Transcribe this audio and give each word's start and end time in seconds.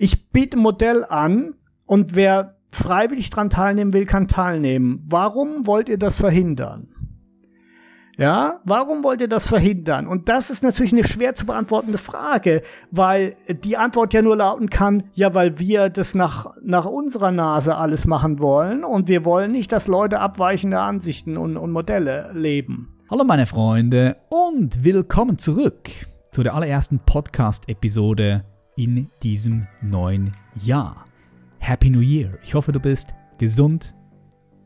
Ich 0.00 0.30
biete 0.30 0.56
ein 0.56 0.62
Modell 0.62 1.04
an 1.08 1.54
und 1.84 2.14
wer 2.14 2.54
freiwillig 2.70 3.30
dran 3.30 3.50
teilnehmen 3.50 3.92
will, 3.92 4.06
kann 4.06 4.28
teilnehmen. 4.28 5.04
Warum 5.08 5.66
wollt 5.66 5.88
ihr 5.88 5.98
das 5.98 6.18
verhindern? 6.18 6.86
Ja, 8.16 8.60
warum 8.64 9.02
wollt 9.02 9.20
ihr 9.20 9.28
das 9.28 9.48
verhindern? 9.48 10.06
Und 10.06 10.28
das 10.28 10.50
ist 10.50 10.62
natürlich 10.62 10.92
eine 10.92 11.02
schwer 11.02 11.34
zu 11.34 11.46
beantwortende 11.46 11.98
Frage, 11.98 12.62
weil 12.92 13.34
die 13.64 13.76
Antwort 13.76 14.14
ja 14.14 14.22
nur 14.22 14.36
lauten 14.36 14.70
kann, 14.70 15.04
ja, 15.14 15.34
weil 15.34 15.58
wir 15.58 15.88
das 15.88 16.14
nach, 16.14 16.52
nach 16.62 16.84
unserer 16.84 17.32
Nase 17.32 17.76
alles 17.76 18.06
machen 18.06 18.38
wollen 18.38 18.84
und 18.84 19.08
wir 19.08 19.24
wollen 19.24 19.50
nicht, 19.50 19.72
dass 19.72 19.88
Leute 19.88 20.20
abweichende 20.20 20.80
Ansichten 20.80 21.36
und, 21.36 21.56
und 21.56 21.72
Modelle 21.72 22.30
leben. 22.34 22.96
Hallo 23.10 23.24
meine 23.24 23.46
Freunde 23.46 24.16
und 24.30 24.84
willkommen 24.84 25.38
zurück 25.38 25.88
zu 26.30 26.42
der 26.44 26.54
allerersten 26.54 27.00
Podcast-Episode 27.00 28.44
in 28.78 29.10
diesem 29.24 29.66
neuen 29.82 30.32
Jahr. 30.54 31.04
Happy 31.58 31.90
New 31.90 32.00
Year. 32.00 32.38
Ich 32.44 32.54
hoffe, 32.54 32.70
du 32.70 32.78
bist 32.78 33.12
gesund, 33.36 33.96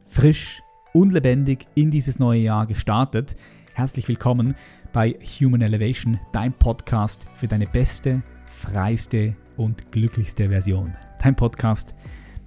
frisch 0.05 0.63
und 0.93 1.15
lebendig 1.15 1.67
in 1.75 1.91
dieses 1.91 2.19
neue 2.19 2.41
Jahr 2.43 2.67
gestartet. 2.67 3.37
Herzlich 3.73 4.07
willkommen 4.09 4.55
bei 4.93 5.13
Human 5.41 5.63
Elevation, 5.63 6.21
dein 6.31 6.53
Podcast 6.53 7.27
für 7.35 7.49
deine 7.49 7.67
beste, 7.67 8.23
freiste 8.45 9.35
und 9.57 9.91
glücklichste 9.91 10.51
Version. 10.51 10.93
Dein 11.19 11.35
Podcast 11.35 11.95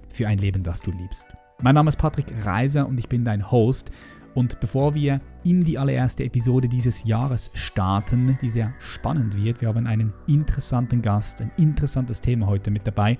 für 0.08 0.28
ein 0.28 0.38
Leben, 0.38 0.62
das 0.62 0.82
du 0.82 0.92
liebst. 0.92 1.26
Mein 1.62 1.74
Name 1.74 1.88
ist 1.88 1.96
Patrick 1.96 2.26
Reiser 2.44 2.86
und 2.86 3.00
ich 3.00 3.08
bin 3.08 3.24
dein 3.24 3.50
Host. 3.50 3.90
Und 4.36 4.60
bevor 4.60 4.94
wir 4.94 5.22
in 5.44 5.64
die 5.64 5.78
allererste 5.78 6.22
Episode 6.22 6.68
dieses 6.68 7.04
Jahres 7.04 7.50
starten, 7.54 8.36
die 8.42 8.50
sehr 8.50 8.74
spannend 8.78 9.42
wird, 9.42 9.62
wir 9.62 9.68
haben 9.68 9.86
einen 9.86 10.12
interessanten 10.26 11.00
Gast, 11.00 11.40
ein 11.40 11.50
interessantes 11.56 12.20
Thema 12.20 12.46
heute 12.46 12.70
mit 12.70 12.86
dabei, 12.86 13.16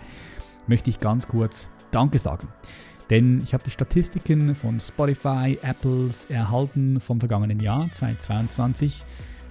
möchte 0.66 0.91
ich 0.91 1.01
ganz 1.01 1.27
kurz 1.27 1.70
Danke 1.91 2.19
sagen. 2.19 2.48
Denn 3.09 3.41
ich 3.41 3.55
habe 3.55 3.64
die 3.64 3.70
Statistiken 3.70 4.55
von 4.55 4.78
Spotify, 4.78 5.58
Apples 5.62 6.27
erhalten 6.27 7.00
vom 7.00 7.19
vergangenen 7.19 7.61
Jahr 7.61 7.91
2022. 7.91 9.03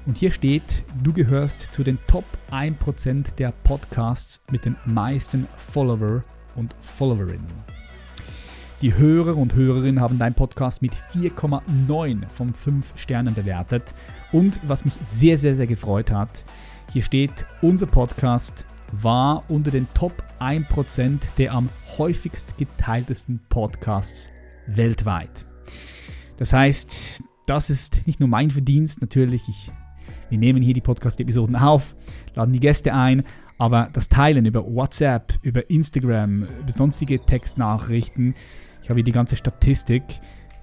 Und 0.06 0.20
hier 0.20 0.30
steht, 0.30 0.84
du 1.02 1.14
gehörst 1.14 1.74
zu 1.74 1.84
den 1.84 1.98
Top 2.06 2.26
1% 2.52 3.38
der 3.38 3.52
Podcasts 3.64 4.44
mit 4.52 4.66
den 4.66 4.76
meisten 4.86 5.48
Follower 5.58 6.24
und 6.56 6.76
Followerinnen. 6.80 7.85
Die 8.82 8.94
Hörer 8.94 9.38
und 9.38 9.56
Hörerinnen 9.56 10.02
haben 10.02 10.20
deinen 10.20 10.34
Podcast 10.34 10.82
mit 10.82 10.94
4,9 10.94 12.28
von 12.28 12.54
5 12.54 12.94
Sternen 12.98 13.34
bewertet. 13.34 13.96
Und 14.34 14.60
was 14.66 14.84
mich 14.84 14.96
sehr, 15.06 15.38
sehr, 15.38 15.56
sehr 15.56 15.66
gefreut 15.66 16.12
hat, 16.12 16.44
hier 16.92 17.02
steht, 17.02 17.46
unser 17.62 17.86
Podcast 17.86 18.68
war 18.92 19.44
unter 19.48 19.72
den 19.72 19.88
Top 19.94 20.24
1% 20.42 21.20
der 21.38 21.54
am 21.54 21.70
häufigst 21.98 22.58
geteiltesten 22.58 23.40
Podcasts 23.48 24.32
weltweit. 24.68 25.48
Das 26.36 26.52
heißt, 26.52 27.24
das 27.48 27.70
ist 27.70 28.06
nicht 28.08 28.20
nur 28.20 28.28
mein 28.28 28.52
Verdienst, 28.52 29.00
natürlich, 29.00 29.48
ich, 29.48 29.72
wir 30.30 30.38
nehmen 30.38 30.62
hier 30.62 30.74
die 30.74 30.82
Podcast-Episoden 30.82 31.56
auf, 31.56 31.96
laden 32.36 32.52
die 32.52 32.60
Gäste 32.60 32.94
ein, 32.94 33.24
aber 33.58 33.90
das 33.94 34.10
Teilen 34.10 34.46
über 34.46 34.66
WhatsApp, 34.66 35.40
über 35.42 35.70
Instagram, 35.70 36.44
über 36.44 36.72
sonstige 36.72 37.20
Textnachrichten, 37.20 38.34
ich 38.86 38.90
habe 38.92 39.00
hier 39.00 39.04
die 39.04 39.14
ganze 39.14 39.36
Statistik, 39.36 40.04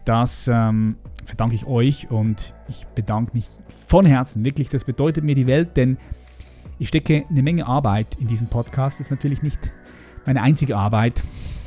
das 0.04 0.46
ähm, 0.46 0.94
verdanke 1.24 1.56
ich 1.56 1.66
euch 1.66 2.08
und 2.08 2.54
ich 2.68 2.86
bedanke 2.94 3.32
mich 3.34 3.48
von 3.88 4.06
Herzen, 4.06 4.44
wirklich, 4.44 4.68
das 4.68 4.84
bedeutet 4.84 5.24
mir 5.24 5.34
die 5.34 5.48
Welt, 5.48 5.76
denn 5.76 5.98
ich 6.78 6.86
stecke 6.86 7.24
eine 7.28 7.42
Menge 7.42 7.66
Arbeit 7.66 8.06
in 8.20 8.28
diesem 8.28 8.46
Podcast. 8.46 9.00
Das 9.00 9.06
ist 9.06 9.10
natürlich 9.10 9.42
nicht 9.42 9.72
meine 10.24 10.40
einzige 10.40 10.76
Arbeit, 10.76 11.24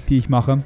die 0.07 0.17
ich 0.17 0.29
mache, 0.29 0.63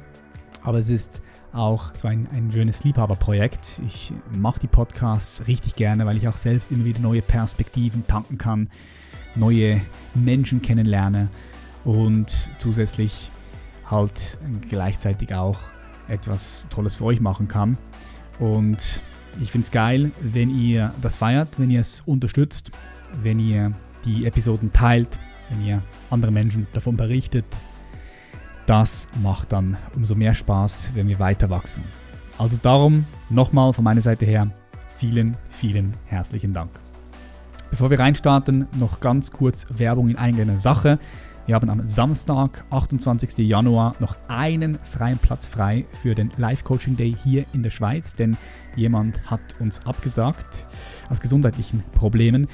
aber 0.62 0.78
es 0.78 0.90
ist 0.90 1.22
auch 1.52 1.92
so 1.96 2.06
ein, 2.06 2.28
ein 2.28 2.52
schönes 2.52 2.84
Liebhaberprojekt. 2.84 3.82
Ich 3.84 4.12
mache 4.30 4.60
die 4.60 4.68
Podcasts 4.68 5.48
richtig 5.48 5.74
gerne, 5.74 6.06
weil 6.06 6.16
ich 6.16 6.28
auch 6.28 6.36
selbst 6.36 6.70
immer 6.70 6.84
wieder 6.84 7.00
neue 7.00 7.20
Perspektiven 7.20 8.06
tanken 8.06 8.38
kann, 8.38 8.68
neue 9.34 9.80
Menschen 10.14 10.60
kennenlerne 10.60 11.30
und 11.84 12.30
zusätzlich 12.58 13.32
halt 13.90 14.38
gleichzeitig 14.68 15.34
auch 15.34 15.58
etwas 16.10 16.66
Tolles 16.70 16.96
für 16.96 17.04
euch 17.04 17.20
machen 17.20 17.48
kann. 17.48 17.78
Und 18.38 19.02
ich 19.40 19.50
finde 19.50 19.64
es 19.64 19.70
geil, 19.70 20.12
wenn 20.20 20.50
ihr 20.50 20.92
das 21.00 21.18
feiert, 21.18 21.58
wenn 21.58 21.70
ihr 21.70 21.80
es 21.80 22.02
unterstützt, 22.02 22.72
wenn 23.22 23.38
ihr 23.38 23.72
die 24.04 24.26
Episoden 24.26 24.72
teilt, 24.72 25.20
wenn 25.50 25.64
ihr 25.64 25.82
andere 26.10 26.32
Menschen 26.32 26.66
davon 26.72 26.96
berichtet. 26.96 27.44
Das 28.66 29.08
macht 29.22 29.52
dann 29.52 29.76
umso 29.94 30.14
mehr 30.14 30.34
Spaß, 30.34 30.92
wenn 30.94 31.08
wir 31.08 31.18
weiter 31.18 31.50
wachsen. 31.50 31.84
Also 32.38 32.56
darum 32.62 33.04
nochmal 33.28 33.72
von 33.72 33.84
meiner 33.84 34.00
Seite 34.00 34.24
her 34.24 34.50
vielen, 34.88 35.36
vielen 35.48 35.94
herzlichen 36.06 36.52
Dank. 36.52 36.70
Bevor 37.70 37.90
wir 37.90 38.00
reinstarten, 38.00 38.66
noch 38.78 39.00
ganz 39.00 39.30
kurz 39.30 39.66
Werbung 39.70 40.08
in 40.08 40.16
eigener 40.16 40.58
Sache. 40.58 40.98
Wir 41.46 41.54
haben 41.54 41.70
am 41.70 41.86
Samstag, 41.86 42.64
28. 42.70 43.38
Januar, 43.38 43.94
noch 43.98 44.16
einen 44.28 44.78
freien 44.82 45.18
Platz 45.18 45.48
frei 45.48 45.84
für 45.92 46.14
den 46.14 46.30
Live-Coaching 46.36 46.96
Day 46.96 47.14
hier 47.24 47.44
in 47.52 47.62
der 47.62 47.70
Schweiz, 47.70 48.14
denn 48.14 48.36
jemand 48.76 49.30
hat 49.30 49.40
uns 49.58 49.84
abgesagt 49.86 50.66
aus 51.08 51.20
gesundheitlichen 51.20 51.82
Problemen. 51.92 52.46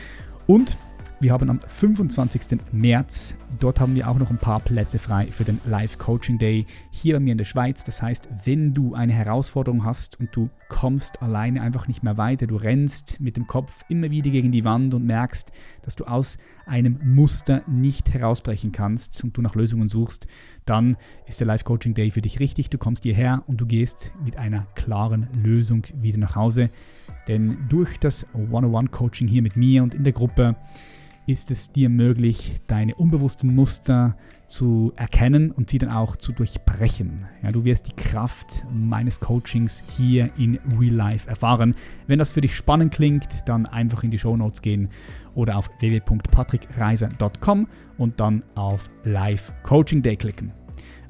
Und 0.46 0.78
wir 1.18 1.32
haben 1.32 1.48
am 1.48 1.60
25. 1.60 2.58
März, 2.72 3.38
dort 3.58 3.80
haben 3.80 3.94
wir 3.94 4.06
auch 4.06 4.18
noch 4.18 4.30
ein 4.30 4.36
paar 4.36 4.60
Plätze 4.60 4.98
frei 4.98 5.26
für 5.28 5.44
den 5.44 5.58
Live 5.64 5.96
Coaching 5.96 6.36
Day 6.36 6.66
hier 6.90 7.14
bei 7.14 7.20
mir 7.20 7.32
in 7.32 7.38
der 7.38 7.46
Schweiz. 7.46 7.84
Das 7.84 8.02
heißt, 8.02 8.28
wenn 8.44 8.74
du 8.74 8.94
eine 8.94 9.14
Herausforderung 9.14 9.84
hast 9.84 10.20
und 10.20 10.36
du 10.36 10.50
kommst 10.68 11.22
alleine 11.22 11.62
einfach 11.62 11.88
nicht 11.88 12.02
mehr 12.02 12.18
weiter, 12.18 12.46
du 12.46 12.56
rennst 12.56 13.18
mit 13.22 13.38
dem 13.38 13.46
Kopf 13.46 13.82
immer 13.88 14.10
wieder 14.10 14.30
gegen 14.30 14.52
die 14.52 14.64
Wand 14.64 14.92
und 14.92 15.06
merkst, 15.06 15.52
dass 15.80 15.96
du 15.96 16.04
aus 16.04 16.36
einem 16.66 16.98
Muster 17.02 17.62
nicht 17.66 18.12
herausbrechen 18.12 18.72
kannst 18.72 19.24
und 19.24 19.34
du 19.38 19.40
nach 19.40 19.54
Lösungen 19.54 19.88
suchst, 19.88 20.26
dann 20.66 20.98
ist 21.26 21.40
der 21.40 21.46
Live 21.46 21.64
Coaching 21.64 21.94
Day 21.94 22.10
für 22.10 22.20
dich 22.20 22.40
richtig. 22.40 22.68
Du 22.68 22.76
kommst 22.76 23.04
hierher 23.04 23.42
und 23.46 23.58
du 23.58 23.66
gehst 23.66 24.14
mit 24.22 24.36
einer 24.36 24.66
klaren 24.74 25.28
Lösung 25.32 25.82
wieder 25.94 26.18
nach 26.18 26.36
Hause. 26.36 26.68
Denn 27.26 27.56
durch 27.70 27.98
das 27.98 28.28
One-on-One-Coaching 28.34 29.28
hier 29.28 29.42
mit 29.42 29.56
mir 29.56 29.82
und 29.82 29.94
in 29.94 30.04
der 30.04 30.12
Gruppe, 30.12 30.56
ist 31.26 31.50
es 31.50 31.72
dir 31.72 31.88
möglich, 31.88 32.58
deine 32.68 32.94
unbewussten 32.94 33.54
Muster 33.54 34.16
zu 34.46 34.92
erkennen 34.96 35.50
und 35.50 35.68
sie 35.70 35.78
dann 35.78 35.90
auch 35.90 36.16
zu 36.16 36.32
durchbrechen. 36.32 37.26
Ja, 37.42 37.50
du 37.50 37.64
wirst 37.64 37.88
die 37.88 37.96
Kraft 37.96 38.64
meines 38.72 39.18
Coachings 39.18 39.82
hier 39.96 40.30
in 40.38 40.60
Real 40.78 40.94
Life 40.94 41.28
erfahren. 41.28 41.74
Wenn 42.06 42.20
das 42.20 42.32
für 42.32 42.40
dich 42.40 42.54
spannend 42.54 42.94
klingt, 42.94 43.48
dann 43.48 43.66
einfach 43.66 44.04
in 44.04 44.10
die 44.10 44.18
Show 44.18 44.36
Notes 44.36 44.62
gehen 44.62 44.88
oder 45.34 45.56
auf 45.56 45.68
www.patrickreiser.com 45.80 47.66
und 47.98 48.20
dann 48.20 48.44
auf 48.54 48.88
Live 49.02 49.52
Coaching 49.64 50.02
Day 50.02 50.16
klicken. 50.16 50.52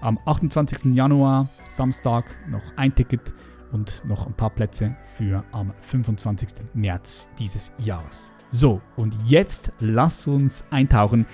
Am 0.01 0.19
28. 0.25 0.95
Januar, 0.95 1.49
Samstag, 1.65 2.25
noch 2.49 2.63
ein 2.77 2.95
Ticket 2.95 3.35
und 3.73 4.05
noch 4.07 4.27
ein 4.27 4.35
paar 4.35 4.51
Plätze 4.51 4.97
für 5.15 5.45
am 5.53 5.73
25. 5.81 6.65
März 6.75 7.31
dieses 7.39 7.73
Jahres. 7.79 8.36
So, 8.51 8.81
und 8.97 9.15
jetzt 9.27 9.73
lass 9.81 10.27
uns 10.27 10.65
eintauchen 10.71 11.27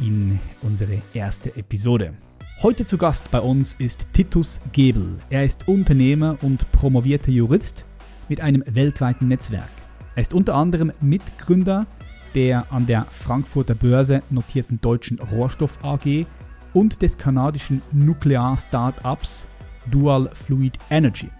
in 0.00 0.38
unsere 0.62 1.02
erste 1.12 1.54
Episode. 1.56 2.14
Heute 2.62 2.86
zu 2.86 2.98
Gast 2.98 3.30
bei 3.30 3.40
uns 3.40 3.74
ist 3.74 4.08
Titus 4.12 4.60
Gebel. 4.72 5.18
Er 5.30 5.44
ist 5.44 5.68
Unternehmer 5.68 6.36
und 6.42 6.70
promovierter 6.72 7.30
Jurist 7.30 7.86
mit 8.28 8.40
einem 8.40 8.64
weltweiten 8.66 9.28
Netzwerk. 9.28 9.68
Er 10.16 10.22
ist 10.22 10.34
unter 10.34 10.54
anderem 10.56 10.92
Mitgründer 11.00 11.86
der 12.34 12.70
an 12.72 12.86
der 12.86 13.06
Frankfurter 13.10 13.74
Börse 13.74 14.22
notierten 14.30 14.80
deutschen 14.80 15.18
Rohstoff 15.18 15.78
AG 15.82 16.26
und 16.74 17.02
des 17.02 17.16
kanadischen 17.16 17.82
Nuklear-Startups 17.92 19.48
Dual 19.90 20.30
Fluid 20.34 20.78
Energy. 20.90 21.30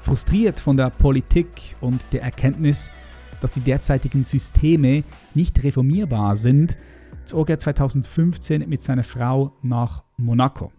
Frustriert 0.00 0.60
von 0.60 0.76
der 0.76 0.90
Politik 0.90 1.76
und 1.80 2.12
der 2.12 2.22
Erkenntnis, 2.22 2.90
dass 3.40 3.54
die 3.54 3.60
derzeitigen 3.60 4.24
Systeme 4.24 5.04
nicht 5.34 5.62
reformierbar 5.62 6.36
sind, 6.36 6.76
zog 7.24 7.50
er 7.50 7.58
2015 7.58 8.68
mit 8.68 8.82
seiner 8.82 9.04
Frau 9.04 9.52
nach 9.62 10.04
Monaco. 10.16 10.72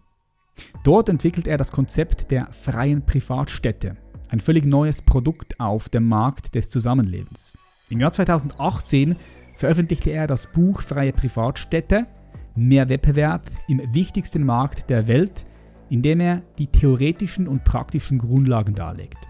Dort 0.84 1.08
entwickelt 1.08 1.46
er 1.46 1.56
das 1.56 1.72
Konzept 1.72 2.30
der 2.30 2.52
freien 2.52 3.04
Privatstädte, 3.04 3.96
ein 4.28 4.40
völlig 4.40 4.64
neues 4.64 5.02
Produkt 5.02 5.58
auf 5.58 5.88
dem 5.88 6.06
Markt 6.08 6.54
des 6.54 6.68
Zusammenlebens. 6.68 7.54
Im 7.90 8.00
Jahr 8.00 8.12
2018 8.12 9.16
veröffentlichte 9.56 10.10
er 10.10 10.26
das 10.26 10.50
Buch 10.50 10.82
Freie 10.82 11.12
Privatstädte, 11.12 12.06
mehr 12.54 12.88
Wettbewerb 12.88 13.46
im 13.68 13.82
wichtigsten 13.94 14.44
Markt 14.44 14.90
der 14.90 15.08
Welt, 15.08 15.46
in 15.88 16.02
dem 16.02 16.20
er 16.20 16.42
die 16.58 16.66
theoretischen 16.66 17.48
und 17.48 17.64
praktischen 17.64 18.18
Grundlagen 18.18 18.74
darlegt. 18.74 19.28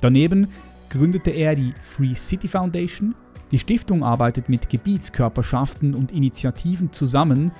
Daneben 0.00 0.48
gründete 0.92 1.30
er 1.30 1.54
die 1.54 1.72
Free 1.80 2.14
City 2.14 2.46
Foundation. 2.46 3.14
Die 3.50 3.58
Stiftung 3.58 4.04
arbeitet 4.04 4.50
mit 4.50 4.68
Gebietskörperschaften 4.68 5.94
und 5.94 6.12
Initiativen 6.12 6.92
zusammen, 6.92 7.50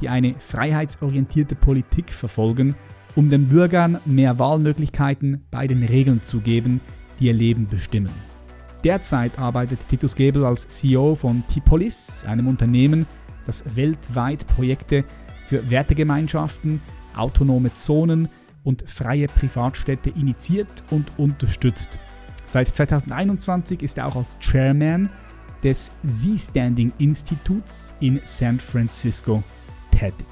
die 0.00 0.08
eine 0.08 0.34
freiheitsorientierte 0.38 1.56
Politik 1.56 2.10
verfolgen, 2.10 2.76
um 3.16 3.28
den 3.28 3.48
Bürgern 3.48 3.98
mehr 4.04 4.38
Wahlmöglichkeiten 4.38 5.44
bei 5.50 5.66
den 5.66 5.82
Regeln 5.82 6.22
zu 6.22 6.40
geben, 6.40 6.80
die 7.18 7.26
ihr 7.26 7.32
Leben 7.32 7.66
bestimmen. 7.66 8.12
Derzeit 8.84 9.38
arbeitet 9.40 9.88
Titus 9.88 10.14
Gebel 10.14 10.44
als 10.44 10.68
CEO 10.68 11.16
von 11.16 11.42
Tipolis, 11.48 12.24
einem 12.28 12.46
Unternehmen, 12.46 13.06
das 13.44 13.74
weltweit 13.74 14.46
Projekte 14.46 15.04
für 15.44 15.70
Wertegemeinschaften, 15.70 16.80
autonome 17.16 17.74
Zonen 17.74 18.28
und 18.62 18.88
freie 18.88 19.26
Privatstädte 19.26 20.10
initiiert 20.10 20.84
und 20.90 21.10
unterstützt. 21.16 21.98
Seit 22.46 22.68
2021 22.68 23.82
ist 23.82 23.98
er 23.98 24.06
auch 24.06 24.14
als 24.14 24.38
Chairman 24.38 25.10
des 25.64 25.92
Z-Standing 26.06 26.92
Instituts 26.98 27.92
in 27.98 28.20
San 28.24 28.60
Francisco 28.60 29.42
tätig. 29.90 30.26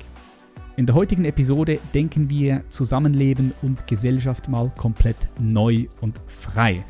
In 0.76 0.86
der 0.86 0.94
heutigen 0.94 1.24
Episode 1.24 1.80
denken 1.92 2.30
wir 2.30 2.62
Zusammenleben 2.68 3.52
und 3.62 3.86
Gesellschaft 3.88 4.48
mal 4.48 4.72
komplett 4.76 5.16
neu 5.40 5.86
und 6.00 6.20
frei. 6.28 6.84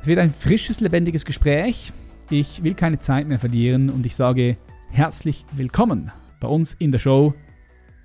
Es 0.00 0.08
wird 0.08 0.18
ein 0.18 0.32
frisches, 0.32 0.80
lebendiges 0.80 1.24
Gespräch. 1.24 1.92
Ich 2.30 2.64
will 2.64 2.74
keine 2.74 2.98
Zeit 2.98 3.28
mehr 3.28 3.38
verlieren 3.38 3.88
und 3.88 4.04
ich 4.04 4.16
sage 4.16 4.56
herzlich 4.90 5.44
willkommen 5.52 6.10
bei 6.40 6.48
uns 6.48 6.74
in 6.74 6.90
der 6.90 6.98
Show 6.98 7.34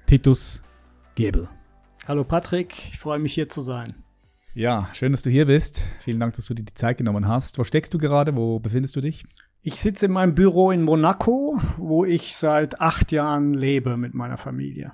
Titus 0.05 0.61
Gebel. 1.15 1.49
Hallo 2.07 2.23
Patrick, 2.23 2.73
ich 2.91 2.99
freue 2.99 3.19
mich 3.19 3.33
hier 3.33 3.49
zu 3.49 3.61
sein. 3.61 4.00
Ja, 4.53 4.89
schön, 4.93 5.13
dass 5.13 5.23
du 5.23 5.29
hier 5.29 5.45
bist. 5.45 5.81
Vielen 5.99 6.19
Dank, 6.19 6.33
dass 6.33 6.47
du 6.47 6.53
dir 6.53 6.65
die 6.65 6.73
Zeit 6.73 6.97
genommen 6.97 7.25
hast. 7.25 7.57
Wo 7.57 7.63
steckst 7.63 7.93
du 7.93 7.97
gerade? 7.97 8.35
Wo 8.35 8.59
befindest 8.59 8.97
du 8.97 9.01
dich? 9.01 9.23
Ich 9.61 9.75
sitze 9.75 10.07
in 10.07 10.11
meinem 10.11 10.35
Büro 10.35 10.71
in 10.71 10.83
Monaco, 10.83 11.57
wo 11.77 12.03
ich 12.03 12.35
seit 12.35 12.81
acht 12.81 13.13
Jahren 13.13 13.53
lebe 13.53 13.95
mit 13.95 14.13
meiner 14.13 14.35
Familie. 14.35 14.91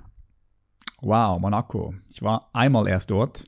Wow, 1.02 1.40
Monaco. 1.40 1.96
Ich 2.08 2.22
war 2.22 2.52
einmal 2.54 2.88
erst 2.88 3.10
dort. 3.10 3.46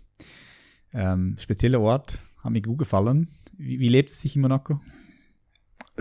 Ähm, 0.94 1.36
spezieller 1.40 1.80
Ort, 1.80 2.24
hat 2.44 2.52
mir 2.52 2.62
gut 2.64 2.80
gefallen. 2.80 3.30
Wie, 3.56 3.80
wie 3.80 3.90
lebt 3.90 4.10
es 4.10 4.22
sich 4.22 4.36
in 4.36 4.42
Monaco? 4.42 4.82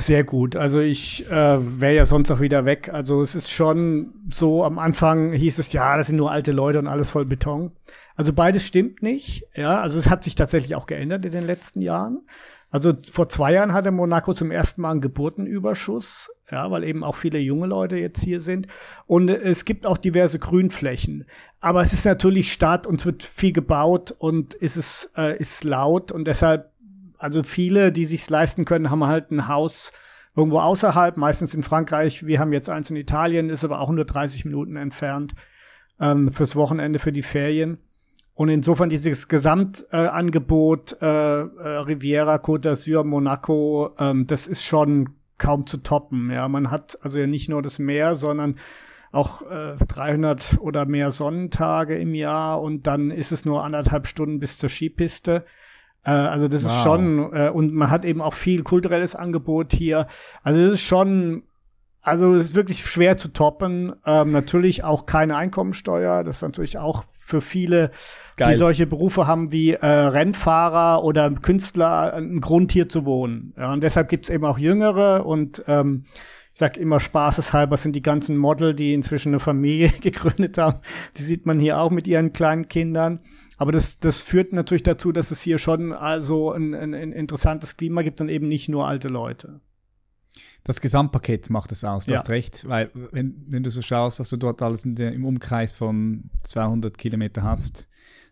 Sehr 0.01 0.23
gut. 0.23 0.55
Also 0.55 0.79
ich 0.79 1.29
äh, 1.29 1.81
wäre 1.81 1.97
ja 1.97 2.07
sonst 2.07 2.31
auch 2.31 2.39
wieder 2.39 2.65
weg. 2.65 2.89
Also 2.93 3.21
es 3.21 3.35
ist 3.35 3.51
schon 3.51 4.15
so, 4.31 4.63
am 4.63 4.79
Anfang 4.79 5.33
hieß 5.33 5.59
es, 5.59 5.73
ja, 5.73 5.97
das 5.97 6.07
sind 6.07 6.17
nur 6.17 6.31
alte 6.31 6.53
Leute 6.53 6.79
und 6.79 6.87
alles 6.87 7.11
voll 7.11 7.25
Beton. 7.25 7.73
Also 8.15 8.33
beides 8.33 8.65
stimmt 8.65 9.03
nicht. 9.03 9.47
Ja, 9.57 9.81
also 9.81 9.99
es 9.99 10.09
hat 10.09 10.23
sich 10.23 10.37
tatsächlich 10.37 10.77
auch 10.77 10.87
geändert 10.87 11.25
in 11.25 11.33
den 11.33 11.45
letzten 11.45 11.83
Jahren. 11.83 12.21
Also 12.71 12.93
vor 13.11 13.29
zwei 13.29 13.55
Jahren 13.55 13.73
hatte 13.73 13.91
Monaco 13.91 14.35
zum 14.35 14.53
ersten 14.53 14.83
Mal 14.83 14.93
einen 14.93 15.01
Geburtenüberschuss, 15.01 16.31
ja, 16.49 16.71
weil 16.71 16.85
eben 16.85 17.03
auch 17.03 17.17
viele 17.17 17.39
junge 17.39 17.67
Leute 17.67 17.97
jetzt 17.97 18.23
hier 18.23 18.41
sind. 18.41 18.69
Und 19.07 19.31
es 19.31 19.65
gibt 19.65 19.85
auch 19.85 19.97
diverse 19.97 20.39
Grünflächen. 20.39 21.25
Aber 21.61 21.83
es 21.83 21.93
ist 21.93 22.05
natürlich 22.05 22.53
Stadt 22.53 22.87
und 22.87 23.01
es 23.01 23.07
wird 23.07 23.25
viel 23.25 23.53
gebaut 23.53 24.15
und 24.17 24.55
es 24.61 24.77
ist, 24.77 25.11
äh, 25.17 25.37
ist 25.39 25.65
laut 25.65 26.13
und 26.13 26.29
deshalb, 26.29 26.71
also 27.19 27.43
viele, 27.43 27.93
die 27.93 28.05
sich's 28.05 28.31
leisten 28.31 28.65
können, 28.65 28.91
haben 28.91 29.05
halt 29.05 29.31
ein 29.31 29.49
Haus 29.49 29.93
irgendwo 30.37 30.61
außerhalb, 30.61 31.17
meistens 31.17 31.55
in 31.55 31.63
Frankreich. 31.63 32.27
Wir 32.27 32.39
haben 32.39 32.53
jetzt 32.53 32.71
eins 32.71 32.91
in 32.91 32.97
Italien, 32.97 33.51
ist 33.51 33.65
aber 33.65 33.81
auch 33.81 33.91
nur 33.91 34.05
30 34.05 34.45
Minuten 34.45 34.77
entfernt 34.77 35.35
ähm, 36.01 36.33
fürs 36.33 36.55
Wochenende, 36.55 36.99
für 36.99 37.13
die 37.13 37.23
Ferien. 37.23 37.79
Und 38.35 38.51
insofern 38.51 38.89
dieses 38.89 39.27
Gesamtangebot 39.27 41.03
äh, 41.03 41.07
äh, 41.07 41.79
Riviera, 41.79 42.37
Côte 42.37 42.69
d'Azur, 42.69 43.03
Monaco, 43.03 43.91
ähm, 43.99 44.29
das 44.29 44.47
ist 44.47 44.63
schon 44.63 45.17
kaum 45.39 45.67
zu 45.67 45.79
toppen. 45.79 46.31
Ja, 46.31 46.49
man 46.49 46.71
hat 46.71 46.99
also 47.03 47.19
ja 47.19 47.27
nicht 47.27 47.49
nur 47.49 47.63
das 47.63 47.81
Meer, 47.81 48.15
sondern 48.15 48.55
auch 49.11 49.43
äh, 49.43 49.75
300 49.77 50.59
oder 50.61 50.87
mehr 50.87 51.11
Sonnentage 51.11 51.97
im 51.97 52.15
Jahr 52.15 52.63
und 52.63 52.87
dann 52.87 53.11
ist 53.11 53.33
es 53.33 53.45
nur 53.45 53.65
anderthalb 53.65 54.07
Stunden 54.07 54.39
bis 54.39 54.59
zur 54.59 54.69
Skipiste. 54.69 55.45
Äh, 56.09 56.13
also 56.13 56.49
das 56.49 56.65
wow. 56.65 56.71
ist 56.71 56.83
schon 56.83 57.33
äh, 57.33 57.51
und 57.51 57.75
man 57.75 57.91
hat 57.91 58.05
eben 58.05 58.23
auch 58.23 58.35
viel 58.35 58.63
kulturelles 58.63 59.15
Angebot 59.15 59.73
hier. 59.73 60.07
Also 60.43 60.63
das 60.63 60.75
ist 60.75 60.83
schon 60.83 61.43
also 62.01 62.35
es 62.35 62.45
ist 62.45 62.55
wirklich 62.55 62.87
schwer 62.87 63.19
zu 63.19 63.29
toppen. 63.35 63.95
Ähm, 64.07 64.33
natürlich 64.33 64.83
auch 64.83 65.05
keine 65.05 65.37
Einkommensteuer. 65.37 66.25
Das 66.25 66.37
ist 66.37 66.43
natürlich 66.43 66.79
auch 66.79 67.05
für 67.13 67.43
viele, 67.43 67.91
Geil. 68.39 68.49
die 68.49 68.55
solche 68.55 68.87
Berufe 68.87 69.27
haben 69.27 69.53
wie 69.53 69.73
äh, 69.73 69.87
Rennfahrer 69.87 71.05
oder 71.05 71.31
Künstler, 71.31 72.15
ein 72.15 72.41
Grund 72.41 72.73
hier 72.73 72.89
zu 72.89 73.05
wohnen. 73.05 73.53
Ja, 73.59 73.75
und 73.75 73.83
deshalb 73.83 74.09
gibt's 74.09 74.31
eben 74.31 74.47
auch 74.47 74.59
Jüngere 74.59 75.27
und 75.27 75.63
ähm, 75.67 76.05
ich 76.55 76.61
sag 76.61 76.79
immer 76.79 76.99
spaßeshalber 76.99 77.77
sind 77.77 77.95
die 77.95 78.03
ganzen 78.03 78.39
Model, 78.39 78.75
die 78.75 78.95
inzwischen 78.95 79.29
eine 79.29 79.39
Familie 79.39 79.91
gegründet 80.01 80.57
haben. 80.57 80.81
Die 81.19 81.23
sieht 81.23 81.45
man 81.45 81.61
hier 81.61 81.79
auch 81.79 81.91
mit 81.91 82.09
ihren 82.09 82.33
kleinen 82.33 82.69
Kindern. 82.69 83.21
Aber 83.59 83.73
das, 83.73 84.01
das 84.01 84.21
führt 84.21 84.53
natürlich 84.53 84.85
dazu, 84.85 85.13
dass 85.13 85.31
es 85.31 85.43
hier 85.43 85.59
schon 85.59 85.93
also 85.93 86.53
ein, 86.53 86.75
ein, 86.75 86.95
ein 86.95 87.13
interessantes 87.13 87.77
Klima 87.77 88.03
gibt 88.03 88.21
und 88.21 88.29
eben 88.29 88.49
nicht 88.49 88.69
nur 88.69 88.87
alte 88.87 89.09
Leute 89.09 89.61
das 90.69 90.83
Gesamtpaket 90.83 91.49
macht 91.49 91.73
es 91.73 91.83
aus. 91.83 92.05
Du 92.05 92.13
ja. 92.13 92.19
hast 92.19 92.29
recht, 92.29 92.69
weil 92.69 92.91
wenn, 93.11 93.43
wenn 93.49 93.63
du 93.63 93.71
so 93.71 93.81
schaust, 93.81 94.21
was 94.21 94.29
du 94.29 94.37
dort 94.37 94.61
alles 94.61 94.83
der, 94.85 95.13
im 95.15 95.25
Umkreis 95.25 95.73
von 95.73 96.31
200 96.43 96.99
Kilometer 96.99 97.43
hast, 97.43 97.89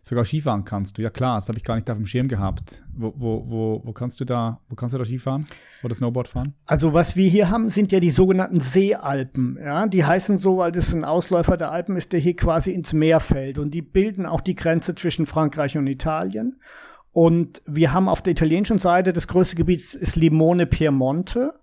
sogar 0.07 0.25
Skifahren 0.25 0.63
kannst 0.63 0.97
du. 0.97 1.01
Ja 1.01 1.09
klar, 1.09 1.35
das 1.35 1.49
habe 1.49 1.57
ich 1.57 1.63
gar 1.63 1.75
nicht 1.75 1.89
auf 1.89 1.97
dem 1.97 2.05
Schirm 2.05 2.27
gehabt. 2.27 2.83
Wo, 2.95 3.13
wo, 3.15 3.43
wo, 3.49 3.81
wo 3.83 3.91
kannst 3.91 4.19
du 4.19 4.25
da, 4.25 4.59
wo 4.69 4.75
kannst 4.75 4.95
du 4.95 4.97
da 4.97 5.05
Skifahren 5.05 5.45
oder 5.83 5.93
Snowboard 5.93 6.27
fahren? 6.27 6.53
Also 6.65 6.93
was 6.93 7.15
wir 7.15 7.29
hier 7.29 7.49
haben, 7.49 7.69
sind 7.69 7.91
ja 7.91 7.99
die 7.99 8.11
sogenannten 8.11 8.61
Seealpen. 8.61 9.57
Ja, 9.61 9.87
die 9.87 10.05
heißen 10.05 10.37
so, 10.37 10.57
weil 10.57 10.71
das 10.71 10.93
ein 10.93 11.03
Ausläufer 11.03 11.57
der 11.57 11.71
Alpen 11.71 11.97
ist, 11.97 12.13
der 12.13 12.19
hier 12.19 12.35
quasi 12.35 12.71
ins 12.71 12.93
Meer 12.93 13.19
fällt 13.19 13.57
und 13.57 13.71
die 13.71 13.81
bilden 13.81 14.25
auch 14.25 14.41
die 14.41 14.55
Grenze 14.55 14.95
zwischen 14.95 15.25
Frankreich 15.25 15.77
und 15.77 15.87
Italien. 15.87 16.59
Und 17.11 17.61
wir 17.65 17.93
haben 17.93 18.09
auf 18.09 18.21
der 18.21 18.31
italienischen 18.31 18.79
Seite 18.79 19.11
das 19.11 19.27
größte 19.27 19.55
Gebiet 19.55 19.79
ist 19.79 20.15
Limone 20.15 20.67
Piemonte. 20.67 21.53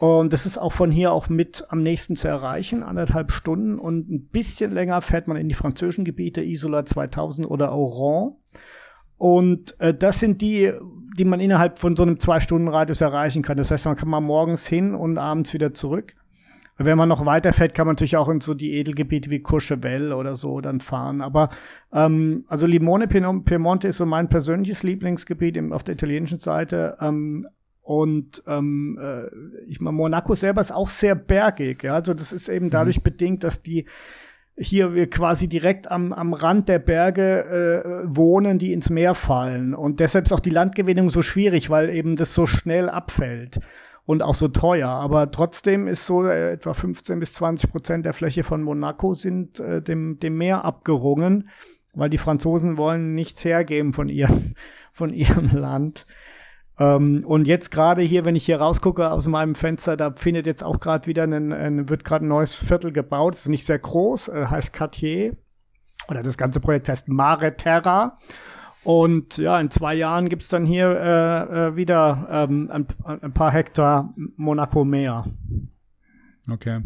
Und 0.00 0.32
das 0.32 0.46
ist 0.46 0.56
auch 0.56 0.72
von 0.72 0.90
hier 0.90 1.12
auch 1.12 1.28
mit 1.28 1.66
am 1.68 1.82
nächsten 1.82 2.16
zu 2.16 2.26
erreichen, 2.26 2.82
anderthalb 2.82 3.32
Stunden. 3.32 3.78
Und 3.78 4.08
ein 4.10 4.28
bisschen 4.28 4.72
länger 4.72 5.02
fährt 5.02 5.28
man 5.28 5.36
in 5.36 5.50
die 5.50 5.54
französischen 5.54 6.06
Gebiete, 6.06 6.42
Isola 6.42 6.86
2000 6.86 7.46
oder 7.46 7.72
Oran. 7.72 8.32
Und 9.18 9.78
äh, 9.78 9.92
das 9.92 10.18
sind 10.18 10.40
die, 10.40 10.72
die 11.18 11.26
man 11.26 11.38
innerhalb 11.38 11.78
von 11.78 11.96
so 11.96 12.02
einem 12.02 12.18
Zwei-Stunden-Radius 12.18 13.02
erreichen 13.02 13.42
kann. 13.42 13.58
Das 13.58 13.70
heißt, 13.70 13.84
man 13.84 13.96
kann 13.96 14.08
mal 14.08 14.22
morgens 14.22 14.66
hin 14.66 14.94
und 14.94 15.18
abends 15.18 15.52
wieder 15.52 15.74
zurück. 15.74 16.14
Wenn 16.78 16.96
man 16.96 17.10
noch 17.10 17.26
weiter 17.26 17.52
fährt, 17.52 17.74
kann 17.74 17.86
man 17.86 17.92
natürlich 17.92 18.16
auch 18.16 18.30
in 18.30 18.40
so 18.40 18.54
die 18.54 18.72
Edelgebiete 18.72 19.28
wie 19.28 19.42
Courchevel 19.42 20.14
oder 20.14 20.34
so 20.34 20.62
dann 20.62 20.80
fahren. 20.80 21.20
Aber 21.20 21.50
ähm, 21.92 22.46
also 22.48 22.66
Limone 22.66 23.06
Piemonte 23.06 23.88
ist 23.88 23.98
so 23.98 24.06
mein 24.06 24.30
persönliches 24.30 24.82
Lieblingsgebiet 24.82 25.60
auf 25.72 25.84
der 25.84 25.92
italienischen 25.92 26.40
Seite. 26.40 26.96
Ähm, 27.02 27.46
und 27.82 28.42
ähm, 28.46 28.98
äh, 29.00 29.26
ich 29.66 29.80
meine, 29.80 29.96
Monaco 29.96 30.34
selber 30.34 30.60
ist 30.60 30.72
auch 30.72 30.88
sehr 30.88 31.14
bergig. 31.14 31.82
Ja? 31.82 31.94
Also 31.94 32.14
das 32.14 32.32
ist 32.32 32.48
eben 32.48 32.70
dadurch 32.70 32.98
mhm. 32.98 33.04
bedingt, 33.04 33.44
dass 33.44 33.62
die 33.62 33.86
hier 34.56 34.94
wir 34.94 35.08
quasi 35.08 35.48
direkt 35.48 35.90
am, 35.90 36.12
am 36.12 36.34
Rand 36.34 36.68
der 36.68 36.78
Berge 36.78 37.44
äh, 38.04 38.14
wohnen, 38.14 38.58
die 38.58 38.74
ins 38.74 38.90
Meer 38.90 39.14
fallen. 39.14 39.74
Und 39.74 40.00
deshalb 40.00 40.26
ist 40.26 40.32
auch 40.32 40.40
die 40.40 40.50
Landgewinnung 40.50 41.08
so 41.08 41.22
schwierig, 41.22 41.70
weil 41.70 41.88
eben 41.88 42.16
das 42.16 42.34
so 42.34 42.46
schnell 42.46 42.90
abfällt 42.90 43.60
und 44.04 44.22
auch 44.22 44.34
so 44.34 44.48
teuer. 44.48 44.88
Aber 44.88 45.30
trotzdem 45.30 45.88
ist 45.88 46.04
so 46.04 46.26
äh, 46.26 46.52
etwa 46.52 46.74
15 46.74 47.20
bis 47.20 47.32
20 47.34 47.70
Prozent 47.70 48.04
der 48.04 48.12
Fläche 48.12 48.44
von 48.44 48.62
Monaco 48.62 49.14
sind 49.14 49.60
äh, 49.60 49.80
dem, 49.80 50.18
dem 50.18 50.36
Meer 50.36 50.64
abgerungen, 50.64 51.48
weil 51.94 52.10
die 52.10 52.18
Franzosen 52.18 52.76
wollen 52.76 53.14
nichts 53.14 53.44
hergeben 53.44 53.94
von 53.94 54.08
ihrem, 54.08 54.54
von 54.92 55.14
ihrem 55.14 55.56
Land. 55.56 56.06
Ähm, 56.80 57.24
und 57.26 57.46
jetzt 57.46 57.70
gerade 57.70 58.00
hier, 58.00 58.24
wenn 58.24 58.34
ich 58.34 58.46
hier 58.46 58.58
rausgucke 58.58 59.10
aus 59.10 59.26
meinem 59.26 59.54
Fenster, 59.54 59.98
da 59.98 60.12
findet 60.16 60.46
jetzt 60.46 60.64
auch 60.64 60.80
gerade 60.80 61.06
wieder 61.06 61.24
ein, 61.24 61.52
ein 61.52 61.88
wird 61.90 62.04
gerade 62.04 62.24
ein 62.24 62.28
neues 62.28 62.56
Viertel 62.56 62.90
gebaut. 62.90 63.34
Ist 63.34 63.48
nicht 63.48 63.66
sehr 63.66 63.78
groß, 63.78 64.28
äh, 64.28 64.46
heißt 64.46 64.72
Cartier. 64.72 65.36
Oder 66.08 66.22
das 66.22 66.38
ganze 66.38 66.58
Projekt 66.58 66.88
heißt 66.88 67.08
Mare 67.08 67.56
Terra. 67.56 68.18
Und 68.82 69.36
ja, 69.36 69.60
in 69.60 69.70
zwei 69.70 69.94
Jahren 69.94 70.30
gibt's 70.30 70.48
dann 70.48 70.64
hier 70.64 70.88
äh, 70.88 71.68
äh, 71.68 71.76
wieder 71.76 72.26
ähm, 72.30 72.70
ein, 72.72 72.86
ein 73.04 73.32
paar 73.34 73.52
Hektar 73.52 74.14
Monaco 74.36 74.84
mehr. 74.84 75.26
Okay. 76.50 76.80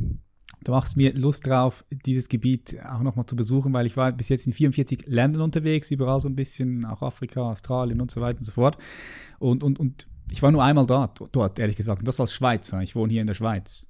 Du 0.65 0.73
machst 0.73 0.97
mir 0.97 1.15
Lust 1.15 1.47
drauf, 1.47 1.85
dieses 2.07 2.29
Gebiet 2.29 2.79
auch 2.85 3.03
nochmal 3.03 3.27
zu 3.27 3.37
besuchen, 3.37 3.73
weil 3.75 3.85
ich 3.85 3.99
war 3.99 4.11
bis 4.13 4.31
jetzt 4.31 4.47
in 4.47 4.55
44 4.55 5.07
Ländern 5.07 5.43
unterwegs, 5.43 5.91
überall 5.91 6.21
so 6.21 6.29
ein 6.29 6.35
bisschen, 6.35 6.87
auch 6.87 7.03
Afrika, 7.03 7.43
Australien 7.43 8.01
und 8.01 8.11
so 8.11 8.23
weiter 8.23 8.39
und 8.39 8.47
so 8.47 8.53
fort. 8.53 8.79
Und, 9.45 9.63
und, 9.63 9.79
und 9.79 10.07
ich 10.33 10.43
war 10.43 10.51
nur 10.51 10.65
einmal 10.65 10.87
dort, 10.87 11.21
dort, 11.33 11.59
ehrlich 11.59 11.77
gesagt. 11.77 12.01
Und 12.01 12.09
das 12.09 12.19
als 12.19 12.33
Schweizer. 12.33 12.81
Ich 12.83 12.97
wohne 12.97 13.13
hier 13.13 13.21
in 13.21 13.27
der 13.27 13.35
Schweiz. 13.35 13.89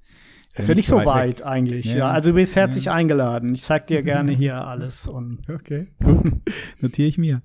ist 0.53 0.67
ja 0.67 0.75
nicht 0.75 0.87
so 0.87 0.97
weit, 0.97 1.05
weit 1.05 1.41
eigentlich, 1.43 1.93
ja. 1.93 1.99
ja. 1.99 2.11
Also 2.11 2.31
du 2.31 2.35
bist 2.35 2.57
herzlich 2.57 2.85
ja. 2.85 2.93
eingeladen. 2.93 3.55
Ich 3.55 3.61
zeig 3.61 3.87
dir 3.87 4.03
gerne 4.03 4.31
hier 4.35 4.67
alles. 4.67 5.07
Und 5.07 5.49
okay, 5.49 5.87
gut. 6.03 6.25
Notiere 6.81 7.07
ich 7.07 7.17
mir. 7.17 7.41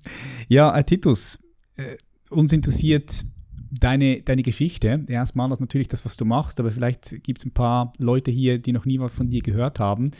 Ja, 0.49 0.77
äh, 0.77 0.83
Titus, 0.83 1.39
äh, 1.77 1.95
uns 2.29 2.51
interessiert 2.51 3.23
deine, 3.71 4.21
deine 4.21 4.41
Geschichte. 4.41 5.05
Erstmal 5.07 5.49
ist 5.53 5.61
natürlich 5.61 5.87
das, 5.87 6.03
was 6.03 6.17
du 6.17 6.25
machst, 6.25 6.59
aber 6.59 6.69
vielleicht 6.69 7.23
gibt 7.23 7.39
es 7.39 7.45
ein 7.45 7.53
paar 7.53 7.93
Leute 7.97 8.29
hier, 8.29 8.59
die 8.59 8.73
noch 8.73 8.85
nie 8.85 8.99
was 8.99 9.13
von 9.13 9.29
dir 9.29 9.41
gehört 9.41 9.79
haben. 9.79 10.11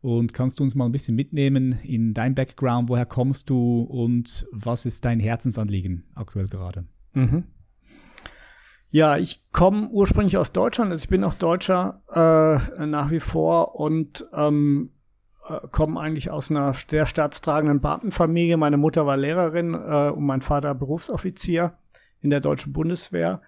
Und 0.00 0.34
kannst 0.34 0.58
du 0.58 0.64
uns 0.64 0.74
mal 0.74 0.86
ein 0.86 0.92
bisschen 0.92 1.14
mitnehmen 1.14 1.78
in 1.84 2.12
dein 2.12 2.34
Background? 2.34 2.88
Woher 2.88 3.06
kommst 3.06 3.50
du 3.50 3.82
und 3.82 4.46
was 4.50 4.84
ist 4.84 5.04
dein 5.04 5.20
Herzensanliegen 5.20 6.04
aktuell 6.14 6.48
gerade? 6.48 6.86
Mhm. 7.16 7.44
Ja, 8.90 9.16
ich 9.16 9.50
komme 9.50 9.88
ursprünglich 9.88 10.36
aus 10.36 10.52
Deutschland, 10.52 10.90
also 10.90 11.02
ich 11.02 11.08
bin 11.08 11.24
auch 11.24 11.34
Deutscher 11.34 12.02
äh, 12.12 12.86
nach 12.86 13.10
wie 13.10 13.20
vor 13.20 13.74
und 13.74 14.28
ähm, 14.34 14.90
äh, 15.48 15.66
komme 15.72 15.98
eigentlich 15.98 16.30
aus 16.30 16.50
einer 16.50 16.74
sehr 16.74 17.06
staatstragenden 17.06 17.80
Beamtenfamilie. 17.80 18.58
Meine 18.58 18.76
Mutter 18.76 19.06
war 19.06 19.16
Lehrerin 19.16 19.74
äh, 19.74 20.10
und 20.10 20.24
mein 20.24 20.42
Vater 20.42 20.74
Berufsoffizier 20.74 21.78
in 22.20 22.28
der 22.30 22.40
deutschen 22.40 22.74
Bundeswehr. 22.74 23.40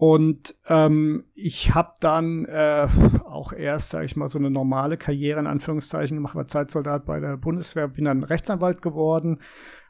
Und 0.00 0.54
ähm, 0.68 1.24
ich 1.34 1.74
habe 1.74 1.92
dann 1.98 2.44
äh, 2.44 2.86
auch 3.24 3.52
erst, 3.52 3.90
sage 3.90 4.04
ich 4.04 4.14
mal, 4.14 4.28
so 4.28 4.38
eine 4.38 4.48
normale 4.48 4.96
Karriere 4.96 5.40
in 5.40 5.48
Anführungszeichen 5.48 6.16
gemacht, 6.16 6.36
war 6.36 6.46
Zeitsoldat 6.46 7.04
bei 7.04 7.18
der 7.18 7.36
Bundeswehr, 7.36 7.88
bin 7.88 8.04
dann 8.04 8.22
Rechtsanwalt 8.22 8.80
geworden, 8.80 9.40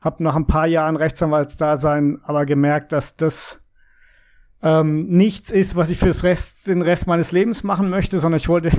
habe 0.01 0.25
nach 0.25 0.35
ein 0.35 0.47
paar 0.47 0.67
Jahren 0.67 0.97
Rechtsanwaltsdasein 0.97 2.21
aber 2.23 2.47
gemerkt, 2.47 2.93
dass 2.93 3.19
das 3.19 3.67
ähm, 4.63 5.09
nichts 5.09 5.51
ist, 5.51 5.77
was 5.77 5.91
ich 5.91 5.99
fürs 5.99 6.25
Rest, 6.25 6.69
den 6.69 6.81
Rest 6.81 7.07
meines 7.07 7.33
Lebens 7.33 7.63
machen 7.63 7.91
möchte, 7.91 8.19
sondern 8.19 8.39
ich 8.39 8.49
wollte 8.49 8.71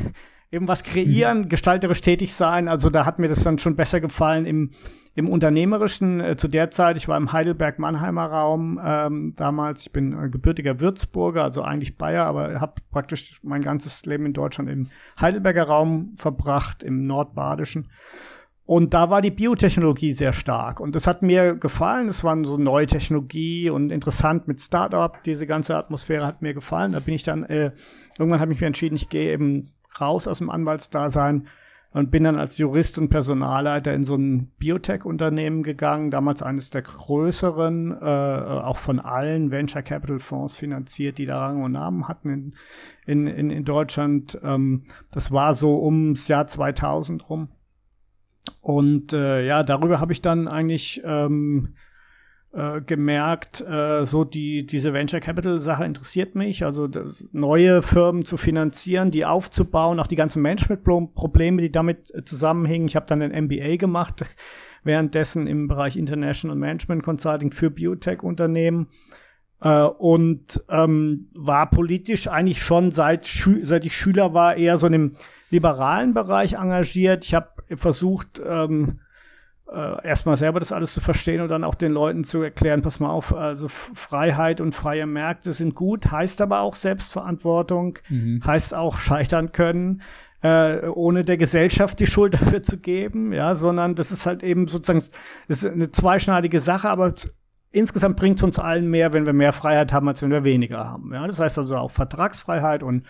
eben 0.51 0.67
was 0.67 0.83
kreieren, 0.83 1.39
mhm. 1.39 1.49
gestalterisch 1.49 2.01
tätig 2.01 2.33
sein. 2.33 2.67
Also 2.67 2.89
da 2.89 3.05
hat 3.05 3.19
mir 3.19 3.27
das 3.27 3.43
dann 3.43 3.59
schon 3.59 3.75
besser 3.75 4.01
gefallen 4.01 4.45
im, 4.45 4.71
im 5.15 5.29
Unternehmerischen. 5.29 6.19
Äh, 6.21 6.37
zu 6.37 6.47
der 6.47 6.71
Zeit, 6.71 6.97
ich 6.97 7.07
war 7.07 7.17
im 7.17 7.31
Heidelberg-Mannheimer 7.31 8.25
Raum 8.25 8.79
ähm, 8.83 9.33
damals. 9.35 9.87
Ich 9.87 9.93
bin 9.93 10.13
äh, 10.13 10.29
gebürtiger 10.29 10.79
Würzburger, 10.79 11.43
also 11.43 11.61
eigentlich 11.61 11.97
Bayer, 11.97 12.25
aber 12.25 12.59
habe 12.59 12.81
praktisch 12.91 13.39
mein 13.43 13.61
ganzes 13.61 14.05
Leben 14.05 14.25
in 14.25 14.33
Deutschland 14.33 14.69
im 14.69 14.89
Heidelberger 15.19 15.63
Raum 15.63 16.15
verbracht, 16.17 16.83
im 16.83 17.05
Nordbadischen. 17.05 17.89
Und 18.65 18.93
da 18.93 19.09
war 19.09 19.23
die 19.23 19.31
Biotechnologie 19.31 20.11
sehr 20.11 20.31
stark. 20.31 20.79
Und 20.79 20.93
das 20.93 21.07
hat 21.07 21.23
mir 21.23 21.55
gefallen. 21.55 22.07
Es 22.07 22.23
war 22.23 22.37
so 22.45 22.57
neue 22.57 22.85
Technologie 22.85 23.71
und 23.71 23.91
interessant 23.91 24.47
mit 24.47 24.61
Startup. 24.61 25.23
Diese 25.23 25.47
ganze 25.47 25.75
Atmosphäre 25.75 26.23
hat 26.23 26.43
mir 26.43 26.53
gefallen. 26.53 26.91
Da 26.91 26.99
bin 26.99 27.15
ich 27.15 27.23
dann, 27.23 27.45
äh, 27.45 27.71
irgendwann 28.19 28.39
habe 28.39 28.53
ich 28.53 28.59
mich 28.59 28.67
entschieden, 28.67 28.95
ich 28.95 29.09
gehe 29.09 29.33
eben 29.33 29.73
raus 30.01 30.27
aus 30.27 30.39
dem 30.39 30.49
Anwaltsdasein 30.49 31.47
und 31.91 32.11
bin 32.11 32.23
dann 32.23 32.37
als 32.37 32.57
Jurist 32.59 32.99
und 32.99 33.09
Personalleiter 33.09 33.93
in 33.93 34.03
so 34.03 34.15
ein 34.15 34.51
Biotech-Unternehmen 34.59 35.63
gegangen, 35.63 36.11
damals 36.11 36.43
eines 36.43 36.69
der 36.69 36.83
größeren, 36.83 37.97
äh, 37.99 38.05
auch 38.05 38.77
von 38.77 38.99
allen 38.99 39.49
Venture 39.49 39.81
Capital 39.81 40.19
Fonds 40.19 40.55
finanziert, 40.55 41.17
die 41.17 41.25
da 41.25 41.39
Rang 41.39 41.63
und 41.63 41.71
Namen 41.71 42.07
hatten 42.07 42.53
in, 43.07 43.25
in, 43.25 43.49
in, 43.49 43.65
Deutschland. 43.65 44.39
Ähm, 44.43 44.83
das 45.11 45.31
war 45.31 45.55
so 45.55 45.83
ums 45.83 46.27
Jahr 46.27 46.45
2000 46.45 47.27
rum. 47.27 47.49
Und 48.61 49.13
äh, 49.13 49.45
ja, 49.45 49.63
darüber 49.63 49.99
habe 49.99 50.11
ich 50.11 50.21
dann 50.21 50.47
eigentlich 50.47 51.01
ähm, 51.03 51.73
äh, 52.51 52.81
gemerkt, 52.81 53.61
äh, 53.61 54.05
so 54.05 54.23
die 54.23 54.65
diese 54.65 54.91
Venture 54.91 55.19
Capital 55.19 55.61
Sache 55.61 55.85
interessiert 55.85 56.33
mich, 56.33 56.65
also 56.65 56.87
das, 56.87 57.29
neue 57.31 57.81
Firmen 57.83 58.25
zu 58.25 58.37
finanzieren, 58.37 59.11
die 59.11 59.25
aufzubauen, 59.25 59.99
auch 59.99 60.07
die 60.07 60.15
ganzen 60.15 60.41
Management-Probleme, 60.41 61.61
die 61.61 61.71
damit 61.71 62.13
äh, 62.13 62.23
zusammenhängen. 62.23 62.87
Ich 62.87 62.95
habe 62.95 63.05
dann 63.05 63.21
ein 63.21 63.45
MBA 63.45 63.75
gemacht, 63.75 64.25
währenddessen 64.83 65.45
im 65.45 65.67
Bereich 65.67 65.95
International 65.95 66.57
Management 66.57 67.03
Consulting 67.03 67.51
für 67.51 67.69
Biotech-Unternehmen 67.69 68.87
äh, 69.61 69.83
und 69.83 70.63
ähm, 70.69 71.29
war 71.35 71.69
politisch 71.69 72.27
eigentlich 72.27 72.63
schon 72.63 72.89
seit 72.89 73.27
seit 73.27 73.85
ich 73.85 73.95
Schüler 73.95 74.33
war 74.33 74.55
eher 74.55 74.77
so 74.77 74.87
in 74.87 74.93
dem 74.93 75.13
liberalen 75.51 76.13
Bereich 76.15 76.53
engagiert. 76.53 77.25
Ich 77.25 77.35
habe 77.35 77.49
versucht, 77.75 78.41
ähm, 78.43 79.01
äh, 79.71 80.07
erstmal 80.07 80.37
selber 80.37 80.59
das 80.59 80.71
alles 80.71 80.93
zu 80.93 81.01
verstehen 81.01 81.41
und 81.41 81.49
dann 81.49 81.63
auch 81.63 81.75
den 81.75 81.91
Leuten 81.91 82.23
zu 82.23 82.41
erklären, 82.41 82.81
pass 82.81 82.99
mal 82.99 83.09
auf, 83.09 83.35
also 83.35 83.67
Freiheit 83.67 84.61
und 84.61 84.73
freie 84.73 85.05
Märkte 85.05 85.53
sind 85.53 85.75
gut, 85.75 86.11
heißt 86.11 86.41
aber 86.41 86.61
auch 86.61 86.75
Selbstverantwortung, 86.75 87.99
mhm. 88.09 88.41
heißt 88.45 88.73
auch 88.73 88.97
scheitern 88.97 89.51
können, 89.51 90.01
äh, 90.41 90.87
ohne 90.87 91.23
der 91.23 91.37
Gesellschaft 91.37 91.99
die 91.99 92.07
Schuld 92.07 92.33
dafür 92.33 92.63
zu 92.63 92.79
geben, 92.79 93.33
ja, 93.33 93.55
sondern 93.55 93.95
das 93.95 94.11
ist 94.11 94.25
halt 94.25 94.43
eben 94.43 94.67
sozusagen, 94.67 95.03
das 95.47 95.63
ist 95.63 95.71
eine 95.71 95.91
zweischneidige 95.91 96.59
Sache, 96.59 96.89
aber 96.89 97.13
insgesamt 97.71 98.17
bringt 98.17 98.39
es 98.39 98.43
uns 98.43 98.57
allen 98.57 98.89
mehr, 98.89 99.13
wenn 99.13 99.25
wir 99.25 99.33
mehr 99.33 99.53
Freiheit 99.53 99.93
haben, 99.93 100.07
als 100.07 100.21
wenn 100.21 100.31
wir 100.31 100.43
weniger 100.43 100.85
haben. 100.85 101.13
Ja, 101.13 101.27
das 101.27 101.39
heißt 101.39 101.57
also 101.57 101.77
auch 101.77 101.91
Vertragsfreiheit 101.91 102.83
und 102.83 103.05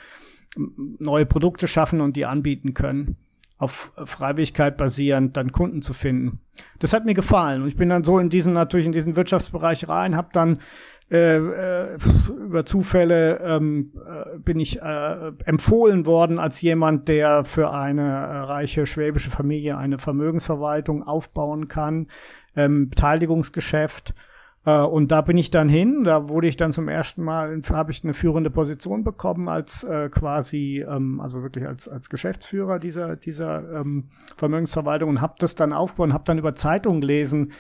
neue 0.58 1.26
Produkte 1.26 1.68
schaffen 1.68 2.02
und 2.02 2.16
die 2.16 2.26
anbieten 2.26 2.74
können, 2.74 3.18
auf 3.60 3.92
Freiwilligkeit 4.06 4.78
basierend 4.78 5.38
dann 5.38 5.52
Kunden 5.52 5.82
zu 5.82 5.94
finden. 5.94 6.40
Das 6.80 6.94
hat 6.94 7.06
mir 7.06 7.14
gefallen 7.14 7.62
und 7.62 7.68
ich 7.68 7.78
bin 7.78 7.90
dann 7.90 8.04
so 8.04 8.18
in 8.18 8.30
diesen 8.30 8.54
natürlich 8.54 8.88
in 8.88 8.94
diesen 8.94 9.16
Wirtschaftsbereich 9.16 9.88
rein, 9.88 10.16
habe 10.16 10.30
dann 10.32 10.60
äh, 11.12 11.38
äh, 11.38 11.98
über 12.30 12.66
Zufälle 12.66 13.40
ähm, 13.40 13.94
äh, 13.96 14.40
bin 14.40 14.60
ich 14.60 14.82
äh, 14.82 15.32
empfohlen 15.46 16.06
worden 16.06 16.40
als 16.40 16.62
jemand, 16.62 17.08
der 17.08 17.46
für 17.46 17.72
eine 17.72 18.02
äh, 18.02 18.38
reiche 18.42 18.86
schwäbische 18.86 19.30
Familie 19.30 19.78
eine 19.78 20.00
Vermögensverwaltung 20.00 21.04
aufbauen 21.04 21.68
kann, 21.68 22.08
ähm, 22.56 22.90
Beteiligungsgeschäft 22.90 24.12
äh, 24.12 24.29
und 24.66 25.12
da 25.12 25.22
bin 25.22 25.38
ich 25.38 25.52
dann 25.52 25.70
hin, 25.70 26.04
da 26.04 26.28
wurde 26.28 26.48
ich 26.48 26.58
dann 26.58 26.72
zum 26.72 26.90
ersten 26.90 27.24
Mal, 27.24 27.62
habe 27.70 27.92
ich 27.92 28.04
eine 28.04 28.14
führende 28.14 28.50
Position 28.50 29.04
bekommen 29.04 29.48
als 29.48 29.84
äh, 29.84 30.10
quasi, 30.10 30.86
ähm, 30.88 31.22
also 31.22 31.42
wirklich 31.44 31.66
als, 31.66 31.88
als 31.88 32.10
Geschäftsführer 32.10 32.78
dieser, 32.78 33.16
dieser 33.16 33.80
ähm, 33.80 34.10
Vermögensverwaltung 34.38 35.10
und 35.10 35.22
habe 35.22 35.36
das 35.40 35.56
dann 35.56 35.72
aufgebaut 35.72 36.10
und 36.10 36.14
habe 36.14 36.26
dann 36.26 36.38
über 36.38 36.56
Zeitungen 36.56 37.02
lesen, 37.02 37.54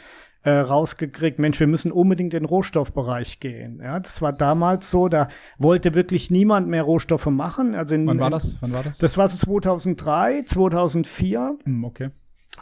äh, 0.43 0.51
rausgekriegt, 0.51 1.39
Mensch, 1.39 1.59
wir 1.59 1.67
müssen 1.67 1.91
unbedingt 1.91 2.33
in 2.33 2.43
den 2.43 2.45
Rohstoffbereich 2.45 3.39
gehen. 3.39 3.81
Ja, 3.83 3.99
das 3.99 4.21
war 4.21 4.31
damals 4.31 4.89
so, 4.89 5.09
da 5.09 5.27
wollte 5.57 5.95
wirklich 5.95 6.31
niemand 6.31 6.67
mehr 6.67 6.83
Rohstoffe 6.83 7.25
machen. 7.27 7.75
Also 7.75 7.95
in, 7.95 8.07
Wann 8.07 8.19
war 8.19 8.29
das? 8.29 8.61
Wann 8.61 8.71
war 8.71 8.83
das? 8.83 8.99
Das 8.99 9.17
war 9.17 9.27
so 9.27 9.37
2003, 9.37 10.43
2004. 10.43 11.57
Hm, 11.65 11.83
okay 11.83 12.09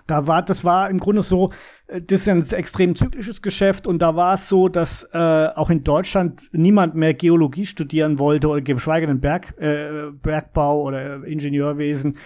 da 0.08 0.26
war, 0.26 0.42
das 0.42 0.64
war 0.64 0.90
im 0.90 1.00
Grunde 1.00 1.22
so, 1.22 1.52
äh, 1.88 2.02
das 2.02 2.22
ist 2.22 2.30
ein 2.30 2.44
extrem 2.58 2.96
zyklisches 2.96 3.42
Geschäft 3.42 3.88
und 3.88 4.02
da 4.02 4.16
war 4.16 4.34
es 4.34 4.50
so, 4.50 4.70
dass 4.70 5.04
äh, 5.14 5.50
auch 5.56 5.70
in 5.70 5.84
Deutschland 5.84 6.42
niemand 6.52 6.96
mehr 6.96 7.14
Geologie 7.14 7.66
studieren 7.66 8.20
wollte 8.20 8.48
oder 8.48 8.62
geschweige 8.62 9.08
denn 9.08 9.22
Berg, 9.22 9.54
äh, 9.60 10.12
Bergbau 10.12 10.84
oder 10.84 11.24
Ingenieurwesen. 11.24 12.18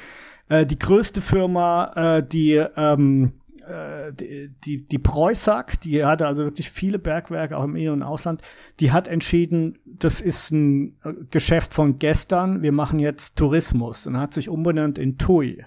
Äh, 0.49 0.65
die 0.65 0.79
größte 0.79 1.21
Firma, 1.21 2.17
äh, 2.17 2.23
die 2.27 2.63
ähm, 2.77 3.33
äh, 3.67 4.13
die, 4.13 4.49
die, 4.63 4.87
die 4.87 4.99
Preußack, 4.99 5.79
die 5.81 6.03
hatte 6.03 6.27
also 6.27 6.43
wirklich 6.43 6.69
viele 6.69 6.99
Bergwerke, 6.99 7.57
auch 7.57 7.63
im 7.63 7.75
In- 7.75 7.89
und 7.89 8.03
Ausland, 8.03 8.41
die 8.79 8.91
hat 8.91 9.07
entschieden, 9.07 9.77
das 9.85 10.19
ist 10.21 10.51
ein 10.51 10.97
äh, 11.03 11.13
Geschäft 11.29 11.73
von 11.73 11.99
gestern, 11.99 12.63
wir 12.63 12.71
machen 12.71 12.99
jetzt 12.99 13.37
Tourismus 13.37 14.07
und 14.07 14.17
hat 14.17 14.33
sich 14.33 14.49
umbenannt 14.49 14.97
in 14.97 15.17
TUI 15.17 15.63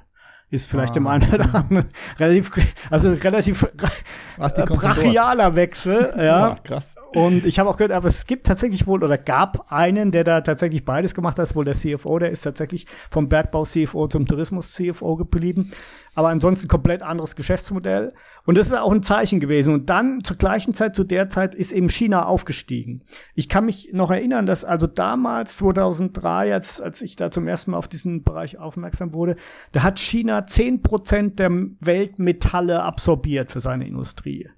ist 0.51 0.69
vielleicht 0.69 0.91
ah, 0.91 0.95
dem 0.95 1.07
einen 1.07 1.29
oder 1.33 1.55
anderen 1.55 1.89
relativ, 2.19 2.51
also 2.91 3.11
relativ 3.11 3.67
brachialer 4.37 5.57
Wechsel, 5.57 6.15
ja. 6.17 6.25
ja. 6.25 6.57
Krass. 6.63 6.97
Und 7.15 7.45
ich 7.45 7.59
habe 7.59 7.71
auch 7.71 7.77
gehört, 7.77 7.93
aber 7.93 8.09
es 8.09 8.27
gibt 8.27 8.47
tatsächlich 8.47 8.87
wohl 8.87 9.03
oder 9.03 9.19
gab 9.19 9.73
einen, 9.73 10.13
der 10.13 10.25
da 10.25 10.41
tatsächlich 10.43 10.85
beides 10.85 11.15
gemacht 11.15 11.39
hat, 11.39 11.45
ist 11.45 11.57
wohl 11.57 11.65
der 11.65 11.75
CFO, 11.75 12.19
der 12.19 12.31
ist 12.31 12.43
tatsächlich 12.43 12.87
vom 13.11 13.29
Bergbau 13.29 13.65
CFO 13.65 14.07
zum 14.07 14.27
Tourismus 14.27 14.73
CFO 14.73 15.17
geblieben 15.17 15.73
aber 16.15 16.29
ansonsten 16.29 16.69
komplett 16.69 17.03
anderes 17.03 17.37
Geschäftsmodell. 17.37 18.13
Und 18.45 18.57
das 18.57 18.67
ist 18.67 18.75
auch 18.75 18.93
ein 18.93 19.03
Zeichen 19.03 19.41
gewesen. 19.41 19.75
Und 19.75 19.91
dann 19.91 20.23
zur 20.23 20.37
gleichen 20.37 20.75
Zeit, 20.75 20.95
zu 20.95 21.05
der 21.05 21.29
Zeit, 21.29 21.55
ist 21.55 21.73
eben 21.73 21.89
China 21.89 22.27
aufgestiegen. 22.27 23.01
Ich 23.35 23.49
kann 23.49 23.67
mich 23.67 23.91
noch 23.93 24.11
erinnern, 24.11 24.47
dass 24.47 24.65
also 24.65 24.87
damals, 24.87 25.57
2003, 25.59 26.53
als, 26.53 26.81
als 26.81 27.03
ich 27.03 27.17
da 27.17 27.31
zum 27.31 27.49
ersten 27.49 27.73
Mal 27.73 27.79
auf 27.79 27.89
diesen 27.89 28.23
Bereich 28.23 28.59
aufmerksam 28.59 29.15
wurde, 29.15 29.37
da 29.73 29.83
hat 29.83 29.99
China 29.99 30.47
zehn 30.47 30.83
Prozent 30.83 31.39
der 31.39 31.51
Weltmetalle 31.81 32.83
absorbiert 32.83 33.51
für 33.51 33.61
seine 33.61 33.87
Industrie. 33.87 34.49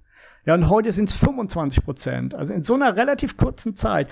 Ja, 0.44 0.54
und 0.54 0.68
heute 0.68 0.92
sind 0.92 1.08
es 1.08 1.16
25 1.16 1.84
Prozent. 1.84 2.34
Also 2.34 2.52
in 2.52 2.62
so 2.62 2.74
einer 2.74 2.96
relativ 2.96 3.36
kurzen 3.36 3.74
Zeit 3.74 4.08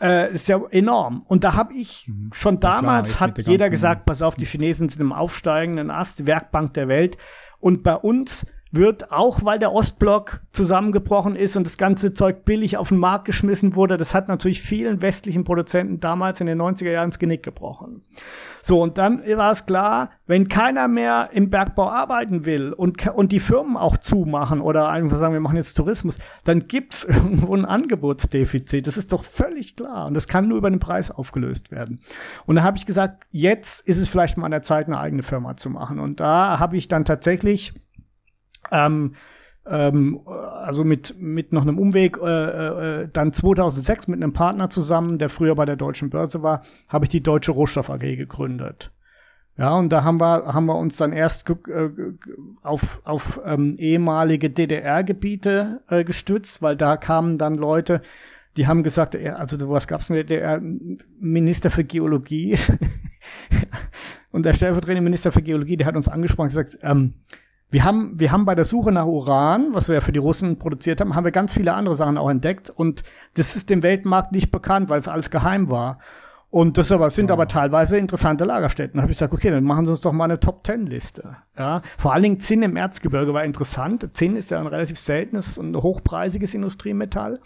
äh, 0.00 0.32
ist 0.32 0.48
ja 0.48 0.60
enorm. 0.70 1.24
Und 1.26 1.44
da 1.44 1.54
habe 1.54 1.74
ich 1.74 2.08
mhm. 2.08 2.30
schon 2.32 2.60
damals, 2.60 3.16
klar, 3.16 3.30
hat 3.30 3.38
jeder 3.38 3.70
gesagt, 3.70 4.04
pass 4.04 4.22
auf, 4.22 4.36
die 4.36 4.46
Chinesen 4.46 4.88
sind 4.88 5.00
im 5.00 5.12
aufsteigenden 5.12 5.90
Ast, 5.90 6.26
Werkbank 6.26 6.74
der 6.74 6.88
Welt. 6.88 7.16
Und 7.60 7.82
bei 7.82 7.94
uns 7.94 8.46
wird, 8.76 9.12
auch 9.12 9.44
weil 9.44 9.58
der 9.58 9.72
Ostblock 9.72 10.40
zusammengebrochen 10.52 11.36
ist 11.36 11.56
und 11.56 11.66
das 11.66 11.78
ganze 11.78 12.14
Zeug 12.14 12.44
billig 12.44 12.76
auf 12.76 12.88
den 12.88 12.98
Markt 12.98 13.24
geschmissen 13.24 13.74
wurde, 13.74 13.96
das 13.96 14.14
hat 14.14 14.28
natürlich 14.28 14.62
vielen 14.62 15.02
westlichen 15.02 15.44
Produzenten 15.44 16.00
damals 16.00 16.40
in 16.40 16.46
den 16.46 16.60
90er 16.60 16.90
Jahren 16.90 17.08
ins 17.08 17.18
Genick 17.18 17.42
gebrochen. 17.42 18.02
So, 18.62 18.82
und 18.82 18.96
dann 18.96 19.22
war 19.36 19.52
es 19.52 19.66
klar, 19.66 20.08
wenn 20.26 20.48
keiner 20.48 20.88
mehr 20.88 21.28
im 21.32 21.50
Bergbau 21.50 21.90
arbeiten 21.90 22.46
will 22.46 22.72
und, 22.72 23.06
und 23.08 23.30
die 23.30 23.40
Firmen 23.40 23.76
auch 23.76 23.98
zumachen 23.98 24.62
oder 24.62 24.88
einfach 24.88 25.18
sagen, 25.18 25.34
wir 25.34 25.40
machen 25.40 25.56
jetzt 25.56 25.74
Tourismus, 25.74 26.18
dann 26.44 26.66
gibt's 26.66 27.04
irgendwo 27.08 27.54
ein 27.54 27.66
Angebotsdefizit. 27.66 28.86
Das 28.86 28.96
ist 28.96 29.12
doch 29.12 29.22
völlig 29.22 29.76
klar. 29.76 30.06
Und 30.06 30.14
das 30.14 30.28
kann 30.28 30.48
nur 30.48 30.56
über 30.56 30.70
den 30.70 30.80
Preis 30.80 31.10
aufgelöst 31.10 31.72
werden. 31.72 32.00
Und 32.46 32.56
da 32.56 32.62
habe 32.62 32.78
ich 32.78 32.86
gesagt, 32.86 33.26
jetzt 33.32 33.86
ist 33.86 33.98
es 33.98 34.08
vielleicht 34.08 34.38
mal 34.38 34.46
an 34.46 34.50
der 34.50 34.62
Zeit, 34.62 34.86
eine 34.86 34.98
eigene 34.98 35.22
Firma 35.22 35.58
zu 35.58 35.68
machen. 35.68 35.98
Und 35.98 36.20
da 36.20 36.58
habe 36.58 36.78
ich 36.78 36.88
dann 36.88 37.04
tatsächlich 37.04 37.74
ähm, 38.74 39.14
ähm, 39.66 40.20
also 40.26 40.84
mit, 40.84 41.18
mit 41.18 41.52
noch 41.52 41.62
einem 41.62 41.78
Umweg, 41.78 42.18
äh, 42.22 43.02
äh, 43.02 43.08
dann 43.12 43.32
2006 43.32 44.08
mit 44.08 44.22
einem 44.22 44.32
Partner 44.32 44.68
zusammen, 44.70 45.18
der 45.18 45.30
früher 45.30 45.54
bei 45.54 45.64
der 45.64 45.76
Deutschen 45.76 46.10
Börse 46.10 46.42
war, 46.42 46.62
habe 46.88 47.06
ich 47.06 47.08
die 47.08 47.22
Deutsche 47.22 47.52
Rohstoff 47.52 47.90
AG 47.90 48.00
gegründet. 48.00 48.90
Ja, 49.56 49.76
und 49.76 49.90
da 49.90 50.02
haben 50.02 50.20
wir, 50.20 50.52
haben 50.52 50.66
wir 50.66 50.76
uns 50.76 50.96
dann 50.96 51.12
erst 51.12 51.48
äh, 51.48 51.90
auf, 52.62 53.02
auf 53.04 53.40
ähm, 53.44 53.76
ehemalige 53.78 54.50
DDR-Gebiete 54.50 55.82
äh, 55.88 56.04
gestützt, 56.04 56.60
weil 56.60 56.76
da 56.76 56.96
kamen 56.96 57.38
dann 57.38 57.56
Leute, 57.56 58.02
die 58.56 58.66
haben 58.66 58.82
gesagt, 58.82 59.16
also 59.16 59.70
was 59.70 59.88
gab's 59.88 60.10
in 60.10 60.26
der? 60.26 60.60
Minister 61.18 61.70
für 61.70 61.84
Geologie. 61.84 62.56
und 64.32 64.44
der 64.44 64.52
stellvertretende 64.52 65.02
Minister 65.02 65.32
für 65.32 65.42
Geologie, 65.42 65.76
der 65.76 65.86
hat 65.86 65.96
uns 65.96 66.08
angesprochen 66.08 66.46
und 66.46 66.54
gesagt, 66.54 66.78
ähm, 66.82 67.14
wir 67.70 67.84
haben, 67.84 68.18
wir 68.18 68.30
haben 68.30 68.44
bei 68.44 68.54
der 68.54 68.64
Suche 68.64 68.92
nach 68.92 69.06
Uran, 69.06 69.68
was 69.72 69.88
wir 69.88 69.96
ja 69.96 70.00
für 70.00 70.12
die 70.12 70.18
Russen 70.18 70.58
produziert 70.58 71.00
haben, 71.00 71.14
haben 71.14 71.24
wir 71.24 71.32
ganz 71.32 71.54
viele 71.54 71.74
andere 71.74 71.94
Sachen 71.94 72.18
auch 72.18 72.30
entdeckt 72.30 72.70
und 72.70 73.02
das 73.34 73.56
ist 73.56 73.70
dem 73.70 73.82
Weltmarkt 73.82 74.32
nicht 74.32 74.50
bekannt, 74.50 74.90
weil 74.90 75.00
es 75.00 75.08
alles 75.08 75.30
geheim 75.30 75.70
war. 75.70 75.98
Und 76.54 76.78
das 76.78 76.92
aber, 76.92 77.10
sind 77.10 77.32
aber 77.32 77.48
teilweise 77.48 77.98
interessante 77.98 78.44
Lagerstätten. 78.44 78.98
Da 78.98 79.02
habe 79.02 79.10
ich 79.10 79.18
gesagt, 79.18 79.34
okay, 79.34 79.50
dann 79.50 79.64
machen 79.64 79.86
Sie 79.86 79.90
uns 79.90 80.02
doch 80.02 80.12
mal 80.12 80.22
eine 80.22 80.38
Top-Ten-Liste. 80.38 81.36
Ja, 81.58 81.82
vor 81.98 82.12
allen 82.12 82.22
Dingen 82.22 82.38
Zinn 82.38 82.62
im 82.62 82.76
Erzgebirge 82.76 83.34
war 83.34 83.42
interessant. 83.42 84.08
Zinn 84.16 84.36
ist 84.36 84.52
ja 84.52 84.60
ein 84.60 84.68
relativ 84.68 84.96
seltenes 84.96 85.58
und 85.58 85.76
hochpreisiges 85.76 86.54
Industriemetall. 86.54 87.40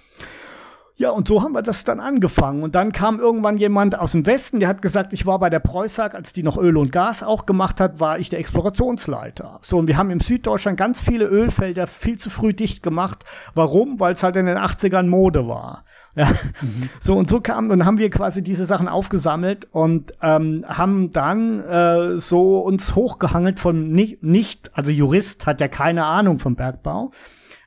Ja, 0.98 1.10
und 1.10 1.28
so 1.28 1.44
haben 1.44 1.52
wir 1.52 1.62
das 1.62 1.84
dann 1.84 2.00
angefangen. 2.00 2.64
Und 2.64 2.74
dann 2.74 2.90
kam 2.90 3.20
irgendwann 3.20 3.56
jemand 3.56 3.96
aus 3.96 4.12
dem 4.12 4.26
Westen, 4.26 4.58
der 4.58 4.68
hat 4.68 4.82
gesagt, 4.82 5.12
ich 5.12 5.26
war 5.26 5.38
bei 5.38 5.48
der 5.48 5.60
Preußag, 5.60 6.12
als 6.14 6.32
die 6.32 6.42
noch 6.42 6.58
Öl 6.58 6.76
und 6.76 6.90
Gas 6.90 7.22
auch 7.22 7.46
gemacht 7.46 7.80
hat, 7.80 8.00
war 8.00 8.18
ich 8.18 8.30
der 8.30 8.40
Explorationsleiter. 8.40 9.60
So, 9.62 9.78
und 9.78 9.86
wir 9.86 9.96
haben 9.96 10.10
im 10.10 10.18
Süddeutschland 10.18 10.76
ganz 10.76 11.00
viele 11.00 11.26
Ölfelder 11.26 11.86
viel 11.86 12.18
zu 12.18 12.30
früh 12.30 12.52
dicht 12.52 12.82
gemacht. 12.82 13.24
Warum? 13.54 14.00
Weil 14.00 14.14
es 14.14 14.24
halt 14.24 14.34
in 14.34 14.46
den 14.46 14.58
80ern 14.58 15.06
Mode 15.06 15.46
war. 15.46 15.84
Ja. 16.16 16.26
Mhm. 16.26 16.88
So 16.98 17.14
und 17.14 17.30
so 17.30 17.40
kam, 17.40 17.68
dann 17.68 17.84
haben 17.84 17.98
wir 17.98 18.10
quasi 18.10 18.42
diese 18.42 18.64
Sachen 18.64 18.88
aufgesammelt 18.88 19.68
und 19.70 20.14
ähm, 20.20 20.64
haben 20.66 21.12
dann 21.12 21.60
äh, 21.62 22.18
so 22.18 22.58
uns 22.58 22.96
hochgehangelt 22.96 23.60
von 23.60 23.92
nicht, 23.92 24.24
nicht, 24.24 24.76
also 24.76 24.90
Jurist 24.90 25.46
hat 25.46 25.60
ja 25.60 25.68
keine 25.68 26.06
Ahnung 26.06 26.40
vom 26.40 26.56
Bergbau, 26.56 27.12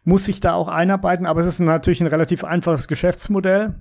muss 0.03 0.25
sich 0.25 0.39
da 0.39 0.53
auch 0.53 0.67
einarbeiten, 0.67 1.25
aber 1.25 1.41
es 1.41 1.47
ist 1.47 1.59
natürlich 1.59 2.01
ein 2.01 2.07
relativ 2.07 2.43
einfaches 2.43 2.87
Geschäftsmodell 2.87 3.75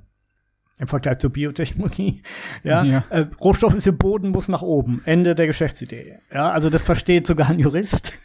im 0.78 0.88
Vergleich 0.88 1.18
zur 1.18 1.30
Biotechnologie. 1.30 2.22
Ja, 2.62 2.84
ja. 2.84 3.04
Äh, 3.10 3.26
Rohstoff 3.40 3.74
ist 3.74 3.86
im 3.86 3.96
Boden, 3.96 4.30
muss 4.30 4.48
nach 4.48 4.62
oben. 4.62 5.00
Ende 5.06 5.34
der 5.34 5.46
Geschäftsidee. 5.46 6.18
Ja, 6.32 6.50
also 6.50 6.68
das 6.68 6.82
versteht 6.82 7.26
sogar 7.26 7.48
ein 7.48 7.58
Jurist. 7.58 8.20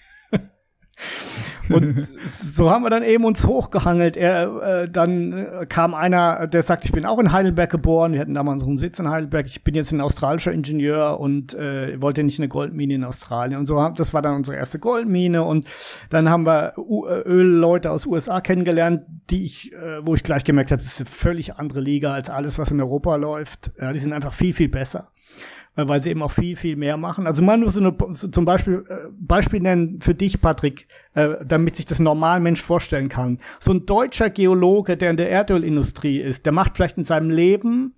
Und 1.70 2.08
so 2.26 2.70
haben 2.70 2.84
wir 2.84 2.90
dann 2.90 3.04
eben 3.04 3.26
uns 3.26 3.46
hochgehangelt. 3.46 4.18
Er, 4.18 4.84
äh, 4.84 4.90
dann 4.90 5.66
kam 5.68 5.94
einer, 5.94 6.48
der 6.48 6.64
sagt, 6.64 6.86
ich 6.86 6.92
bin 6.92 7.06
auch 7.06 7.20
in 7.20 7.32
Heidelberg 7.32 7.70
geboren. 7.70 8.14
Wir 8.14 8.22
hatten 8.22 8.34
damals 8.34 8.62
unseren 8.64 8.78
Sitz 8.78 9.00
in 9.00 9.10
Heidelberg. 9.10 9.46
Ich 9.48 9.64
bin 9.64 9.76
jetzt 9.76 9.92
ein 9.92 10.02
australischer 10.02 10.52
Ingenieur 10.52 11.20
und 11.20 11.54
äh, 11.54 12.00
wollte 12.02 12.24
nicht 12.24 12.40
eine 12.40 12.48
Goldmine 12.48 12.96
in 12.96 13.04
Australien. 13.04 13.60
Und 13.60 13.66
so, 13.66 13.90
das 13.90 14.14
war 14.14 14.22
dann 14.22 14.36
unsere 14.36 14.58
erste 14.58 14.80
Goldmine. 14.80 15.44
Und 15.44 15.66
dann 16.10 16.30
haben 16.30 16.46
wir 16.46 16.74
U 16.78 17.06
äh, 17.08 17.22
Ölleute 17.22 17.92
aus 17.92 18.06
USA 18.06 18.42
kennengelernt, 18.42 19.02
die 19.30 19.46
ich, 19.46 19.74
äh, 19.74 20.06
wo 20.06 20.16
ich 20.16 20.24
gleich 20.24 20.44
gemerkt 20.44 20.72
habe, 20.72 20.82
das 20.82 20.94
ist 20.94 21.02
eine 21.02 21.10
völlig 21.10 21.56
andere 21.56 21.82
Liga 21.82 22.14
als 22.14 22.30
alles, 22.30 22.60
was 22.60 22.72
in 22.72 22.80
Europa 22.80 23.16
läuft. 23.16 23.72
Ja, 23.80 23.92
die 23.92 24.00
sind 24.00 24.14
einfach 24.14 24.34
viel, 24.34 24.54
viel 24.54 24.70
besser. 24.70 25.10
Äh, 25.76 25.88
weil 25.88 26.02
sie 26.02 26.12
eben 26.12 26.22
auch 26.22 26.32
viel, 26.32 26.56
viel 26.56 26.78
mehr 26.78 26.98
machen. 26.98 27.28
Also 27.28 27.44
mal 27.44 27.58
nur 27.58 27.70
so, 27.70 27.82
eine, 27.82 27.96
so 28.14 28.28
zum 28.30 28.46
Beispiel, 28.46 28.86
äh, 28.88 29.10
Beispiel 29.20 29.60
nennen 29.60 30.00
für 30.02 30.16
dich, 30.16 30.40
Patrick, 30.40 30.88
äh, 31.14 31.36
damit 31.46 31.76
sich 31.76 31.86
das 31.86 32.00
normal 32.00 32.40
Mensch 32.40 32.62
vorstellen 32.62 33.10
kann. 33.10 33.38
So 33.60 33.72
ein 33.72 33.86
deutscher 33.86 34.30
Geologe, 34.30 34.96
der 34.96 35.12
in 35.12 35.18
der 35.18 35.30
Erdölindustrie 35.30 36.20
ist, 36.20 36.46
der 36.46 36.54
macht 36.54 36.78
vielleicht 36.78 36.98
in 36.98 37.04
seinem 37.04 37.30
Leben 37.30 37.94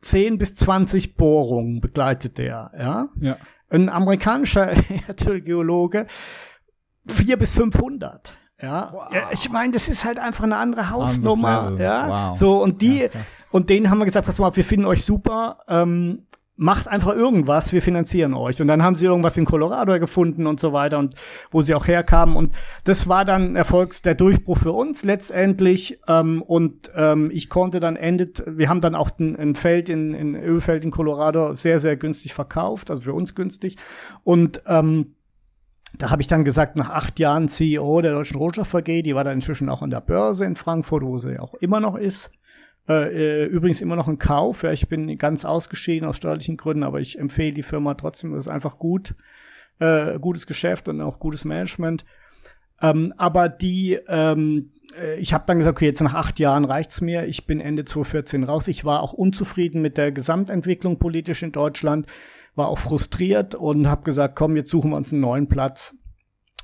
10 0.00 0.38
bis 0.38 0.56
20 0.56 1.16
Bohrungen, 1.16 1.80
begleitet 1.80 2.38
der, 2.38 2.70
ja? 2.78 3.08
Ja. 3.20 3.36
Ein 3.68 3.88
amerikanischer 3.88 4.70
Erdölgeologe 5.08 6.06
vier 7.06 7.36
bis 7.36 7.52
500. 7.52 8.36
Ja, 8.62 8.88
wow. 8.92 9.12
ja 9.12 9.28
ich 9.30 9.50
meine, 9.50 9.72
das 9.72 9.88
ist 9.88 10.04
halt 10.04 10.18
einfach 10.18 10.44
eine 10.44 10.56
andere 10.56 10.90
Hausnummer. 10.90 11.76
Ja, 11.78 12.30
wow. 12.30 12.38
so 12.38 12.62
und 12.62 12.80
die 12.80 13.00
ja, 13.00 13.08
und 13.50 13.68
denen 13.68 13.90
haben 13.90 13.98
wir 13.98 14.06
gesagt, 14.06 14.26
pass 14.26 14.38
mal, 14.38 14.54
wir 14.56 14.64
finden 14.64 14.86
euch 14.86 15.04
super. 15.04 15.58
Ähm, 15.68 16.26
macht 16.56 16.88
einfach 16.88 17.14
irgendwas, 17.14 17.72
wir 17.72 17.82
finanzieren 17.82 18.32
euch. 18.34 18.60
Und 18.62 18.68
dann 18.68 18.82
haben 18.82 18.96
sie 18.96 19.04
irgendwas 19.04 19.36
in 19.36 19.44
Colorado 19.44 19.98
gefunden 20.00 20.46
und 20.46 20.58
so 20.58 20.72
weiter 20.72 20.98
und 20.98 21.14
wo 21.50 21.60
sie 21.60 21.74
auch 21.74 21.86
herkamen. 21.86 22.34
Und 22.34 22.54
das 22.84 23.08
war 23.08 23.24
dann 23.24 23.56
Erfolgs 23.56 24.02
der 24.02 24.14
Durchbruch 24.14 24.58
für 24.58 24.72
uns 24.72 25.04
letztendlich. 25.04 26.00
Ähm, 26.08 26.42
und 26.42 26.90
ähm, 26.96 27.30
ich 27.32 27.50
konnte 27.50 27.78
dann 27.78 27.96
endet, 27.96 28.42
wir 28.46 28.68
haben 28.68 28.80
dann 28.80 28.94
auch 28.94 29.10
ein, 29.18 29.36
ein 29.36 29.54
Feld 29.54 29.88
in, 29.88 30.14
in 30.14 30.34
Ölfeld 30.34 30.84
in 30.84 30.90
Colorado 30.90 31.52
sehr, 31.52 31.78
sehr 31.78 31.96
günstig 31.96 32.32
verkauft, 32.32 32.90
also 32.90 33.02
für 33.02 33.12
uns 33.12 33.34
günstig. 33.34 33.76
Und 34.24 34.62
ähm, 34.66 35.14
da 35.98 36.10
habe 36.10 36.22
ich 36.22 36.28
dann 36.28 36.44
gesagt, 36.44 36.76
nach 36.76 36.90
acht 36.90 37.18
Jahren 37.18 37.48
CEO 37.48 38.00
der 38.00 38.12
Deutschen 38.12 38.38
Rohstoff 38.38 38.74
AG, 38.74 39.02
die 39.02 39.14
war 39.14 39.24
dann 39.24 39.34
inzwischen 39.34 39.68
auch 39.68 39.82
an 39.82 39.90
der 39.90 40.00
Börse 40.00 40.44
in 40.44 40.56
Frankfurt, 40.56 41.02
wo 41.02 41.18
sie 41.18 41.38
auch 41.38 41.54
immer 41.54 41.80
noch 41.80 41.96
ist, 41.96 42.32
äh, 42.88 43.42
äh, 43.42 43.46
übrigens 43.46 43.80
immer 43.80 43.96
noch 43.96 44.08
ein 44.08 44.18
Kauf. 44.18 44.62
Ja, 44.62 44.72
ich 44.72 44.88
bin 44.88 45.18
ganz 45.18 45.44
ausgeschieden 45.44 46.08
aus 46.08 46.16
steuerlichen 46.16 46.56
Gründen, 46.56 46.84
aber 46.84 47.00
ich 47.00 47.18
empfehle 47.18 47.52
die 47.52 47.62
Firma 47.62 47.94
trotzdem. 47.94 48.32
Das 48.32 48.40
ist 48.40 48.48
einfach 48.48 48.78
gut, 48.78 49.14
äh, 49.78 50.18
gutes 50.18 50.46
Geschäft 50.46 50.88
und 50.88 51.00
auch 51.00 51.18
gutes 51.18 51.44
Management. 51.44 52.04
Ähm, 52.82 53.14
aber 53.16 53.48
die, 53.48 53.98
ähm, 54.06 54.70
äh, 55.00 55.18
ich 55.18 55.32
habe 55.32 55.44
dann 55.46 55.58
gesagt, 55.58 55.78
okay, 55.78 55.86
jetzt 55.86 56.02
nach 56.02 56.14
acht 56.14 56.38
Jahren 56.38 56.64
reicht's 56.64 57.00
mir. 57.00 57.26
Ich 57.26 57.46
bin 57.46 57.60
Ende 57.60 57.84
2014 57.84 58.44
raus. 58.44 58.68
Ich 58.68 58.84
war 58.84 59.02
auch 59.02 59.12
unzufrieden 59.12 59.82
mit 59.82 59.96
der 59.96 60.12
Gesamtentwicklung 60.12 60.98
politisch 60.98 61.42
in 61.42 61.52
Deutschland, 61.52 62.06
war 62.54 62.68
auch 62.68 62.78
frustriert 62.78 63.54
und 63.54 63.88
habe 63.88 64.02
gesagt, 64.02 64.36
komm, 64.36 64.56
jetzt 64.56 64.70
suchen 64.70 64.90
wir 64.90 64.96
uns 64.96 65.12
einen 65.12 65.22
neuen 65.22 65.48
Platz. 65.48 65.95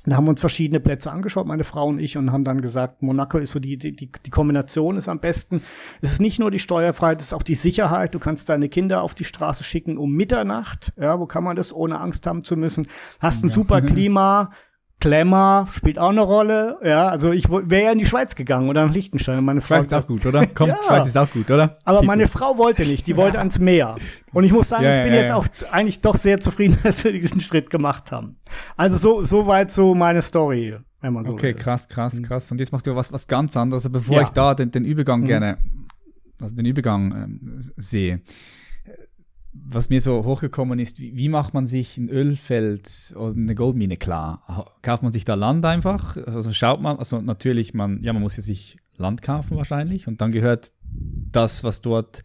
Dann 0.05 0.17
haben 0.17 0.25
wir 0.25 0.31
uns 0.31 0.41
verschiedene 0.41 0.79
Plätze 0.79 1.11
angeschaut, 1.11 1.47
meine 1.47 1.63
Frau 1.63 1.87
und 1.87 1.99
ich, 1.99 2.17
und 2.17 2.31
haben 2.31 2.43
dann 2.43 2.61
gesagt, 2.61 3.01
Monaco 3.01 3.37
ist 3.37 3.51
so 3.51 3.59
die, 3.59 3.77
die, 3.77 3.95
die 3.95 4.29
Kombination 4.29 4.97
ist 4.97 5.07
am 5.07 5.19
besten. 5.19 5.61
Es 6.01 6.13
ist 6.13 6.21
nicht 6.21 6.39
nur 6.39 6.51
die 6.51 6.59
Steuerfreiheit, 6.59 7.21
es 7.21 7.27
ist 7.27 7.33
auch 7.33 7.43
die 7.43 7.55
Sicherheit. 7.55 8.13
Du 8.13 8.19
kannst 8.19 8.49
deine 8.49 8.67
Kinder 8.67 9.01
auf 9.01 9.15
die 9.15 9.23
Straße 9.23 9.63
schicken 9.63 9.97
um 9.97 10.11
Mitternacht. 10.11 10.91
Ja, 10.97 11.19
wo 11.19 11.25
kann 11.25 11.43
man 11.43 11.55
das 11.55 11.73
ohne 11.73 11.99
Angst 11.99 12.27
haben 12.27 12.43
zu 12.43 12.57
müssen? 12.57 12.87
Hast 13.19 13.43
ein 13.43 13.49
ja. 13.49 13.53
super 13.53 13.81
Klima, 13.93 14.51
Klemmer 15.03 15.67
spielt 15.69 15.99
auch 15.99 16.11
eine 16.11 16.21
Rolle. 16.21 16.77
Ja, 16.81 17.09
also 17.09 17.33
ich 17.33 17.49
wäre 17.49 17.83
ja 17.83 17.91
in 17.91 17.99
die 17.99 18.05
Schweiz 18.05 18.35
gegangen 18.35 18.69
oder 18.69 18.85
nach 18.85 18.93
Liechtenstein. 18.93 19.39
Und 19.39 19.43
meine 19.43 19.59
Frau 19.59 19.75
Schweiz 19.75 19.87
ist 19.87 19.93
auch 19.93 20.07
gut, 20.07 20.25
oder? 20.25 20.45
Komm, 20.55 20.69
ja. 20.69 20.77
Schweiz 20.87 21.07
ist 21.07 21.17
auch 21.17 21.29
gut, 21.29 21.51
oder? 21.51 21.73
Aber 21.83 21.99
Gibt 21.99 22.07
meine 22.07 22.23
es. 22.23 22.31
Frau 22.31 22.57
wollte 22.57 22.83
nicht. 22.83 23.05
Die 23.05 23.17
wollte 23.17 23.37
ans 23.39 23.59
Meer. 23.59 23.95
Und 24.31 24.45
ich 24.45 24.53
muss 24.53 24.69
sagen, 24.69 24.85
ja, 24.85 24.99
ich 24.99 25.03
bin 25.03 25.13
ja, 25.13 25.19
jetzt 25.19 25.33
auch 25.33 25.45
eigentlich 25.71 25.99
doch 25.99 26.15
sehr 26.15 26.39
zufrieden, 26.39 26.77
dass 26.83 27.03
wir 27.03 27.11
diesen 27.11 27.41
Schritt 27.41 27.69
gemacht 27.69 28.13
haben. 28.13 28.37
Also 28.77 28.95
so, 28.95 29.25
so 29.25 29.45
weit 29.45 29.71
so 29.71 29.93
meine 29.93 30.21
Story. 30.21 30.77
Wenn 31.01 31.11
man 31.11 31.25
so 31.25 31.33
okay, 31.33 31.47
will. 31.47 31.55
krass, 31.55 31.89
krass, 31.89 32.13
mhm. 32.13 32.23
krass. 32.23 32.49
Und 32.49 32.61
jetzt 32.61 32.71
machst 32.71 32.87
du 32.87 32.95
was, 32.95 33.11
was 33.11 33.27
ganz 33.27 33.57
anderes. 33.57 33.89
Bevor 33.91 34.21
ich 34.21 34.29
da 34.29 34.55
den, 34.55 34.71
den 34.71 34.85
Übergang 34.85 35.21
mhm. 35.21 35.25
gerne, 35.25 35.57
also 36.39 36.55
den 36.55 36.65
Übergang 36.65 37.13
ähm, 37.13 37.39
sehe 37.57 38.21
was 39.53 39.89
mir 39.89 40.01
so 40.01 40.25
hochgekommen 40.25 40.79
ist, 40.79 40.99
wie, 40.99 41.15
wie, 41.17 41.29
macht 41.29 41.53
man 41.53 41.65
sich 41.65 41.97
ein 41.97 42.09
Ölfeld 42.09 43.13
oder 43.15 43.33
eine 43.33 43.55
Goldmine 43.55 43.97
klar? 43.97 44.67
Kauft 44.81 45.03
man 45.03 45.11
sich 45.11 45.25
da 45.25 45.35
Land 45.35 45.63
einfach? 45.65 46.17
Also 46.17 46.51
schaut 46.51 46.81
man, 46.81 46.97
also 46.97 47.21
natürlich, 47.21 47.73
man, 47.73 48.01
ja, 48.01 48.13
man 48.13 48.21
muss 48.21 48.35
ja 48.35 48.43
sich 48.43 48.77
Land 48.97 49.21
kaufen 49.21 49.57
wahrscheinlich 49.57 50.07
und 50.07 50.21
dann 50.21 50.31
gehört 50.31 50.73
das, 51.31 51.63
was 51.63 51.81
dort 51.81 52.23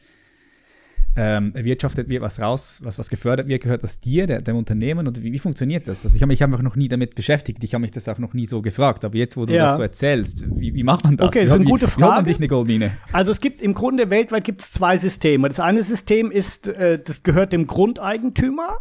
ähm, 1.19 1.53
erwirtschaftet 1.53 2.09
wird, 2.09 2.23
was 2.23 2.39
raus, 2.39 2.81
was, 2.85 2.97
was 3.01 3.11
gefördert 3.11 3.49
wird, 3.49 3.65
gehört 3.65 3.83
das 3.83 3.99
dir, 3.99 4.29
der, 4.29 4.41
dem 4.41 4.57
Unternehmen 4.57 5.09
oder 5.09 5.21
wie, 5.21 5.33
wie 5.33 5.39
funktioniert 5.41 5.89
das? 5.89 6.05
Also 6.05 6.15
ich 6.15 6.23
habe 6.23 6.29
mich 6.29 6.45
einfach 6.45 6.63
noch 6.63 6.77
nie 6.77 6.87
damit 6.87 7.17
beschäftigt, 7.17 7.65
ich 7.65 7.75
habe 7.75 7.83
mich 7.83 7.91
das 7.91 8.09
auch 8.09 8.19
noch 8.19 8.35
nie 8.35 8.47
so 8.47 8.63
gefragt, 8.63 9.05
aber 9.05 9.17
jetzt, 9.17 9.37
wo 9.37 9.45
du 9.45 9.53
ja. 9.53 9.67
das 9.67 9.77
so 9.77 9.83
erzählst, 9.83 10.47
wie, 10.55 10.77
wie 10.77 10.85
macht 10.85 11.05
man 11.05 11.17
das? 11.17 11.27
Okay, 11.27 11.41
das 11.41 11.49
ist 11.49 11.57
eine 11.57 11.65
gute 11.65 11.89
Frage. 11.89 12.13
Wie 12.13 12.17
man 12.17 12.25
sich 12.25 12.37
eine 12.37 12.47
Goldmine? 12.47 12.93
Also 13.13 13.33
es 13.33 13.41
gibt 13.41 13.63
im 13.63 13.75
Grunde 13.75 14.11
weltweit 14.11 14.45
gibt 14.45 14.63
es 14.63 14.71
zwei 14.71 14.97
Systeme. 14.97 15.49
Das 15.49 15.59
eine 15.59 15.83
System 15.83 16.31
ist, 16.31 16.69
äh, 16.69 17.01
das 17.03 17.25
gehört 17.25 17.53
dem 17.53 17.67
Grundeigentümer, 17.67 18.79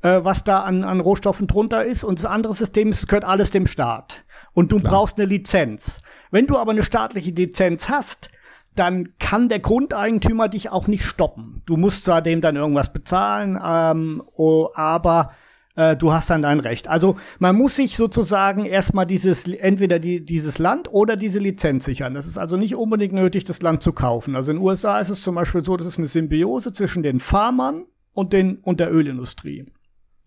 äh, 0.00 0.20
was 0.22 0.44
da 0.44 0.60
an, 0.60 0.84
an 0.84 1.00
Rohstoffen 1.00 1.48
drunter 1.48 1.84
ist. 1.84 2.02
Und 2.02 2.18
das 2.18 2.24
andere 2.24 2.54
System 2.54 2.88
ist, 2.90 3.00
es 3.00 3.06
gehört 3.08 3.24
alles 3.24 3.50
dem 3.50 3.66
Staat. 3.66 4.24
Und 4.54 4.72
du 4.72 4.78
Klar. 4.78 4.92
brauchst 4.94 5.18
eine 5.18 5.28
Lizenz. 5.28 6.00
Wenn 6.30 6.46
du 6.46 6.56
aber 6.56 6.70
eine 6.70 6.82
staatliche 6.82 7.30
Lizenz 7.32 7.90
hast, 7.90 8.30
dann 8.78 9.14
kann 9.18 9.48
der 9.48 9.60
Grundeigentümer 9.60 10.48
dich 10.48 10.70
auch 10.70 10.86
nicht 10.86 11.04
stoppen. 11.04 11.62
Du 11.66 11.76
musst 11.76 12.04
zwar 12.04 12.22
dem 12.22 12.40
dann 12.40 12.56
irgendwas 12.56 12.92
bezahlen, 12.92 13.58
ähm, 13.62 14.22
oh, 14.36 14.68
aber 14.74 15.32
äh, 15.78 15.96
du 15.96 16.12
hast 16.12 16.30
dann 16.30 16.42
dein 16.42 16.60
Recht. 16.60 16.88
Also 16.88 17.16
man 17.38 17.56
muss 17.56 17.76
sich 17.76 17.96
sozusagen 17.96 18.64
erstmal 18.64 19.06
dieses, 19.06 19.46
entweder 19.46 19.98
die, 19.98 20.24
dieses 20.24 20.58
Land 20.58 20.92
oder 20.92 21.16
diese 21.16 21.38
Lizenz 21.38 21.84
sichern. 21.84 22.14
Das 22.14 22.26
ist 22.26 22.36
also 22.36 22.56
nicht 22.56 22.74
unbedingt 22.74 23.14
nötig, 23.14 23.44
das 23.44 23.62
Land 23.62 23.82
zu 23.82 23.92
kaufen. 23.92 24.34
Also 24.34 24.50
in 24.50 24.58
den 24.58 24.64
USA 24.64 24.98
ist 24.98 25.10
es 25.10 25.22
zum 25.22 25.36
Beispiel 25.36 25.64
so, 25.64 25.76
das 25.76 25.86
ist 25.86 25.98
eine 25.98 26.08
Symbiose 26.08 26.72
zwischen 26.72 27.02
den 27.02 27.20
Farmern 27.20 27.84
und, 28.12 28.32
den, 28.32 28.58
und 28.58 28.80
der 28.80 28.92
Ölindustrie. 28.92 29.66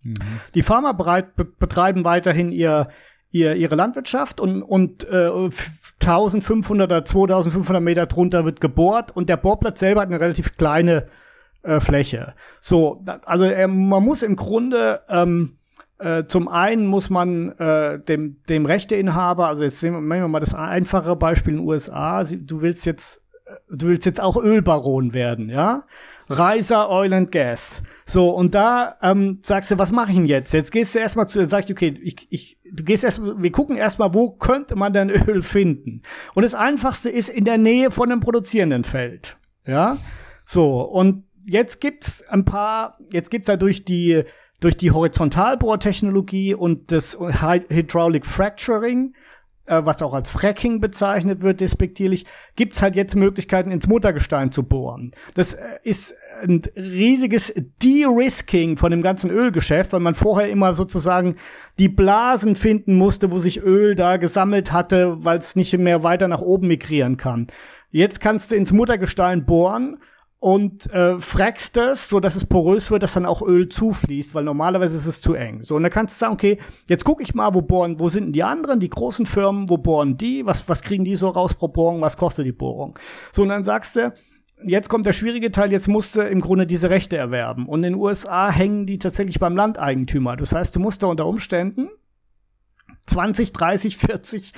Mhm. 0.02 0.14
Die 0.54 0.62
Farmer 0.62 0.94
bereit, 0.94 1.36
be 1.36 1.44
betreiben 1.44 2.04
weiterhin 2.04 2.50
ihr, 2.50 2.88
ihr, 3.32 3.56
ihre 3.56 3.74
Landwirtschaft 3.74 4.40
und, 4.40 4.62
und 4.62 5.04
äh, 5.08 5.30
1500 6.00 6.86
oder 6.86 7.04
2500 7.04 7.82
Meter 7.82 8.06
drunter 8.06 8.44
wird 8.44 8.60
gebohrt 8.60 9.10
und 9.16 9.28
der 9.28 9.36
Bohrplatz 9.36 9.80
selber 9.80 10.02
hat 10.02 10.08
eine 10.08 10.20
relativ 10.20 10.56
kleine 10.56 11.08
äh, 11.62 11.80
Fläche. 11.80 12.34
So, 12.60 13.04
also 13.24 13.44
äh, 13.44 13.66
man 13.66 14.02
muss 14.02 14.22
im 14.22 14.36
Grunde 14.36 15.00
ähm, 15.08 15.56
äh, 15.98 16.24
zum 16.24 16.48
einen 16.48 16.86
muss 16.86 17.10
man 17.10 17.52
äh, 17.58 18.00
dem, 18.00 18.42
dem 18.48 18.66
Rechteinhaber, 18.66 19.48
also 19.48 19.62
jetzt 19.62 19.82
nehmen 19.82 20.06
wir 20.06 20.28
mal 20.28 20.40
das 20.40 20.54
einfache 20.54 21.16
Beispiel 21.16 21.54
in 21.54 21.60
den 21.60 21.68
USA, 21.68 22.24
du 22.24 22.60
willst 22.60 22.86
jetzt 22.86 23.21
du 23.70 23.88
willst 23.88 24.06
jetzt 24.06 24.20
auch 24.20 24.36
Ölbaron 24.36 25.14
werden, 25.14 25.48
ja? 25.48 25.84
Reiser 26.28 26.88
Oil 26.90 27.12
and 27.12 27.32
Gas. 27.32 27.82
So, 28.06 28.30
und 28.30 28.54
da 28.54 28.96
ähm, 29.02 29.40
sagst 29.42 29.70
du, 29.70 29.78
was 29.78 29.92
mache 29.92 30.10
ich 30.10 30.16
denn 30.16 30.26
jetzt? 30.26 30.52
Jetzt 30.52 30.72
gehst 30.72 30.94
du 30.94 30.98
erstmal 30.98 31.28
zu, 31.28 31.46
sagst 31.46 31.68
du, 31.68 31.74
okay, 31.74 31.94
ich, 32.02 32.26
ich, 32.30 32.58
du 32.64 32.84
gehst 32.84 33.04
erst, 33.04 33.20
wir 33.22 33.52
gucken 33.52 33.76
erstmal, 33.76 34.14
wo 34.14 34.30
könnte 34.30 34.76
man 34.76 34.92
denn 34.92 35.10
Öl 35.28 35.42
finden? 35.42 36.02
Und 36.34 36.42
das 36.42 36.54
einfachste 36.54 37.10
ist 37.10 37.28
in 37.28 37.44
der 37.44 37.58
Nähe 37.58 37.90
von 37.90 38.10
einem 38.10 38.20
produzierenden 38.20 38.84
Feld. 38.84 39.36
Ja? 39.66 39.98
So, 40.46 40.80
und 40.82 41.24
jetzt 41.44 41.80
gibt's 41.80 42.22
ein 42.28 42.44
paar, 42.44 42.98
jetzt 43.12 43.30
gibt's 43.30 43.48
ja 43.48 43.56
durch 43.56 43.84
die 43.84 44.24
durch 44.62 44.76
die 44.76 44.92
Horizontalbohrtechnologie 44.92 46.54
und 46.54 46.92
das 46.92 47.18
Hydraulic 47.18 48.24
Fracturing, 48.24 49.14
äh, 49.66 49.82
was 49.84 50.02
auch 50.02 50.14
als 50.14 50.30
Fracking 50.30 50.80
bezeichnet 50.80 51.42
wird, 51.42 51.60
despektierlich, 51.60 52.26
gibt's 52.56 52.82
halt 52.82 52.96
jetzt 52.96 53.14
Möglichkeiten, 53.14 53.70
ins 53.70 53.86
Muttergestein 53.86 54.52
zu 54.52 54.64
bohren. 54.64 55.12
Das 55.34 55.54
äh, 55.54 55.60
ist 55.84 56.14
ein 56.42 56.62
riesiges 56.76 57.52
De-Risking 57.82 58.76
von 58.76 58.90
dem 58.90 59.02
ganzen 59.02 59.30
Ölgeschäft, 59.30 59.92
weil 59.92 60.00
man 60.00 60.14
vorher 60.14 60.50
immer 60.50 60.74
sozusagen 60.74 61.36
die 61.78 61.88
Blasen 61.88 62.56
finden 62.56 62.94
musste, 62.94 63.30
wo 63.30 63.38
sich 63.38 63.62
Öl 63.62 63.94
da 63.94 64.16
gesammelt 64.16 64.72
hatte, 64.72 65.24
weil 65.24 65.38
es 65.38 65.56
nicht 65.56 65.76
mehr 65.78 66.02
weiter 66.02 66.28
nach 66.28 66.40
oben 66.40 66.68
migrieren 66.68 67.16
kann. 67.16 67.46
Jetzt 67.90 68.20
kannst 68.20 68.50
du 68.50 68.56
ins 68.56 68.72
Muttergestein 68.72 69.44
bohren 69.44 69.98
und 70.42 70.92
äh, 70.92 71.20
frackst 71.20 71.76
es, 71.76 72.08
so 72.08 72.18
dass 72.18 72.34
es 72.34 72.46
porös 72.46 72.90
wird, 72.90 73.04
dass 73.04 73.12
dann 73.12 73.26
auch 73.26 73.42
Öl 73.42 73.68
zufließt, 73.68 74.34
weil 74.34 74.42
normalerweise 74.42 74.96
ist 74.96 75.06
es 75.06 75.20
zu 75.20 75.34
eng. 75.34 75.62
So 75.62 75.76
und 75.76 75.84
dann 75.84 75.92
kannst 75.92 76.16
du 76.16 76.18
sagen, 76.18 76.34
okay, 76.34 76.58
jetzt 76.88 77.04
gucke 77.04 77.22
ich 77.22 77.32
mal, 77.36 77.54
wo 77.54 77.62
bohren, 77.62 78.00
wo 78.00 78.08
sind 78.08 78.24
denn 78.24 78.32
die 78.32 78.42
anderen, 78.42 78.80
die 78.80 78.90
großen 78.90 79.24
Firmen, 79.24 79.68
wo 79.68 79.78
bohren 79.78 80.16
die, 80.16 80.44
was 80.44 80.68
was 80.68 80.82
kriegen 80.82 81.04
die 81.04 81.14
so 81.14 81.28
raus 81.28 81.54
pro 81.54 81.68
Bohrung, 81.68 82.00
was 82.00 82.16
kostet 82.16 82.44
die 82.44 82.52
Bohrung? 82.52 82.98
So 83.30 83.42
und 83.42 83.50
dann 83.50 83.62
sagst 83.62 83.94
du, 83.94 84.12
jetzt 84.64 84.88
kommt 84.88 85.06
der 85.06 85.12
schwierige 85.12 85.52
Teil, 85.52 85.70
jetzt 85.70 85.86
musst 85.86 86.16
du 86.16 86.22
im 86.22 86.40
Grunde 86.40 86.66
diese 86.66 86.90
Rechte 86.90 87.16
erwerben 87.16 87.68
und 87.68 87.84
in 87.84 87.92
den 87.92 88.00
USA 88.00 88.50
hängen 88.50 88.84
die 88.84 88.98
tatsächlich 88.98 89.38
beim 89.38 89.54
Landeigentümer. 89.54 90.34
Das 90.34 90.52
heißt, 90.52 90.74
du 90.74 90.80
musst 90.80 91.04
da 91.04 91.06
unter 91.06 91.26
Umständen 91.26 91.88
20, 93.06 93.52
30, 93.52 93.96
40 93.96 94.54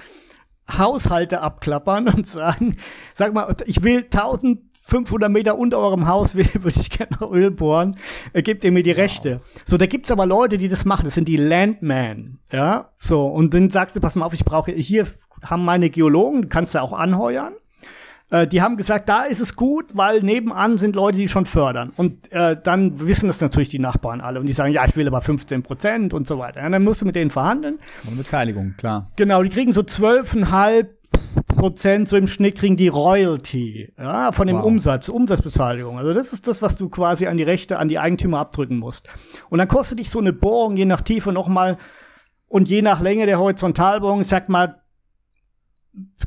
Haushalte 0.78 1.42
abklappern 1.42 2.08
und 2.08 2.26
sagen, 2.26 2.78
sag 3.14 3.34
mal, 3.34 3.54
ich 3.66 3.82
will 3.82 3.98
1000 3.98 4.73
500 4.86 5.30
Meter 5.30 5.58
unter 5.58 5.78
eurem 5.78 6.06
Haus 6.06 6.34
will, 6.34 6.48
würde 6.54 6.78
ich 6.78 6.90
gerne 6.90 7.16
Öl 7.32 7.50
bohren, 7.50 7.96
äh, 8.34 8.42
gebt 8.42 8.64
ihr 8.64 8.72
mir 8.72 8.82
die 8.82 8.90
Rechte. 8.90 9.40
So, 9.64 9.78
da 9.78 9.86
gibt's 9.86 10.10
aber 10.10 10.26
Leute, 10.26 10.58
die 10.58 10.68
das 10.68 10.84
machen. 10.84 11.04
Das 11.04 11.14
sind 11.14 11.26
die 11.26 11.38
Landmen. 11.38 12.38
Ja, 12.52 12.90
so. 12.96 13.26
Und 13.26 13.54
dann 13.54 13.70
sagst 13.70 13.96
du, 13.96 14.00
pass 14.00 14.14
mal 14.14 14.26
auf, 14.26 14.34
ich 14.34 14.44
brauche, 14.44 14.72
hier 14.72 15.06
haben 15.42 15.64
meine 15.64 15.88
Geologen, 15.88 16.48
kannst 16.50 16.74
du 16.74 16.82
auch 16.82 16.92
anheuern. 16.92 17.54
Äh, 18.30 18.46
die 18.46 18.60
haben 18.60 18.76
gesagt, 18.76 19.08
da 19.08 19.22
ist 19.22 19.40
es 19.40 19.56
gut, 19.56 19.96
weil 19.96 20.22
nebenan 20.22 20.76
sind 20.76 20.96
Leute, 20.96 21.16
die 21.16 21.28
schon 21.28 21.46
fördern. 21.46 21.92
Und 21.96 22.30
äh, 22.32 22.56
dann 22.62 23.00
wissen 23.00 23.26
das 23.26 23.40
natürlich 23.40 23.70
die 23.70 23.78
Nachbarn 23.78 24.20
alle. 24.20 24.38
Und 24.38 24.46
die 24.46 24.52
sagen, 24.52 24.72
ja, 24.72 24.84
ich 24.84 24.96
will 24.96 25.06
aber 25.06 25.22
15 25.22 25.62
Prozent 25.62 26.12
und 26.12 26.26
so 26.26 26.38
weiter. 26.38 26.62
Ja, 26.62 26.68
dann 26.68 26.84
musst 26.84 27.00
du 27.00 27.06
mit 27.06 27.14
denen 27.14 27.30
verhandeln. 27.30 27.78
Und 28.06 28.18
Beteiligung, 28.18 28.74
klar. 28.76 29.10
Genau, 29.16 29.42
die 29.42 29.48
kriegen 29.48 29.72
so 29.72 29.82
zwölfeinhalb 29.82 31.03
Prozent 31.46 32.08
so 32.08 32.16
im 32.16 32.26
Schnitt 32.26 32.56
kriegen 32.58 32.76
die 32.76 32.88
Royalty, 32.88 33.92
ja, 33.98 34.32
von 34.32 34.46
dem 34.46 34.58
wow. 34.58 34.64
Umsatz, 34.64 35.08
Umsatzbeteiligung. 35.08 35.98
Also 35.98 36.14
das 36.14 36.32
ist 36.32 36.48
das, 36.48 36.62
was 36.62 36.76
du 36.76 36.88
quasi 36.88 37.26
an 37.26 37.36
die 37.36 37.42
Rechte, 37.42 37.78
an 37.78 37.88
die 37.88 37.98
Eigentümer 37.98 38.38
abdrücken 38.38 38.78
musst. 38.78 39.08
Und 39.50 39.58
dann 39.58 39.68
kostet 39.68 39.98
dich 39.98 40.10
so 40.10 40.18
eine 40.18 40.32
Bohrung 40.32 40.76
je 40.76 40.84
nach 40.84 41.00
Tiefe 41.00 41.32
nochmal 41.32 41.76
und 42.48 42.68
je 42.68 42.82
nach 42.82 43.00
Länge 43.00 43.26
der 43.26 43.38
Horizontalbohrung, 43.38 44.20
ich 44.20 44.28
sag 44.28 44.48
mal, 44.48 44.80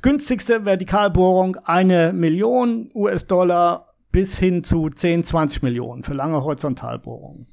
günstigste 0.02 0.65
Vertikalbohrung 0.65 1.58
eine 1.58 2.13
Million 2.13 2.89
US-Dollar 2.96 3.93
bis 4.12 4.38
hin 4.38 4.63
zu 4.63 4.89
10, 4.89 5.24
20 5.24 5.63
Millionen 5.63 6.04
für 6.04 6.13
lange 6.13 6.43
Horizontalbohrungen. 6.43 7.48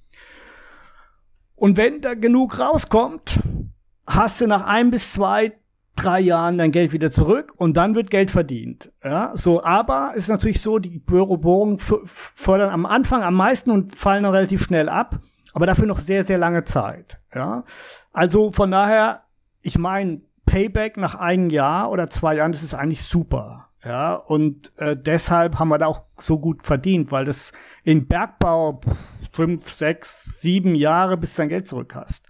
Und 1.57 1.77
wenn 1.77 2.01
da 2.01 2.14
genug 2.14 2.59
rauskommt, 2.59 3.40
hast 4.07 4.40
du 4.40 4.47
nach 4.47 4.67
ein 4.67 4.90
bis 4.90 5.12
zwei 5.12 5.53
drei 5.96 6.20
Jahren 6.20 6.59
dein 6.59 6.72
Geld 6.72 6.92
wieder 6.92 7.11
zurück 7.11 7.52
und 7.57 7.76
dann 7.76 7.94
wird 7.94 8.11
Geld 8.11 8.30
verdient. 8.30 8.92
Ja, 9.02 9.33
so, 9.35 9.62
aber 9.62 10.12
ist 10.14 10.28
natürlich 10.28 10.61
so, 10.61 10.78
die 10.78 10.98
Bohrungen 10.98 11.78
fördern 11.78 12.70
am 12.70 12.87
Anfang 12.87 13.22
am 13.22 13.35
meisten 13.35 13.70
und 13.70 13.94
fallen 13.94 14.24
dann 14.24 14.35
relativ 14.35 14.62
schnell 14.62 14.88
ab, 14.88 15.20
aber 15.52 15.66
dafür 15.66 15.87
noch 15.87 15.98
sehr, 16.00 16.24
sehr 16.24 16.38
lange 16.38 16.64
Zeit. 16.64 17.20
Ja, 17.35 17.64
also 18.12 18.52
von 18.52 18.70
daher, 18.70 19.22
ich 19.62 19.78
meine, 19.78 20.22
Payback 20.46 20.96
nach 20.96 21.14
einem 21.14 21.50
Jahr 21.50 21.90
oder 21.90 22.11
zwei 22.11 22.37
Jahren, 22.37 22.52
das 22.52 22.62
ist 22.62 22.74
eigentlich 22.74 23.02
super. 23.02 23.68
Ja, 23.85 24.14
und 24.14 24.72
äh, 24.78 24.96
deshalb 24.96 25.59
haben 25.59 25.68
wir 25.68 25.78
da 25.78 25.87
auch 25.87 26.04
so 26.16 26.38
gut 26.38 26.64
verdient, 26.64 27.12
weil 27.12 27.26
das 27.26 27.52
in 27.83 28.07
Bergbau 28.09 28.80
fünf, 29.35 29.68
sechs, 29.68 30.40
sieben 30.40 30.74
Jahre, 30.74 31.16
bis 31.16 31.35
dein 31.35 31.48
Geld 31.48 31.66
zurück 31.66 31.94
hast. 31.94 32.28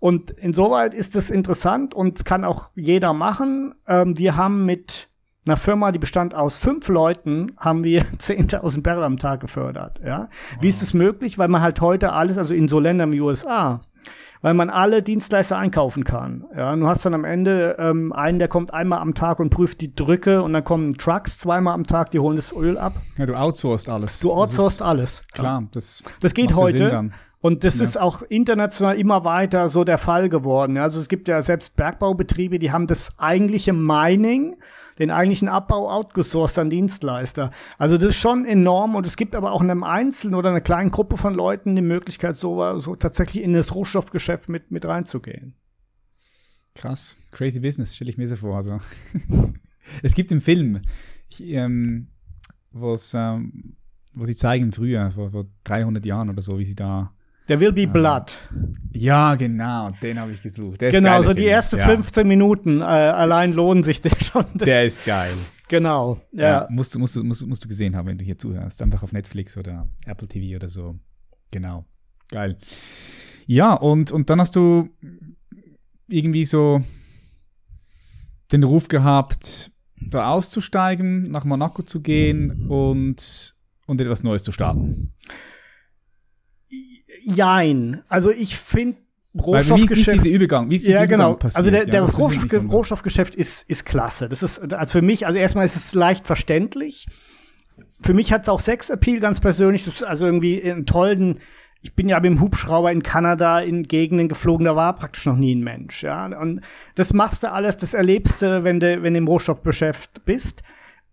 Und 0.00 0.30
insoweit 0.30 0.94
ist 0.94 1.14
es 1.14 1.30
interessant 1.30 1.94
und 1.94 2.24
kann 2.24 2.44
auch 2.44 2.70
jeder 2.74 3.12
machen. 3.12 3.74
Ähm, 3.86 4.18
wir 4.18 4.36
haben 4.36 4.64
mit 4.64 5.08
einer 5.46 5.56
Firma, 5.56 5.92
die 5.92 5.98
bestand 5.98 6.34
aus 6.34 6.58
fünf 6.58 6.88
Leuten, 6.88 7.52
haben 7.58 7.84
wir 7.84 8.02
10.000 8.18 8.82
Barrel 8.82 9.04
am 9.04 9.18
Tag 9.18 9.40
gefördert. 9.40 10.00
Ja, 10.04 10.20
wow. 10.20 10.58
wie 10.60 10.68
ist 10.68 10.82
es 10.82 10.94
möglich? 10.94 11.38
Weil 11.38 11.48
man 11.48 11.60
halt 11.60 11.80
heute 11.80 12.12
alles, 12.12 12.38
also 12.38 12.54
in 12.54 12.66
so 12.66 12.80
Ländern 12.80 13.12
wie 13.12 13.20
USA, 13.20 13.82
weil 14.40 14.54
man 14.54 14.70
alle 14.70 15.02
Dienstleister 15.02 15.58
einkaufen 15.58 16.04
kann. 16.04 16.46
Ja, 16.56 16.74
du 16.74 16.86
hast 16.86 17.04
dann 17.04 17.12
am 17.12 17.24
Ende 17.24 17.76
ähm, 17.78 18.12
einen, 18.14 18.38
der 18.38 18.48
kommt 18.48 18.72
einmal 18.72 19.00
am 19.00 19.14
Tag 19.14 19.38
und 19.38 19.50
prüft 19.50 19.82
die 19.82 19.94
Drücke 19.94 20.42
und 20.42 20.54
dann 20.54 20.64
kommen 20.64 20.96
Trucks 20.96 21.38
zweimal 21.38 21.74
am 21.74 21.84
Tag, 21.84 22.10
die 22.10 22.20
holen 22.20 22.36
das 22.36 22.54
Öl 22.54 22.78
ab. 22.78 22.94
Ja, 23.18 23.26
du 23.26 23.34
outsourcest 23.34 23.90
alles. 23.90 24.20
Du 24.20 24.32
outsourcest 24.32 24.80
alles. 24.80 25.24
Klar, 25.32 25.64
das, 25.72 26.02
das 26.20 26.32
geht 26.32 26.54
heute. 26.54 27.10
Und 27.42 27.64
das 27.64 27.78
ja. 27.78 27.84
ist 27.84 27.98
auch 27.98 28.22
international 28.22 28.98
immer 28.98 29.24
weiter 29.24 29.70
so 29.70 29.84
der 29.84 29.96
Fall 29.96 30.28
geworden. 30.28 30.76
Also 30.76 31.00
es 31.00 31.08
gibt 31.08 31.26
ja 31.26 31.42
selbst 31.42 31.74
Bergbaubetriebe, 31.74 32.58
die 32.58 32.70
haben 32.70 32.86
das 32.86 33.18
eigentliche 33.18 33.72
Mining, 33.72 34.56
den 34.98 35.10
eigentlichen 35.10 35.48
Abbau 35.48 35.90
outgesourced 35.90 36.58
an 36.58 36.68
Dienstleister. 36.68 37.50
Also 37.78 37.96
das 37.96 38.10
ist 38.10 38.20
schon 38.20 38.44
enorm 38.44 38.94
und 38.94 39.06
es 39.06 39.16
gibt 39.16 39.34
aber 39.34 39.52
auch 39.52 39.62
in 39.62 39.70
einem 39.70 39.84
Einzelnen 39.84 40.34
oder 40.34 40.50
einer 40.50 40.60
kleinen 40.60 40.90
Gruppe 40.90 41.16
von 41.16 41.32
Leuten 41.32 41.74
die 41.74 41.82
Möglichkeit, 41.82 42.36
so, 42.36 42.78
so 42.78 42.94
tatsächlich 42.94 43.42
in 43.42 43.54
das 43.54 43.74
Rohstoffgeschäft 43.74 44.50
mit, 44.50 44.70
mit 44.70 44.84
reinzugehen. 44.84 45.54
Krass, 46.74 47.16
crazy 47.30 47.60
business, 47.60 47.96
stelle 47.96 48.10
ich 48.10 48.18
mir 48.18 48.28
so 48.28 48.36
vor. 48.36 48.56
Also. 48.56 48.76
es 50.02 50.14
gibt 50.14 50.30
im 50.30 50.42
Film, 50.42 50.82
ähm, 51.40 52.08
was, 52.70 53.14
ähm, 53.14 53.76
wo 54.12 54.26
sie 54.26 54.36
zeigen 54.36 54.72
früher, 54.72 55.10
vor, 55.10 55.30
vor 55.30 55.44
300 55.64 56.04
Jahren 56.04 56.28
oder 56.28 56.42
so, 56.42 56.58
wie 56.58 56.64
sie 56.66 56.74
da 56.74 57.14
der 57.50 57.58
Will 57.58 57.72
Be 57.72 57.88
Blood. 57.88 58.38
Ja, 58.92 59.34
genau, 59.34 59.90
den 60.00 60.20
habe 60.20 60.30
ich 60.30 60.40
gesucht. 60.40 60.80
Der 60.80 60.92
genau, 60.92 61.20
so 61.20 61.34
die 61.34 61.48
ersten 61.48 61.78
ja. 61.78 61.84
15 61.84 62.26
Minuten 62.26 62.80
äh, 62.80 62.84
allein 62.84 63.52
lohnen 63.52 63.82
sich 63.82 64.00
der 64.00 64.12
schon. 64.22 64.44
Das, 64.54 64.64
der 64.66 64.86
ist 64.86 65.04
geil. 65.04 65.32
Genau, 65.68 66.20
ja. 66.32 66.42
ja. 66.42 66.68
musst, 66.70 66.94
du, 66.94 67.00
musst, 67.00 67.16
du, 67.16 67.24
musst, 67.24 67.44
musst 67.44 67.64
du 67.64 67.68
gesehen 67.68 67.96
haben, 67.96 68.06
wenn 68.06 68.18
du 68.18 68.24
hier 68.24 68.38
zuhörst. 68.38 68.80
Einfach 68.82 69.02
auf 69.02 69.12
Netflix 69.12 69.58
oder 69.58 69.88
Apple 70.06 70.28
TV 70.28 70.56
oder 70.56 70.68
so. 70.68 70.96
Genau. 71.50 71.84
Geil. 72.30 72.56
Ja, 73.46 73.74
und, 73.74 74.12
und 74.12 74.30
dann 74.30 74.40
hast 74.40 74.54
du 74.54 74.88
irgendwie 76.08 76.44
so 76.44 76.82
den 78.52 78.62
Ruf 78.62 78.86
gehabt, 78.86 79.72
da 80.00 80.30
auszusteigen, 80.30 81.24
nach 81.24 81.44
Monaco 81.44 81.82
zu 81.82 82.00
gehen 82.00 82.68
und, 82.68 83.56
und 83.86 84.00
etwas 84.00 84.22
Neues 84.22 84.44
zu 84.44 84.52
starten 84.52 85.12
jein. 87.24 88.02
Also 88.08 88.30
ich 88.30 88.56
finde 88.56 88.96
Rohstoffgeschäft. 89.38 90.06
Wie 90.06 90.16
ist 90.16 90.24
dieser 90.24 90.34
Übergang? 90.34 90.70
Wie 90.70 90.76
ist 90.76 90.86
ja, 90.88 91.06
genau. 91.06 91.34
Passiert? 91.34 91.58
Also 91.58 91.70
der, 91.70 91.86
der 91.86 92.00
ja, 92.00 92.06
Rohstoff, 92.06 92.72
Rohstoffgeschäft 92.72 93.34
ist, 93.34 93.68
ist 93.68 93.86
klasse. 93.86 94.28
Das 94.28 94.42
ist, 94.42 94.72
also 94.72 94.92
für 94.92 95.02
mich, 95.02 95.26
also 95.26 95.38
erstmal 95.38 95.66
ist 95.66 95.76
es 95.76 95.94
leicht 95.94 96.26
verständlich. 96.26 97.06
Für 98.02 98.14
mich 98.14 98.32
hat 98.32 98.42
es 98.42 98.48
auch 98.48 98.60
Sex-Appeal 98.60 99.20
ganz 99.20 99.40
persönlich. 99.40 99.84
Das 99.84 99.94
ist 99.96 100.02
also 100.02 100.26
irgendwie 100.26 100.62
einen 100.62 100.86
tollen, 100.86 101.38
ich 101.80 101.94
bin 101.94 102.08
ja 102.08 102.18
mit 102.18 102.30
dem 102.30 102.40
Hubschrauber 102.40 102.90
in 102.90 103.02
Kanada 103.02 103.60
in 103.60 103.84
Gegenden 103.84 104.28
geflogen, 104.28 104.66
da 104.66 104.74
war 104.74 104.94
praktisch 104.94 105.26
noch 105.26 105.36
nie 105.36 105.54
ein 105.54 105.62
Mensch, 105.62 106.02
ja. 106.02 106.26
Und 106.38 106.60
das 106.94 107.12
machst 107.12 107.42
du 107.42 107.52
alles, 107.52 107.76
das 107.76 107.94
erlebst 107.94 108.42
du, 108.42 108.64
wenn 108.64 108.80
du, 108.80 109.02
wenn 109.02 109.14
du 109.14 109.18
im 109.18 109.28
Rohstoffgeschäft 109.28 110.24
bist. 110.24 110.62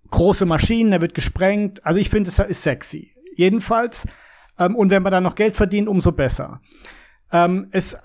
Große 0.10 0.46
Maschinen, 0.46 0.92
der 0.92 1.02
wird 1.02 1.14
gesprengt. 1.14 1.86
Also 1.86 2.00
ich 2.00 2.10
finde, 2.10 2.30
es 2.30 2.40
ist 2.40 2.64
sexy. 2.64 3.12
Jedenfalls. 3.36 4.08
Ähm, 4.60 4.76
und 4.76 4.90
wenn 4.90 5.04
man 5.04 5.12
dann 5.12 5.24
noch 5.24 5.36
Geld 5.36 5.56
verdient, 5.56 5.88
umso 5.88 6.12
besser. 6.12 6.62
Ähm, 7.32 7.68
es 7.72 7.98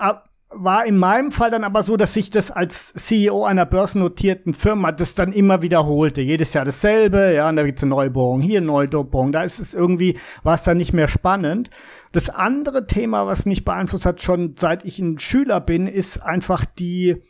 war 0.55 0.85
in 0.85 0.99
meinem 0.99 1.33
Fall 1.33 1.51
dann 1.51 1.65
aber 1.65 1.83
so, 1.83 1.97
dass 1.97 2.15
sich 2.15 2.31
das 2.31 2.51
als 2.51 2.93
CEO 2.93 3.45
einer 3.45 3.67
börsennotierten 3.67 4.55
Firma 4.55 4.93
das 4.93 5.15
dann 5.15 5.33
immer 5.33 5.62
wiederholte. 5.62 6.21
Jedes 6.21 6.53
Jahr 6.55 6.65
dasselbe, 6.65 7.33
ja, 7.35 7.49
und 7.49 7.57
da 7.57 7.62
gibt's 7.62 7.83
eine 7.83 7.91
Neubohrung, 7.91 8.41
hier 8.41 8.59
eine 8.59 8.67
Neubohrung, 8.67 9.33
da 9.33 9.43
ist 9.43 9.61
es 9.61 9.75
irgendwie, 9.75 10.19
war 10.43 10.55
es 10.55 10.62
dann 10.62 10.77
nicht 10.77 10.93
mehr 10.93 11.09
spannend. 11.09 11.71
Das 12.12 12.29
andere 12.29 12.87
Thema, 12.87 13.27
was 13.27 13.47
mich 13.47 13.65
beeinflusst 13.65 14.07
hat, 14.07 14.21
schon 14.21 14.55
seit 14.59 14.85
ich 14.85 14.99
ein 14.99 15.19
Schüler 15.19 15.61
bin, 15.61 15.87
ist 15.87 16.23
einfach 16.23 16.65
die 16.65 17.23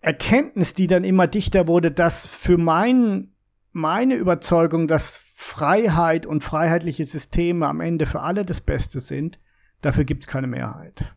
Erkenntnis, 0.00 0.74
die 0.74 0.86
dann 0.86 1.04
immer 1.04 1.26
dichter 1.26 1.66
wurde, 1.66 1.90
dass 1.90 2.26
für 2.26 2.56
mein, 2.56 3.32
meine 3.72 4.14
Überzeugung, 4.14 4.86
dass 4.88 5.20
Freiheit 5.42 6.26
und 6.26 6.44
freiheitliche 6.44 7.06
Systeme 7.06 7.66
am 7.66 7.80
Ende 7.80 8.04
für 8.04 8.20
alle 8.20 8.44
das 8.44 8.60
Beste 8.60 9.00
sind, 9.00 9.40
dafür 9.80 10.04
gibt's 10.04 10.26
keine 10.26 10.46
Mehrheit. 10.46 11.16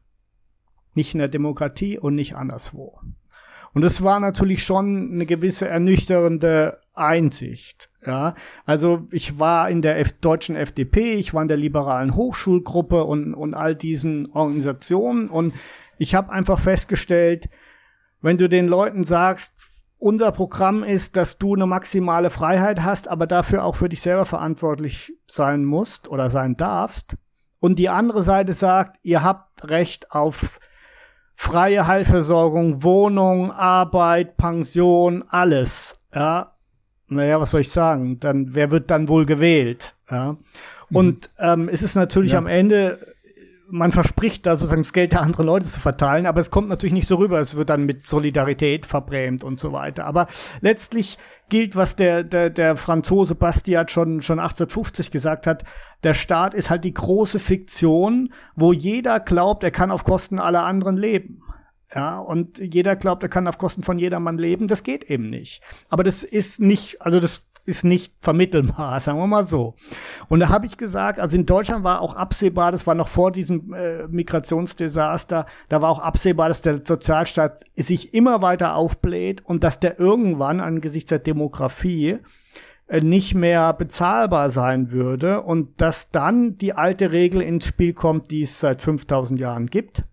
Nicht 0.93 1.13
in 1.13 1.19
der 1.19 1.27
Demokratie 1.27 1.99
und 1.99 2.15
nicht 2.15 2.33
anderswo. 2.33 2.97
Und 3.73 3.81
das 3.81 4.01
war 4.01 4.21
natürlich 4.21 4.63
schon 4.63 5.11
eine 5.11 5.25
gewisse 5.25 5.67
ernüchternde 5.67 6.79
Einsicht. 6.93 7.89
Ja, 8.05 8.33
also 8.65 9.05
ich 9.11 9.39
war 9.39 9.69
in 9.69 9.81
der 9.81 9.99
F 9.99 10.13
deutschen 10.21 10.55
FDP, 10.55 11.15
ich 11.15 11.33
war 11.33 11.41
in 11.41 11.49
der 11.49 11.57
liberalen 11.57 12.15
Hochschulgruppe 12.15 13.03
und, 13.03 13.33
und 13.33 13.53
all 13.53 13.75
diesen 13.75 14.31
Organisationen 14.31 15.29
und 15.29 15.53
ich 15.97 16.15
habe 16.15 16.31
einfach 16.31 16.59
festgestellt, 16.59 17.49
wenn 18.21 18.37
du 18.37 18.47
den 18.47 18.69
Leuten 18.69 19.03
sagst, 19.03 19.62
unser 20.03 20.33
Programm 20.33 20.83
ist, 20.83 21.15
dass 21.15 21.37
du 21.37 21.55
eine 21.55 21.65
maximale 21.65 22.29
Freiheit 22.29 22.83
hast, 22.83 23.07
aber 23.07 23.25
dafür 23.25 23.63
auch 23.63 23.77
für 23.77 23.87
dich 23.87 24.01
selber 24.01 24.25
verantwortlich 24.25 25.13
sein 25.27 25.63
musst 25.63 26.09
oder 26.09 26.29
sein 26.29 26.57
darfst. 26.57 27.15
Und 27.61 27.79
die 27.79 27.87
andere 27.87 28.21
Seite 28.21 28.51
sagt, 28.51 28.97
ihr 29.03 29.23
habt 29.23 29.69
Recht 29.69 30.11
auf 30.11 30.59
freie 31.35 31.87
Heilversorgung, 31.87 32.83
Wohnung, 32.83 33.53
Arbeit, 33.53 34.35
Pension, 34.35 35.23
alles. 35.29 36.05
Ja, 36.13 36.51
naja, 37.07 37.39
was 37.39 37.51
soll 37.51 37.61
ich 37.61 37.71
sagen? 37.71 38.19
Dann, 38.19 38.53
wer 38.53 38.71
wird 38.71 38.91
dann 38.91 39.07
wohl 39.07 39.25
gewählt? 39.25 39.95
Ja. 40.11 40.33
Mhm. 40.89 40.97
Und 40.97 41.29
ähm, 41.39 41.69
es 41.69 41.81
ist 41.81 41.95
natürlich 41.95 42.33
ja. 42.33 42.39
am 42.39 42.47
Ende, 42.47 42.99
man 43.69 43.91
verspricht 43.91 44.45
da 44.45 44.55
sozusagen 44.55 44.81
das 44.83 44.93
Geld 44.93 45.13
der 45.13 45.21
anderen 45.21 45.45
Leute 45.45 45.65
zu 45.65 45.79
verteilen, 45.79 46.25
aber 46.25 46.41
es 46.41 46.51
kommt 46.51 46.69
natürlich 46.69 46.93
nicht 46.93 47.07
so 47.07 47.15
rüber. 47.15 47.39
Es 47.39 47.55
wird 47.55 47.69
dann 47.69 47.85
mit 47.85 48.07
Solidarität 48.07 48.85
verbrämt 48.85 49.43
und 49.43 49.59
so 49.59 49.71
weiter. 49.71 50.05
Aber 50.05 50.27
letztlich 50.61 51.17
gilt, 51.49 51.75
was 51.75 51.95
der, 51.95 52.23
der, 52.23 52.49
der 52.49 52.77
Franzose 52.77 53.35
Bastiat 53.35 53.91
schon, 53.91 54.21
schon 54.21 54.39
1850 54.39 55.11
gesagt 55.11 55.47
hat. 55.47 55.63
Der 56.03 56.13
Staat 56.13 56.53
ist 56.53 56.69
halt 56.69 56.83
die 56.83 56.93
große 56.93 57.39
Fiktion, 57.39 58.33
wo 58.55 58.73
jeder 58.73 59.19
glaubt, 59.19 59.63
er 59.63 59.71
kann 59.71 59.91
auf 59.91 60.03
Kosten 60.03 60.39
aller 60.39 60.65
anderen 60.65 60.97
leben. 60.97 61.39
Ja, 61.95 62.19
und 62.19 62.57
jeder 62.57 62.95
glaubt, 62.95 63.23
er 63.23 63.29
kann 63.29 63.47
auf 63.47 63.59
Kosten 63.59 63.83
von 63.83 63.99
jedermann 63.99 64.37
leben. 64.37 64.67
Das 64.67 64.83
geht 64.83 65.09
eben 65.09 65.29
nicht. 65.29 65.61
Aber 65.89 66.03
das 66.03 66.23
ist 66.23 66.59
nicht, 66.59 67.01
also 67.01 67.19
das 67.19 67.43
ist 67.65 67.83
nicht 67.83 68.15
vermittelbar, 68.21 68.99
sagen 69.01 69.19
wir 69.19 69.27
mal 69.27 69.45
so. 69.45 69.75
Und 70.29 70.39
da 70.39 70.49
habe 70.49 70.65
ich 70.65 70.77
gesagt, 70.77 71.19
also 71.19 71.37
in 71.37 71.45
Deutschland 71.45 71.83
war 71.83 72.01
auch 72.01 72.15
absehbar, 72.15 72.71
das 72.71 72.87
war 72.87 72.95
noch 72.95 73.07
vor 73.07 73.31
diesem 73.31 73.73
äh, 73.73 74.07
Migrationsdesaster, 74.07 75.45
da 75.69 75.81
war 75.81 75.89
auch 75.89 75.99
absehbar, 75.99 76.49
dass 76.49 76.61
der 76.61 76.81
Sozialstaat 76.85 77.63
sich 77.75 78.13
immer 78.13 78.41
weiter 78.41 78.75
aufbläht 78.75 79.45
und 79.45 79.63
dass 79.63 79.79
der 79.79 79.99
irgendwann 79.99 80.59
angesichts 80.59 81.09
der 81.09 81.19
Demografie 81.19 82.17
äh, 82.87 83.01
nicht 83.01 83.35
mehr 83.35 83.73
bezahlbar 83.73 84.49
sein 84.49 84.91
würde 84.91 85.41
und 85.41 85.81
dass 85.81 86.11
dann 86.11 86.57
die 86.57 86.73
alte 86.73 87.11
Regel 87.11 87.41
ins 87.41 87.67
Spiel 87.67 87.93
kommt, 87.93 88.31
die 88.31 88.43
es 88.43 88.59
seit 88.59 88.81
5000 88.81 89.39
Jahren 89.39 89.67
gibt 89.67 90.03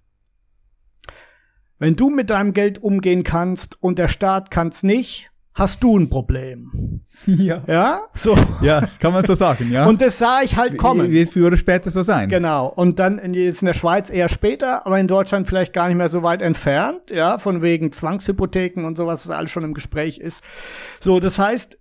wenn 1.80 1.96
du 1.96 2.10
mit 2.10 2.30
deinem 2.30 2.52
Geld 2.52 2.82
umgehen 2.82 3.24
kannst 3.24 3.82
und 3.82 3.98
der 3.98 4.08
Staat 4.08 4.52
kann's 4.52 4.84
nicht, 4.84 5.32
hast 5.54 5.82
du 5.82 5.98
ein 5.98 6.08
Problem. 6.08 7.00
Ja. 7.26 7.62
Ja, 7.66 8.00
so. 8.14 8.34
Ja, 8.62 8.82
kann 8.98 9.12
man 9.12 9.26
so 9.26 9.34
sagen, 9.34 9.70
ja. 9.70 9.86
Und 9.86 10.00
das 10.00 10.18
sah 10.18 10.40
ich 10.42 10.56
halt 10.56 10.78
kommen. 10.78 11.10
Wie 11.10 11.20
es 11.20 11.30
früher 11.30 11.48
oder 11.48 11.58
später 11.58 11.90
so 11.90 12.00
sein. 12.00 12.30
Genau. 12.30 12.68
Und 12.68 12.98
dann 12.98 13.18
in, 13.18 13.34
jetzt 13.34 13.60
in 13.60 13.66
der 13.66 13.74
Schweiz 13.74 14.08
eher 14.08 14.30
später, 14.30 14.86
aber 14.86 14.98
in 14.98 15.06
Deutschland 15.06 15.46
vielleicht 15.46 15.74
gar 15.74 15.88
nicht 15.88 15.98
mehr 15.98 16.08
so 16.08 16.22
weit 16.22 16.40
entfernt, 16.40 17.10
ja, 17.10 17.36
von 17.36 17.60
wegen 17.60 17.92
Zwangshypotheken 17.92 18.86
und 18.86 18.96
sowas, 18.96 19.28
was 19.28 19.36
alles 19.36 19.50
schon 19.50 19.64
im 19.64 19.74
Gespräch 19.74 20.16
ist. 20.16 20.44
So, 20.98 21.20
das 21.20 21.38
heißt, 21.38 21.78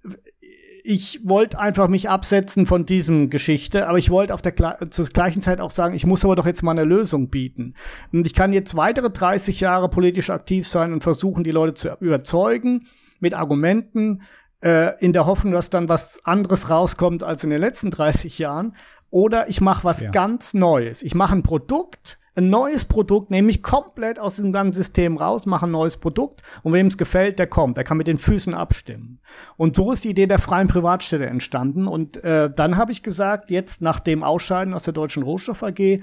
ich 0.83 1.21
wollte 1.23 1.57
einfach 1.57 1.87
mich 1.87 2.09
absetzen 2.09 2.65
von 2.65 2.85
diesem 2.85 3.29
Geschichte, 3.29 3.87
aber 3.87 3.97
ich 3.97 4.09
wollte 4.09 4.33
auf 4.33 4.41
der 4.41 4.55
zur 4.89 5.05
gleichen 5.05 5.41
Zeit 5.41 5.61
auch 5.61 5.71
sagen, 5.71 5.95
ich 5.95 6.05
muss 6.05 6.25
aber 6.25 6.35
doch 6.35 6.45
jetzt 6.45 6.63
mal 6.63 6.71
eine 6.71 6.83
Lösung 6.83 7.29
bieten. 7.29 7.75
Und 8.11 8.27
ich 8.27 8.33
kann 8.33 8.51
jetzt 8.51 8.75
weitere 8.75 9.09
30 9.09 9.61
Jahre 9.61 9.89
politisch 9.89 10.29
aktiv 10.31 10.67
sein 10.67 10.91
und 10.91 11.01
versuchen, 11.01 11.45
die 11.45 11.51
Leute 11.51 11.75
zu 11.75 11.95
überzeugen 12.01 12.83
mit 13.19 13.33
Argumenten, 13.33 14.21
äh, 14.61 14.97
in 14.99 15.13
der 15.13 15.25
Hoffnung, 15.25 15.53
dass 15.53 15.69
dann 15.69 15.89
was 15.89 16.19
anderes 16.25 16.69
rauskommt 16.69 17.23
als 17.23 17.43
in 17.43 17.49
den 17.49 17.61
letzten 17.61 17.91
30 17.91 18.39
Jahren. 18.39 18.75
Oder 19.09 19.49
ich 19.49 19.61
mache 19.61 19.83
was 19.83 20.01
ja. 20.01 20.11
ganz 20.11 20.53
Neues. 20.53 21.01
Ich 21.01 21.15
mache 21.15 21.35
ein 21.35 21.43
Produkt, 21.43 22.19
ein 22.35 22.49
neues 22.49 22.85
Produkt, 22.85 23.31
nämlich 23.31 23.63
komplett 23.63 24.19
aus 24.19 24.37
dem 24.37 24.51
ganzen 24.51 24.73
System 24.73 25.17
raus, 25.17 25.45
mache 25.45 25.65
ein 25.65 25.71
neues 25.71 25.97
Produkt 25.97 26.41
und 26.63 26.73
wem 26.73 26.87
es 26.87 26.97
gefällt, 26.97 27.39
der 27.39 27.47
kommt. 27.47 27.75
Der 27.77 27.83
kann 27.83 27.97
mit 27.97 28.07
den 28.07 28.17
Füßen 28.17 28.53
abstimmen. 28.53 29.19
Und 29.57 29.75
so 29.75 29.91
ist 29.91 30.03
die 30.03 30.11
Idee 30.11 30.27
der 30.27 30.39
freien 30.39 30.67
Privatstädte 30.67 31.25
entstanden. 31.25 31.87
Und 31.87 32.23
äh, 32.23 32.49
dann 32.53 32.77
habe 32.77 32.91
ich 32.91 33.03
gesagt, 33.03 33.51
jetzt 33.51 33.81
nach 33.81 33.99
dem 33.99 34.23
Ausscheiden 34.23 34.73
aus 34.73 34.83
der 34.83 34.93
Deutschen 34.93 35.23
Rohstoff 35.23 35.63
AG, 35.63 36.01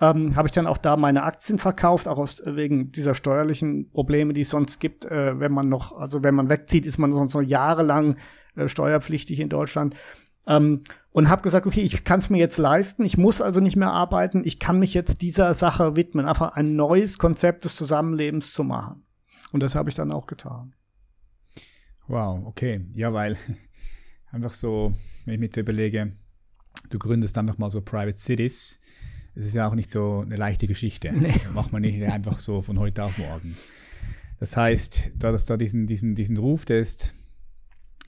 ähm, 0.00 0.36
habe 0.36 0.48
ich 0.48 0.52
dann 0.52 0.66
auch 0.66 0.78
da 0.78 0.96
meine 0.96 1.24
Aktien 1.24 1.58
verkauft, 1.58 2.06
auch 2.06 2.18
aus, 2.18 2.40
wegen 2.44 2.92
dieser 2.92 3.14
steuerlichen 3.14 3.90
Probleme, 3.90 4.32
die 4.32 4.42
es 4.42 4.50
sonst 4.50 4.78
gibt, 4.78 5.04
äh, 5.04 5.40
wenn 5.40 5.52
man 5.52 5.68
noch, 5.68 5.96
also 5.96 6.22
wenn 6.22 6.34
man 6.34 6.48
wegzieht, 6.48 6.86
ist 6.86 6.98
man 6.98 7.12
sonst 7.12 7.34
noch 7.34 7.42
jahrelang 7.42 8.16
äh, 8.54 8.68
steuerpflichtig 8.68 9.40
in 9.40 9.48
Deutschland. 9.48 9.94
Ähm, 10.46 10.84
und 11.10 11.28
habe 11.28 11.42
gesagt, 11.42 11.66
okay, 11.66 11.80
ich 11.80 12.04
kann 12.04 12.20
es 12.20 12.30
mir 12.30 12.38
jetzt 12.38 12.58
leisten, 12.58 13.04
ich 13.04 13.18
muss 13.18 13.42
also 13.42 13.60
nicht 13.60 13.76
mehr 13.76 13.90
arbeiten, 13.90 14.42
ich 14.44 14.60
kann 14.60 14.78
mich 14.78 14.94
jetzt 14.94 15.20
dieser 15.22 15.52
Sache 15.52 15.96
widmen, 15.96 16.26
einfach 16.26 16.52
ein 16.52 16.76
neues 16.76 17.18
Konzept 17.18 17.64
des 17.64 17.74
Zusammenlebens 17.74 18.52
zu 18.52 18.62
machen. 18.62 19.04
Und 19.52 19.62
das 19.62 19.74
habe 19.74 19.88
ich 19.88 19.94
dann 19.96 20.12
auch 20.12 20.26
getan. 20.26 20.74
Wow, 22.06 22.46
okay. 22.46 22.86
Ja, 22.94 23.12
weil 23.12 23.36
einfach 24.30 24.52
so, 24.52 24.92
wenn 25.24 25.34
ich 25.34 25.40
mir 25.40 25.46
jetzt 25.46 25.56
überlege, 25.56 26.12
du 26.88 26.98
gründest 26.98 27.36
einfach 27.36 27.58
mal 27.58 27.70
so 27.70 27.80
Private 27.80 28.18
Cities, 28.18 28.80
es 29.38 29.46
ist 29.46 29.54
ja 29.54 29.68
auch 29.68 29.74
nicht 29.74 29.92
so 29.92 30.20
eine 30.20 30.34
leichte 30.34 30.66
Geschichte. 30.66 31.12
Nee. 31.12 31.32
macht 31.54 31.72
man 31.72 31.82
nicht 31.82 32.02
einfach 32.02 32.40
so 32.40 32.60
von 32.60 32.78
heute 32.78 33.04
auf 33.04 33.18
morgen. 33.18 33.54
Das 34.40 34.56
heißt, 34.56 35.12
da 35.16 35.30
dass 35.30 35.46
da 35.46 35.56
diesen, 35.56 35.86
diesen, 35.86 36.16
diesen 36.16 36.36
Ruf, 36.36 36.64
der 36.64 36.80
ist, 36.80 37.14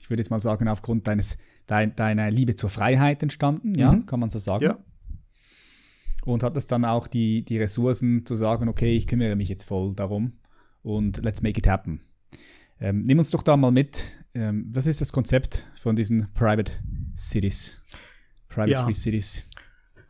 ich 0.01 0.09
würde 0.09 0.21
jetzt 0.21 0.29
mal 0.29 0.41
sagen, 0.41 0.67
aufgrund 0.67 1.07
deines 1.07 1.37
dein, 1.67 1.95
deiner 1.95 2.29
Liebe 2.29 2.55
zur 2.55 2.69
Freiheit 2.69 3.23
entstanden, 3.23 3.75
ja, 3.75 3.93
mhm. 3.93 4.05
kann 4.05 4.19
man 4.19 4.29
so 4.29 4.39
sagen. 4.39 4.65
Ja. 4.65 4.77
Und 6.23 6.43
hat 6.43 6.57
es 6.57 6.67
dann 6.67 6.83
auch 6.83 7.07
die, 7.07 7.43
die 7.45 7.57
Ressourcen 7.57 8.25
zu 8.25 8.35
sagen, 8.35 8.67
okay, 8.67 8.95
ich 8.95 9.07
kümmere 9.07 9.35
mich 9.37 9.49
jetzt 9.49 9.63
voll 9.63 9.93
darum 9.95 10.33
und 10.83 11.23
let's 11.23 11.41
make 11.41 11.57
it 11.57 11.67
happen. 11.67 12.01
Ähm, 12.79 13.03
nimm 13.03 13.19
uns 13.19 13.31
doch 13.31 13.43
da 13.43 13.55
mal 13.55 13.71
mit, 13.71 14.21
ähm, 14.33 14.69
was 14.73 14.85
ist 14.85 14.99
das 14.99 15.13
Konzept 15.13 15.67
von 15.75 15.95
diesen 15.95 16.31
Private 16.33 16.73
Cities? 17.15 17.83
Private 18.49 18.71
ja. 18.71 18.83
Free 18.83 18.93
Cities. 18.93 19.45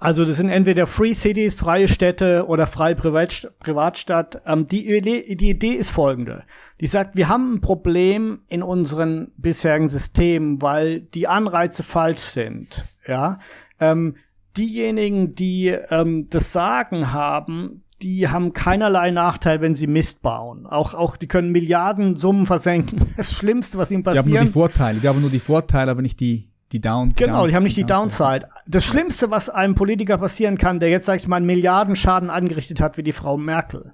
Also 0.02 0.26
das 0.26 0.38
sind 0.38 0.50
entweder 0.50 0.88
Free 0.88 1.14
Cities, 1.14 1.54
freie 1.54 1.88
Städte 1.88 2.48
oder 2.48 2.66
freie 2.66 2.96
Privat 2.96 3.54
Privatstadt. 3.60 4.42
Ähm, 4.48 4.66
die, 4.66 4.90
Idee, 4.92 5.36
die 5.36 5.52
Idee 5.52 5.74
ist 5.74 5.92
folgende. 5.92 6.44
Die 6.80 6.88
sagt, 6.88 7.16
wir 7.16 7.30
haben 7.30 7.54
ein 7.54 7.62
Problem 7.62 8.40
in 8.48 8.64
unseren 8.64 9.32
bisherigen 9.38 9.88
Systemen, 9.88 10.60
weil 10.60 11.02
die 11.02 11.28
Anreize 11.28 11.84
falsch 11.84 12.22
sind. 12.22 12.84
Ja, 13.06 13.38
ähm, 13.80 14.16
diejenigen, 14.58 15.36
die 15.36 15.68
ähm, 15.68 16.28
das 16.32 16.52
Sagen 16.52 17.14
haben, 17.14 17.84
die 18.02 18.28
haben 18.28 18.54
keinerlei 18.54 19.12
Nachteil, 19.12 19.62
wenn 19.62 19.76
sie 19.76 19.86
Mist 19.86 20.24
bauen. 20.24 20.66
Auch, 20.66 20.96
auch, 20.96 21.16
die 21.16 21.28
können 21.28 21.52
Milliarden 21.52 22.18
Summen 22.18 22.48
versenken. 22.48 23.06
Das 23.18 23.34
Schlimmste, 23.34 23.78
was 23.78 23.92
ihnen 23.92 24.02
passiert. 24.02 24.26
Die 24.26 24.30
haben 24.32 24.36
nur 24.38 24.46
die 24.46 24.52
Vorteile. 24.52 25.00
Die 25.00 25.08
haben 25.08 25.22
nur 25.22 25.30
die 25.30 25.40
Vorteile, 25.40 25.92
aber 25.92 26.02
nicht 26.02 26.20
die 26.20 26.51
die 26.72 26.82
Down. 26.82 27.10
Genau, 27.16 27.48
die 27.48 27.56
haben 27.56 27.64
nicht 27.64 27.78
die 27.78 27.86
Downside. 27.86 28.48
Das 28.68 28.86
Schlimmste, 28.86 29.30
was 29.32 29.50
einem 29.50 29.76
Politiker 29.76 30.18
passieren 30.18 30.58
kann, 30.58 30.80
der 30.80 30.90
jetzt, 30.90 31.06
sag 31.06 31.20
ich 31.20 31.28
mal, 31.28 31.38
einen 31.38 31.46
Milliardenschaden 31.46 32.30
angerichtet 32.30 32.80
hat, 32.80 32.98
wie 32.98 33.04
die 33.04 33.14
Frau 33.14 33.38
Merkel. 33.38 33.94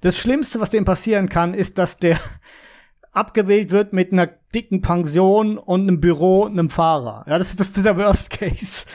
Das 0.00 0.18
Schlimmste, 0.18 0.60
was 0.60 0.70
dem 0.70 0.84
passieren 0.84 1.28
kann, 1.28 1.54
ist, 1.54 1.78
dass 1.78 1.98
der 1.98 2.18
abgewählt 3.12 3.70
wird 3.70 3.92
mit 3.92 4.12
einer 4.12 4.28
dicken 4.54 4.80
Pension 4.80 5.58
und 5.58 5.82
einem 5.82 6.00
Büro 6.00 6.42
und 6.42 6.52
einem 6.52 6.70
Fahrer. 6.70 7.24
Ja, 7.28 7.38
das 7.38 7.50
ist, 7.50 7.60
das 7.60 7.76
ist 7.76 7.84
der 7.84 7.96
Worst 7.96 8.30
Case. 8.30 8.86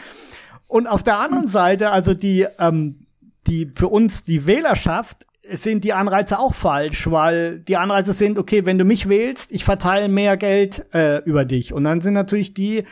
Und 0.68 0.88
auf 0.88 1.04
der 1.04 1.20
anderen 1.20 1.48
Seite, 1.48 1.92
also 1.92 2.14
die, 2.14 2.46
ähm, 2.60 3.08
die 3.48 3.72
für 3.74 3.88
uns 3.88 4.24
die 4.24 4.46
Wählerschaft, 4.46 5.26
sind 5.50 5.84
die 5.84 5.94
Anreize 5.94 6.40
auch 6.40 6.54
falsch, 6.54 7.10
weil 7.10 7.60
die 7.60 7.78
Anreize 7.78 8.12
sind, 8.12 8.38
okay, 8.38 8.66
wenn 8.66 8.78
du 8.78 8.84
mich 8.84 9.08
wählst, 9.08 9.52
ich 9.52 9.64
verteile 9.64 10.10
mehr 10.10 10.36
Geld 10.36 10.86
äh, 10.94 11.24
über 11.24 11.46
dich. 11.46 11.74
Und 11.74 11.86
dann 11.86 12.02
sind 12.02 12.14
natürlich 12.14 12.54
die 12.54 12.84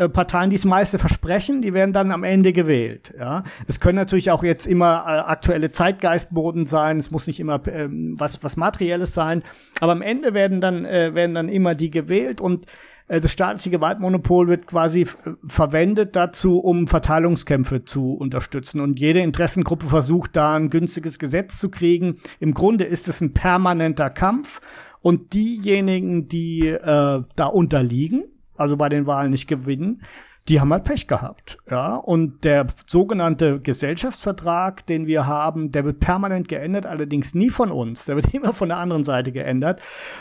äh, 0.00 0.08
Parteien, 0.08 0.48
die 0.48 0.56
das 0.56 0.64
meiste 0.64 0.98
versprechen, 0.98 1.60
die 1.60 1.74
werden 1.74 1.92
dann 1.92 2.10
am 2.10 2.24
Ende 2.24 2.54
gewählt. 2.54 3.12
Ja, 3.18 3.44
es 3.66 3.80
können 3.80 3.96
natürlich 3.96 4.30
auch 4.30 4.42
jetzt 4.42 4.66
immer 4.66 5.04
äh, 5.06 5.30
aktuelle 5.30 5.72
Zeitgeistboden 5.72 6.64
sein. 6.64 6.96
Es 6.96 7.10
muss 7.10 7.26
nicht 7.26 7.38
immer 7.38 7.66
äh, 7.66 7.88
was 7.90 8.42
was 8.42 8.56
materielles 8.56 9.12
sein, 9.12 9.42
aber 9.80 9.92
am 9.92 10.00
Ende 10.00 10.32
werden 10.32 10.62
dann 10.62 10.86
äh, 10.86 11.14
werden 11.14 11.34
dann 11.34 11.50
immer 11.50 11.74
die 11.74 11.90
gewählt 11.90 12.40
und 12.40 12.66
äh, 13.08 13.20
das 13.20 13.32
staatliche 13.32 13.68
Gewaltmonopol 13.68 14.48
wird 14.48 14.66
quasi 14.66 15.06
verwendet 15.46 16.16
dazu, 16.16 16.60
um 16.60 16.86
Verteilungskämpfe 16.86 17.84
zu 17.84 18.14
unterstützen. 18.14 18.80
Und 18.80 18.98
jede 18.98 19.20
Interessengruppe 19.20 19.86
versucht 19.86 20.34
da 20.36 20.56
ein 20.56 20.70
günstiges 20.70 21.18
Gesetz 21.18 21.58
zu 21.58 21.70
kriegen. 21.70 22.16
Im 22.38 22.54
Grunde 22.54 22.84
ist 22.84 23.06
es 23.06 23.20
ein 23.20 23.34
permanenter 23.34 24.08
Kampf. 24.08 24.62
Und 25.02 25.32
diejenigen, 25.32 26.28
die 26.28 26.68
äh, 26.68 27.22
da 27.36 27.46
unterliegen, 27.46 28.24
also 28.60 28.76
bei 28.76 28.88
den 28.88 29.06
Wahlen 29.06 29.30
nicht 29.30 29.48
gewinnen, 29.48 30.02
die 30.48 30.60
haben 30.60 30.72
halt 30.72 30.84
Pech 30.84 31.06
gehabt. 31.06 31.58
Ja, 31.70 31.96
und 31.96 32.44
der 32.44 32.66
sogenannte 32.86 33.60
Gesellschaftsvertrag, 33.60 34.86
den 34.86 35.06
wir 35.06 35.26
haben, 35.26 35.72
der 35.72 35.84
wird 35.84 36.00
permanent 36.00 36.48
geändert, 36.48 36.86
allerdings 36.86 37.34
nie 37.34 37.50
von 37.50 37.70
uns. 37.70 38.04
Der 38.04 38.16
wird 38.16 38.34
immer 38.34 38.52
von 38.52 38.68
der 38.68 38.78
anderen 38.78 39.04
Seite 39.04 39.32
geändert. 39.32 39.80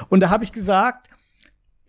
Und 0.10 0.21
da 0.21 0.30
habe 0.30 0.43
ich 0.43 0.54
gesagt, 0.54 1.10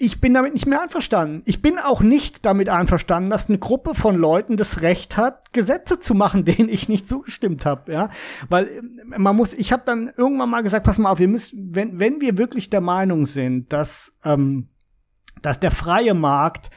ich 0.03 0.23
bin 0.23 0.33
damit 0.33 0.55
nicht 0.55 0.67
mehr 0.67 0.81
einverstanden. 0.81 1.43
Ich 1.45 1.61
bin 1.61 1.79
auch 1.79 2.01
nicht 2.01 2.47
damit 2.47 2.71
einverstanden, 2.71 3.29
dass 3.29 3.51
eine 3.51 3.59
Gruppe 3.59 3.95
von 3.95 4.17
Leuten 4.17 4.57
das 4.57 4.81
Recht 4.81 5.19
hat, 5.19 5.53
Gesetze 5.53 6.01
zu 6.01 6.15
machen, 6.15 6.45
denen 6.47 6.71
ich 6.71 6.89
nicht 6.89 7.07
zugestimmt 7.07 7.67
habe, 7.67 7.93
ja, 7.93 8.09
weil 8.49 8.65
äh, 8.65 9.19
man 9.19 9.37
muss. 9.37 9.53
Ich 9.53 9.73
habe 9.73 9.83
dann 9.85 10.11
irgendwann 10.17 10.51
mal 10.51 10.63
gesagt, 10.63 10.87
pass 10.87 10.99
mal 10.99 11.11
auf, 11.11 11.19
wir 11.19 11.29
müssen, 11.29 11.75
wenn 11.75 12.01
wenn 12.01 12.21
wir 12.21 12.39
wirklich 12.39 12.71
der 12.71 12.81
Meinung 12.81 13.27
sind, 13.27 13.73
dass 13.73 14.15
ähm, 14.25 14.69
dass 15.43 15.61
der 15.61 15.71
freie 15.71 16.15
Markt 16.15 16.71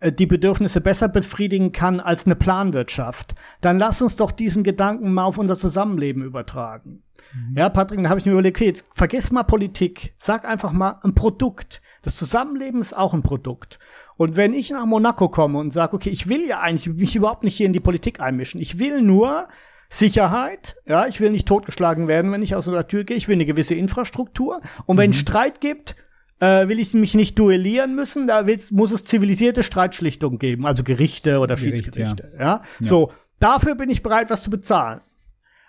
äh, 0.00 0.12
die 0.12 0.26
Bedürfnisse 0.26 0.80
besser 0.80 1.08
befriedigen 1.08 1.72
kann 1.72 2.00
als 2.00 2.26
eine 2.26 2.36
Planwirtschaft, 2.36 3.34
dann 3.60 3.78
lass 3.78 4.02
uns 4.02 4.16
doch 4.16 4.30
diesen 4.30 4.62
Gedanken 4.62 5.12
mal 5.12 5.24
auf 5.24 5.38
unser 5.38 5.56
Zusammenleben 5.56 6.22
übertragen. 6.22 7.02
Mhm. 7.32 7.56
Ja, 7.56 7.68
Patrick, 7.68 7.98
dann 7.98 8.08
habe 8.08 8.20
ich 8.20 8.26
mir 8.26 8.32
überlegt, 8.32 8.58
okay, 8.58 8.66
jetzt 8.66 8.86
vergiss 8.92 9.30
mal 9.30 9.44
Politik, 9.44 10.14
sag 10.18 10.44
einfach 10.44 10.72
mal 10.72 11.00
ein 11.02 11.14
Produkt. 11.14 11.80
Das 12.02 12.16
Zusammenleben 12.16 12.80
ist 12.80 12.96
auch 12.96 13.14
ein 13.14 13.22
Produkt. 13.22 13.78
Und 14.16 14.36
wenn 14.36 14.52
ich 14.52 14.70
nach 14.70 14.84
Monaco 14.84 15.28
komme 15.28 15.58
und 15.58 15.72
sage, 15.72 15.94
okay, 15.96 16.10
ich 16.10 16.28
will 16.28 16.46
ja 16.46 16.60
eigentlich 16.60 16.94
mich 16.94 17.16
überhaupt 17.16 17.42
nicht 17.42 17.56
hier 17.56 17.66
in 17.66 17.72
die 17.72 17.80
Politik 17.80 18.20
einmischen, 18.20 18.60
ich 18.60 18.78
will 18.78 19.00
nur 19.00 19.48
Sicherheit, 19.88 20.76
ja, 20.86 21.06
ich 21.06 21.20
will 21.20 21.30
nicht 21.30 21.48
totgeschlagen 21.48 22.08
werden, 22.08 22.32
wenn 22.32 22.42
ich 22.42 22.54
aus 22.54 22.66
der 22.66 22.88
Tür 22.88 23.04
gehe, 23.04 23.16
ich 23.16 23.28
will 23.28 23.36
eine 23.36 23.46
gewisse 23.46 23.74
Infrastruktur. 23.74 24.60
Und 24.86 24.98
wenn 24.98 25.10
mhm. 25.10 25.14
Streit 25.14 25.60
gibt, 25.60 25.96
äh, 26.44 26.68
will 26.68 26.78
ich 26.78 26.92
mich 26.94 27.14
nicht 27.14 27.38
duellieren 27.38 27.94
müssen, 27.94 28.26
da 28.26 28.46
will's, 28.46 28.70
muss 28.70 28.92
es 28.92 29.04
zivilisierte 29.04 29.62
Streitschlichtung 29.62 30.38
geben, 30.38 30.66
also 30.66 30.84
Gerichte 30.84 31.38
oder 31.38 31.56
Gericht, 31.56 31.84
Schiedsgerichte. 31.84 32.32
Ja. 32.38 32.44
ja. 32.44 32.62
So, 32.80 33.12
dafür 33.38 33.74
bin 33.74 33.88
ich 33.88 34.02
bereit, 34.02 34.28
was 34.30 34.42
zu 34.42 34.50
bezahlen. 34.50 35.00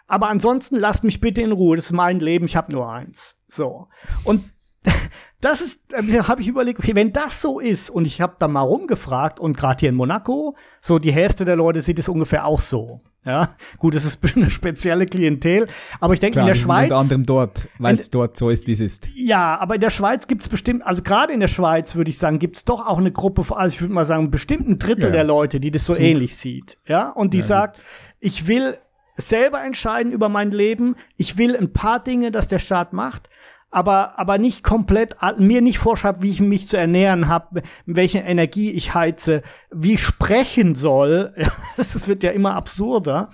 Aber 0.07 0.29
ansonsten 0.29 0.75
lasst 0.75 1.03
mich 1.03 1.21
bitte 1.21 1.41
in 1.41 1.51
Ruhe, 1.51 1.77
das 1.77 1.85
ist 1.85 1.91
mein 1.93 2.19
Leben, 2.19 2.45
ich 2.45 2.55
habe 2.55 2.71
nur 2.71 2.91
eins. 2.91 3.41
So. 3.47 3.87
Und 4.23 4.43
das 5.41 5.61
ist, 5.61 5.93
äh, 5.93 6.19
habe 6.23 6.41
ich 6.41 6.47
überlegt, 6.47 6.79
okay, 6.79 6.93
wenn 6.93 7.13
das 7.13 7.41
so 7.41 7.59
ist, 7.59 7.89
und 7.89 8.05
ich 8.05 8.19
habe 8.19 8.35
da 8.37 8.47
mal 8.47 8.61
rumgefragt, 8.61 9.39
und 9.39 9.55
gerade 9.55 9.79
hier 9.79 9.89
in 9.89 9.95
Monaco, 9.95 10.55
so 10.81 10.99
die 10.99 11.13
Hälfte 11.13 11.45
der 11.45 11.55
Leute 11.55 11.81
sieht 11.81 11.99
es 11.99 12.09
ungefähr 12.09 12.45
auch 12.45 12.59
so. 12.59 13.01
Ja, 13.25 13.55
gut, 13.79 13.95
es 13.95 14.05
ist 14.05 14.19
eine 14.35 14.49
spezielle 14.51 15.07
Klientel, 15.07 15.67
aber 15.99 16.13
ich 16.13 16.19
denke 16.19 16.39
in 16.39 16.45
der 16.45 16.55
Schweiz. 16.55 16.91
Unter 16.91 16.97
anderem 16.97 17.25
dort, 17.25 17.67
weil 17.79 17.95
es 17.95 18.11
dort 18.11 18.37
so 18.37 18.49
ist, 18.49 18.67
wie 18.67 18.73
es 18.73 18.79
ist. 18.79 19.09
Ja, 19.15 19.57
aber 19.57 19.75
in 19.75 19.81
der 19.81 19.89
Schweiz 19.89 20.27
gibt 20.27 20.43
es 20.43 20.49
bestimmt, 20.49 20.85
also 20.85 21.01
gerade 21.01 21.33
in 21.33 21.39
der 21.39 21.47
Schweiz 21.47 21.95
würde 21.95 22.11
ich 22.11 22.19
sagen, 22.19 22.37
gibt 22.37 22.57
es 22.57 22.65
doch 22.65 22.85
auch 22.85 22.99
eine 22.99 23.11
Gruppe, 23.11 23.43
also 23.55 23.73
ich 23.73 23.81
würde 23.81 23.93
mal 23.93 24.05
sagen, 24.05 24.29
bestimmt 24.29 24.67
ein 24.67 24.77
Drittel 24.77 25.05
ja. 25.05 25.11
der 25.11 25.23
Leute, 25.23 25.59
die 25.59 25.71
das 25.71 25.85
so 25.85 25.93
Zug. 25.93 26.03
ähnlich 26.03 26.35
sieht. 26.35 26.77
Ja, 26.87 27.09
und 27.09 27.33
die 27.33 27.39
ja, 27.39 27.45
sagt, 27.45 27.77
gut. 27.77 27.85
ich 28.19 28.47
will 28.47 28.75
selber 29.17 29.63
entscheiden 29.63 30.11
über 30.11 30.29
mein 30.29 30.51
Leben, 30.51 30.95
ich 31.17 31.37
will 31.37 31.55
ein 31.55 31.73
paar 31.73 32.03
Dinge, 32.03 32.31
dass 32.31 32.47
der 32.47 32.59
Staat 32.59 32.93
macht, 32.93 33.29
aber, 33.75 34.17
aber 34.17 34.37
nicht 34.37 34.63
komplett, 34.63 35.17
mir 35.37 35.61
nicht 35.61 35.79
vorschreibt, 35.79 36.21
wie 36.21 36.29
ich 36.29 36.39
mich 36.39 36.69
zu 36.69 36.77
ernähren 36.77 37.27
habe, 37.27 37.61
welche 37.85 38.19
Energie 38.19 38.71
ich 38.71 38.93
heize, 38.93 39.41
wie 39.69 39.95
ich 39.95 40.01
sprechen 40.03 40.75
soll. 40.75 41.33
Das 41.75 42.07
wird 42.07 42.23
ja 42.23 42.31
immer 42.31 42.55
absurder. 42.55 43.31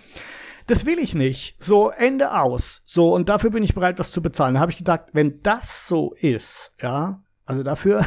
Das 0.65 0.87
will 0.87 0.97
ich 0.97 1.13
nicht. 1.13 1.63
So, 1.63 1.91
Ende 1.91 2.33
aus. 2.33 2.81
So, 2.85 3.13
und 3.13 3.29
dafür 3.29 3.51
bin 3.51 3.63
ich 3.63 3.75
bereit, 3.75 3.99
was 3.99 4.11
zu 4.11 4.23
bezahlen. 4.23 4.55
Da 4.55 4.61
habe 4.61 4.71
ich 4.71 4.77
gedacht, 4.77 5.09
wenn 5.13 5.41
das 5.43 5.85
so 5.85 6.11
ist, 6.19 6.73
ja, 6.81 7.21
also 7.45 7.61
dafür 7.61 8.03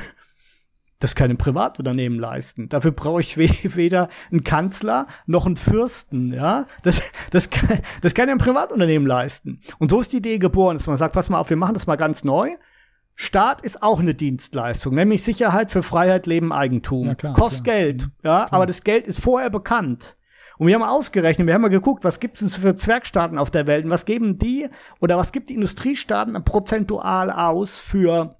das 1.00 1.14
kann 1.14 1.30
ein 1.30 1.38
Privatunternehmen 1.38 2.18
leisten. 2.18 2.68
Dafür 2.68 2.92
brauche 2.92 3.20
ich 3.20 3.36
weder 3.76 4.08
einen 4.30 4.44
Kanzler 4.44 5.06
noch 5.26 5.46
einen 5.46 5.56
Fürsten, 5.56 6.32
ja. 6.32 6.66
Das, 6.82 7.12
das, 7.30 7.50
kann, 7.50 7.80
das 8.00 8.14
kann 8.14 8.28
ja 8.28 8.34
ein 8.34 8.38
Privatunternehmen 8.38 9.06
leisten. 9.06 9.60
Und 9.78 9.90
so 9.90 10.00
ist 10.00 10.12
die 10.12 10.18
Idee 10.18 10.38
geboren, 10.38 10.76
dass 10.76 10.86
man 10.86 10.96
sagt, 10.96 11.14
pass 11.14 11.30
mal 11.30 11.38
auf, 11.38 11.50
wir 11.50 11.56
machen 11.56 11.74
das 11.74 11.86
mal 11.86 11.96
ganz 11.96 12.24
neu. 12.24 12.50
Staat 13.16 13.62
ist 13.62 13.82
auch 13.82 14.00
eine 14.00 14.14
Dienstleistung, 14.14 14.94
nämlich 14.94 15.22
Sicherheit 15.22 15.70
für 15.70 15.84
Freiheit, 15.84 16.26
Leben, 16.26 16.52
Eigentum. 16.52 17.06
Ja, 17.06 17.14
klar, 17.14 17.32
Kostet 17.32 17.64
klar. 17.64 17.76
Geld, 17.76 18.02
ja, 18.02 18.08
klar. 18.18 18.52
aber 18.52 18.66
das 18.66 18.82
Geld 18.82 19.06
ist 19.06 19.20
vorher 19.20 19.50
bekannt. 19.50 20.16
Und 20.56 20.68
wir 20.68 20.74
haben 20.74 20.82
ausgerechnet, 20.82 21.46
wir 21.46 21.54
haben 21.54 21.62
mal 21.62 21.68
geguckt, 21.68 22.04
was 22.04 22.20
gibt 22.20 22.40
es 22.40 22.56
für 22.56 22.74
Zwergstaaten 22.74 23.38
auf 23.38 23.50
der 23.50 23.66
Welt 23.66 23.84
und 23.84 23.90
was 23.90 24.04
geben 24.06 24.38
die 24.38 24.68
oder 25.00 25.16
was 25.16 25.32
gibt 25.32 25.48
die 25.48 25.54
Industriestaaten 25.54 26.42
prozentual 26.44 27.30
aus 27.30 27.80
für 27.80 28.36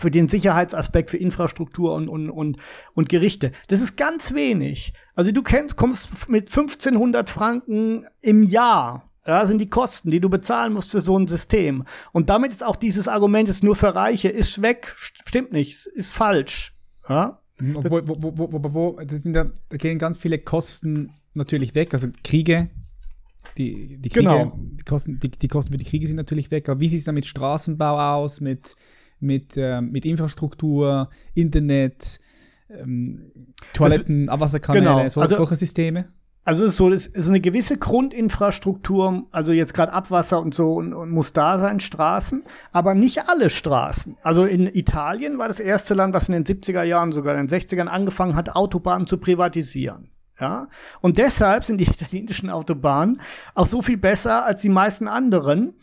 für 0.00 0.10
den 0.10 0.28
Sicherheitsaspekt, 0.28 1.10
für 1.10 1.18
Infrastruktur 1.18 1.94
und, 1.94 2.08
und, 2.08 2.30
und, 2.30 2.56
und 2.94 3.08
Gerichte. 3.08 3.52
Das 3.68 3.80
ist 3.80 3.96
ganz 3.96 4.34
wenig. 4.34 4.94
Also 5.14 5.30
du 5.32 5.42
kennst, 5.42 5.76
kommst 5.76 6.28
mit 6.28 6.48
1500 6.48 7.28
Franken 7.28 8.06
im 8.20 8.42
Jahr 8.42 9.10
ja, 9.26 9.46
sind 9.46 9.60
die 9.60 9.68
Kosten, 9.68 10.10
die 10.10 10.20
du 10.20 10.30
bezahlen 10.30 10.72
musst 10.72 10.90
für 10.90 11.00
so 11.00 11.18
ein 11.18 11.28
System. 11.28 11.84
Und 12.12 12.30
damit 12.30 12.50
ist 12.50 12.64
auch 12.64 12.76
dieses 12.76 13.06
Argument, 13.06 13.48
ist 13.48 13.62
nur 13.62 13.76
für 13.76 13.94
Reiche, 13.94 14.28
ist 14.28 14.62
weg, 14.62 14.92
stimmt 14.96 15.52
nicht, 15.52 15.86
ist 15.86 16.12
falsch. 16.12 16.74
Ja? 17.08 17.40
Wo, 17.58 17.82
wo, 17.82 18.16
wo, 18.18 18.52
wo, 18.52 18.74
wo, 18.74 18.98
sind 19.06 19.34
da, 19.34 19.50
da 19.68 19.76
gehen 19.76 19.98
ganz 19.98 20.16
viele 20.16 20.38
Kosten 20.38 21.12
natürlich 21.34 21.74
weg, 21.74 21.92
also 21.92 22.08
Kriege, 22.24 22.70
die, 23.58 23.98
die 23.98 24.08
Kriege, 24.08 24.28
genau. 24.28 24.58
die, 24.58 24.84
Kosten, 24.84 25.20
die, 25.20 25.30
die 25.30 25.48
Kosten 25.48 25.72
für 25.72 25.78
die 25.78 25.84
Kriege 25.84 26.06
sind 26.06 26.16
natürlich 26.16 26.50
weg, 26.50 26.68
aber 26.68 26.80
wie 26.80 26.88
sieht 26.88 27.00
es 27.00 27.04
dann 27.04 27.14
mit 27.14 27.26
Straßenbau 27.26 28.14
aus, 28.14 28.40
mit 28.40 28.74
mit, 29.20 29.56
äh, 29.56 29.80
mit 29.80 30.04
Infrastruktur, 30.04 31.10
Internet, 31.34 32.20
ähm, 32.70 33.30
Toiletten, 33.72 34.22
also, 34.22 34.32
Abwasserkanäle, 34.32 34.84
genau. 34.84 35.08
so, 35.08 35.20
also, 35.20 35.36
solche 35.36 35.56
Systeme? 35.56 36.08
Also 36.42 36.64
es 36.64 36.70
ist 36.70 36.76
so, 36.78 36.90
es 36.90 37.06
ist 37.06 37.28
eine 37.28 37.40
gewisse 37.40 37.78
Grundinfrastruktur, 37.78 39.26
also 39.30 39.52
jetzt 39.52 39.74
gerade 39.74 39.92
Abwasser 39.92 40.40
und 40.40 40.54
so 40.54 40.72
und, 40.72 40.94
und 40.94 41.10
muss 41.10 41.34
da 41.34 41.58
sein, 41.58 41.80
Straßen, 41.80 42.44
aber 42.72 42.94
nicht 42.94 43.28
alle 43.28 43.50
Straßen. 43.50 44.16
Also 44.22 44.46
in 44.46 44.66
Italien 44.66 45.36
war 45.36 45.48
das 45.48 45.60
erste 45.60 45.92
Land, 45.92 46.14
was 46.14 46.28
in 46.28 46.42
den 46.42 46.44
70er 46.44 46.82
Jahren, 46.82 47.12
sogar 47.12 47.38
in 47.38 47.46
den 47.46 47.60
60ern 47.60 47.86
angefangen 47.86 48.36
hat, 48.36 48.56
Autobahnen 48.56 49.06
zu 49.06 49.18
privatisieren. 49.18 50.08
Ja? 50.40 50.68
Und 51.02 51.18
deshalb 51.18 51.64
sind 51.64 51.78
die 51.78 51.84
italienischen 51.90 52.48
Autobahnen 52.48 53.20
auch 53.54 53.66
so 53.66 53.82
viel 53.82 53.98
besser 53.98 54.46
als 54.46 54.62
die 54.62 54.70
meisten 54.70 55.08
anderen 55.08 55.74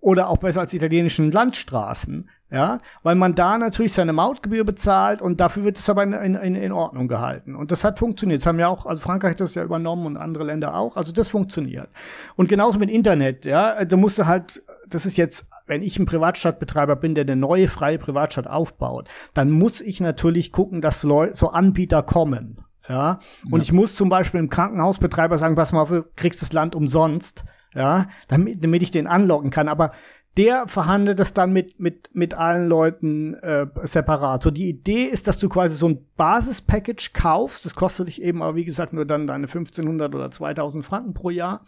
oder 0.00 0.30
auch 0.30 0.38
besser 0.38 0.60
als 0.60 0.70
die 0.70 0.78
italienischen 0.78 1.30
Landstraßen, 1.30 2.30
ja, 2.50 2.78
weil 3.02 3.14
man 3.14 3.34
da 3.34 3.58
natürlich 3.58 3.92
seine 3.92 4.14
Mautgebühr 4.14 4.64
bezahlt 4.64 5.20
und 5.20 5.38
dafür 5.38 5.64
wird 5.64 5.76
es 5.76 5.90
aber 5.90 6.02
in, 6.02 6.12
in, 6.34 6.54
in 6.54 6.72
Ordnung 6.72 7.06
gehalten. 7.06 7.54
Und 7.54 7.70
das 7.70 7.84
hat 7.84 7.98
funktioniert. 7.98 8.40
Das 8.40 8.46
haben 8.46 8.58
ja 8.58 8.68
auch, 8.68 8.86
also 8.86 9.02
Frankreich 9.02 9.32
hat 9.32 9.40
das 9.40 9.54
ja 9.54 9.62
übernommen 9.62 10.06
und 10.06 10.16
andere 10.16 10.44
Länder 10.44 10.74
auch. 10.74 10.96
Also 10.96 11.12
das 11.12 11.28
funktioniert. 11.28 11.90
Und 12.36 12.48
genauso 12.48 12.78
mit 12.78 12.88
Internet, 12.88 13.44
ja, 13.44 13.72
da 13.72 13.76
also 13.76 13.98
musst 13.98 14.18
du 14.18 14.26
halt, 14.26 14.62
das 14.88 15.04
ist 15.04 15.18
jetzt, 15.18 15.48
wenn 15.66 15.82
ich 15.82 15.98
ein 15.98 16.06
Privatstadtbetreiber 16.06 16.96
bin, 16.96 17.14
der 17.14 17.24
eine 17.24 17.36
neue 17.36 17.68
freie 17.68 17.98
Privatstadt 17.98 18.46
aufbaut, 18.46 19.08
dann 19.34 19.50
muss 19.50 19.82
ich 19.82 20.00
natürlich 20.00 20.50
gucken, 20.50 20.80
dass 20.80 21.02
Leute, 21.02 21.36
so 21.36 21.48
Anbieter 21.48 22.02
kommen. 22.02 22.64
Ja, 22.88 23.18
und 23.50 23.60
ja. 23.60 23.64
ich 23.64 23.72
muss 23.72 23.96
zum 23.96 24.08
Beispiel 24.08 24.40
im 24.40 24.48
Krankenhausbetreiber 24.48 25.36
sagen, 25.36 25.56
pass 25.56 25.72
mal 25.72 25.82
auf, 25.82 25.90
du 25.90 26.04
kriegst 26.16 26.40
das 26.40 26.54
Land 26.54 26.74
umsonst, 26.74 27.44
ja, 27.74 28.06
damit, 28.28 28.64
damit 28.64 28.82
ich 28.82 28.90
den 28.90 29.06
anlocken 29.06 29.50
kann. 29.50 29.68
Aber 29.68 29.92
der 30.38 30.68
verhandelt 30.68 31.18
das 31.18 31.34
dann 31.34 31.52
mit, 31.52 31.80
mit, 31.80 32.10
mit 32.14 32.34
allen 32.34 32.68
Leuten 32.68 33.34
äh, 33.34 33.66
separat. 33.82 34.44
So, 34.44 34.52
die 34.52 34.68
Idee 34.68 35.02
ist, 35.02 35.26
dass 35.26 35.38
du 35.38 35.48
quasi 35.48 35.76
so 35.76 35.88
ein 35.88 36.06
Basispackage 36.16 37.10
kaufst. 37.12 37.64
Das 37.64 37.74
kostet 37.74 38.06
dich 38.06 38.22
eben 38.22 38.40
aber, 38.40 38.54
wie 38.54 38.64
gesagt, 38.64 38.92
nur 38.92 39.04
dann 39.04 39.26
deine 39.26 39.48
1500 39.48 40.14
oder 40.14 40.30
2000 40.30 40.84
Franken 40.84 41.12
pro 41.12 41.30
Jahr. 41.30 41.66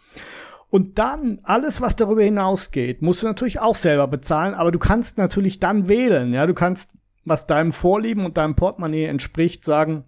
Und 0.69 0.99
dann 0.99 1.39
alles, 1.43 1.81
was 1.81 1.97
darüber 1.97 2.23
hinausgeht, 2.23 3.01
musst 3.01 3.21
du 3.21 3.27
natürlich 3.27 3.59
auch 3.59 3.75
selber 3.75 4.07
bezahlen, 4.07 4.53
aber 4.53 4.71
du 4.71 4.79
kannst 4.79 5.17
natürlich 5.17 5.59
dann 5.59 5.89
wählen. 5.89 6.31
Ja, 6.31 6.47
du 6.47 6.53
kannst, 6.53 6.91
was 7.25 7.45
deinem 7.47 7.73
Vorlieben 7.73 8.25
und 8.25 8.37
deinem 8.37 8.55
Portemonnaie 8.55 9.05
entspricht, 9.05 9.65
sagen, 9.65 10.05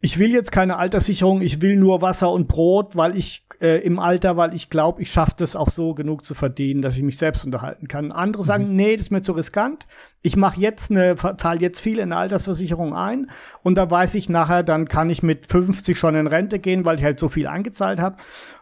ich 0.00 0.18
will 0.18 0.30
jetzt 0.30 0.50
keine 0.50 0.76
Alterssicherung, 0.76 1.42
ich 1.42 1.60
will 1.60 1.76
nur 1.76 2.00
Wasser 2.00 2.32
und 2.32 2.48
Brot, 2.48 2.96
weil 2.96 3.16
ich 3.16 3.42
äh, 3.60 3.84
im 3.84 3.98
Alter, 3.98 4.38
weil 4.38 4.54
ich 4.54 4.70
glaube, 4.70 5.02
ich 5.02 5.10
schaffe 5.10 5.34
das 5.36 5.56
auch 5.56 5.68
so 5.68 5.92
genug 5.92 6.24
zu 6.24 6.34
verdienen, 6.34 6.80
dass 6.80 6.96
ich 6.96 7.02
mich 7.02 7.18
selbst 7.18 7.44
unterhalten 7.44 7.86
kann. 7.86 8.10
Andere 8.10 8.42
sagen, 8.42 8.70
mhm. 8.70 8.76
nee, 8.76 8.92
das 8.96 9.06
ist 9.06 9.10
mir 9.10 9.20
zu 9.20 9.32
riskant. 9.32 9.86
Ich 10.22 10.36
mache 10.36 10.58
jetzt 10.58 10.90
eine, 10.90 11.16
zahle 11.36 11.60
jetzt 11.60 11.80
viel 11.80 11.98
in 11.98 12.12
eine 12.12 12.16
Altersversicherung 12.16 12.94
ein 12.94 13.30
und 13.62 13.76
da 13.76 13.90
weiß 13.90 14.14
ich 14.14 14.30
nachher, 14.30 14.62
dann 14.62 14.88
kann 14.88 15.10
ich 15.10 15.22
mit 15.22 15.46
50 15.46 15.98
schon 15.98 16.14
in 16.14 16.26
Rente 16.26 16.58
gehen, 16.58 16.86
weil 16.86 16.98
ich 16.98 17.04
halt 17.04 17.20
so 17.20 17.28
viel 17.28 17.46
eingezahlt 17.46 18.00
habe 18.00 18.16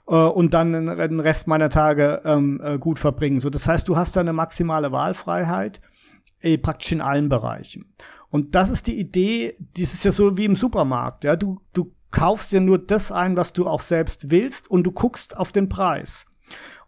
äh, 0.08 0.14
und 0.14 0.54
dann 0.54 0.72
den 0.72 1.20
Rest 1.20 1.46
meiner 1.46 1.70
Tage 1.70 2.20
ähm, 2.24 2.60
äh, 2.64 2.78
gut 2.78 2.98
verbringen. 2.98 3.38
So, 3.38 3.48
das 3.48 3.68
heißt, 3.68 3.88
du 3.88 3.96
hast 3.96 4.16
da 4.16 4.20
eine 4.20 4.32
maximale 4.32 4.90
Wahlfreiheit 4.90 5.80
eh, 6.42 6.58
praktisch 6.58 6.92
in 6.92 7.00
allen 7.00 7.28
Bereichen. 7.28 7.94
Und 8.30 8.54
das 8.54 8.70
ist 8.70 8.86
die 8.86 8.98
Idee, 8.98 9.54
das 9.76 9.94
ist 9.94 10.04
ja 10.04 10.12
so 10.12 10.36
wie 10.36 10.44
im 10.44 10.56
Supermarkt, 10.56 11.24
ja, 11.24 11.36
du, 11.36 11.60
du 11.72 11.92
kaufst 12.10 12.52
ja 12.52 12.60
nur 12.60 12.78
das 12.78 13.12
ein, 13.12 13.36
was 13.36 13.52
du 13.52 13.66
auch 13.66 13.80
selbst 13.80 14.30
willst 14.30 14.70
und 14.70 14.84
du 14.84 14.92
guckst 14.92 15.36
auf 15.36 15.52
den 15.52 15.68
Preis. 15.68 16.26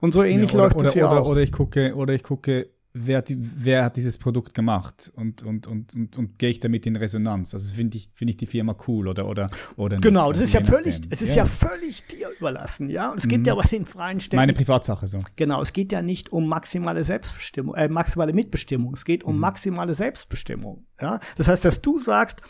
Und 0.01 0.13
so 0.13 0.23
ähnlich 0.23 0.53
ja, 0.53 0.57
oder, 0.57 0.65
läuft 0.65 0.77
oder, 0.77 0.89
es 0.89 0.95
ja 0.95 1.11
oder, 1.11 1.21
auch. 1.21 1.29
Oder 1.29 1.41
ich 1.41 1.53
gucke, 1.53 1.95
oder 1.95 2.15
ich 2.15 2.23
gucke, 2.23 2.71
wer, 2.93 3.19
hat, 3.19 3.33
wer 3.37 3.85
hat 3.85 3.97
dieses 3.97 4.19
Produkt 4.19 4.55
gemacht 4.55 5.13
und, 5.15 5.43
und, 5.43 5.67
und, 5.67 5.95
und, 5.97 6.17
und 6.17 6.39
gehe 6.39 6.51
ich 6.51 6.61
damit 6.61 6.87
in 6.87 6.97
Resonanz. 6.97 7.55
Also 7.55 7.75
finde 7.75 7.97
ich, 7.97 8.11
finde 8.15 8.31
ich 8.31 8.37
die 8.37 8.47
Firma 8.47 8.77
cool 8.89 9.09
oder, 9.09 9.27
oder, 9.27 9.49
oder 9.77 9.97
nicht. 9.97 10.03
Genau, 10.03 10.33
das 10.33 10.43
Also 10.43 10.45
ist 10.45 10.55
ja 10.55 10.61
je 10.61 10.67
völlig, 10.67 10.95
nachdem. 10.95 11.13
es 11.13 11.23
ist 11.23 11.37
ja. 11.37 11.47
völlig 11.47 12.07
dir 12.07 12.29
überlassen, 12.39 12.91
ja. 12.91 13.11
Und 13.11 13.19
es 13.19 13.29
geht 13.29 13.47
ja 13.47 13.55
bei 13.55 13.67
den 13.67 13.87
freien 13.87 14.21
Städten. 14.21 14.37
Meine 14.37 14.53
Privatsache 14.53 15.07
so. 15.07 15.19
Genau, 15.37 15.63
es 15.63 15.73
geht 15.73 15.93
ja 15.93 16.03
nicht 16.03 16.33
um 16.33 16.49
maximale 16.49 17.05
Selbstbestimmung, 17.05 17.75
äh, 17.75 17.89
maximale 17.89 18.33
Mitbestimmung. 18.33 18.95
Es 18.95 19.05
geht 19.05 19.25
um 19.25 19.39
maximale 19.39 19.95
Selbstbestimmung. 19.95 20.85
Ja, 21.01 21.21
das 21.37 21.49
heißt, 21.49 21.65
dass 21.65 21.83
du 21.83 21.99
sagst, 21.99 22.43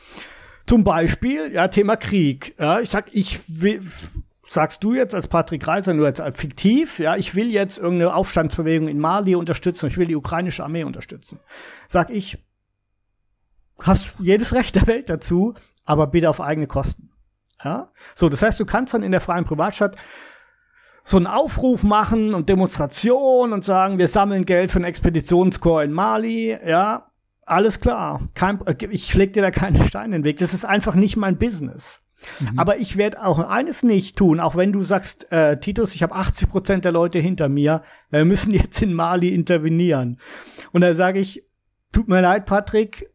zum 0.67 0.85
Beispiel, 0.85 1.53
ja, 1.53 1.69
Thema 1.69 1.97
Krieg. 1.97 2.55
Ja, 2.59 2.81
ich 2.81 2.89
sag, 2.89 3.07
ich 3.13 3.61
will, 3.61 3.81
sagst 4.51 4.83
du 4.83 4.95
jetzt 4.95 5.15
als 5.15 5.29
Patrick 5.29 5.65
Reiser 5.65 5.95
nur 5.95 6.09
jetzt 6.09 6.21
als 6.21 6.37
fiktiv, 6.37 6.99
ja, 6.99 7.15
ich 7.17 7.37
will 7.37 7.51
jetzt 7.51 7.79
irgendeine 7.79 8.13
Aufstandsbewegung 8.13 8.89
in 8.89 8.99
Mali 8.99 9.37
unterstützen, 9.37 9.87
ich 9.87 9.97
will 9.97 10.09
die 10.09 10.17
ukrainische 10.17 10.65
Armee 10.65 10.83
unterstützen. 10.83 11.39
Sag 11.87 12.11
ich, 12.11 12.37
hast 13.79 14.15
jedes 14.19 14.53
Recht 14.53 14.75
der 14.75 14.89
Welt 14.89 15.09
dazu, 15.09 15.55
aber 15.85 16.09
bitte 16.09 16.29
auf 16.29 16.41
eigene 16.41 16.67
Kosten. 16.67 17.11
Ja? 17.63 17.93
So, 18.17 18.29
das 18.29 18.43
heißt, 18.43 18.59
du 18.59 18.67
kannst 18.67 18.93
dann 18.93 19.05
in 19.05 19.13
der 19.13 19.21
freien 19.21 19.45
Privatstadt 19.45 19.97
so 21.05 21.17
einen 21.17 21.29
Aufruf 21.29 21.85
machen 21.85 22.35
und 22.35 22.49
Demonstration 22.49 23.53
und 23.53 23.65
sagen, 23.65 23.99
wir 23.99 24.09
sammeln 24.09 24.47
Geld 24.47 24.73
für 24.73 24.79
einen 24.79 24.85
Expeditionskorps 24.87 25.85
in 25.85 25.93
Mali, 25.93 26.59
ja, 26.67 27.09
alles 27.47 27.79
klar. 27.79 28.29
Kein, 28.35 28.59
ich 28.91 29.07
schläg 29.07 29.33
dir 29.33 29.43
da 29.43 29.53
keine 29.53 29.81
Steine 29.85 30.17
in 30.17 30.23
den 30.23 30.25
Weg. 30.25 30.39
Das 30.39 30.55
ist 30.55 30.65
einfach 30.65 30.97
nicht 30.97 31.17
mein 31.17 31.39
Business. 31.39 32.03
Aber 32.57 32.79
ich 32.79 32.97
werde 32.97 33.25
auch 33.25 33.39
eines 33.39 33.83
nicht 33.83 34.17
tun, 34.17 34.41
auch 34.41 34.57
wenn 34.57 34.73
du 34.73 34.83
sagst, 34.83 35.31
äh, 35.33 35.59
Titus, 35.59 35.95
ich 35.95 36.03
habe 36.03 36.15
80 36.15 36.51
Prozent 36.51 36.85
der 36.85 36.93
Leute 36.93 37.19
hinter 37.19 37.49
mir, 37.49 37.83
wir 38.11 38.25
müssen 38.25 38.53
jetzt 38.53 38.83
in 38.83 38.93
Mali 38.93 39.35
intervenieren. 39.35 40.19
Und 40.73 40.83
da 40.83 40.95
sage 40.95 41.19
ich, 41.19 41.43
tut 41.93 42.09
mir 42.09 42.21
leid, 42.21 42.47
Patrick, 42.47 43.11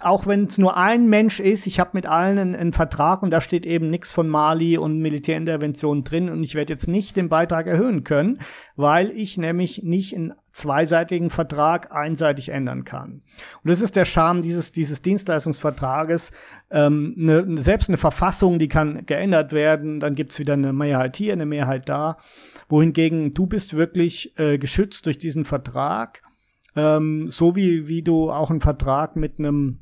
auch 0.00 0.26
wenn 0.26 0.44
es 0.44 0.58
nur 0.58 0.76
ein 0.76 1.08
Mensch 1.08 1.40
ist, 1.40 1.66
ich 1.66 1.80
habe 1.80 1.90
mit 1.94 2.06
allen 2.06 2.38
einen, 2.38 2.54
einen 2.54 2.72
Vertrag 2.72 3.22
und 3.22 3.30
da 3.30 3.40
steht 3.40 3.66
eben 3.66 3.90
nichts 3.90 4.12
von 4.12 4.28
Mali 4.28 4.78
und 4.78 5.00
Militärintervention 5.00 6.04
drin 6.04 6.30
und 6.30 6.42
ich 6.42 6.54
werde 6.54 6.72
jetzt 6.72 6.88
nicht 6.88 7.16
den 7.16 7.28
Beitrag 7.28 7.66
erhöhen 7.66 8.04
können, 8.04 8.38
weil 8.76 9.10
ich 9.10 9.38
nämlich 9.38 9.82
nicht 9.82 10.14
einen 10.14 10.34
zweiseitigen 10.50 11.30
Vertrag 11.30 11.92
einseitig 11.92 12.50
ändern 12.50 12.84
kann. 12.84 13.22
Und 13.62 13.70
das 13.70 13.80
ist 13.80 13.96
der 13.96 14.04
Charme 14.04 14.42
dieses, 14.42 14.72
dieses 14.72 15.02
Dienstleistungsvertrages. 15.02 16.32
Ähm, 16.70 17.14
ne, 17.16 17.44
selbst 17.60 17.88
eine 17.88 17.98
Verfassung, 17.98 18.58
die 18.58 18.68
kann 18.68 19.06
geändert 19.06 19.52
werden, 19.52 20.00
dann 20.00 20.14
gibt's 20.14 20.38
wieder 20.38 20.54
eine 20.54 20.72
Mehrheit 20.72 21.16
hier, 21.16 21.32
eine 21.32 21.46
Mehrheit 21.46 21.88
da. 21.88 22.18
Wohingegen 22.68 23.32
du 23.32 23.46
bist 23.46 23.74
wirklich 23.74 24.38
äh, 24.38 24.58
geschützt 24.58 25.06
durch 25.06 25.18
diesen 25.18 25.44
Vertrag, 25.44 26.20
ähm, 26.78 27.28
so 27.28 27.56
wie, 27.56 27.88
wie 27.88 28.02
du 28.02 28.30
auch 28.30 28.50
einen 28.50 28.60
Vertrag 28.60 29.16
mit 29.16 29.38
einem 29.38 29.80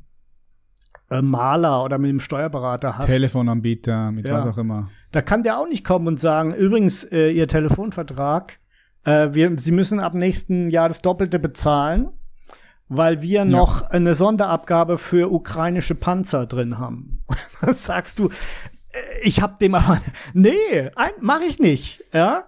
äh, 1.11 1.21
Maler 1.21 1.83
oder 1.83 1.99
mit 1.99 2.09
einem 2.09 2.19
Steuerberater 2.19 2.97
hast. 2.97 3.05
Telefonanbieter, 3.07 4.11
mit 4.11 4.27
Ja. 4.27 4.33
was 4.39 4.47
auch 4.47 4.57
immer. 4.57 4.89
Da 5.11 5.21
kann 5.21 5.43
der 5.43 5.59
auch 5.59 5.67
nicht 5.67 5.85
kommen 5.85 6.07
und 6.07 6.19
sagen, 6.19 6.53
übrigens, 6.55 7.03
äh, 7.03 7.29
Ihr 7.31 7.47
Telefonvertrag, 7.47 8.59
äh, 9.05 9.29
wir, 9.31 9.57
Sie 9.57 9.71
müssen 9.71 9.99
ab 9.99 10.15
nächsten 10.15 10.69
Jahr 10.69 10.87
das 10.87 11.01
Doppelte 11.03 11.37
bezahlen, 11.39 12.09
weil 12.89 13.21
wir 13.21 13.45
noch 13.45 13.83
eine 13.89 14.15
Sonderabgabe 14.15 14.97
für 14.97 15.31
ukrainische 15.31 15.95
Panzer 15.95 16.45
drin 16.47 16.79
haben. 16.79 17.23
Dann 17.61 17.73
sagst 17.73 18.19
du, 18.19 18.29
ich 19.21 19.41
hab 19.41 19.59
dem 19.59 19.75
aber, 19.75 19.99
nee, 20.33 20.89
ein, 20.95 21.11
mach 21.19 21.41
ich 21.41 21.59
nicht, 21.59 22.03
ja. 22.13 22.45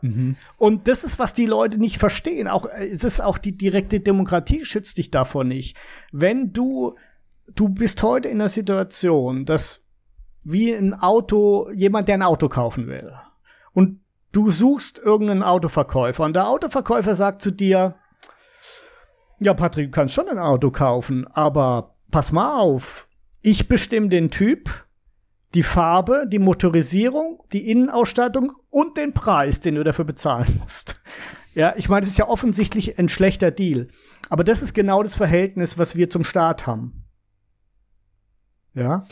Und 0.58 0.88
das 0.88 1.04
ist, 1.04 1.20
was 1.20 1.34
die 1.34 1.46
Leute 1.46 1.78
nicht 1.78 1.98
verstehen. 1.98 2.48
Auch, 2.48 2.66
äh, 2.66 2.88
es 2.88 3.04
ist 3.04 3.22
auch 3.22 3.38
die 3.38 3.58
direkte 3.58 4.00
Demokratie 4.00 4.66
schützt 4.66 4.98
dich 4.98 5.12
davor 5.12 5.44
nicht. 5.44 5.78
Wenn 6.12 6.54
du, 6.54 6.96
du 7.56 7.70
bist 7.70 8.02
heute 8.04 8.30
in 8.30 8.40
der 8.40 8.50
Situation, 8.50 9.46
dass 9.46 9.88
wie 10.44 10.74
ein 10.74 10.94
Auto, 10.94 11.70
jemand, 11.72 12.08
der 12.08 12.16
ein 12.16 12.22
Auto 12.24 12.48
kaufen 12.48 12.88
will. 12.88 13.12
Und 13.74 14.00
du 14.32 14.52
suchst 14.52 15.00
irgendeinen 15.00 15.44
Autoverkäufer 15.44 16.24
und 16.24 16.36
der 16.36 16.48
Autoverkäufer 16.48 17.16
sagt 17.16 17.42
zu 17.42 17.52
dir, 17.52 17.96
ja, 19.40 19.54
Patrick, 19.54 19.88
du 19.88 19.92
kannst 19.92 20.16
schon 20.16 20.28
ein 20.28 20.40
Auto 20.40 20.72
kaufen, 20.72 21.28
aber 21.28 21.96
pass 22.12 22.32
mal 22.32 22.60
auf, 22.60 23.10
ich 23.42 23.68
bestimme 23.68 24.10
den 24.10 24.32
Typ, 24.32 24.86
die 25.56 25.64
Farbe, 25.64 26.26
die 26.32 26.40
Motorisierung, 26.40 27.42
die 27.52 27.70
Innenausstattung 27.72 28.52
und 28.70 28.98
den 28.98 29.14
Preis, 29.14 29.60
den 29.62 29.76
du 29.76 29.84
dafür 29.84 30.06
bezahlen 30.06 30.60
musst. 30.62 31.02
Ja, 31.56 31.74
ich 31.76 31.90
meine, 31.90 32.02
das 32.02 32.10
ist 32.12 32.20
ja 32.20 32.28
offensichtlich 32.28 33.00
ein 33.00 33.10
schlechter 33.10 33.50
Deal. 33.52 33.88
Aber 34.30 34.44
das 34.44 34.62
ist 34.62 34.74
genau 34.76 35.02
das 35.02 35.16
Verhältnis, 35.18 35.78
was 35.80 35.96
wir 35.96 36.10
zum 36.10 36.24
Staat 36.24 36.68
haben. 36.68 37.04
Ja. 38.74 39.04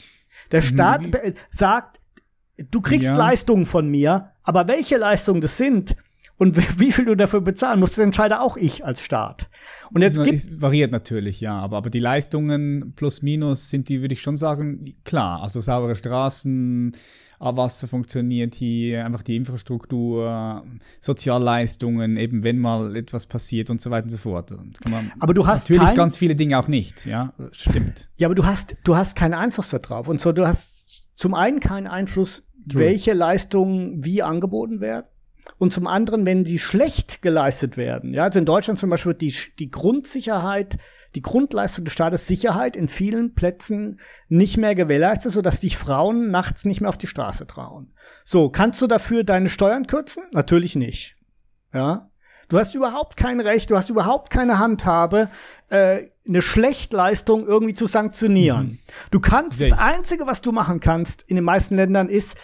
Der 0.52 0.62
Staat 0.62 1.06
wie- 1.06 1.10
be- 1.10 1.34
sagt, 1.50 2.00
du 2.70 2.82
kriegst 2.82 3.10
Ja. 3.10 3.16
Leistungen 3.18 3.66
von 3.66 3.90
mir, 3.90 4.32
aber 4.44 4.68
welche 4.68 4.98
Leistungen 4.98 5.42
das 5.42 5.58
sind 5.58 5.96
und 6.38 6.80
wie 6.80 6.92
viel 6.92 7.06
du 7.06 7.16
dafür 7.16 7.42
bezahlen 7.42 7.80
musst, 7.80 7.98
das 7.98 8.06
entscheide 8.06 8.42
auch 8.42 8.58
ich 8.58 8.86
als 8.86 9.02
Staat. 9.02 9.50
Und 9.92 10.02
jetzt 10.02 10.24
gibt 10.24 10.38
es 10.38 10.62
variiert 10.62 10.92
natürlich, 10.92 11.42
ja, 11.42 11.54
aber, 11.54 11.78
aber 11.78 11.90
die 11.90 12.00
Leistungen 12.00 12.94
plus 12.96 13.24
minus 13.24 13.70
sind 13.70 13.90
die, 13.90 14.02
würde 14.02 14.14
ich 14.14 14.22
schon 14.22 14.38
sagen, 14.38 14.94
klar. 15.04 15.42
Also 15.42 15.62
saubere 15.62 15.96
Straßen, 15.96 16.92
Abwasser 17.40 17.88
funktioniert 17.88 18.54
hier, 18.54 19.06
einfach 19.06 19.24
die 19.24 19.36
Infrastruktur, 19.36 20.64
Sozialleistungen, 21.00 22.18
eben 22.18 22.44
wenn 22.44 22.60
mal 22.60 22.96
etwas 22.96 23.26
passiert 23.26 23.70
und 23.70 23.82
so 23.82 23.90
weiter 23.90 24.06
und 24.06 24.12
so 24.12 24.18
fort. 24.18 24.52
Und 24.52 24.78
Aber 25.20 25.34
du 25.34 25.48
hast 25.48 25.70
natürlich 25.70 25.96
ganz 25.96 26.18
viele 26.18 26.36
Dinge 26.36 26.60
auch 26.60 26.68
nicht, 26.68 27.06
ja, 27.08 27.34
stimmt. 27.52 28.10
Ja, 28.18 28.28
aber 28.28 28.36
du 28.36 28.46
hast, 28.46 28.78
du 28.84 28.96
hast 28.96 29.16
keinen 29.16 29.34
Einfluss 29.34 29.70
darauf. 29.70 30.08
Und 30.08 30.20
zwar, 30.20 30.34
du 30.34 30.46
hast 30.46 31.10
zum 31.16 31.34
einen 31.34 31.60
keinen 31.60 31.88
Einfluss, 31.88 32.50
True. 32.70 32.82
welche 32.82 33.14
Leistungen 33.14 34.04
wie 34.04 34.22
angeboten 34.22 34.82
werden. 34.82 35.08
Und 35.58 35.74
zum 35.74 35.88
anderen, 35.88 36.26
wenn 36.26 36.44
die 36.44 36.60
schlecht 36.60 37.22
geleistet 37.22 37.78
werden. 37.78 38.14
Ja, 38.14 38.24
also 38.24 38.40
in 38.40 38.46
Deutschland 38.46 38.80
zum 38.80 38.90
Beispiel 38.90 39.12
wird 39.12 39.22
die, 39.22 39.36
die 39.60 39.72
Grundsicherheit, 39.72 40.78
die 41.16 41.22
Grundleistung 41.22 41.86
des 41.86 41.94
Staates 41.94 42.28
Sicherheit 42.28 42.76
in 42.76 42.90
vielen 42.90 43.34
Plätzen 43.34 44.00
nicht 44.28 44.58
mehr 44.58 44.76
gewährleistet, 44.76 45.32
sodass 45.32 45.60
dich 45.60 45.78
Frauen 45.78 46.30
nachts 46.30 46.66
nicht 46.66 46.82
mehr 46.82 46.90
auf 46.90 46.98
die 46.98 47.08
Straße 47.08 47.48
trauen. 47.48 47.94
So, 48.24 48.50
kannst 48.50 48.82
du 48.82 48.88
dafür 48.88 49.24
deine 49.24 49.50
Steuern 49.50 49.88
kürzen? 49.88 50.24
Natürlich 50.32 50.76
nicht. 50.76 51.16
Ja. 51.74 52.12
Du 52.50 52.58
hast 52.58 52.76
überhaupt 52.76 53.18
kein 53.18 53.42
Recht, 53.42 53.70
du 53.70 53.76
hast 53.76 53.90
überhaupt 53.90 54.30
keine 54.30 54.60
Handhabe, 54.60 55.30
äh, 55.70 56.00
eine 56.26 56.42
Schlechtleistung 56.42 57.46
irgendwie 57.46 57.74
zu 57.74 57.88
sanktionieren. 57.88 58.80
Du 59.12 59.20
kannst, 59.20 59.60
ich. 59.60 59.70
das 59.70 59.80
Einzige, 59.80 60.28
was 60.28 60.42
du 60.42 60.54
machen 60.54 60.80
kannst 60.80 61.24
in 61.24 61.36
den 61.36 61.44
meisten 61.44 61.76
Ländern, 61.76 62.08
ist, 62.08 62.38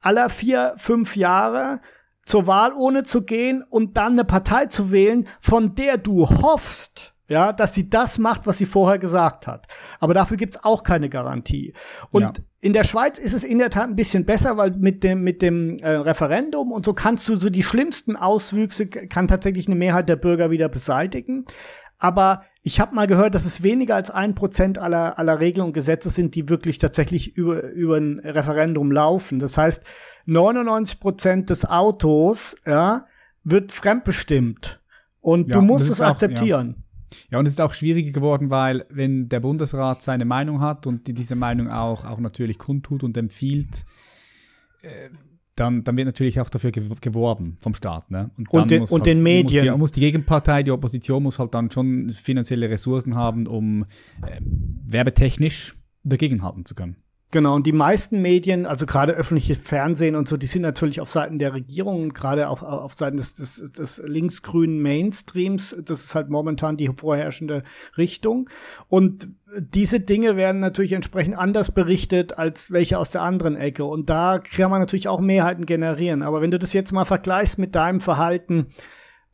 aller 0.00 0.30
vier, 0.30 0.74
fünf 0.76 1.16
Jahre 1.16 1.80
zur 2.28 2.46
Wahl 2.46 2.72
ohne 2.74 3.04
zu 3.04 3.24
gehen 3.24 3.64
und 3.70 3.96
dann 3.96 4.12
eine 4.12 4.24
Partei 4.24 4.66
zu 4.66 4.90
wählen, 4.90 5.26
von 5.40 5.74
der 5.74 5.96
du 5.96 6.28
hoffst, 6.28 7.14
ja, 7.26 7.54
dass 7.54 7.74
sie 7.74 7.88
das 7.88 8.18
macht, 8.18 8.46
was 8.46 8.58
sie 8.58 8.66
vorher 8.66 8.98
gesagt 8.98 9.46
hat. 9.46 9.66
Aber 9.98 10.12
dafür 10.12 10.36
gibt's 10.36 10.62
auch 10.62 10.82
keine 10.82 11.08
Garantie. 11.08 11.72
Und 12.12 12.22
ja. 12.22 12.32
in 12.60 12.74
der 12.74 12.84
Schweiz 12.84 13.18
ist 13.18 13.32
es 13.32 13.44
in 13.44 13.58
der 13.58 13.70
Tat 13.70 13.88
ein 13.88 13.96
bisschen 13.96 14.26
besser, 14.26 14.58
weil 14.58 14.72
mit 14.78 15.02
dem 15.04 15.24
mit 15.24 15.40
dem 15.40 15.78
äh, 15.78 15.88
Referendum 15.88 16.70
und 16.70 16.84
so 16.84 16.92
kannst 16.92 17.26
du 17.28 17.36
so 17.36 17.48
die 17.48 17.62
schlimmsten 17.62 18.14
Auswüchse 18.14 18.88
kann 18.88 19.26
tatsächlich 19.26 19.66
eine 19.66 19.76
Mehrheit 19.76 20.08
der 20.10 20.16
Bürger 20.16 20.50
wieder 20.50 20.68
beseitigen. 20.68 21.46
Aber 21.98 22.42
ich 22.62 22.80
habe 22.80 22.94
mal 22.94 23.06
gehört, 23.06 23.34
dass 23.34 23.44
es 23.44 23.62
weniger 23.62 23.96
als 23.96 24.10
ein 24.10 24.34
Prozent 24.34 24.78
aller 24.78 25.18
aller 25.18 25.40
Regeln 25.40 25.66
und 25.66 25.72
Gesetze 25.72 26.10
sind, 26.10 26.34
die 26.34 26.48
wirklich 26.48 26.78
tatsächlich 26.78 27.36
über 27.36 27.62
über 27.70 27.96
ein 27.96 28.20
Referendum 28.20 28.92
laufen. 28.92 29.38
Das 29.38 29.58
heißt, 29.58 29.84
99 30.26 31.00
Prozent 31.00 31.50
des 31.50 31.64
Autos 31.64 32.56
ja 32.66 33.06
wird 33.42 33.72
fremdbestimmt 33.72 34.80
und 35.20 35.48
ja, 35.48 35.54
du 35.54 35.62
musst 35.62 35.90
es 35.90 36.00
akzeptieren. 36.00 36.70
Auch, 36.70 36.76
ja. 36.76 36.84
Ja, 37.30 37.38
und 37.38 37.46
es 37.46 37.54
ist 37.54 37.60
auch 37.60 37.72
schwieriger 37.72 38.12
geworden, 38.12 38.50
weil 38.50 38.84
wenn 38.90 39.28
der 39.30 39.40
Bundesrat 39.40 40.02
seine 40.02 40.26
Meinung 40.26 40.60
hat 40.60 40.86
und 40.86 41.06
die, 41.06 41.14
diese 41.14 41.36
Meinung 41.36 41.70
auch, 41.70 42.04
auch 42.04 42.18
natürlich 42.18 42.58
kundtut 42.58 43.02
und 43.02 43.16
empfiehlt, 43.16 43.86
äh, 44.82 45.08
dann, 45.58 45.84
dann 45.84 45.96
wird 45.96 46.06
natürlich 46.06 46.40
auch 46.40 46.48
dafür 46.50 46.70
geworben 46.70 47.56
vom 47.60 47.74
Staat. 47.74 48.10
Ne? 48.10 48.30
Und, 48.36 48.52
und, 48.52 48.70
den, 48.70 48.82
und 48.82 48.90
halt, 48.90 49.06
den 49.06 49.22
Medien. 49.22 49.64
Muss 49.66 49.72
die, 49.72 49.78
muss 49.78 49.92
die, 49.92 50.00
Gegenpartei, 50.00 50.62
die 50.62 50.70
Opposition 50.70 51.22
muss 51.22 51.38
halt 51.38 51.54
dann 51.54 51.70
schon 51.70 52.08
finanzielle 52.08 52.70
Ressourcen 52.70 53.14
haben, 53.14 53.46
um 53.46 53.84
äh, 54.22 54.40
werbetechnisch 54.40 55.74
dagegenhalten 56.04 56.64
zu 56.64 56.74
können. 56.74 56.96
Genau, 57.30 57.54
und 57.56 57.66
die 57.66 57.72
meisten 57.72 58.22
Medien, 58.22 58.64
also 58.64 58.86
gerade 58.86 59.12
öffentliches 59.12 59.58
Fernsehen 59.58 60.16
und 60.16 60.26
so, 60.26 60.38
die 60.38 60.46
sind 60.46 60.62
natürlich 60.62 61.02
auf 61.02 61.10
Seiten 61.10 61.38
der 61.38 61.52
Regierung 61.52 62.04
und 62.04 62.14
gerade 62.14 62.48
auch 62.48 62.62
auf 62.62 62.94
Seiten 62.94 63.18
des, 63.18 63.34
des, 63.34 63.72
des 63.72 64.02
linksgrünen 64.06 64.80
Mainstreams. 64.80 65.76
Das 65.84 66.04
ist 66.04 66.14
halt 66.14 66.30
momentan 66.30 66.78
die 66.78 66.88
vorherrschende 66.88 67.64
Richtung. 67.98 68.48
Und 68.88 69.28
diese 69.60 70.00
Dinge 70.00 70.36
werden 70.36 70.60
natürlich 70.60 70.92
entsprechend 70.92 71.36
anders 71.36 71.70
berichtet 71.72 72.38
als 72.38 72.70
welche 72.70 72.98
aus 72.98 73.10
der 73.10 73.20
anderen 73.20 73.56
Ecke. 73.56 73.84
Und 73.84 74.08
da 74.08 74.38
kann 74.38 74.70
man 74.70 74.80
natürlich 74.80 75.08
auch 75.08 75.20
Mehrheiten 75.20 75.66
generieren. 75.66 76.22
Aber 76.22 76.40
wenn 76.40 76.50
du 76.50 76.58
das 76.58 76.72
jetzt 76.72 76.92
mal 76.92 77.04
vergleichst 77.04 77.58
mit 77.58 77.74
deinem 77.74 78.00
Verhalten, 78.00 78.68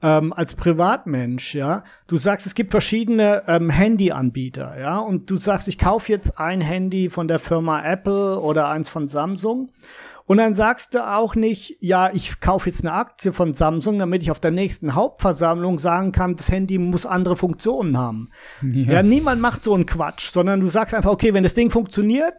ähm, 0.05 0.35
als 0.35 0.55
Privatmensch, 0.55 1.55
ja, 1.55 1.83
du 2.07 2.17
sagst, 2.19 2.47
es 2.47 2.55
gibt 2.55 2.73
verschiedene 2.73 3.43
ähm, 3.49 3.71
Handyanbieter, 3.71 4.79
ja, 4.79 4.99
und 4.99 5.31
du 5.31 5.37
sagst, 5.37 5.67
ich 5.67 5.79
kaufe 5.79 6.13
jetzt 6.13 6.39
ein 6.39 6.61
Handy 6.61 7.09
von 7.09 7.27
der 7.27 7.39
Firma 7.39 7.83
Apple 7.83 8.39
oder 8.39 8.69
eins 8.69 8.91
von 8.91 9.07
Samsung. 9.07 9.71
Und 10.27 10.39
dann 10.39 10.55
sagst 10.55 10.95
du 10.95 11.07
auch 11.07 11.35
nicht, 11.35 11.77
ja, 11.81 12.11
ich 12.13 12.41
kaufe 12.41 12.69
jetzt 12.69 12.83
eine 12.83 12.93
Aktie 12.93 13.33
von 13.33 13.53
Samsung, 13.53 13.99
damit 13.99 14.23
ich 14.23 14.31
auf 14.31 14.41
der 14.41 14.53
nächsten 14.53 14.95
Hauptversammlung 14.95 15.79
sagen 15.79 16.13
kann, 16.13 16.37
das 16.37 16.51
Handy 16.51 16.79
muss 16.79 17.05
andere 17.05 17.37
Funktionen 17.37 17.99
haben. 17.99 18.31
Ja, 18.63 18.95
ja 18.95 19.03
niemand 19.03 19.43
macht 19.43 19.63
so 19.63 19.75
einen 19.75 19.85
Quatsch, 19.85 20.31
sondern 20.31 20.61
du 20.61 20.69
sagst 20.69 20.95
einfach, 20.95 21.11
okay, 21.11 21.35
wenn 21.35 21.43
das 21.43 21.53
Ding 21.53 21.71
funktioniert, 21.71 22.35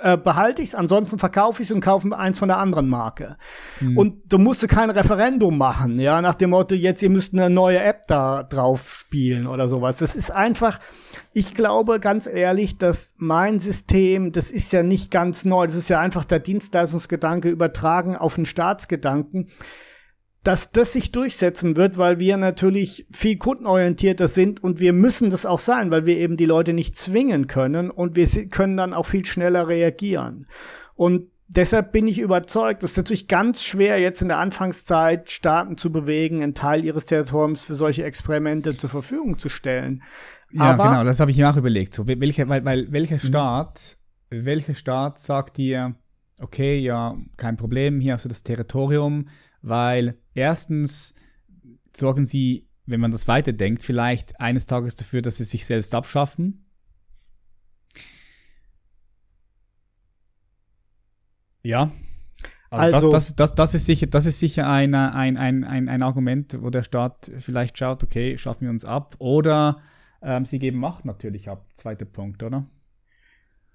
äh, 0.00 0.16
behalte 0.16 0.62
ich 0.62 0.70
es, 0.70 0.74
ansonsten 0.74 1.18
verkaufe 1.18 1.62
ich 1.62 1.70
es 1.70 1.74
und 1.74 1.80
kaufe 1.80 2.16
eins 2.16 2.38
von 2.38 2.48
der 2.48 2.58
anderen 2.58 2.88
Marke. 2.88 3.36
Mhm. 3.80 3.96
Und 3.96 4.32
du 4.32 4.38
musst 4.38 4.68
kein 4.68 4.90
Referendum 4.90 5.56
machen, 5.56 5.98
ja, 5.98 6.20
nach 6.20 6.34
dem 6.34 6.50
Motto, 6.50 6.74
jetzt 6.74 7.02
ihr 7.02 7.10
müsst 7.10 7.32
eine 7.32 7.50
neue 7.50 7.80
App 7.80 8.06
da 8.08 8.42
drauf 8.42 8.96
spielen 8.98 9.46
oder 9.46 9.68
sowas. 9.68 9.98
Das 9.98 10.16
ist 10.16 10.30
einfach, 10.30 10.80
ich 11.32 11.54
glaube 11.54 12.00
ganz 12.00 12.26
ehrlich, 12.26 12.78
dass 12.78 13.14
mein 13.18 13.60
System, 13.60 14.32
das 14.32 14.50
ist 14.50 14.72
ja 14.72 14.82
nicht 14.82 15.10
ganz 15.10 15.44
neu, 15.44 15.66
das 15.66 15.76
ist 15.76 15.88
ja 15.88 16.00
einfach 16.00 16.24
der 16.24 16.40
Dienstleistungsgedanke 16.40 17.48
übertragen 17.48 18.16
auf 18.16 18.34
den 18.34 18.46
Staatsgedanken 18.46 19.48
dass 20.44 20.72
das 20.72 20.92
sich 20.92 21.10
durchsetzen 21.10 21.76
wird, 21.76 21.96
weil 21.96 22.18
wir 22.18 22.36
natürlich 22.36 23.06
viel 23.10 23.38
kundenorientierter 23.38 24.28
sind 24.28 24.62
und 24.62 24.78
wir 24.78 24.92
müssen 24.92 25.30
das 25.30 25.46
auch 25.46 25.58
sein, 25.58 25.90
weil 25.90 26.04
wir 26.04 26.18
eben 26.18 26.36
die 26.36 26.44
Leute 26.44 26.74
nicht 26.74 26.96
zwingen 26.96 27.46
können 27.46 27.90
und 27.90 28.14
wir 28.14 28.26
können 28.50 28.76
dann 28.76 28.92
auch 28.92 29.06
viel 29.06 29.24
schneller 29.24 29.68
reagieren. 29.68 30.46
Und 30.94 31.28
deshalb 31.48 31.92
bin 31.92 32.06
ich 32.06 32.18
überzeugt, 32.18 32.82
es 32.82 32.92
ist 32.92 32.96
natürlich 32.98 33.26
ganz 33.26 33.64
schwer, 33.64 33.98
jetzt 33.98 34.20
in 34.20 34.28
der 34.28 34.38
Anfangszeit 34.38 35.30
Staaten 35.30 35.76
zu 35.76 35.90
bewegen, 35.90 36.42
einen 36.42 36.54
Teil 36.54 36.84
ihres 36.84 37.06
Territoriums 37.06 37.64
für 37.64 37.74
solche 37.74 38.04
Experimente 38.04 38.76
zur 38.76 38.90
Verfügung 38.90 39.38
zu 39.38 39.48
stellen. 39.48 40.02
Ja, 40.52 40.72
Aber, 40.72 40.84
genau, 40.84 41.04
das 41.04 41.20
habe 41.20 41.30
ich 41.30 41.38
mir 41.38 41.50
auch 41.50 41.56
überlegt. 41.56 41.94
So, 41.94 42.06
welcher, 42.06 42.48
weil, 42.50 42.64
weil 42.66 42.92
welcher 42.92 43.16
mhm. 43.16 43.26
Staat, 43.26 43.96
welcher 44.28 44.74
Staat 44.74 45.18
sagt 45.18 45.56
dir, 45.56 45.94
okay, 46.38 46.78
ja, 46.78 47.16
kein 47.38 47.56
Problem, 47.56 47.98
hier 47.98 48.12
hast 48.12 48.26
du 48.26 48.28
das 48.28 48.42
Territorium, 48.42 49.26
weil 49.64 50.18
erstens 50.34 51.14
sorgen 51.96 52.26
sie, 52.26 52.68
wenn 52.84 53.00
man 53.00 53.10
das 53.10 53.26
weiterdenkt, 53.28 53.82
vielleicht 53.82 54.38
eines 54.38 54.66
Tages 54.66 54.94
dafür, 54.94 55.22
dass 55.22 55.38
sie 55.38 55.44
sich 55.44 55.64
selbst 55.64 55.94
abschaffen. 55.94 56.66
Ja. 61.62 61.90
Also, 62.68 62.96
also 62.96 63.10
das, 63.10 63.28
das, 63.28 63.36
das, 63.36 63.54
das, 63.54 63.74
ist 63.74 63.86
sicher, 63.86 64.06
das 64.06 64.26
ist 64.26 64.38
sicher 64.38 64.68
ein, 64.68 64.94
ein, 64.94 65.38
ein, 65.38 65.64
ein, 65.64 65.88
ein 65.88 66.02
Argument, 66.02 66.58
wo 66.60 66.68
der 66.68 66.82
Staat 66.82 67.32
vielleicht 67.38 67.78
schaut, 67.78 68.04
okay, 68.04 68.36
schaffen 68.36 68.64
wir 68.64 68.70
uns 68.70 68.84
ab. 68.84 69.14
Oder 69.18 69.80
ähm, 70.20 70.44
sie 70.44 70.58
geben 70.58 70.78
Macht 70.78 71.06
natürlich 71.06 71.48
ab. 71.48 71.64
Zweiter 71.74 72.04
Punkt, 72.04 72.42
oder? 72.42 72.66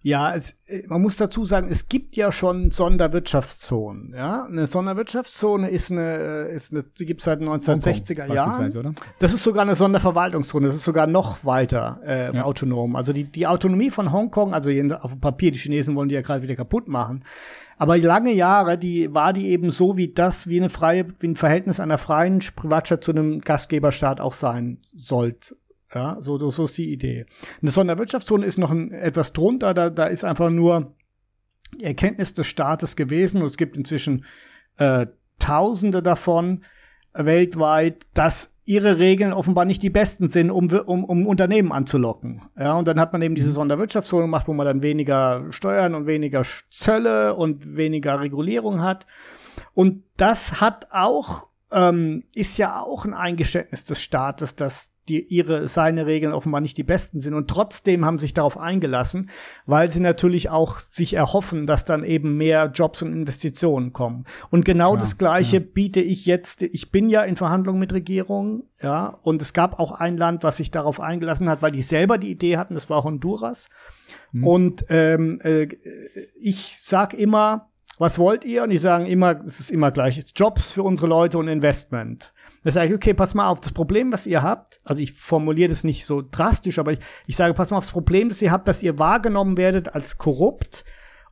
Ja, 0.01 0.33
es, 0.33 0.55
äh, 0.67 0.83
man 0.87 1.01
muss 1.01 1.17
dazu 1.17 1.43
sagen, 1.43 1.67
es 1.69 1.89
gibt 1.89 2.15
ja 2.15 2.31
schon 2.31 2.71
Sonderwirtschaftszonen. 2.71 4.13
Ja, 4.15 4.45
eine 4.45 4.65
Sonderwirtschaftszone 4.65 5.69
ist 5.69 5.91
eine, 5.91 6.47
äh, 6.49 6.55
ist 6.55 6.71
eine, 6.71 6.83
die 6.83 7.05
gibt 7.05 7.19
es 7.19 7.25
seit 7.25 7.41
1960er 7.41 8.33
Jahren. 8.33 8.77
Oder? 8.77 8.93
Das 9.19 9.33
ist 9.33 9.43
sogar 9.43 9.63
eine 9.63 9.75
Sonderverwaltungszone. 9.75 10.67
Das 10.67 10.75
ist 10.75 10.85
sogar 10.85 11.05
noch 11.05 11.43
weiter 11.43 11.99
äh, 12.05 12.33
ja. 12.33 12.43
autonom. 12.43 12.95
Also 12.95 13.11
die, 13.11 13.25
die 13.25 13.45
Autonomie 13.45 13.89
von 13.89 14.13
Hongkong, 14.13 14.53
also 14.53 14.71
auf 15.01 15.11
dem 15.11 15.19
Papier, 15.19 15.51
die 15.51 15.57
Chinesen 15.57 15.95
wollen 15.95 16.07
die 16.07 16.15
ja 16.15 16.21
gerade 16.21 16.43
wieder 16.43 16.55
kaputt 16.55 16.87
machen. 16.87 17.23
Aber 17.77 17.97
lange 17.97 18.33
Jahre, 18.33 18.77
die 18.77 19.13
war 19.13 19.33
die 19.33 19.49
eben 19.49 19.71
so 19.71 19.97
wie 19.97 20.13
das, 20.13 20.47
wie 20.47 20.59
eine 20.59 20.69
freie, 20.69 21.05
wie 21.19 21.27
ein 21.27 21.35
Verhältnis 21.35 21.79
einer 21.79 21.97
freien 21.97 22.39
Privatstadt 22.39 23.03
zu 23.03 23.11
einem 23.11 23.39
Gastgeberstaat 23.41 24.21
auch 24.21 24.33
sein 24.33 24.79
sollte 24.95 25.55
ja, 25.93 26.17
so, 26.21 26.37
so 26.49 26.65
ist 26.65 26.77
die 26.77 26.91
Idee. 26.91 27.25
Eine 27.61 27.71
Sonderwirtschaftszone 27.71 28.45
ist 28.45 28.57
noch 28.57 28.71
ein, 28.71 28.91
etwas 28.91 29.33
drunter, 29.33 29.73
da, 29.73 29.89
da 29.89 30.05
ist 30.05 30.23
einfach 30.23 30.49
nur 30.49 30.93
die 31.79 31.85
Erkenntnis 31.85 32.33
des 32.33 32.47
Staates 32.47 32.95
gewesen 32.95 33.41
und 33.41 33.47
es 33.47 33.57
gibt 33.57 33.77
inzwischen 33.77 34.25
äh, 34.77 35.07
Tausende 35.39 36.03
davon 36.03 36.65
weltweit, 37.13 38.05
dass 38.13 38.55
ihre 38.65 38.99
Regeln 38.99 39.33
offenbar 39.33 39.65
nicht 39.65 39.81
die 39.81 39.89
besten 39.89 40.29
sind, 40.29 40.51
um, 40.51 40.67
um, 40.67 41.03
um 41.03 41.25
Unternehmen 41.25 41.71
anzulocken. 41.71 42.41
Ja, 42.57 42.73
und 42.73 42.87
dann 42.87 42.99
hat 42.99 43.13
man 43.13 43.21
eben 43.21 43.35
diese 43.35 43.49
mhm. 43.49 43.53
Sonderwirtschaftszone 43.53 44.23
gemacht, 44.23 44.47
wo 44.47 44.53
man 44.53 44.65
dann 44.65 44.83
weniger 44.83 45.45
Steuern 45.49 45.95
und 45.95 46.05
weniger 46.05 46.43
Zölle 46.69 47.33
und 47.33 47.75
weniger 47.77 48.19
Regulierung 48.19 48.81
hat. 48.81 49.07
Und 49.73 50.03
das 50.17 50.61
hat 50.61 50.89
auch, 50.91 51.47
ähm, 51.71 52.25
ist 52.35 52.57
ja 52.59 52.81
auch 52.81 53.05
ein 53.05 53.13
Eingeständnis 53.13 53.85
des 53.85 54.01
Staates, 54.01 54.55
dass 54.55 54.93
die 55.09 55.21
ihre 55.21 55.67
seine 55.67 56.05
Regeln 56.05 56.33
offenbar 56.33 56.61
nicht 56.61 56.77
die 56.77 56.83
besten 56.83 57.19
sind 57.19 57.33
und 57.33 57.49
trotzdem 57.49 58.05
haben 58.05 58.17
sich 58.17 58.33
darauf 58.33 58.57
eingelassen, 58.57 59.29
weil 59.65 59.91
sie 59.91 59.99
natürlich 59.99 60.49
auch 60.49 60.79
sich 60.91 61.15
erhoffen, 61.15 61.65
dass 61.65 61.85
dann 61.85 62.03
eben 62.03 62.37
mehr 62.37 62.71
Jobs 62.73 63.01
und 63.01 63.11
Investitionen 63.11 63.91
kommen. 63.91 64.25
Und 64.49 64.65
genau 64.65 64.93
ja, 64.93 64.99
das 64.99 65.17
gleiche 65.17 65.57
ja. 65.57 65.63
biete 65.73 65.99
ich 65.99 66.25
jetzt, 66.25 66.61
ich 66.61 66.91
bin 66.91 67.09
ja 67.09 67.23
in 67.23 67.35
Verhandlungen 67.35 67.79
mit 67.79 67.93
Regierungen, 67.93 68.63
ja, 68.81 69.17
und 69.23 69.41
es 69.41 69.53
gab 69.53 69.79
auch 69.79 69.91
ein 69.91 70.17
Land, 70.17 70.43
was 70.43 70.57
sich 70.57 70.71
darauf 70.71 71.01
eingelassen 71.01 71.49
hat, 71.49 71.61
weil 71.61 71.71
die 71.71 71.81
selber 71.81 72.17
die 72.17 72.31
Idee 72.31 72.57
hatten, 72.57 72.75
das 72.75 72.89
war 72.89 73.03
Honduras. 73.03 73.69
Mhm. 74.31 74.47
Und 74.47 74.85
ähm, 74.89 75.37
äh, 75.43 75.67
ich 76.39 76.79
sag 76.83 77.13
immer, 77.13 77.69
was 77.97 78.17
wollt 78.17 78.45
ihr? 78.45 78.63
Und 78.63 78.69
die 78.69 78.77
sagen 78.77 79.05
immer, 79.05 79.43
es 79.43 79.59
ist 79.59 79.71
immer 79.71 79.91
gleich, 79.91 80.23
Jobs 80.35 80.71
für 80.71 80.83
unsere 80.83 81.07
Leute 81.07 81.37
und 81.37 81.49
Investment. 81.49 82.31
Da 82.63 82.71
sage 82.71 82.89
ich, 82.89 82.93
okay, 82.95 83.13
pass 83.13 83.33
mal 83.33 83.47
auf, 83.47 83.61
das 83.61 83.71
Problem, 83.71 84.11
was 84.11 84.27
ihr 84.27 84.41
habt, 84.41 84.79
also 84.83 85.01
ich 85.01 85.13
formuliere 85.13 85.69
das 85.69 85.83
nicht 85.83 86.05
so 86.05 86.21
drastisch, 86.21 86.79
aber 86.79 86.93
ich, 86.93 86.99
ich 87.27 87.35
sage, 87.35 87.53
pass 87.53 87.71
mal 87.71 87.77
auf 87.77 87.85
das 87.85 87.93
Problem, 87.93 88.29
das 88.29 88.41
ihr 88.41 88.51
habt, 88.51 88.67
dass 88.67 88.83
ihr 88.83 88.99
wahrgenommen 88.99 89.57
werdet 89.57 89.95
als 89.95 90.17
korrupt 90.17 90.83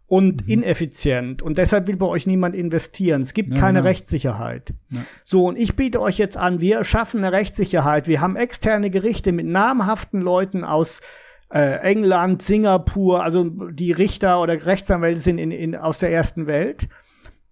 und 0.08 0.44
mhm. 0.44 0.54
ineffizient 0.54 1.42
und 1.42 1.58
deshalb 1.58 1.88
will 1.88 1.98
bei 1.98 2.06
euch 2.06 2.28
niemand 2.28 2.56
investieren. 2.56 3.22
Es 3.22 3.34
gibt 3.34 3.56
ja, 3.56 3.60
keine 3.60 3.80
ja. 3.80 3.84
Rechtssicherheit. 3.84 4.74
Ja. 4.90 5.02
So, 5.24 5.46
und 5.46 5.58
ich 5.58 5.76
biete 5.76 6.02
euch 6.02 6.18
jetzt 6.18 6.38
an, 6.38 6.62
wir 6.62 6.84
schaffen 6.86 7.24
eine 7.24 7.34
Rechtssicherheit. 7.34 8.08
Wir 8.08 8.22
haben 8.22 8.38
externe 8.38 8.90
Gerichte 8.90 9.34
mit 9.34 9.48
namhaften 9.48 10.22
Leuten 10.22 10.64
aus 10.64 11.02
äh, 11.50 11.80
England, 11.82 12.42
Singapur, 12.42 13.24
also 13.24 13.50
die 13.50 13.92
Richter 13.92 14.42
oder 14.42 14.66
Rechtsanwälte 14.66 15.20
sind 15.20 15.38
in, 15.40 15.52
in, 15.52 15.76
aus 15.76 16.00
der 16.00 16.12
ersten 16.12 16.48
Welt 16.48 16.88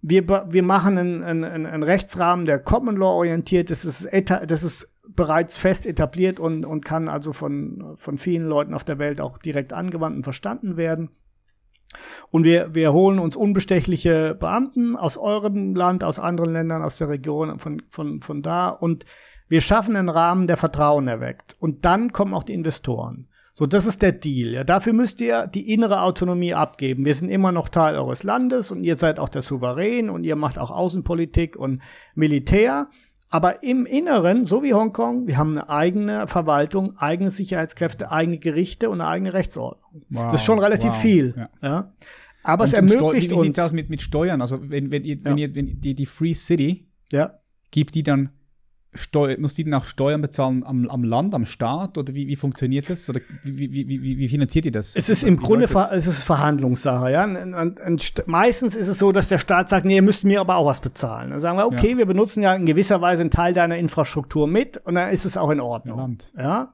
wir, 0.02 0.46
wir 0.48 0.62
machen 0.62 0.98
einen, 0.98 1.22
einen, 1.22 1.66
einen 1.66 1.82
Rechtsrahmen, 1.82 2.46
der 2.46 2.58
Common 2.58 2.96
Law 2.96 3.16
orientiert 3.16 3.70
ist. 3.70 3.84
Das 3.84 4.04
ist, 4.04 4.30
das 4.46 4.62
ist 4.62 5.02
bereits 5.08 5.58
fest 5.58 5.86
etabliert 5.86 6.38
und, 6.38 6.64
und 6.64 6.84
kann 6.84 7.08
also 7.08 7.32
von, 7.32 7.94
von 7.96 8.18
vielen 8.18 8.48
Leuten 8.48 8.74
auf 8.74 8.84
der 8.84 8.98
Welt 8.98 9.20
auch 9.20 9.38
direkt 9.38 9.72
angewandt 9.72 10.16
und 10.16 10.24
verstanden 10.24 10.76
werden. 10.76 11.10
Und 12.30 12.44
wir, 12.44 12.74
wir 12.74 12.92
holen 12.92 13.18
uns 13.18 13.36
unbestechliche 13.36 14.34
Beamten 14.34 14.96
aus 14.96 15.16
eurem 15.16 15.74
Land, 15.74 16.04
aus 16.04 16.18
anderen 16.18 16.52
Ländern, 16.52 16.82
aus 16.82 16.98
der 16.98 17.08
Region, 17.08 17.58
von, 17.58 17.82
von, 17.88 18.20
von 18.20 18.42
da 18.42 18.68
und 18.68 19.06
Wir 19.48 19.60
schaffen 19.60 19.96
einen 19.96 20.08
Rahmen, 20.08 20.46
der 20.46 20.56
Vertrauen 20.56 21.06
erweckt. 21.06 21.56
Und 21.60 21.84
dann 21.84 22.12
kommen 22.12 22.34
auch 22.34 22.42
die 22.42 22.54
Investoren. 22.54 23.28
So, 23.58 23.64
das 23.64 23.86
ist 23.86 24.02
der 24.02 24.12
Deal. 24.12 24.52
Ja, 24.52 24.64
dafür 24.64 24.92
müsst 24.92 25.18
ihr 25.22 25.46
die 25.46 25.72
innere 25.72 26.02
Autonomie 26.02 26.52
abgeben. 26.52 27.06
Wir 27.06 27.14
sind 27.14 27.30
immer 27.30 27.52
noch 27.52 27.70
Teil 27.70 27.96
eures 27.96 28.22
Landes 28.22 28.70
und 28.70 28.84
ihr 28.84 28.96
seid 28.96 29.18
auch 29.18 29.30
der 29.30 29.40
Souverän 29.40 30.10
und 30.10 30.24
ihr 30.24 30.36
macht 30.36 30.58
auch 30.58 30.70
Außenpolitik 30.70 31.56
und 31.56 31.80
Militär. 32.14 32.86
Aber 33.30 33.62
im 33.62 33.86
Inneren, 33.86 34.44
so 34.44 34.62
wie 34.62 34.74
Hongkong, 34.74 35.26
wir 35.26 35.38
haben 35.38 35.52
eine 35.52 35.70
eigene 35.70 36.26
Verwaltung, 36.26 36.98
eigene 36.98 37.30
Sicherheitskräfte, 37.30 38.10
eigene 38.10 38.36
Gerichte 38.36 38.90
und 38.90 39.00
eine 39.00 39.08
eigene 39.08 39.32
Rechtsordnung. 39.32 40.02
Wow, 40.10 40.24
das 40.32 40.40
ist 40.40 40.44
schon 40.44 40.58
relativ 40.58 40.90
wow, 40.90 41.00
viel. 41.00 41.34
Ja. 41.34 41.48
ja. 41.62 41.92
Aber 42.42 42.64
und 42.64 42.68
es 42.68 42.74
ermöglicht 42.74 43.30
Steu 43.30 43.36
wie 43.36 43.46
sieht's 43.46 43.58
aus 43.58 43.72
mit, 43.72 43.88
mit 43.88 44.02
Steuern? 44.02 44.42
Also 44.42 44.68
wenn, 44.68 44.92
wenn 44.92 45.04
ihr, 45.04 45.16
ja. 45.16 45.24
wenn 45.24 45.38
ihr 45.38 45.54
wenn 45.54 45.80
die, 45.80 45.94
die 45.94 46.06
Free 46.06 46.34
City 46.34 46.90
ja. 47.10 47.40
gibt 47.70 47.94
die 47.94 48.02
dann 48.02 48.32
Steu 48.96 49.36
muss 49.38 49.54
die 49.54 49.64
dann 49.64 49.74
auch 49.74 49.84
Steuern 49.84 50.20
bezahlen 50.20 50.64
am, 50.64 50.88
am 50.88 51.04
Land, 51.04 51.34
am 51.34 51.44
Staat 51.44 51.98
oder 51.98 52.14
wie, 52.14 52.26
wie 52.26 52.36
funktioniert 52.36 52.90
das? 52.90 53.08
Oder 53.08 53.20
wie, 53.42 53.72
wie, 53.72 53.88
wie, 53.88 54.18
wie 54.18 54.28
finanziert 54.28 54.66
ihr 54.66 54.72
das? 54.72 54.96
Es 54.96 55.08
ist 55.08 55.22
im 55.22 55.36
Grunde 55.36 55.66
es 55.92 56.06
ist 56.06 56.24
Verhandlungssache, 56.24 57.10
ja. 57.10 57.24
Und, 57.24 57.54
und, 57.54 57.80
und 57.80 58.22
meistens 58.26 58.74
ist 58.76 58.88
es 58.88 58.98
so, 58.98 59.12
dass 59.12 59.28
der 59.28 59.38
Staat 59.38 59.68
sagt, 59.68 59.84
nee, 59.84 59.96
ihr 59.96 60.02
müsst 60.02 60.24
mir 60.24 60.40
aber 60.40 60.56
auch 60.56 60.66
was 60.66 60.80
bezahlen. 60.80 61.30
Dann 61.30 61.40
sagen 61.40 61.58
wir, 61.58 61.66
okay, 61.66 61.92
ja. 61.92 61.98
wir 61.98 62.06
benutzen 62.06 62.42
ja 62.42 62.54
in 62.54 62.66
gewisser 62.66 63.00
Weise 63.00 63.22
einen 63.22 63.30
Teil 63.30 63.54
deiner 63.54 63.76
Infrastruktur 63.76 64.46
mit 64.46 64.78
und 64.84 64.94
dann 64.94 65.10
ist 65.10 65.24
es 65.24 65.36
auch 65.36 65.50
in 65.50 65.60
Ordnung. 65.60 65.98
Land. 65.98 66.32
Ja. 66.36 66.72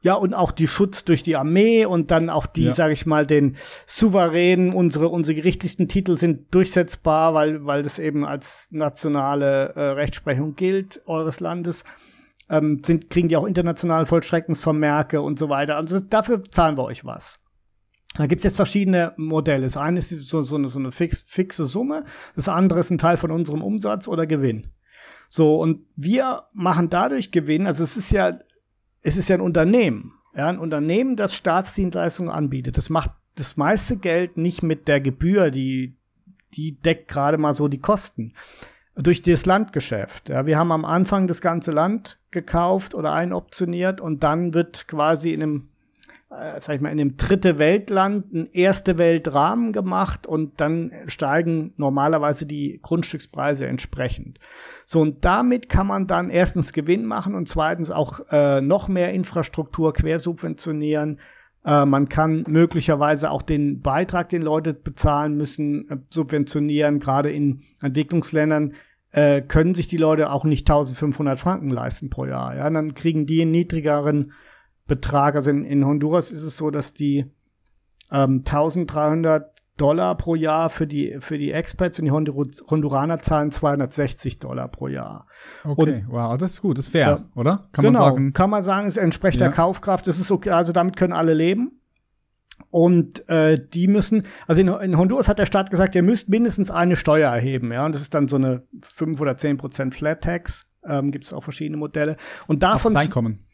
Ja, 0.00 0.14
und 0.14 0.32
auch 0.32 0.52
die 0.52 0.68
Schutz 0.68 1.04
durch 1.04 1.24
die 1.24 1.36
Armee 1.36 1.84
und 1.84 2.12
dann 2.12 2.30
auch 2.30 2.46
die, 2.46 2.64
ja. 2.64 2.70
sage 2.70 2.92
ich 2.92 3.04
mal, 3.04 3.26
den 3.26 3.56
souveränen, 3.86 4.72
unsere, 4.72 5.08
unsere 5.08 5.34
gerichtlichsten 5.34 5.88
Titel 5.88 6.16
sind 6.16 6.54
durchsetzbar, 6.54 7.34
weil, 7.34 7.66
weil 7.66 7.82
das 7.82 7.98
eben 7.98 8.24
als 8.24 8.68
nationale 8.70 9.74
äh, 9.74 9.80
Rechtsprechung 9.90 10.54
gilt 10.54 11.02
eures 11.06 11.40
Landes. 11.40 11.84
Ähm, 12.48 12.80
sind, 12.84 13.10
kriegen 13.10 13.28
die 13.28 13.36
auch 13.36 13.44
internationale 13.44 14.06
Vollstreckungsvermerke 14.06 15.20
und 15.20 15.38
so 15.38 15.48
weiter. 15.48 15.76
Also 15.76 15.98
dafür 15.98 16.44
zahlen 16.44 16.78
wir 16.78 16.84
euch 16.84 17.04
was. 17.04 17.40
Da 18.16 18.26
gibt's 18.26 18.44
jetzt 18.44 18.56
verschiedene 18.56 19.12
Modelle. 19.16 19.62
Das 19.62 19.76
eine 19.76 19.98
ist 19.98 20.10
so, 20.10 20.42
so 20.42 20.56
eine, 20.56 20.68
so 20.68 20.78
eine 20.78 20.92
fix, 20.92 21.22
fixe 21.22 21.66
Summe, 21.66 22.04
das 22.36 22.48
andere 22.48 22.80
ist 22.80 22.90
ein 22.90 22.98
Teil 22.98 23.16
von 23.16 23.30
unserem 23.30 23.62
Umsatz 23.62 24.08
oder 24.08 24.26
Gewinn. 24.26 24.68
So, 25.28 25.60
und 25.60 25.84
wir 25.94 26.44
machen 26.54 26.88
dadurch 26.88 27.32
Gewinn, 27.32 27.66
also 27.66 27.84
es 27.84 27.96
ist 27.96 28.12
ja 28.12 28.38
es 29.02 29.16
ist 29.16 29.28
ja 29.28 29.36
ein 29.36 29.40
Unternehmen. 29.40 30.12
Ja, 30.34 30.48
ein 30.48 30.58
Unternehmen, 30.58 31.16
das 31.16 31.34
Staatsdienstleistungen 31.34 32.30
anbietet. 32.30 32.76
Das 32.76 32.90
macht 32.90 33.10
das 33.34 33.56
meiste 33.56 33.96
Geld 33.96 34.36
nicht 34.36 34.62
mit 34.62 34.88
der 34.88 35.00
Gebühr, 35.00 35.50
die, 35.50 35.96
die 36.54 36.78
deckt 36.80 37.08
gerade 37.08 37.38
mal 37.38 37.52
so 37.52 37.68
die 37.68 37.80
Kosten. 37.80 38.34
Durch 38.94 39.22
das 39.22 39.46
Landgeschäft. 39.46 40.28
Ja, 40.28 40.46
wir 40.46 40.58
haben 40.58 40.72
am 40.72 40.84
Anfang 40.84 41.28
das 41.28 41.40
ganze 41.40 41.70
Land 41.70 42.18
gekauft 42.30 42.94
oder 42.94 43.12
einoptioniert 43.12 44.00
und 44.00 44.24
dann 44.24 44.54
wird 44.54 44.88
quasi 44.88 45.32
in 45.32 45.42
einem 45.42 45.68
äh, 46.30 46.60
sag 46.60 46.76
ich 46.76 46.80
mal, 46.82 46.90
in 46.90 46.98
dem 46.98 47.16
dritte 47.16 47.58
Weltland 47.58 48.32
ein 48.32 48.48
erste 48.52 48.98
Weltrahmen 48.98 49.72
gemacht 49.72 50.26
und 50.26 50.60
dann 50.60 50.92
steigen 51.06 51.72
normalerweise 51.76 52.46
die 52.46 52.80
Grundstückspreise 52.82 53.66
entsprechend. 53.66 54.38
So, 54.84 55.00
und 55.00 55.24
damit 55.24 55.68
kann 55.68 55.86
man 55.86 56.06
dann 56.06 56.30
erstens 56.30 56.72
Gewinn 56.72 57.06
machen 57.06 57.34
und 57.34 57.48
zweitens 57.48 57.90
auch 57.90 58.20
äh, 58.30 58.60
noch 58.60 58.88
mehr 58.88 59.12
Infrastruktur 59.14 59.92
quersubventionieren. 59.94 61.18
Äh, 61.64 61.86
man 61.86 62.08
kann 62.10 62.44
möglicherweise 62.46 63.30
auch 63.30 63.42
den 63.42 63.80
Beitrag, 63.80 64.28
den 64.28 64.42
Leute 64.42 64.74
bezahlen 64.74 65.36
müssen, 65.36 65.88
äh, 65.88 65.96
subventionieren. 66.10 67.00
Gerade 67.00 67.30
in 67.30 67.62
Entwicklungsländern 67.80 68.74
äh, 69.12 69.40
können 69.40 69.74
sich 69.74 69.88
die 69.88 69.96
Leute 69.96 70.30
auch 70.30 70.44
nicht 70.44 70.68
1500 70.68 71.38
Franken 71.38 71.70
leisten 71.70 72.10
pro 72.10 72.26
Jahr. 72.26 72.54
Ja, 72.54 72.68
dann 72.68 72.92
kriegen 72.94 73.24
die 73.24 73.40
einen 73.40 73.50
niedrigeren 73.50 74.32
Betrag. 74.88 75.36
Also 75.36 75.50
in, 75.50 75.64
in 75.64 75.86
Honduras 75.86 76.32
ist 76.32 76.42
es 76.42 76.56
so, 76.56 76.72
dass 76.72 76.94
die 76.94 77.30
ähm, 78.10 78.42
1300 78.44 79.52
Dollar 79.76 80.16
pro 80.16 80.34
Jahr 80.34 80.70
für 80.70 80.86
die, 80.86 81.16
für 81.20 81.38
die 81.38 81.52
Expats 81.52 82.00
und 82.00 82.06
die 82.06 82.10
Honduraner 82.10 83.20
zahlen 83.20 83.52
260 83.52 84.40
Dollar 84.40 84.68
pro 84.68 84.88
Jahr. 84.88 85.26
Okay, 85.64 86.04
und, 86.04 86.12
wow, 86.12 86.36
das 86.36 86.54
ist 86.54 86.62
gut, 86.62 86.78
das 86.78 86.86
ist 86.86 86.92
fair, 86.92 87.06
ja, 87.06 87.24
oder? 87.36 87.68
Kann 87.72 87.84
genau, 87.84 88.00
man 88.00 88.08
sagen. 88.10 88.32
Kann 88.32 88.50
man 88.50 88.62
sagen, 88.64 88.88
es 88.88 88.96
entspricht 88.96 89.40
ja. 89.40 89.46
der 89.46 89.54
Kaufkraft, 89.54 90.08
das 90.08 90.18
ist 90.18 90.32
okay, 90.32 90.50
also 90.50 90.72
damit 90.72 90.96
können 90.96 91.12
alle 91.12 91.32
leben. 91.32 91.80
Und 92.70 93.28
äh, 93.28 93.56
die 93.72 93.86
müssen, 93.86 94.24
also 94.48 94.60
in, 94.60 94.68
in 94.68 94.98
Honduras 94.98 95.28
hat 95.28 95.38
der 95.38 95.46
Staat 95.46 95.70
gesagt, 95.70 95.94
ihr 95.94 96.02
müsst 96.02 96.28
mindestens 96.28 96.72
eine 96.72 96.96
Steuer 96.96 97.32
erheben, 97.32 97.72
ja, 97.72 97.86
und 97.86 97.94
das 97.94 98.02
ist 98.02 98.14
dann 98.14 98.26
so 98.26 98.34
eine 98.34 98.64
5 98.82 99.20
oder 99.20 99.36
10 99.36 99.58
Prozent 99.58 99.94
Flat 99.94 100.22
Tax, 100.22 100.74
ähm, 100.84 101.12
gibt 101.12 101.24
es 101.24 101.32
auch 101.32 101.44
verschiedene 101.44 101.76
Modelle. 101.76 102.16
Und 102.48 102.64
davon. 102.64 102.96
Aufs 102.96 103.06
Einkommen 103.06 103.44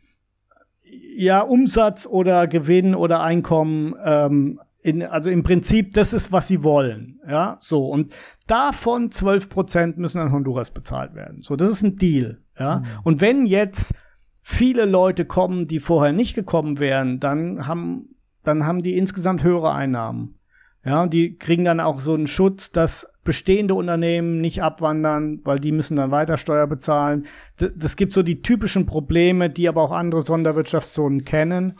ja, 1.17 1.41
Umsatz 1.41 2.07
oder 2.07 2.47
Gewinn 2.47 2.95
oder 2.95 3.23
Einkommen, 3.23 3.95
ähm, 4.05 4.61
in, 4.83 5.03
also 5.03 5.31
im 5.31 5.43
Prinzip, 5.43 5.95
das 5.95 6.13
ist, 6.13 6.31
was 6.31 6.47
sie 6.47 6.63
wollen. 6.63 7.21
Ja, 7.27 7.57
so. 7.59 7.87
Und 7.87 8.15
davon 8.47 9.11
12 9.11 9.49
Prozent 9.49 9.99
müssen 9.99 10.21
an 10.21 10.31
Honduras 10.31 10.71
bezahlt 10.71 11.15
werden. 11.15 11.41
So, 11.41 11.57
das 11.57 11.71
ist 11.71 11.83
ein 11.83 11.97
Deal. 11.97 12.39
Ja. 12.59 12.81
Mhm. 12.81 12.85
Und 13.03 13.21
wenn 13.21 13.47
jetzt 13.47 13.95
viele 14.43 14.85
Leute 14.85 15.25
kommen, 15.25 15.67
die 15.67 15.81
vorher 15.81 16.13
nicht 16.13 16.35
gekommen 16.35 16.79
wären, 16.79 17.19
dann 17.19 17.67
haben, 17.67 18.15
dann 18.43 18.67
haben 18.67 18.83
die 18.83 18.97
insgesamt 18.99 19.43
höhere 19.43 19.73
Einnahmen. 19.73 20.39
Ja, 20.85 21.03
und 21.03 21.15
die 21.15 21.37
kriegen 21.39 21.65
dann 21.65 21.81
auch 21.81 21.99
so 21.99 22.13
einen 22.13 22.27
Schutz, 22.27 22.71
dass 22.71 23.15
bestehende 23.25 23.75
Unternehmen 23.75 24.43
nicht 24.43 24.63
abwandern, 24.63 25.41
weil 25.45 25.59
die 25.59 25.73
müssen 25.73 25.97
dann 25.97 26.11
weiter 26.11 26.37
Steuer 26.37 26.67
bezahlen. 26.67 27.27
Das 27.57 27.97
gibt 27.97 28.13
so 28.13 28.23
die 28.23 28.43
typischen 28.43 28.85
Probleme, 28.85 29.49
die 29.49 29.67
aber 29.69 29.83
auch 29.83 29.93
andere 29.93 30.21
Sonderwirtschaftszonen 30.21 31.25
kennen. 31.25 31.79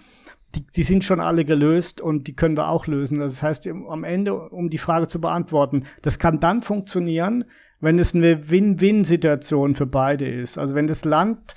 Die, 0.55 0.67
die 0.67 0.83
sind 0.83 1.05
schon 1.05 1.21
alle 1.21 1.45
gelöst 1.45 2.01
und 2.01 2.29
die 2.29 2.35
können 2.35 2.57
wir 2.57 2.69
auch 2.69 2.87
lösen. 2.87 3.19
Das 3.19 3.43
heißt, 3.43 3.69
am 3.69 4.05
Ende, 4.05 4.35
um 4.49 4.71
die 4.71 4.79
Frage 4.79 5.07
zu 5.07 5.21
beantworten, 5.21 5.85
das 6.01 6.19
kann 6.19 6.41
dann 6.41 6.63
funktionieren, 6.63 7.45
wenn 7.81 7.99
es 7.99 8.15
eine 8.15 8.49
Win-Win-Situation 8.49 9.75
für 9.75 9.87
beide 9.87 10.27
ist. 10.27 10.57
Also 10.57 10.75
wenn 10.75 10.87
das 10.87 11.05
Land 11.05 11.57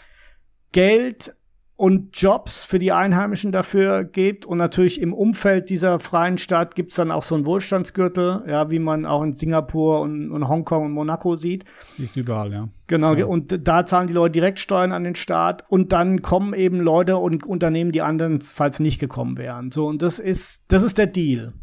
Geld 0.74 1.34
und 1.78 2.20
Jobs 2.20 2.66
für 2.66 2.80
die 2.80 2.92
Einheimischen 2.92 3.52
dafür 3.52 4.04
gibt. 4.04 4.46
Und 4.48 4.58
natürlich 4.58 5.00
im 5.00 5.14
Umfeld 5.14 5.70
dieser 5.70 6.00
freien 6.00 6.40
Stadt 6.40 6.74
gibt's 6.74 6.96
dann 6.96 7.12
auch 7.12 7.22
so 7.22 7.36
einen 7.36 7.46
Wohlstandsgürtel, 7.46 8.44
ja, 8.48 8.72
wie 8.72 8.80
man 8.80 9.06
auch 9.06 9.22
in 9.22 9.32
Singapur 9.32 10.02
und, 10.02 10.32
und 10.32 10.50
Hongkong 10.50 10.86
und 10.86 10.92
Monaco 10.92 11.36
sieht. 11.36 11.66
Siehst 11.96 12.18
überall, 12.18 12.52
ja. 12.52 12.68
Genau, 12.88 13.14
ja. 13.14 13.26
und 13.26 13.68
da 13.68 13.86
zahlen 13.86 14.08
die 14.08 14.14
Leute 14.14 14.34
Direktsteuern 14.34 14.92
an 14.92 15.04
den 15.04 15.16
Staat 15.16 15.66
und 15.70 15.92
dann 15.92 16.22
kommen 16.22 16.54
eben 16.54 16.80
Leute 16.80 17.18
und 17.18 17.46
Unternehmen, 17.46 17.92
die 17.92 18.02
andernfalls 18.02 18.80
nicht 18.80 19.00
gekommen 19.00 19.38
wären. 19.38 19.72
So, 19.72 19.86
und 19.86 20.02
das 20.02 20.20
ist, 20.20 20.64
das 20.70 20.82
ist 20.84 20.98
der 20.98 21.08
Deal. 21.08 21.54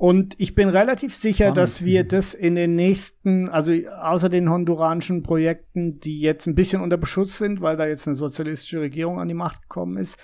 Und 0.00 0.34
ich 0.40 0.54
bin 0.54 0.70
relativ 0.70 1.14
sicher, 1.14 1.48
Spannend. 1.48 1.56
dass 1.58 1.84
wir 1.84 2.04
das 2.04 2.32
in 2.32 2.54
den 2.54 2.74
nächsten, 2.74 3.50
also 3.50 3.72
außer 4.00 4.30
den 4.30 4.48
honduranischen 4.48 5.22
Projekten, 5.22 6.00
die 6.00 6.20
jetzt 6.20 6.46
ein 6.46 6.54
bisschen 6.54 6.80
unter 6.80 6.96
Beschuss 6.96 7.36
sind, 7.36 7.60
weil 7.60 7.76
da 7.76 7.86
jetzt 7.86 8.06
eine 8.08 8.16
sozialistische 8.16 8.80
Regierung 8.80 9.20
an 9.20 9.28
die 9.28 9.34
Macht 9.34 9.60
gekommen 9.60 9.98
ist, 9.98 10.18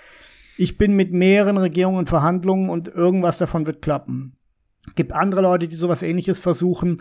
ich 0.57 0.79
bin 0.79 0.95
mit 0.95 1.13
mehreren 1.13 1.57
Regierungen 1.57 1.99
in 1.99 2.07
Verhandlungen 2.07 2.71
und 2.71 2.87
irgendwas 2.87 3.37
davon 3.37 3.67
wird 3.67 3.83
klappen. 3.83 4.35
Gibt 4.95 5.11
andere 5.11 5.41
Leute, 5.41 5.67
die 5.67 5.75
sowas 5.75 6.01
ähnliches 6.01 6.39
versuchen. 6.39 6.99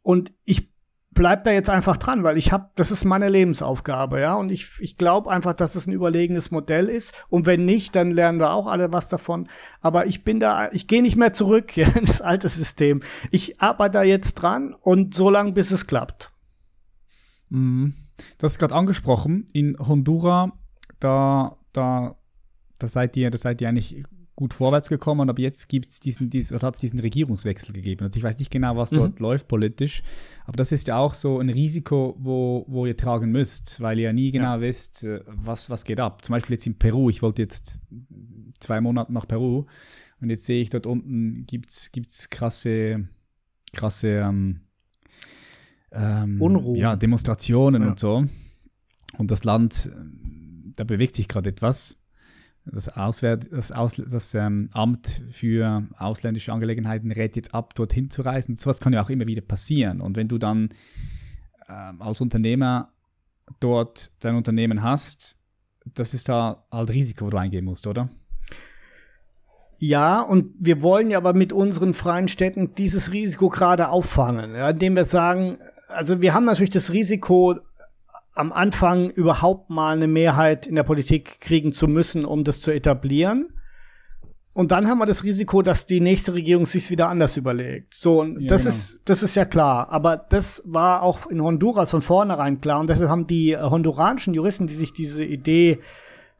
Und 0.00 0.32
ich 0.46 0.72
bleib 1.16 1.44
da 1.44 1.50
jetzt 1.50 1.70
einfach 1.70 1.96
dran, 1.96 2.22
weil 2.22 2.36
ich 2.36 2.52
habe, 2.52 2.70
das 2.76 2.92
ist 2.92 3.04
meine 3.04 3.28
Lebensaufgabe, 3.28 4.20
ja, 4.20 4.34
und 4.34 4.52
ich, 4.52 4.68
ich 4.78 4.96
glaube 4.96 5.30
einfach, 5.30 5.54
dass 5.54 5.74
es 5.74 5.88
ein 5.88 5.92
überlegenes 5.92 6.52
Modell 6.52 6.86
ist 6.86 7.26
und 7.28 7.46
wenn 7.46 7.64
nicht, 7.64 7.96
dann 7.96 8.12
lernen 8.12 8.38
wir 8.38 8.52
auch 8.52 8.68
alle 8.68 8.92
was 8.92 9.08
davon, 9.08 9.48
aber 9.80 10.06
ich 10.06 10.22
bin 10.22 10.38
da, 10.38 10.70
ich 10.70 10.86
gehe 10.86 11.02
nicht 11.02 11.16
mehr 11.16 11.32
zurück 11.32 11.76
ja, 11.76 11.88
ins 11.88 12.20
alte 12.20 12.48
System. 12.48 13.02
Ich 13.32 13.60
arbeite 13.60 13.92
da 13.94 14.02
jetzt 14.04 14.34
dran 14.34 14.74
und 14.74 15.14
so 15.14 15.30
lange, 15.30 15.52
bis 15.52 15.72
es 15.72 15.88
klappt. 15.88 16.30
Mhm. 17.48 17.94
Das 18.38 18.52
ist 18.52 18.58
gerade 18.58 18.74
angesprochen, 18.74 19.46
in 19.52 19.76
Honduras, 19.78 20.50
da, 21.00 21.56
da, 21.72 22.16
da 22.78 22.88
seid 22.88 23.16
ihr, 23.16 23.30
da 23.30 23.38
seid 23.38 23.60
ihr 23.60 23.68
eigentlich 23.68 24.04
gut 24.36 24.52
vorwärts 24.52 24.90
gekommen, 24.90 25.30
aber 25.30 25.40
jetzt 25.40 25.66
gibt 25.68 25.90
es 25.90 25.98
diesen, 25.98 26.28
diesen, 26.28 26.60
hat 26.60 26.74
es 26.74 26.80
diesen 26.80 27.00
Regierungswechsel 27.00 27.72
gegeben. 27.72 28.04
Also 28.04 28.18
ich 28.18 28.22
weiß 28.22 28.38
nicht 28.38 28.50
genau, 28.50 28.76
was 28.76 28.90
dort 28.90 29.18
mhm. 29.18 29.24
läuft 29.24 29.48
politisch, 29.48 30.02
aber 30.44 30.56
das 30.56 30.72
ist 30.72 30.88
ja 30.88 30.98
auch 30.98 31.14
so 31.14 31.40
ein 31.40 31.48
Risiko, 31.48 32.14
wo, 32.18 32.66
wo 32.68 32.84
ihr 32.84 32.96
tragen 32.96 33.32
müsst, 33.32 33.80
weil 33.80 33.98
ihr 33.98 34.04
ja 34.04 34.12
nie 34.12 34.30
genau 34.30 34.56
ja. 34.56 34.60
wisst, 34.60 35.04
äh, 35.04 35.20
was, 35.26 35.70
was 35.70 35.84
geht 35.84 36.00
ab. 36.00 36.22
Zum 36.22 36.34
Beispiel 36.34 36.54
jetzt 36.54 36.66
in 36.66 36.78
Peru, 36.78 37.08
ich 37.08 37.22
wollte 37.22 37.42
jetzt 37.42 37.78
zwei 38.60 38.82
Monate 38.82 39.12
nach 39.12 39.26
Peru 39.26 39.64
und 40.20 40.30
jetzt 40.30 40.44
sehe 40.44 40.60
ich 40.60 40.68
dort 40.68 40.86
unten 40.86 41.46
gibt's 41.46 41.90
gibt's 41.90 42.28
krasse, 42.28 43.08
krasse 43.72 44.08
ähm, 44.18 44.60
ähm, 45.92 46.42
Unruhe. 46.42 46.78
Ja, 46.78 46.94
Demonstrationen 46.94 47.82
ja. 47.82 47.88
und 47.88 47.98
so. 47.98 48.24
Und 49.16 49.30
das 49.30 49.44
Land, 49.44 49.90
da 50.76 50.84
bewegt 50.84 51.14
sich 51.14 51.26
gerade 51.26 51.48
etwas 51.48 52.02
das, 52.66 52.88
Auswärt, 52.96 53.48
das, 53.52 53.72
Aus, 53.72 53.96
das 53.96 54.34
ähm, 54.34 54.68
Amt 54.72 55.22
für 55.30 55.86
ausländische 55.98 56.52
Angelegenheiten 56.52 57.12
rät 57.12 57.36
jetzt 57.36 57.54
ab, 57.54 57.74
dorthin 57.74 58.10
zu 58.10 58.22
reisen. 58.22 58.56
So 58.56 58.68
was 58.68 58.80
kann 58.80 58.92
ja 58.92 59.02
auch 59.02 59.10
immer 59.10 59.26
wieder 59.26 59.42
passieren. 59.42 60.00
Und 60.00 60.16
wenn 60.16 60.28
du 60.28 60.38
dann 60.38 60.68
ähm, 61.68 62.02
als 62.02 62.20
Unternehmer 62.20 62.90
dort 63.60 64.24
dein 64.24 64.34
Unternehmen 64.34 64.82
hast, 64.82 65.38
das 65.94 66.14
ist 66.14 66.28
da 66.28 66.64
halt 66.72 66.90
Risiko, 66.90 67.26
wo 67.26 67.30
du 67.30 67.36
eingehen 67.36 67.64
musst, 67.64 67.86
oder? 67.86 68.08
Ja, 69.78 70.22
und 70.22 70.54
wir 70.58 70.82
wollen 70.82 71.10
ja 71.10 71.18
aber 71.18 71.34
mit 71.34 71.52
unseren 71.52 71.94
freien 71.94 72.28
Städten 72.28 72.74
dieses 72.74 73.12
Risiko 73.12 73.50
gerade 73.50 73.90
auffangen, 73.90 74.54
ja, 74.54 74.70
indem 74.70 74.96
wir 74.96 75.04
sagen, 75.04 75.58
also 75.88 76.20
wir 76.20 76.34
haben 76.34 76.44
natürlich 76.44 76.70
das 76.70 76.92
Risiko, 76.92 77.54
am 78.36 78.52
Anfang 78.52 79.10
überhaupt 79.10 79.70
mal 79.70 79.96
eine 79.96 80.06
Mehrheit 80.06 80.66
in 80.66 80.74
der 80.74 80.82
Politik 80.82 81.40
kriegen 81.40 81.72
zu 81.72 81.88
müssen, 81.88 82.24
um 82.24 82.44
das 82.44 82.60
zu 82.60 82.70
etablieren. 82.70 83.48
Und 84.52 84.72
dann 84.72 84.88
haben 84.88 84.98
wir 84.98 85.06
das 85.06 85.24
Risiko, 85.24 85.60
dass 85.60 85.86
die 85.86 86.00
nächste 86.00 86.34
Regierung 86.34 86.64
sich 86.64 86.90
wieder 86.90 87.08
anders 87.08 87.36
überlegt. 87.36 87.94
So, 87.94 88.20
und 88.20 88.40
ja, 88.40 88.48
das 88.48 88.62
genau. 88.62 88.74
ist, 88.74 89.00
das 89.04 89.22
ist 89.22 89.34
ja 89.34 89.44
klar. 89.44 89.90
Aber 89.90 90.16
das 90.16 90.62
war 90.66 91.02
auch 91.02 91.26
in 91.26 91.42
Honduras 91.42 91.90
von 91.90 92.00
vornherein 92.02 92.60
klar. 92.60 92.80
Und 92.80 92.88
deshalb 92.88 93.10
haben 93.10 93.26
die 93.26 93.56
honduranischen 93.56 94.32
Juristen, 94.32 94.66
die 94.66 94.74
sich 94.74 94.92
diese 94.92 95.24
Idee 95.24 95.78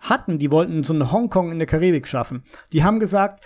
hatten, 0.00 0.38
die 0.38 0.50
wollten 0.50 0.82
so 0.82 0.94
eine 0.94 1.12
Hongkong 1.12 1.50
in 1.50 1.58
der 1.58 1.66
Karibik 1.66 2.06
schaffen. 2.08 2.42
Die 2.72 2.84
haben 2.84 3.00
gesagt, 3.00 3.42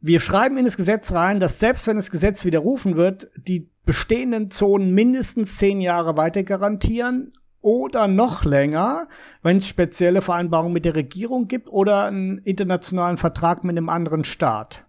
wir 0.00 0.20
schreiben 0.20 0.58
in 0.58 0.64
das 0.64 0.76
Gesetz 0.76 1.12
rein, 1.12 1.40
dass 1.40 1.58
selbst 1.58 1.86
wenn 1.86 1.96
das 1.96 2.10
Gesetz 2.10 2.44
widerrufen 2.44 2.96
wird, 2.96 3.28
die 3.36 3.70
bestehenden 3.84 4.50
Zonen 4.50 4.94
mindestens 4.94 5.56
zehn 5.56 5.80
Jahre 5.80 6.16
weiter 6.16 6.42
garantieren 6.42 7.32
oder 7.60 8.08
noch 8.08 8.44
länger, 8.44 9.06
wenn 9.42 9.56
es 9.56 9.66
spezielle 9.66 10.22
Vereinbarungen 10.22 10.72
mit 10.72 10.84
der 10.84 10.94
Regierung 10.94 11.48
gibt 11.48 11.68
oder 11.68 12.04
einen 12.04 12.38
internationalen 12.38 13.16
Vertrag 13.16 13.64
mit 13.64 13.76
einem 13.76 13.88
anderen 13.88 14.24
Staat. 14.24 14.84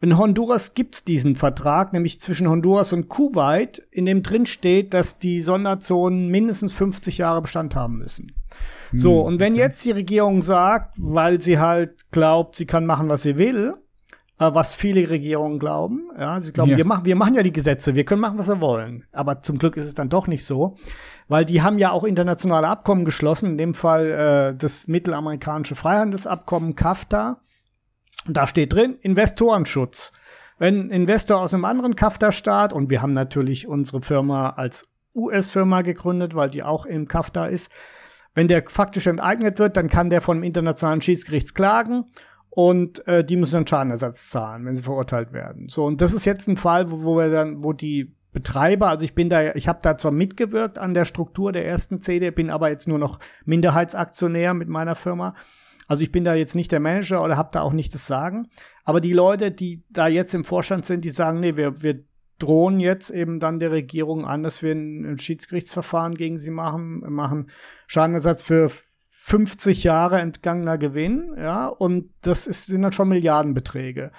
In 0.00 0.18
Honduras 0.18 0.74
gibt's 0.74 1.04
diesen 1.04 1.34
Vertrag, 1.34 1.92
nämlich 1.92 2.20
zwischen 2.20 2.48
Honduras 2.48 2.92
und 2.92 3.08
Kuwait, 3.08 3.78
in 3.90 4.04
dem 4.04 4.22
drin 4.22 4.44
steht, 4.44 4.92
dass 4.92 5.18
die 5.18 5.40
Sonderzonen 5.40 6.28
mindestens 6.28 6.74
50 6.74 7.18
Jahre 7.18 7.40
Bestand 7.40 7.74
haben 7.74 7.98
müssen. 7.98 8.34
So, 8.92 9.20
hm, 9.20 9.26
und 9.26 9.40
wenn 9.40 9.54
okay. 9.54 9.62
jetzt 9.62 9.84
die 9.84 9.92
Regierung 9.92 10.42
sagt, 10.42 10.94
weil 10.98 11.40
sie 11.40 11.58
halt 11.58 12.10
glaubt, 12.10 12.56
sie 12.56 12.66
kann 12.66 12.86
machen, 12.86 13.08
was 13.08 13.22
sie 13.22 13.38
will, 13.38 13.74
was 14.38 14.74
viele 14.74 15.08
Regierungen 15.08 15.58
glauben, 15.58 16.10
ja, 16.18 16.40
sie 16.40 16.52
glauben, 16.52 16.72
ja. 16.72 16.76
wir 16.76 16.84
machen, 16.84 17.04
wir 17.04 17.16
machen 17.16 17.34
ja 17.34 17.42
die 17.42 17.52
Gesetze, 17.52 17.94
wir 17.94 18.04
können 18.04 18.20
machen, 18.20 18.38
was 18.38 18.48
wir 18.48 18.60
wollen. 18.60 19.06
Aber 19.12 19.42
zum 19.42 19.58
Glück 19.58 19.76
ist 19.76 19.86
es 19.86 19.94
dann 19.94 20.08
doch 20.08 20.26
nicht 20.26 20.44
so, 20.44 20.76
weil 21.28 21.44
die 21.44 21.62
haben 21.62 21.78
ja 21.78 21.92
auch 21.92 22.04
internationale 22.04 22.66
Abkommen 22.66 23.04
geschlossen, 23.04 23.50
in 23.50 23.58
dem 23.58 23.74
Fall 23.74 24.06
äh, 24.52 24.58
das 24.58 24.88
mittelamerikanische 24.88 25.76
Freihandelsabkommen 25.76 26.74
CAFTA. 26.74 27.38
Und 28.26 28.36
da 28.36 28.46
steht 28.46 28.72
drin, 28.72 28.96
Investorenschutz. 29.02 30.12
Wenn 30.58 30.88
ein 30.88 30.90
Investor 30.90 31.40
aus 31.40 31.54
einem 31.54 31.64
anderen 31.64 31.94
CAFTA-Staat, 31.94 32.72
und 32.72 32.90
wir 32.90 33.02
haben 33.02 33.12
natürlich 33.12 33.68
unsere 33.68 34.02
Firma 34.02 34.50
als 34.50 34.92
US-Firma 35.14 35.82
gegründet, 35.82 36.34
weil 36.34 36.50
die 36.50 36.62
auch 36.62 36.86
im 36.86 37.06
CAFTA 37.06 37.46
ist, 37.46 37.70
wenn 38.34 38.48
der 38.48 38.64
faktisch 38.66 39.06
enteignet 39.06 39.60
wird, 39.60 39.76
dann 39.76 39.88
kann 39.88 40.10
der 40.10 40.20
vom 40.20 40.42
internationalen 40.42 41.00
Schiedsgericht 41.00 41.54
klagen 41.54 42.04
und 42.54 43.06
äh, 43.08 43.24
die 43.24 43.36
müssen 43.36 43.54
dann 43.54 43.66
Schadenersatz 43.66 44.30
zahlen, 44.30 44.64
wenn 44.64 44.76
sie 44.76 44.84
verurteilt 44.84 45.32
werden. 45.32 45.68
So 45.68 45.84
und 45.84 46.00
das 46.00 46.12
ist 46.12 46.24
jetzt 46.24 46.46
ein 46.46 46.56
Fall, 46.56 46.90
wo, 46.90 47.02
wo 47.02 47.16
wir 47.16 47.28
dann, 47.28 47.64
wo 47.64 47.72
die 47.72 48.14
Betreiber, 48.32 48.88
also 48.88 49.04
ich 49.04 49.14
bin 49.14 49.28
da, 49.28 49.54
ich 49.54 49.66
habe 49.66 49.80
da 49.82 49.96
zwar 49.96 50.12
mitgewirkt 50.12 50.78
an 50.78 50.94
der 50.94 51.04
Struktur 51.04 51.50
der 51.50 51.66
ersten 51.66 52.00
CD, 52.00 52.30
bin 52.30 52.50
aber 52.50 52.70
jetzt 52.70 52.86
nur 52.86 52.98
noch 52.98 53.18
Minderheitsaktionär 53.44 54.54
mit 54.54 54.68
meiner 54.68 54.94
Firma. 54.94 55.34
Also 55.88 56.04
ich 56.04 56.12
bin 56.12 56.24
da 56.24 56.34
jetzt 56.34 56.54
nicht 56.54 56.70
der 56.70 56.80
Manager 56.80 57.24
oder 57.24 57.36
habe 57.36 57.50
da 57.52 57.62
auch 57.62 57.72
nicht 57.72 57.92
das 57.92 58.06
Sagen. 58.06 58.48
Aber 58.84 59.00
die 59.00 59.12
Leute, 59.12 59.50
die 59.50 59.82
da 59.90 60.06
jetzt 60.06 60.34
im 60.34 60.44
Vorstand 60.44 60.86
sind, 60.86 61.04
die 61.04 61.10
sagen, 61.10 61.40
nee, 61.40 61.56
wir, 61.56 61.82
wir 61.82 62.04
drohen 62.38 62.78
jetzt 62.78 63.10
eben 63.10 63.40
dann 63.40 63.58
der 63.58 63.72
Regierung 63.72 64.24
an, 64.24 64.44
dass 64.44 64.62
wir 64.62 64.72
ein 64.72 65.18
Schiedsgerichtsverfahren 65.18 66.14
gegen 66.14 66.38
sie 66.38 66.50
machen, 66.50 67.02
machen 67.08 67.50
Schadenersatz 67.86 68.42
für 68.44 68.70
50 69.26 69.84
Jahre 69.84 70.20
entgangener 70.20 70.76
Gewinn, 70.76 71.34
ja, 71.38 71.68
und 71.68 72.10
das 72.20 72.46
ist, 72.46 72.66
sind 72.66 72.82
dann 72.82 72.92
schon 72.92 73.08
Milliardenbeträge. 73.08 74.10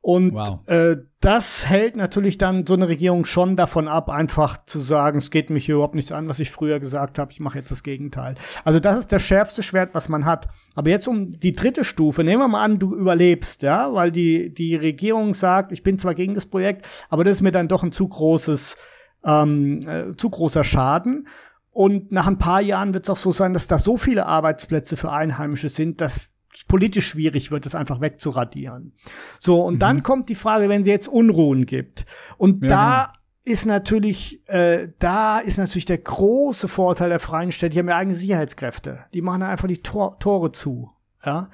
Und 0.00 0.32
wow. 0.32 0.60
äh, 0.68 0.98
das 1.18 1.68
hält 1.68 1.96
natürlich 1.96 2.38
dann 2.38 2.64
so 2.64 2.74
eine 2.74 2.86
Regierung 2.86 3.24
schon 3.24 3.56
davon 3.56 3.88
ab, 3.88 4.08
einfach 4.08 4.64
zu 4.64 4.78
sagen, 4.78 5.18
es 5.18 5.32
geht 5.32 5.50
mich 5.50 5.66
hier 5.66 5.74
überhaupt 5.74 5.96
nichts 5.96 6.12
an, 6.12 6.28
was 6.28 6.38
ich 6.38 6.52
früher 6.52 6.78
gesagt 6.78 7.18
habe, 7.18 7.32
ich 7.32 7.40
mache 7.40 7.58
jetzt 7.58 7.72
das 7.72 7.82
Gegenteil. 7.82 8.36
Also 8.62 8.78
das 8.78 8.96
ist 8.96 9.10
das 9.10 9.22
schärfste 9.22 9.64
Schwert, 9.64 9.90
was 9.92 10.08
man 10.08 10.24
hat. 10.24 10.46
Aber 10.76 10.88
jetzt 10.88 11.08
um 11.08 11.32
die 11.32 11.56
dritte 11.56 11.82
Stufe, 11.82 12.22
nehmen 12.22 12.40
wir 12.40 12.46
mal 12.48 12.62
an, 12.62 12.78
du 12.78 12.94
überlebst, 12.94 13.62
ja, 13.62 13.92
weil 13.92 14.12
die, 14.12 14.54
die 14.54 14.76
Regierung 14.76 15.34
sagt, 15.34 15.72
ich 15.72 15.82
bin 15.82 15.98
zwar 15.98 16.14
gegen 16.14 16.34
das 16.34 16.46
Projekt, 16.46 16.86
aber 17.10 17.24
das 17.24 17.38
ist 17.38 17.42
mir 17.42 17.50
dann 17.50 17.66
doch 17.66 17.82
ein 17.82 17.90
zu 17.90 18.06
großes, 18.06 18.76
ähm, 19.24 19.80
äh, 19.88 20.14
zu 20.16 20.30
großer 20.30 20.62
Schaden. 20.62 21.26
Und 21.74 22.12
nach 22.12 22.28
ein 22.28 22.38
paar 22.38 22.62
Jahren 22.62 22.94
wird 22.94 23.04
es 23.04 23.10
auch 23.10 23.16
so 23.16 23.32
sein, 23.32 23.52
dass 23.52 23.66
da 23.66 23.78
so 23.78 23.96
viele 23.96 24.26
Arbeitsplätze 24.26 24.96
für 24.96 25.10
Einheimische 25.10 25.68
sind, 25.68 26.00
dass 26.00 26.30
politisch 26.68 27.08
schwierig 27.08 27.50
wird, 27.50 27.66
es 27.66 27.74
einfach 27.74 28.00
wegzuradieren. 28.00 28.92
So, 29.40 29.60
und 29.60 29.74
mhm. 29.74 29.78
dann 29.80 30.02
kommt 30.04 30.28
die 30.28 30.36
Frage, 30.36 30.68
wenn 30.68 30.84
sie 30.84 30.90
jetzt 30.90 31.08
Unruhen 31.08 31.66
gibt. 31.66 32.06
Und 32.38 32.62
ja, 32.62 32.68
da 32.68 33.00
ja. 33.02 33.12
ist 33.42 33.66
natürlich, 33.66 34.48
äh, 34.48 34.86
da 35.00 35.40
ist 35.40 35.58
natürlich 35.58 35.84
der 35.84 35.98
große 35.98 36.68
Vorteil 36.68 37.08
der 37.08 37.18
freien 37.18 37.50
Städte, 37.50 37.70
die 37.70 37.80
haben 37.80 37.88
ja 37.88 37.96
eigene 37.96 38.14
Sicherheitskräfte. 38.14 39.00
Die 39.12 39.20
machen 39.20 39.42
einfach 39.42 39.66
die 39.66 39.82
Tor 39.82 40.16
Tore 40.20 40.52
zu. 40.52 40.88
Ja. 41.26 41.48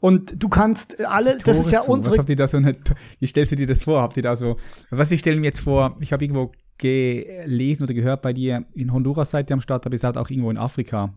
Und 0.00 0.42
du 0.42 0.50
kannst 0.50 1.02
alle, 1.06 1.38
das 1.38 1.58
ist 1.58 1.72
ja 1.72 1.80
zu. 1.80 1.92
unsere. 1.92 2.16
Was 2.16 2.18
habt 2.18 2.28
ihr 2.28 2.36
da 2.36 2.46
so 2.46 2.58
eine, 2.58 2.72
wie 3.20 3.26
stellst 3.26 3.52
du 3.52 3.56
dir 3.56 3.66
das 3.66 3.84
vor? 3.84 4.02
Habt 4.02 4.18
ihr 4.18 4.22
da 4.22 4.36
so, 4.36 4.56
was 4.90 5.10
ich 5.12 5.20
stelle 5.20 5.40
mir 5.40 5.46
jetzt 5.46 5.60
vor, 5.60 5.96
ich 6.00 6.12
habe 6.12 6.22
irgendwo 6.24 6.52
gelesen 6.82 7.84
oder 7.84 7.94
gehört 7.94 8.22
bei 8.22 8.32
dir 8.32 8.64
in 8.74 8.92
Honduras 8.92 9.30
seid 9.30 9.50
ihr 9.50 9.54
am 9.54 9.60
Start, 9.60 9.86
aber 9.86 9.94
ihr 9.94 9.98
seid 9.98 10.18
auch 10.18 10.28
irgendwo 10.28 10.50
in 10.50 10.58
Afrika 10.58 11.14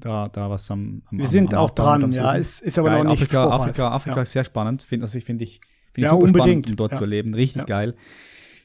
da, 0.00 0.28
da 0.28 0.50
was 0.50 0.70
am, 0.70 1.02
am 1.06 1.18
Wir 1.18 1.26
sind 1.26 1.54
am 1.54 1.60
auch 1.60 1.70
dran, 1.70 2.12
ja, 2.12 2.32
ist, 2.32 2.60
ist 2.60 2.78
aber 2.78 2.88
geil. 2.88 3.04
noch 3.04 3.10
nicht 3.10 3.22
Afrika, 3.22 3.48
Afrika, 3.48 3.90
Afrika 3.90 4.16
ja. 4.16 4.22
ist 4.22 4.32
sehr 4.32 4.44
spannend, 4.44 4.82
finde 4.82 5.04
also 5.04 5.18
ich 5.18 5.24
finde 5.24 5.44
ich, 5.44 5.60
find 5.92 6.04
ja, 6.04 6.04
ich 6.04 6.10
super 6.10 6.24
unbedingt. 6.24 6.66
spannend, 6.66 6.70
um 6.70 6.76
dort 6.76 6.92
ja. 6.92 6.98
zu 6.98 7.04
leben, 7.04 7.34
richtig 7.34 7.66
geil. 7.66 7.94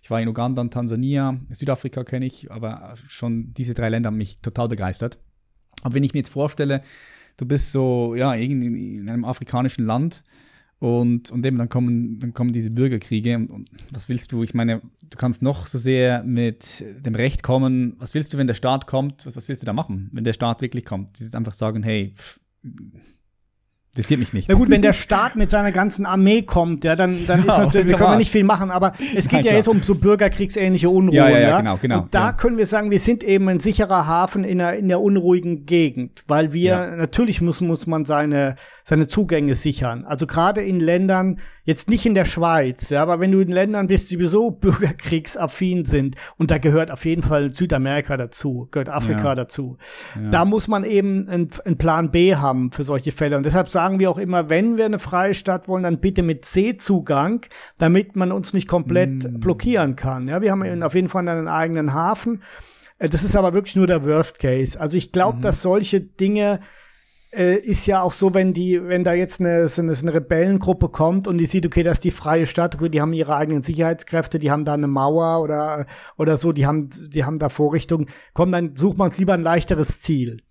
Ich 0.01 0.11
war 0.11 0.19
in 0.19 0.27
Uganda 0.27 0.61
und 0.61 0.73
Tansania, 0.73 1.37
Südafrika 1.49 2.03
kenne 2.03 2.25
ich, 2.25 2.51
aber 2.51 2.93
schon 3.07 3.53
diese 3.53 3.73
drei 3.73 3.87
Länder 3.87 4.07
haben 4.07 4.17
mich 4.17 4.41
total 4.41 4.67
begeistert. 4.67 5.17
Aber 5.81 5.95
wenn 5.95 6.03
ich 6.03 6.13
mir 6.13 6.19
jetzt 6.19 6.29
vorstelle, 6.29 6.81
du 7.37 7.45
bist 7.45 7.71
so, 7.71 8.13
ja, 8.15 8.33
in 8.33 9.09
einem 9.09 9.23
afrikanischen 9.23 9.85
Land 9.85 10.25
und, 10.83 11.31
und 11.31 11.45
eben 11.45 11.57
dann 11.57 11.69
kommen, 11.69 12.19
dann 12.19 12.33
kommen 12.33 12.51
diese 12.51 12.69
Bürgerkriege 12.69 13.37
und, 13.37 13.49
und 13.49 13.69
was 13.91 14.09
willst 14.09 14.33
du? 14.33 14.43
Ich 14.43 14.53
meine, 14.53 14.81
du 14.81 15.15
kannst 15.17 15.41
noch 15.41 15.65
so 15.65 15.77
sehr 15.77 16.23
mit 16.25 16.83
dem 17.05 17.15
Recht 17.15 17.41
kommen. 17.41 17.95
Was 17.99 18.13
willst 18.13 18.33
du, 18.33 18.37
wenn 18.37 18.47
der 18.47 18.53
Staat 18.53 18.85
kommt? 18.85 19.25
Was, 19.25 19.37
was 19.37 19.47
willst 19.47 19.61
du 19.61 19.65
da 19.65 19.71
machen, 19.71 20.09
wenn 20.11 20.25
der 20.25 20.33
Staat 20.33 20.61
wirklich 20.61 20.83
kommt? 20.83 21.17
Die 21.17 21.37
einfach 21.37 21.53
sagen, 21.53 21.83
hey, 21.83 22.11
pff, 22.13 22.41
Interessiert 23.95 24.19
mich 24.19 24.33
nicht. 24.33 24.49
Na 24.49 24.55
gut, 24.55 24.71
wenn 24.71 24.81
der 24.81 24.91
Staat 24.91 25.35
mit 25.35 25.51
seiner 25.51 25.71
ganzen 25.71 26.07
Armee 26.07 26.41
kommt, 26.41 26.83
ja, 26.83 26.95
dann, 26.95 27.15
dann 27.27 27.45
ist 27.45 27.59
natürlich, 27.59 27.91
da 27.91 27.97
kann 27.99 28.09
man 28.09 28.17
nicht 28.17 28.31
viel 28.31 28.43
machen. 28.43 28.71
Aber 28.71 28.93
es 29.15 29.27
geht 29.27 29.41
Nein, 29.41 29.43
ja 29.43 29.53
jetzt 29.53 29.67
um 29.67 29.83
so 29.83 29.93
bürgerkriegsähnliche 29.93 30.89
Unruhen. 30.89 31.13
Ja, 31.13 31.29
ja, 31.29 31.37
ja, 31.37 31.59
genau, 31.59 31.77
genau. 31.79 32.01
Und 32.01 32.15
da 32.15 32.27
ja. 32.27 32.31
können 32.33 32.57
wir 32.57 32.65
sagen, 32.65 32.89
wir 32.89 32.97
sind 32.97 33.23
eben 33.23 33.47
ein 33.49 33.59
sicherer 33.59 34.07
Hafen 34.07 34.45
in 34.45 34.57
der, 34.57 34.79
in 34.79 34.87
der 34.87 34.99
unruhigen 34.99 35.67
Gegend, 35.67 36.23
weil 36.27 36.53
wir, 36.53 36.71
ja. 36.71 36.95
natürlich 36.95 37.39
muss, 37.41 37.61
muss 37.61 37.85
man 37.85 38.03
seine, 38.03 38.55
seine 38.83 39.07
Zugänge 39.07 39.53
sichern. 39.53 40.05
Also 40.05 40.25
gerade 40.25 40.61
in 40.61 40.79
Ländern, 40.79 41.39
jetzt 41.65 41.89
nicht 41.89 42.05
in 42.05 42.13
der 42.13 42.25
Schweiz, 42.25 42.89
ja, 42.89 43.01
aber 43.01 43.19
wenn 43.19 43.31
du 43.31 43.39
in 43.39 43.49
Ländern 43.49 43.87
bist, 43.87 44.11
die 44.11 44.15
sowieso 44.15 44.51
bürgerkriegsaffin 44.51 45.85
sind, 45.85 46.15
und 46.37 46.51
da 46.51 46.57
gehört 46.57 46.91
auf 46.91 47.05
jeden 47.05 47.23
Fall 47.23 47.53
Südamerika 47.53 48.17
dazu, 48.17 48.67
gehört 48.71 48.89
Afrika 48.89 49.29
ja. 49.29 49.35
dazu, 49.35 49.77
ja. 50.15 50.29
da 50.29 50.45
muss 50.45 50.67
man 50.67 50.83
eben 50.83 51.27
einen 51.29 51.77
Plan 51.77 52.11
B 52.11 52.35
haben 52.35 52.71
für 52.71 52.83
solche 52.83 53.11
Fälle. 53.11 53.37
Und 53.37 53.45
deshalb 53.45 53.69
sagen 53.69 53.99
wir 53.99 54.09
auch 54.09 54.17
immer, 54.17 54.49
wenn 54.49 54.77
wir 54.77 54.85
eine 54.85 54.99
freie 54.99 55.33
Stadt 55.33 55.67
wollen, 55.67 55.83
dann 55.83 55.99
bitte 55.99 56.21
mit 56.21 56.45
Seezugang, 56.45 57.45
damit 57.77 58.15
man 58.15 58.31
uns 58.31 58.53
nicht 58.53 58.67
komplett 58.67 59.23
mm. 59.23 59.39
blockieren 59.39 59.95
kann. 59.95 60.27
Ja, 60.27 60.41
wir 60.41 60.51
haben 60.51 60.83
auf 60.83 60.95
jeden 60.95 61.09
Fall 61.09 61.27
einen 61.27 61.47
eigenen 61.47 61.93
Hafen. 61.93 62.41
Äh, 62.99 63.09
das 63.09 63.23
ist 63.23 63.35
aber 63.35 63.53
wirklich 63.53 63.75
nur 63.75 63.87
der 63.87 64.05
Worst 64.05 64.39
Case. 64.39 64.79
Also 64.79 64.97
ich 64.97 65.11
glaube, 65.11 65.37
mhm. 65.37 65.41
dass 65.41 65.61
solche 65.61 66.01
Dinge 66.01 66.59
äh, 67.35 67.55
ist 67.55 67.87
ja 67.87 68.01
auch 68.01 68.11
so, 68.11 68.33
wenn 68.33 68.53
die, 68.53 68.81
wenn 68.83 69.03
da 69.03 69.13
jetzt 69.13 69.39
eine, 69.39 69.67
so 69.67 69.81
eine, 69.81 69.95
so 69.95 70.05
eine 70.05 70.15
Rebellengruppe 70.15 70.89
kommt 70.89 71.27
und 71.27 71.37
die 71.37 71.45
sieht, 71.45 71.65
okay, 71.65 71.83
das 71.83 71.95
ist 71.95 72.03
die 72.03 72.11
freie 72.11 72.45
Stadt, 72.45 72.77
die 72.79 73.01
haben 73.01 73.13
ihre 73.13 73.35
eigenen 73.35 73.63
Sicherheitskräfte, 73.63 74.39
die 74.39 74.51
haben 74.51 74.65
da 74.65 74.73
eine 74.73 74.87
Mauer 74.87 75.41
oder, 75.41 75.85
oder 76.17 76.37
so, 76.37 76.51
die 76.51 76.65
haben, 76.65 76.89
die 76.89 77.25
haben 77.25 77.39
da 77.39 77.49
Vorrichtungen, 77.49 78.07
komm, 78.33 78.51
dann 78.51 78.75
sucht 78.75 78.97
man 78.97 79.07
uns 79.07 79.17
lieber 79.17 79.33
ein 79.33 79.43
leichteres 79.43 80.01
Ziel. 80.01 80.41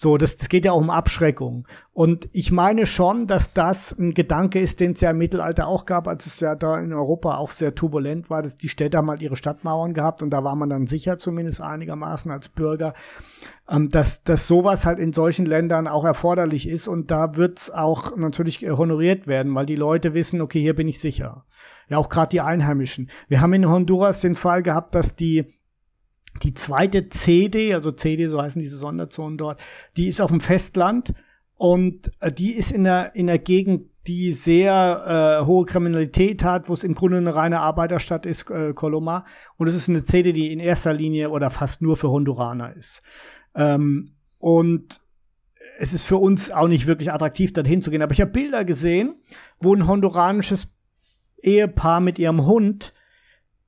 So, 0.00 0.16
das, 0.16 0.36
das 0.36 0.48
geht 0.48 0.64
ja 0.64 0.70
auch 0.70 0.80
um 0.80 0.90
Abschreckung. 0.90 1.66
Und 1.92 2.30
ich 2.32 2.52
meine 2.52 2.86
schon, 2.86 3.26
dass 3.26 3.52
das 3.52 3.90
ein 3.98 4.14
Gedanke 4.14 4.60
ist, 4.60 4.78
den 4.78 4.92
es 4.92 5.00
ja 5.00 5.10
im 5.10 5.18
Mittelalter 5.18 5.66
auch 5.66 5.86
gab, 5.86 6.06
als 6.06 6.26
es 6.26 6.38
ja 6.38 6.54
da 6.54 6.78
in 6.78 6.92
Europa 6.92 7.36
auch 7.36 7.50
sehr 7.50 7.74
turbulent 7.74 8.30
war, 8.30 8.40
dass 8.40 8.54
die 8.54 8.68
Städte 8.68 8.96
haben 8.96 9.10
halt 9.10 9.22
ihre 9.22 9.34
Stadtmauern 9.34 9.94
gehabt 9.94 10.22
und 10.22 10.30
da 10.30 10.44
war 10.44 10.54
man 10.54 10.70
dann 10.70 10.86
sicher 10.86 11.18
zumindest 11.18 11.60
einigermaßen 11.60 12.30
als 12.30 12.48
Bürger, 12.48 12.94
ähm, 13.68 13.88
dass, 13.88 14.22
dass 14.22 14.46
sowas 14.46 14.86
halt 14.86 15.00
in 15.00 15.12
solchen 15.12 15.46
Ländern 15.46 15.88
auch 15.88 16.04
erforderlich 16.04 16.68
ist 16.68 16.86
und 16.86 17.10
da 17.10 17.34
wird's 17.34 17.68
auch 17.72 18.16
natürlich 18.16 18.62
honoriert 18.70 19.26
werden, 19.26 19.52
weil 19.56 19.66
die 19.66 19.74
Leute 19.74 20.14
wissen, 20.14 20.40
okay, 20.40 20.60
hier 20.60 20.76
bin 20.76 20.86
ich 20.86 21.00
sicher. 21.00 21.44
Ja, 21.88 21.98
auch 21.98 22.08
gerade 22.08 22.28
die 22.28 22.40
Einheimischen. 22.40 23.10
Wir 23.26 23.40
haben 23.40 23.52
in 23.52 23.68
Honduras 23.68 24.20
den 24.20 24.36
Fall 24.36 24.62
gehabt, 24.62 24.94
dass 24.94 25.16
die 25.16 25.57
Die 26.42 26.54
zweite 26.54 27.08
CD, 27.08 27.74
also 27.74 27.92
CD, 27.92 28.26
so 28.26 28.40
heißen 28.40 28.60
diese 28.60 28.76
Sonderzonen 28.76 29.38
dort, 29.38 29.60
die 29.96 30.08
ist 30.08 30.20
auf 30.20 30.30
dem 30.30 30.40
Festland 30.40 31.14
und 31.54 32.10
äh, 32.20 32.32
die 32.32 32.52
ist 32.52 32.70
in 32.70 32.84
der, 32.84 33.14
in 33.14 33.26
der 33.26 33.38
Gegend, 33.38 33.90
die 34.06 34.32
sehr 34.32 35.40
äh, 35.42 35.46
hohe 35.46 35.66
Kriminalität 35.66 36.42
hat, 36.42 36.68
wo 36.68 36.72
es 36.72 36.84
im 36.84 36.94
Grunde 36.94 37.18
eine 37.18 37.34
reine 37.34 37.60
Arbeiterstadt 37.60 38.24
ist, 38.24 38.50
äh, 38.50 38.72
Coloma. 38.72 39.26
Und 39.56 39.66
es 39.66 39.74
ist 39.74 39.88
eine 39.90 40.02
CD, 40.02 40.32
die 40.32 40.50
in 40.52 40.60
erster 40.60 40.94
Linie 40.94 41.30
oder 41.30 41.50
fast 41.50 41.82
nur 41.82 41.96
für 41.96 42.08
Honduraner 42.08 42.74
ist. 42.74 43.02
Ähm, 43.54 44.12
und 44.38 45.00
es 45.78 45.92
ist 45.92 46.04
für 46.04 46.16
uns 46.16 46.50
auch 46.50 46.68
nicht 46.68 46.86
wirklich 46.86 47.12
attraktiv, 47.12 47.52
dorthin 47.52 47.82
zu 47.82 47.90
gehen. 47.90 48.00
Aber 48.00 48.12
ich 48.12 48.20
habe 48.20 48.30
Bilder 48.30 48.64
gesehen, 48.64 49.16
wo 49.60 49.74
ein 49.74 49.86
honduranisches 49.86 50.76
Ehepaar 51.42 52.00
mit 52.00 52.18
ihrem 52.18 52.46
Hund 52.46 52.94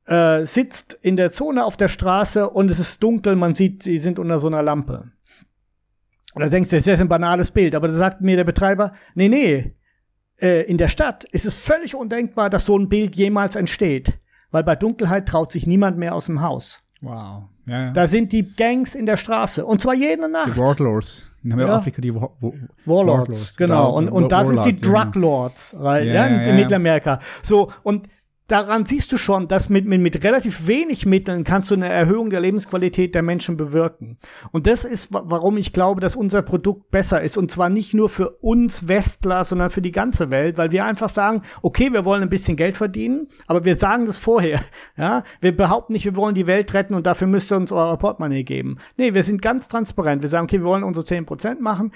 äh, 0.07 0.44
sitzt 0.44 0.94
in 1.03 1.16
der 1.16 1.30
Zone 1.30 1.64
auf 1.64 1.76
der 1.76 1.88
Straße 1.88 2.48
und 2.48 2.70
es 2.70 2.78
ist 2.78 3.03
dunkel, 3.03 3.36
man 3.36 3.55
sieht, 3.55 3.82
sie 3.82 3.98
sind 3.98 4.18
unter 4.18 4.38
so 4.38 4.46
einer 4.48 4.62
Lampe. 4.62 5.05
Und 6.34 6.42
da 6.42 6.48
denkst 6.48 6.70
du, 6.70 6.76
das 6.76 6.86
ist 6.86 6.92
ja 6.98 7.01
ein 7.03 7.09
banales 7.09 7.51
Bild, 7.51 7.74
aber 7.74 7.88
da 7.88 7.94
sagt 7.94 8.20
mir 8.20 8.36
der 8.36 8.44
Betreiber, 8.44 8.92
nee, 9.14 9.28
nee, 9.28 9.74
äh, 10.40 10.62
in 10.62 10.78
der 10.78 10.88
Stadt 10.88 11.24
ist 11.24 11.44
es 11.46 11.57
völlig 11.57 11.94
undenkbar, 11.94 12.51
dass 12.51 12.66
so 12.66 12.78
ein 12.78 12.88
Bild 12.88 13.16
jemals 13.16 13.57
entsteht, 13.57 14.18
weil 14.51 14.62
bei 14.64 14.76
Dunkelheit 14.76 15.26
traut 15.26 15.51
sich 15.53 15.66
niemand 15.66 15.98
mehr 15.98 16.14
aus 16.14 16.26
dem 16.26 16.40
Haus. 16.40 16.80
Wow. 17.01 17.44
Ja, 17.66 17.84
ja. 17.86 17.90
Da 17.92 18.07
sind 18.07 18.32
die 18.32 18.44
Gangs 18.57 18.94
in 18.94 19.07
der 19.07 19.16
Straße 19.16 19.64
und 19.64 19.80
zwar 19.80 19.94
jede 19.94 20.28
Nacht. 20.30 20.55
Die 20.55 20.59
Warlords. 20.59 21.30
In 21.42 21.59
Ja. 21.59 21.76
Afrika 21.76 22.01
die 22.03 22.14
Wa 22.14 22.30
Wa 22.40 22.53
Warlords, 22.84 22.86
Warlords, 22.86 23.57
genau. 23.57 23.96
Und, 23.96 24.09
und 24.09 24.30
da 24.30 24.44
sind 24.44 24.64
die 24.64 24.86
Warlords, 24.86 25.72
ja. 25.72 25.80
Right, 25.80 26.07
Ja, 26.07 26.12
ja, 26.12 26.26
ja, 26.28 26.38
in 26.42 26.48
ja. 26.48 26.55
Mittelamerika. 26.55 27.18
So, 27.42 27.70
und 27.82 28.09
daran 28.51 28.84
siehst 28.86 29.12
du 29.12 29.16
schon, 29.16 29.48
dass 29.48 29.68
mit, 29.68 29.86
mit, 29.86 30.01
mit 30.01 30.24
relativ 30.24 30.66
wenig 30.66 31.07
Mitteln 31.07 31.44
kannst 31.44 31.70
du 31.70 31.74
eine 31.74 31.88
Erhöhung 31.88 32.30
der 32.30 32.40
Lebensqualität 32.40 33.14
der 33.14 33.22
Menschen 33.22 33.57
bewirken. 33.57 34.18
Und 34.53 34.66
das 34.66 34.84
ist, 34.84 35.12
wa- 35.12 35.22
warum 35.26 35.57
ich 35.57 35.72
glaube, 35.72 36.01
dass 36.01 36.16
unser 36.16 36.42
Produkt 36.42 36.90
besser 36.90 37.20
ist. 37.22 37.36
Und 37.36 37.51
zwar 37.51 37.68
nicht 37.68 37.94
nur 37.94 38.09
für 38.09 38.30
uns 38.40 38.88
Westler, 38.88 39.44
sondern 39.44 39.70
für 39.70 39.82
die 39.82 39.92
ganze 39.92 40.30
Welt, 40.30 40.59
weil 40.59 40.70
wir 40.70 40.84
einfach 40.84 41.09
sagen, 41.09 41.42
okay, 41.62 41.92
wir 41.92 42.05
wollen 42.05 42.22
ein 42.22 42.28
bisschen 42.30 42.57
Geld 42.57 42.76
verdienen, 42.76 43.28
aber 43.46 43.64
wir 43.64 43.76
sagen 43.76 44.07
das 44.07 44.18
vorher. 44.18 44.61
Ja, 44.96 45.22
wir 45.40 45.57
behaupten 45.57 45.92
nicht, 45.94 46.05
wir 46.05 46.16
wollen 46.16 46.34
die 46.34 46.46
Welt 46.46 46.74
retten 46.74 46.92
und 46.94 47.07
dafür 47.07 47.26
müsst 47.26 47.51
ihr 47.51 47.57
uns 47.57 47.72
euer 47.72 47.96
Portemonnaie 47.96 48.42
geben. 48.44 48.76
Nee, 48.98 49.14
wir 49.14 49.22
sind 49.22 49.40
ganz 49.40 49.68
transparent. 49.68 50.20
Wir 50.22 50.28
sagen, 50.28 50.44
okay, 50.44 50.59
wir 50.59 50.64
wollen 50.66 50.84
unsere 50.84 51.07
10% 51.07 51.61
machen. 51.61 51.92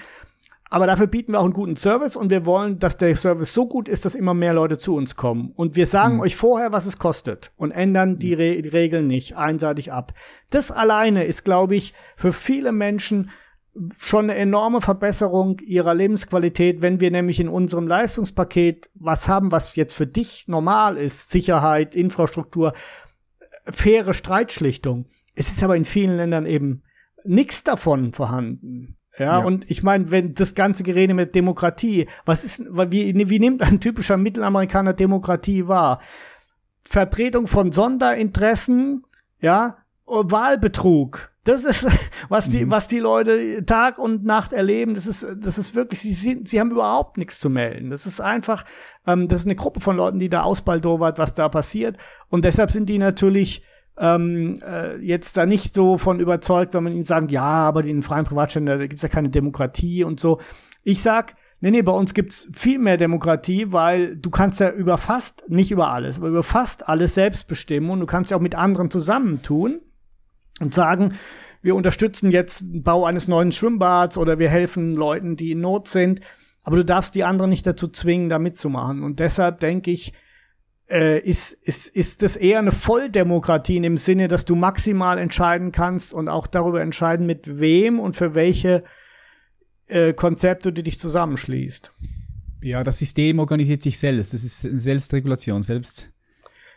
Aber 0.75 0.87
dafür 0.87 1.07
bieten 1.07 1.31
wir 1.31 1.39
auch 1.39 1.45
einen 1.45 1.53
guten 1.53 1.77
Service 1.77 2.17
und 2.17 2.31
wir 2.31 2.45
wollen, 2.45 2.79
dass 2.79 2.97
der 2.97 3.15
Service 3.15 3.53
so 3.53 3.65
gut 3.65 3.87
ist, 3.87 4.03
dass 4.03 4.13
immer 4.13 4.33
mehr 4.33 4.53
Leute 4.53 4.77
zu 4.77 4.93
uns 4.93 5.15
kommen. 5.15 5.53
Und 5.55 5.77
wir 5.77 5.87
sagen 5.87 6.19
euch 6.19 6.35
vorher, 6.35 6.73
was 6.73 6.85
es 6.85 6.99
kostet 6.99 7.53
und 7.55 7.71
ändern 7.71 8.19
die, 8.19 8.33
Re 8.33 8.61
die 8.61 8.67
Regeln 8.67 9.07
nicht 9.07 9.37
einseitig 9.37 9.93
ab. 9.93 10.11
Das 10.49 10.71
alleine 10.71 11.23
ist, 11.23 11.45
glaube 11.45 11.77
ich, 11.77 11.93
für 12.17 12.33
viele 12.33 12.73
Menschen 12.73 13.29
schon 13.97 14.25
eine 14.25 14.35
enorme 14.35 14.81
Verbesserung 14.81 15.59
ihrer 15.59 15.93
Lebensqualität, 15.93 16.81
wenn 16.81 16.99
wir 16.99 17.09
nämlich 17.09 17.39
in 17.39 17.47
unserem 17.47 17.87
Leistungspaket 17.87 18.89
was 18.95 19.29
haben, 19.29 19.53
was 19.53 19.77
jetzt 19.77 19.93
für 19.93 20.07
dich 20.07 20.49
normal 20.49 20.97
ist, 20.97 21.31
Sicherheit, 21.31 21.95
Infrastruktur, 21.95 22.73
faire 23.63 24.13
Streitschlichtung. 24.13 25.05
Es 25.35 25.47
ist 25.47 25.63
aber 25.63 25.77
in 25.77 25.85
vielen 25.85 26.17
Ländern 26.17 26.45
eben 26.45 26.83
nichts 27.23 27.63
davon 27.63 28.11
vorhanden. 28.11 28.97
Ja, 29.17 29.39
Ja. 29.39 29.45
und 29.45 29.69
ich 29.69 29.81
meine, 29.83 30.11
wenn 30.11 30.33
das 30.33 30.55
ganze 30.55 30.83
Gerede 30.83 31.13
mit 31.13 31.35
Demokratie, 31.35 32.07
was 32.25 32.43
ist, 32.43 32.63
wie, 32.89 33.29
wie 33.29 33.39
nimmt 33.39 33.61
ein 33.61 33.79
typischer 33.79 34.17
Mittelamerikaner 34.17 34.93
Demokratie 34.93 35.67
wahr? 35.67 35.99
Vertretung 36.83 37.47
von 37.47 37.71
Sonderinteressen, 37.71 39.05
ja, 39.39 39.77
Wahlbetrug. 40.05 41.31
Das 41.43 41.63
ist, 41.63 41.87
was 42.29 42.49
die, 42.49 42.69
was 42.69 42.87
die 42.87 42.99
Leute 42.99 43.65
Tag 43.65 43.99
und 43.99 44.25
Nacht 44.25 44.51
erleben. 44.53 44.95
Das 44.95 45.07
ist, 45.07 45.25
das 45.37 45.57
ist 45.57 45.75
wirklich, 45.75 45.99
sie 46.01 46.13
sind, 46.13 46.49
sie 46.49 46.59
haben 46.59 46.71
überhaupt 46.71 47.17
nichts 47.17 47.39
zu 47.39 47.49
melden. 47.49 47.89
Das 47.89 48.05
ist 48.05 48.19
einfach, 48.19 48.65
ähm, 49.07 49.27
das 49.27 49.41
ist 49.41 49.45
eine 49.45 49.55
Gruppe 49.55 49.79
von 49.79 49.95
Leuten, 49.95 50.19
die 50.19 50.29
da 50.29 50.41
ausbaldowert, 50.43 51.17
was 51.19 51.33
da 51.33 51.49
passiert. 51.49 51.97
Und 52.29 52.45
deshalb 52.45 52.71
sind 52.71 52.89
die 52.89 52.97
natürlich, 52.97 53.63
ähm, 53.97 54.59
äh, 54.65 54.97
jetzt 54.97 55.37
da 55.37 55.45
nicht 55.45 55.73
so 55.73 55.97
von 55.97 56.19
überzeugt, 56.19 56.73
wenn 56.73 56.83
man 56.83 56.93
ihnen 56.93 57.03
sagt, 57.03 57.31
ja, 57.31 57.43
aber 57.43 57.83
in 57.85 58.03
freien 58.03 58.25
Privatständen, 58.25 58.79
da 58.79 58.85
gibt's 58.85 59.03
ja 59.03 59.09
keine 59.09 59.29
Demokratie 59.29 60.03
und 60.03 60.19
so. 60.19 60.39
Ich 60.83 61.01
sag, 61.01 61.35
nee, 61.61 61.71
nee, 61.71 61.81
bei 61.81 61.91
uns 61.91 62.13
gibt's 62.13 62.49
viel 62.53 62.79
mehr 62.79 62.97
Demokratie, 62.97 63.71
weil 63.71 64.17
du 64.17 64.29
kannst 64.29 64.59
ja 64.59 64.69
über 64.69 64.97
fast, 64.97 65.49
nicht 65.49 65.71
über 65.71 65.91
alles, 65.91 66.17
aber 66.17 66.27
über 66.27 66.43
fast 66.43 66.89
alles 66.89 67.15
selbst 67.15 67.47
bestimmen 67.47 67.89
und 67.89 68.01
du 68.01 68.05
kannst 68.05 68.31
ja 68.31 68.37
auch 68.37 68.41
mit 68.41 68.55
anderen 68.55 68.91
zusammentun 68.91 69.81
und 70.59 70.73
sagen, 70.73 71.13
wir 71.61 71.75
unterstützen 71.75 72.29
jetzt 72.31 72.61
den 72.61 72.83
Bau 72.83 73.05
eines 73.05 73.27
neuen 73.27 73.51
Schwimmbads 73.51 74.17
oder 74.17 74.39
wir 74.39 74.49
helfen 74.49 74.93
Leuten, 74.93 75.35
die 75.35 75.51
in 75.51 75.61
Not 75.61 75.87
sind, 75.87 76.19
aber 76.63 76.77
du 76.77 76.85
darfst 76.85 77.15
die 77.15 77.23
anderen 77.23 77.49
nicht 77.49 77.65
dazu 77.65 77.87
zwingen, 77.87 78.29
da 78.29 78.39
mitzumachen. 78.39 79.03
Und 79.03 79.19
deshalb 79.19 79.59
denke 79.59 79.91
ich, 79.91 80.13
äh, 80.89 81.19
ist, 81.19 81.51
ist, 81.53 81.87
ist 81.87 82.21
das 82.21 82.35
eher 82.35 82.59
eine 82.59 82.71
Volldemokratie 82.71 83.77
in 83.77 83.83
dem 83.83 83.97
Sinne, 83.97 84.27
dass 84.27 84.45
du 84.45 84.55
maximal 84.55 85.17
entscheiden 85.17 85.71
kannst 85.71 86.13
und 86.13 86.27
auch 86.27 86.47
darüber 86.47 86.81
entscheiden, 86.81 87.25
mit 87.25 87.59
wem 87.59 87.99
und 87.99 88.15
für 88.15 88.35
welche 88.35 88.83
äh, 89.87 90.13
Konzepte 90.13 90.71
du 90.73 90.83
dich 90.83 90.99
zusammenschließt. 90.99 91.91
Ja, 92.61 92.83
das 92.83 92.99
System 92.99 93.39
organisiert 93.39 93.81
sich 93.83 93.99
selbst. 93.99 94.33
Das 94.33 94.43
ist 94.43 94.65
eine 94.65 94.79
Selbstregulation, 94.79 95.61
selbst. 95.63 96.11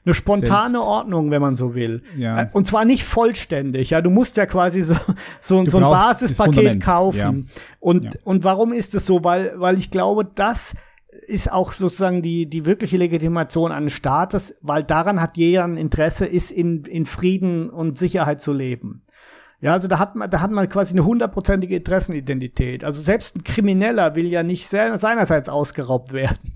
Eine 0.05 0.15
spontane 0.15 0.71
Selbst- 0.71 0.87
Ordnung, 0.87 1.31
wenn 1.31 1.41
man 1.43 1.55
so 1.55 1.75
will. 1.75 2.03
Ja. 2.17 2.43
Äh, 2.43 2.49
Und 2.53 2.67
zwar 2.67 2.85
nicht 2.85 3.05
vollständig. 3.05 3.91
Ja, 3.91 4.01
du 4.01 4.11
musst 4.11 4.37
ja 4.37 4.47
quasi 4.47 4.83
so, 4.83 4.95
so, 5.41 5.65
so 5.67 5.79
ein 5.79 5.83
Basispaket 5.83 6.81
kaufen. 6.83 7.19
ja. 7.19 7.35
Und, 7.81 8.05
Ja. 8.05 8.11
und 8.25 8.45
warum 8.45 8.73
ist 8.73 8.95
es 8.95 9.05
so? 9.07 9.23
Weil, 9.25 9.53
weil 9.57 9.77
ich 9.77 9.91
glaube, 9.91 10.25
das 10.35 10.75
ist 11.27 11.53
auch 11.53 11.73
sozusagen 11.73 12.23
die, 12.23 12.49
die 12.49 12.65
wirkliche 12.65 12.97
Legitimation 12.97 13.73
eines 13.73 13.93
Staates, 13.93 14.59
weil 14.63 14.83
daran 14.85 15.21
hat 15.21 15.37
jeder 15.37 15.65
ein 15.65 15.77
Interesse, 15.77 16.27
ist 16.27 16.51
in, 16.51 16.85
in 16.85 17.07
Frieden 17.07 17.71
und 17.71 17.99
Sicherheit 17.99 18.41
zu 18.41 18.53
leben. 18.53 19.03
Ja, 19.61 19.73
also 19.73 19.89
da 19.89 19.99
hat 19.99 20.15
man, 20.15 20.31
da 20.31 20.41
hat 20.41 20.53
man 20.53 20.69
quasi 20.69 20.95
eine 20.95 21.05
hundertprozentige 21.05 21.77
Interessenidentität. 21.77 22.85
Also 22.85 23.03
selbst 23.03 23.35
ein 23.35 23.43
Krimineller 23.43 24.15
will 24.15 24.27
ja 24.27 24.45
nicht 24.45 24.69
se- 24.69 24.97
seinerseits 24.97 25.49
ausgeraubt 25.49 26.13
werden. 26.13 26.55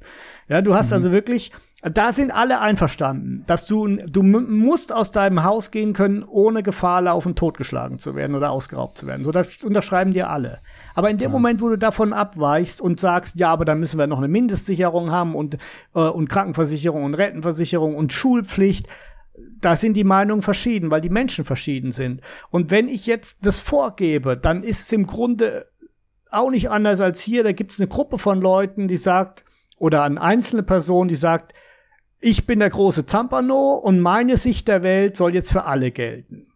Ja, 0.48 0.62
du 0.62 0.74
hast 0.74 0.92
also 0.92 1.12
wirklich, 1.12 1.50
da 1.82 2.12
sind 2.12 2.30
alle 2.30 2.60
einverstanden, 2.60 3.42
dass 3.46 3.66
du, 3.66 3.86
du 3.86 4.22
musst 4.22 4.92
aus 4.92 5.10
deinem 5.10 5.42
Haus 5.42 5.70
gehen 5.70 5.94
können, 5.94 6.22
ohne 6.22 6.62
Gefahr 6.62 7.00
laufen, 7.00 7.34
totgeschlagen 7.34 7.98
zu 7.98 8.14
werden 8.14 8.36
oder 8.36 8.50
ausgeraubt 8.50 8.98
zu 8.98 9.06
werden. 9.06 9.24
So, 9.24 9.32
das 9.32 9.64
unterschreiben 9.64 10.12
dir 10.12 10.30
alle. 10.30 10.58
Aber 10.94 11.10
in 11.10 11.18
dem 11.18 11.30
Moment, 11.30 11.60
wo 11.60 11.68
du 11.68 11.76
davon 11.76 12.12
abweichst 12.12 12.80
und 12.80 13.00
sagst, 13.00 13.38
ja, 13.38 13.50
aber 13.50 13.64
dann 13.64 13.80
müssen 13.80 13.98
wir 13.98 14.06
noch 14.06 14.18
eine 14.18 14.28
Mindestsicherung 14.28 15.10
haben 15.10 15.34
und, 15.34 15.56
äh, 15.94 16.00
und 16.00 16.28
Krankenversicherung 16.28 17.04
und 17.04 17.14
Rentenversicherung 17.14 17.94
und 17.96 18.12
Schulpflicht, 18.12 18.88
da 19.60 19.76
sind 19.76 19.94
die 19.94 20.04
Meinungen 20.04 20.42
verschieden, 20.42 20.90
weil 20.90 21.00
die 21.00 21.10
Menschen 21.10 21.44
verschieden 21.44 21.92
sind. 21.92 22.20
Und 22.50 22.70
wenn 22.70 22.88
ich 22.88 23.06
jetzt 23.06 23.46
das 23.46 23.60
vorgebe, 23.60 24.36
dann 24.36 24.62
ist 24.62 24.82
es 24.82 24.92
im 24.92 25.06
Grunde 25.06 25.66
auch 26.30 26.50
nicht 26.50 26.70
anders 26.70 27.00
als 27.00 27.22
hier. 27.22 27.44
Da 27.44 27.52
gibt 27.52 27.72
es 27.72 27.80
eine 27.80 27.88
Gruppe 27.88 28.18
von 28.18 28.40
Leuten, 28.40 28.88
die 28.88 28.96
sagt, 28.96 29.44
oder 29.78 30.02
eine 30.02 30.20
einzelne 30.20 30.62
Person, 30.62 31.08
die 31.08 31.16
sagt, 31.16 31.54
ich 32.20 32.46
bin 32.46 32.60
der 32.60 32.70
große 32.70 33.06
Zampano 33.06 33.74
und 33.74 34.00
meine 34.00 34.36
Sicht 34.36 34.68
der 34.68 34.82
Welt 34.82 35.16
soll 35.16 35.34
jetzt 35.34 35.50
für 35.50 35.64
alle 35.64 35.90
gelten. 35.90 36.46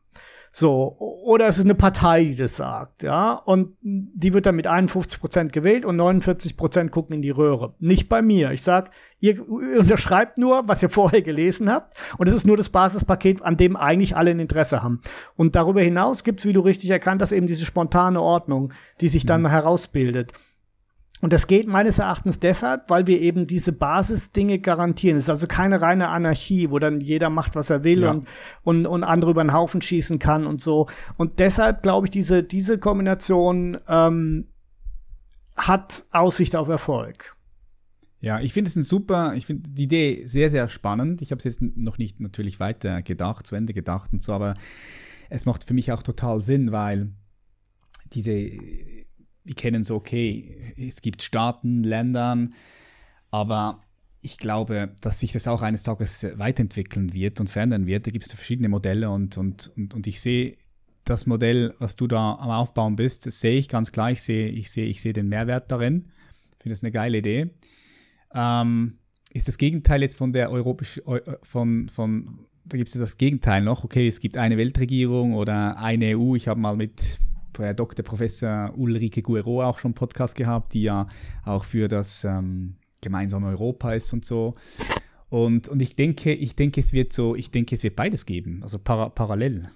So, 0.59 0.96
oder 0.98 1.48
es 1.48 1.59
ist 1.59 1.66
eine 1.66 1.74
Partei, 1.74 2.24
die 2.24 2.34
das 2.34 2.57
sagt, 2.57 3.02
ja, 3.02 3.34
und 3.34 3.76
die 3.82 4.32
wird 4.32 4.46
dann 4.46 4.57
mit 4.57 4.66
51 4.66 5.20
Prozent 5.20 5.52
gewählt 5.52 5.84
und 5.84 5.96
49 5.96 6.57
Prozent 6.57 6.92
gucken 6.92 7.16
in 7.16 7.20
die 7.20 7.28
Röhre. 7.28 7.74
Nicht 7.78 8.09
bei 8.09 8.22
mir. 8.22 8.52
Ich 8.52 8.62
sag, 8.62 8.90
ihr, 9.20 9.46
unterschreibt 9.78 10.38
nur, 10.38 10.66
was 10.66 10.82
ihr 10.82 10.88
vorher 10.88 11.20
gelesen 11.20 11.70
habt, 11.70 11.98
und 12.16 12.26
es 12.26 12.32
ist 12.32 12.46
nur 12.46 12.57
das 12.57 12.70
Basispaket, 12.70 13.42
an 13.42 13.59
dem 13.59 13.76
eigentlich 13.76 14.16
alle 14.16 14.30
ein 14.30 14.40
Interesse 14.40 14.82
haben. 14.82 15.02
Und 15.36 15.57
darüber 15.57 15.82
hinaus 15.82 16.24
gibt's, 16.24 16.46
wie 16.46 16.54
du 16.54 16.61
richtig 16.61 16.88
erkannt 16.88 17.20
hast, 17.20 17.32
eben 17.32 17.46
diese 17.46 17.66
spontane 17.66 18.22
Ordnung, 18.22 18.72
die 19.02 19.09
sich 19.09 19.26
dann 19.26 19.46
herausbildet. 19.46 20.32
Und 21.22 21.32
das 21.32 21.46
geht 21.46 21.66
meines 21.66 21.98
Erachtens 21.98 22.40
deshalb, 22.40 22.90
weil 22.90 23.06
wir 23.06 23.20
eben 23.20 23.46
diese 23.46 23.72
Basisdinge 23.72 24.58
garantieren. 24.58 25.16
Es 25.16 25.24
ist 25.24 25.30
also 25.30 25.46
keine 25.46 25.80
reine 25.80 26.08
Anarchie, 26.08 26.70
wo 26.70 26.78
dann 26.78 27.00
jeder 27.00 27.30
macht, 27.30 27.54
was 27.54 27.70
er 27.70 27.84
will 27.84 28.02
Ja. 28.02 28.10
und, 28.10 28.28
und, 28.64 28.86
und 28.86 29.02
andere 29.02 29.30
über 29.30 29.42
den 29.42 29.54
Haufen 29.54 29.80
schießen 29.80 30.18
kann 30.18 30.46
und 30.46 30.60
so. 30.60 30.88
Und 31.16 31.38
deshalb 31.38 31.82
glaube 31.82 32.06
ich, 32.06 32.10
diese, 32.10 32.42
diese 32.42 32.78
Kombination 32.78 33.78
ähm, 33.88 34.48
hat 35.56 36.04
Aussicht 36.10 36.54
auf 36.54 36.68
Erfolg. 36.68 37.34
Ja, 38.20 38.40
ich 38.40 38.52
finde 38.52 38.68
es 38.68 38.76
ein 38.76 38.82
super, 38.82 39.34
ich 39.36 39.46
finde 39.46 39.70
die 39.70 39.84
Idee 39.84 40.22
sehr, 40.26 40.50
sehr 40.50 40.68
spannend. 40.68 41.22
Ich 41.22 41.30
habe 41.30 41.38
es 41.38 41.44
jetzt 41.44 41.62
noch 41.62 41.96
nicht 41.96 42.20
natürlich 42.20 42.60
weiter 42.60 43.00
gedacht, 43.00 43.46
zu 43.46 43.54
Ende 43.56 43.72
gedacht 43.72 44.12
und 44.12 44.22
so, 44.22 44.32
aber 44.32 44.54
es 45.30 45.46
macht 45.46 45.64
für 45.64 45.74
mich 45.74 45.92
auch 45.92 46.02
total 46.02 46.40
Sinn, 46.40 46.72
weil 46.72 47.12
diese, 48.12 48.50
wir 49.47 49.55
kennen 49.55 49.84
so, 49.84 49.94
okay, 49.94 50.74
es 50.76 51.01
gibt 51.01 51.22
Staaten, 51.22 51.82
Ländern, 51.82 52.55
aber 53.30 53.80
ich 54.20 54.38
glaube, 54.38 54.94
dass 55.03 55.20
sich 55.20 55.32
das 55.32 55.47
auch 55.47 55.62
eines 55.62 55.84
Tages 55.84 56.26
weiterentwickeln 56.34 57.14
wird 57.14 57.38
und 57.38 57.49
verändern 57.49 57.86
wird. 57.86 58.07
Da 58.07 58.11
gibt 58.11 58.24
es 58.24 58.32
verschiedene 58.32 58.68
Modelle 58.68 59.09
und, 59.11 59.38
und, 59.38 59.72
und, 59.76 59.94
und 59.94 60.07
ich 60.07 60.20
sehe 60.20 60.57
das 61.05 61.26
Modell, 61.26 61.74
was 61.78 61.94
du 61.94 62.09
da 62.09 62.34
am 62.34 62.51
Aufbauen 62.51 62.97
bist, 62.97 63.26
das 63.26 63.40
sehe 63.40 63.57
ich 63.57 63.68
ganz 63.68 63.92
klar. 63.92 64.11
Ich 64.11 64.22
sehe, 64.22 64.49
ich 64.49 64.70
sehe, 64.70 64.86
ich 64.86 65.01
sehe 65.01 65.12
den 65.12 65.28
Mehrwert 65.28 65.70
darin. 65.70 66.09
Ich 66.51 66.62
finde 66.62 66.74
das 66.74 66.82
eine 66.82 66.90
geile 66.90 67.18
Idee. 67.18 67.51
Ähm, 68.34 68.99
ist 69.32 69.47
das 69.47 69.59
Gegenteil 69.59 70.03
jetzt 70.03 70.16
von 70.16 70.32
der 70.32 70.51
europäischen, 70.51 71.05
von, 71.42 71.88
von, 71.88 72.47
da 72.64 72.76
gibt 72.76 72.88
es 72.88 72.99
das 72.99 73.18
Gegenteil 73.18 73.62
noch. 73.62 73.84
Okay, 73.84 74.09
es 74.09 74.18
gibt 74.18 74.36
eine 74.36 74.57
Weltregierung 74.57 75.34
oder 75.34 75.78
eine 75.78 76.18
EU. 76.18 76.34
Ich 76.34 76.49
habe 76.49 76.59
mal 76.59 76.76
mit 76.76 77.20
Dr. 77.59 78.04
Professor 78.04 78.72
Ulrike 78.76 79.22
Guero 79.22 79.62
auch 79.62 79.78
schon 79.78 79.90
einen 79.90 79.94
Podcast 79.94 80.34
gehabt, 80.34 80.74
die 80.74 80.82
ja 80.82 81.07
auch 81.44 81.64
für 81.64 81.88
das 81.88 82.24
ähm, 82.24 82.76
gemeinsame 83.00 83.48
Europa 83.48 83.92
ist 83.92 84.12
und 84.12 84.24
so. 84.24 84.54
Und, 85.28 85.68
und 85.68 85.82
ich 85.82 85.96
denke, 85.96 86.32
ich 86.32 86.54
denke, 86.57 86.80
es 86.80 86.92
wird 86.92 87.12
so, 87.12 87.34
ich 87.34 87.50
denke, 87.50 87.74
es 87.74 87.82
wird 87.82 87.96
beides 87.96 88.26
geben, 88.26 88.61
also 88.62 88.78
para 88.78 89.09
parallel. 89.09 89.70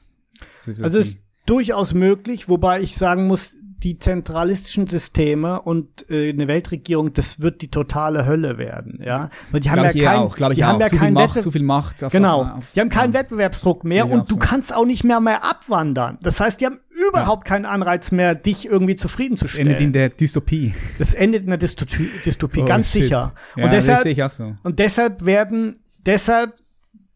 Also 0.55 0.71
es 0.85 0.95
ist 0.95 1.25
durchaus 1.47 1.93
möglich, 1.93 2.49
wobei 2.49 2.81
ich 2.81 2.97
sagen 2.97 3.27
muss, 3.27 3.57
die 3.83 3.99
zentralistischen 3.99 4.87
Systeme 4.87 5.63
und 5.63 6.11
äh, 6.11 6.31
eine 6.31 6.49
Weltregierung, 6.49 7.13
das 7.13 7.41
wird 7.41 7.63
die 7.63 7.71
totale 7.71 8.27
Hölle 8.27 8.59
werden, 8.59 9.01
ja. 9.03 9.31
Weil 9.51 9.61
die 9.61 9.71
haben 9.71 9.85
ja 9.85 9.93
keinen, 9.93 10.19
auch, 10.19 10.37
die 10.37 10.65
haben 10.65 10.77
auch. 10.77 10.81
ja 10.81 10.89
zu 10.89 10.97
keinen 10.97 11.15
Macht, 11.15 11.43
zu 11.43 11.51
viel 11.51 11.63
Macht. 11.63 12.05
Auf, 12.05 12.13
genau. 12.13 12.43
Auf, 12.43 12.73
die 12.75 12.81
haben 12.81 12.91
keinen 12.91 13.13
ja. 13.13 13.21
Wettbewerbsdruck 13.21 13.85
mehr 13.85 14.09
und 14.11 14.31
du 14.31 14.35
so. 14.35 14.39
kannst 14.39 14.75
auch 14.75 14.85
nicht 14.85 15.05
mehr 15.05 15.21
mehr 15.21 15.45
abwandern. 15.45 16.19
Das 16.23 16.41
heißt, 16.41 16.61
die 16.61 16.67
haben 16.67 16.79
überhaupt 17.09 17.49
ja. 17.49 17.55
keinen 17.55 17.65
Anreiz 17.65 18.13
mehr, 18.13 18.35
dich 18.35 18.67
irgendwie 18.67 18.97
zufriedenzustellen. 18.97 19.69
Endet 19.69 19.81
in 19.81 19.93
der 19.93 20.09
Dystopie. 20.11 20.75
Das 20.99 21.15
endet 21.15 21.43
in 21.43 21.49
der 21.49 21.59
Dystopie, 21.59 22.11
Dystopie 22.25 22.61
oh, 22.61 22.67
ganz 22.67 22.93
shit. 22.93 23.05
sicher. 23.05 23.35
Ja, 23.57 23.65
und 23.65 23.73
deshalb, 23.73 23.99
das 23.99 24.03
sehe 24.05 24.13
ich 24.13 24.23
auch 24.23 24.31
so. 24.31 24.55
Und 24.63 24.79
deshalb 24.79 25.25
werden, 25.25 25.79
deshalb, 26.05 26.55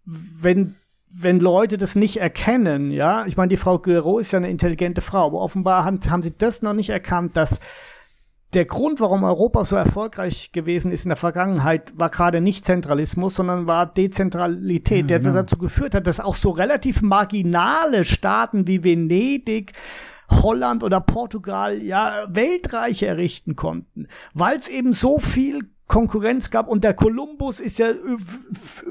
wenn 0.06 0.76
wenn 1.16 1.38
Leute 1.38 1.76
das 1.76 1.94
nicht 1.94 2.16
erkennen, 2.16 2.90
ja, 2.90 3.24
ich 3.26 3.36
meine, 3.36 3.48
die 3.48 3.56
Frau 3.56 3.78
Guerrero 3.78 4.18
ist 4.18 4.32
ja 4.32 4.38
eine 4.38 4.50
intelligente 4.50 5.00
Frau, 5.00 5.26
aber 5.26 5.40
offenbar 5.40 5.84
haben, 5.84 6.00
haben 6.10 6.22
sie 6.22 6.36
das 6.36 6.62
noch 6.62 6.72
nicht 6.72 6.90
erkannt, 6.90 7.36
dass 7.36 7.60
der 8.52 8.64
Grund, 8.64 9.00
warum 9.00 9.24
Europa 9.24 9.64
so 9.64 9.76
erfolgreich 9.76 10.52
gewesen 10.52 10.92
ist 10.92 11.04
in 11.04 11.10
der 11.10 11.16
Vergangenheit, 11.16 11.92
war 11.96 12.08
gerade 12.08 12.40
nicht 12.40 12.64
Zentralismus, 12.64 13.36
sondern 13.36 13.66
war 13.66 13.86
Dezentralität, 13.86 15.02
ja, 15.02 15.06
der 15.06 15.18
genau. 15.20 15.34
dazu 15.34 15.56
geführt 15.58 15.94
hat, 15.94 16.06
dass 16.06 16.20
auch 16.20 16.36
so 16.36 16.50
relativ 16.50 17.02
marginale 17.02 18.04
Staaten 18.04 18.66
wie 18.66 18.84
Venedig, 18.84 19.72
Holland 20.30 20.82
oder 20.82 21.00
Portugal 21.00 21.80
ja 21.80 22.26
Weltreiche 22.28 23.06
errichten 23.06 23.56
konnten, 23.56 24.06
weil 24.32 24.56
es 24.56 24.68
eben 24.68 24.92
so 24.92 25.18
viel 25.18 25.73
Konkurrenz 25.86 26.50
gab 26.50 26.66
und 26.66 26.82
der 26.82 26.94
Kolumbus 26.94 27.60
ist 27.60 27.78
ja 27.78 27.88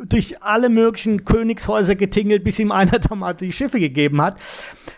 durch 0.07 0.43
alle 0.43 0.69
möglichen 0.69 1.25
Königshäuser 1.25 1.95
getingelt, 1.95 2.43
bis 2.43 2.59
ihm 2.59 2.71
einer 2.71 2.99
da 2.99 3.15
mal 3.15 3.33
die 3.33 3.51
Schiffe 3.51 3.79
gegeben 3.79 4.21
hat. 4.21 4.37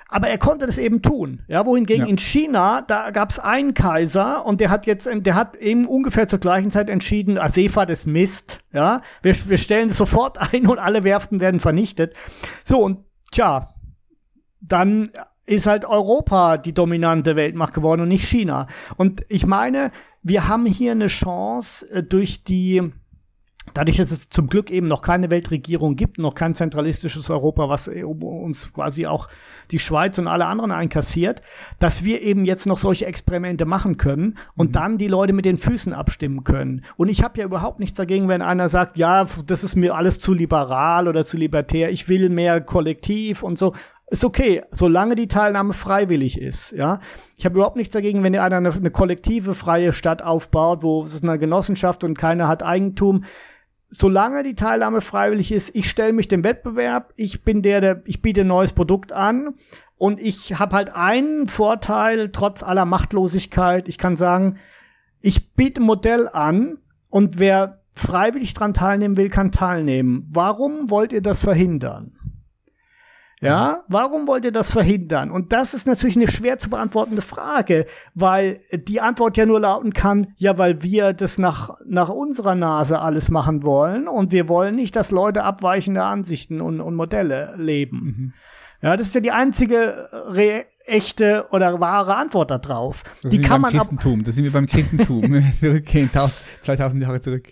Aber 0.07 0.27
er 0.27 0.37
konnte 0.37 0.65
das 0.65 0.77
eben 0.77 1.01
tun. 1.01 1.41
Ja, 1.47 1.65
wohingegen 1.65 2.05
ja. 2.05 2.09
in 2.09 2.17
China, 2.17 2.81
da 2.81 3.11
gab 3.11 3.31
es 3.31 3.39
einen 3.39 3.73
Kaiser 3.73 4.45
und 4.45 4.61
der 4.61 4.69
hat 4.69 4.85
jetzt, 4.85 5.09
der 5.11 5.35
hat 5.35 5.55
eben 5.57 5.85
ungefähr 5.85 6.27
zur 6.27 6.39
gleichen 6.39 6.71
Zeit 6.71 6.89
entschieden, 6.89 7.37
ah, 7.37 7.49
Seefahrt 7.49 7.89
ist 7.89 8.05
Mist. 8.05 8.59
Ja, 8.71 9.01
wir, 9.23 9.33
wir 9.47 9.57
stellen 9.57 9.89
es 9.89 9.97
sofort 9.97 10.37
ein 10.53 10.67
und 10.67 10.79
alle 10.79 11.03
Werften 11.03 11.39
werden 11.39 11.59
vernichtet. 11.59 12.13
So 12.63 12.81
und 12.81 12.99
tja, 13.31 13.73
dann 14.61 15.11
ist 15.45 15.67
halt 15.67 15.85
Europa 15.85 16.57
die 16.57 16.73
dominante 16.73 17.35
Weltmacht 17.35 17.73
geworden 17.73 18.01
und 18.01 18.07
nicht 18.07 18.27
China. 18.27 18.67
Und 18.97 19.25
ich 19.29 19.45
meine, 19.45 19.91
wir 20.23 20.47
haben 20.47 20.65
hier 20.65 20.91
eine 20.91 21.07
Chance 21.07 21.89
äh, 21.91 22.03
durch 22.03 22.43
die 22.43 22.91
Dadurch, 23.73 23.97
dass 23.97 24.11
es 24.11 24.29
zum 24.29 24.47
Glück 24.47 24.69
eben 24.69 24.87
noch 24.87 25.01
keine 25.01 25.31
Weltregierung 25.31 25.95
gibt, 25.95 26.19
noch 26.19 26.35
kein 26.35 26.53
zentralistisches 26.53 27.29
Europa, 27.29 27.67
was 27.67 27.87
äh, 27.87 28.03
uns 28.03 28.71
quasi 28.71 29.07
auch 29.07 29.27
die 29.71 29.79
Schweiz 29.79 30.17
und 30.17 30.27
alle 30.27 30.45
anderen 30.45 30.71
einkassiert, 30.71 31.41
dass 31.79 32.03
wir 32.03 32.21
eben 32.21 32.45
jetzt 32.45 32.67
noch 32.67 32.77
solche 32.77 33.07
Experimente 33.07 33.65
machen 33.65 33.97
können 33.97 34.37
und 34.55 34.67
mhm. 34.67 34.73
dann 34.73 34.97
die 34.97 35.07
Leute 35.07 35.33
mit 35.33 35.45
den 35.45 35.57
Füßen 35.57 35.93
abstimmen 35.93 36.43
können. 36.43 36.85
Und 36.95 37.09
ich 37.09 37.23
habe 37.23 37.39
ja 37.39 37.45
überhaupt 37.45 37.79
nichts 37.79 37.97
dagegen, 37.97 38.27
wenn 38.27 38.43
einer 38.43 38.69
sagt, 38.69 38.97
ja, 38.97 39.25
das 39.47 39.63
ist 39.63 39.75
mir 39.75 39.95
alles 39.95 40.19
zu 40.19 40.33
liberal 40.33 41.07
oder 41.07 41.23
zu 41.23 41.35
libertär, 41.35 41.89
ich 41.89 42.07
will 42.07 42.29
mehr 42.29 42.61
kollektiv 42.61 43.41
und 43.41 43.57
so 43.57 43.73
ist 44.07 44.23
okay, 44.23 44.63
solange 44.69 45.15
die 45.15 45.27
Teilnahme 45.27 45.73
freiwillig 45.73 46.39
ist, 46.39 46.71
ja. 46.71 46.99
Ich 47.37 47.45
habe 47.45 47.55
überhaupt 47.55 47.75
nichts 47.75 47.93
dagegen, 47.93 48.23
wenn 48.23 48.35
einer 48.35 48.57
eine, 48.57 48.71
eine 48.71 48.91
kollektive 48.91 49.55
freie 49.55 49.93
Stadt 49.93 50.21
aufbaut, 50.21 50.83
wo 50.83 51.03
es 51.03 51.15
ist 51.15 51.23
eine 51.23 51.39
Genossenschaft 51.39 52.03
und 52.03 52.17
keiner 52.17 52.47
hat 52.47 52.63
Eigentum. 52.63 53.23
Solange 53.89 54.43
die 54.43 54.55
Teilnahme 54.55 55.01
freiwillig 55.01 55.51
ist, 55.51 55.75
ich 55.75 55.89
stelle 55.89 56.13
mich 56.13 56.27
dem 56.27 56.43
Wettbewerb, 56.43 57.13
ich 57.15 57.43
bin 57.43 57.61
der, 57.61 57.81
der 57.81 58.01
ich 58.05 58.21
biete 58.21 58.41
ein 58.41 58.47
neues 58.47 58.73
Produkt 58.73 59.11
an 59.11 59.55
und 59.97 60.19
ich 60.19 60.59
habe 60.59 60.75
halt 60.75 60.95
einen 60.95 61.47
Vorteil 61.47 62.29
trotz 62.29 62.61
aller 62.61 62.85
Machtlosigkeit. 62.85 63.87
Ich 63.87 63.97
kann 63.97 64.17
sagen, 64.17 64.57
ich 65.21 65.53
biete 65.53 65.81
ein 65.81 65.85
Modell 65.85 66.29
an 66.31 66.77
und 67.09 67.39
wer 67.39 67.81
freiwillig 67.93 68.53
dran 68.53 68.73
teilnehmen 68.73 69.17
will, 69.17 69.29
kann 69.29 69.51
teilnehmen. 69.51 70.27
Warum 70.29 70.89
wollt 70.89 71.13
ihr 71.13 71.21
das 71.21 71.41
verhindern? 71.41 72.24
Ja, 73.41 73.83
warum 73.89 74.27
wollt 74.27 74.45
ihr 74.45 74.51
das 74.51 74.71
verhindern? 74.71 75.29
Und 75.29 75.51
das 75.51 75.73
ist 75.73 75.87
natürlich 75.87 76.15
eine 76.15 76.27
schwer 76.27 76.57
zu 76.57 76.69
beantwortende 76.69 77.21
Frage, 77.21 77.85
weil 78.13 78.59
die 78.73 79.01
Antwort 79.01 79.37
ja 79.37 79.45
nur 79.45 79.59
lauten 79.59 79.93
kann, 79.93 80.33
ja, 80.37 80.57
weil 80.57 80.81
wir 80.83 81.13
das 81.13 81.37
nach, 81.37 81.75
nach 81.85 82.09
unserer 82.09 82.55
Nase 82.55 82.99
alles 82.99 83.29
machen 83.29 83.63
wollen 83.63 84.07
und 84.07 84.31
wir 84.31 84.47
wollen 84.47 84.75
nicht, 84.75 84.95
dass 84.95 85.11
Leute 85.11 85.43
abweichende 85.43 86.03
Ansichten 86.03 86.61
und, 86.61 86.79
und 86.79 86.95
Modelle 86.95 87.53
leben. 87.57 87.97
Mhm. 87.97 88.33
Ja, 88.81 88.95
das 88.95 89.07
ist 89.07 89.15
ja 89.15 89.21
die 89.21 89.31
einzige 89.31 89.93
echte 90.85 91.47
oder 91.51 91.79
wahre 91.79 92.15
Antwort 92.15 92.51
darauf. 92.51 93.03
Das 93.21 93.31
die 93.31 93.41
kann 93.41 93.61
man 93.61 93.71
Christentum, 93.71 94.23
das 94.23 94.35
sind 94.35 94.43
wir 94.43 94.51
beim 94.51 94.67
Christentum. 94.67 95.43
zurückgehen, 95.59 96.09
2000 96.61 97.01
Jahre 97.01 97.19
zurück. 97.19 97.51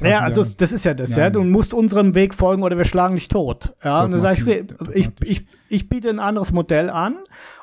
Ja, 0.00 0.20
also 0.20 0.44
das 0.44 0.72
ist 0.72 0.84
ja 0.84 0.94
das, 0.94 1.16
ja. 1.16 1.24
ja. 1.24 1.30
Du 1.30 1.42
musst 1.42 1.72
unserem 1.72 2.14
Weg 2.14 2.34
folgen 2.34 2.62
oder 2.62 2.76
wir 2.76 2.84
schlagen 2.84 3.14
dich 3.14 3.28
tot. 3.28 3.74
Ja, 3.82 4.04
und 4.04 4.10
dann 4.10 4.20
sage 4.20 4.66
ich, 4.92 4.94
ich, 4.94 5.08
ich, 5.22 5.46
ich 5.68 5.88
biete 5.88 6.10
ein 6.10 6.18
anderes 6.18 6.52
Modell 6.52 6.90
an 6.90 7.16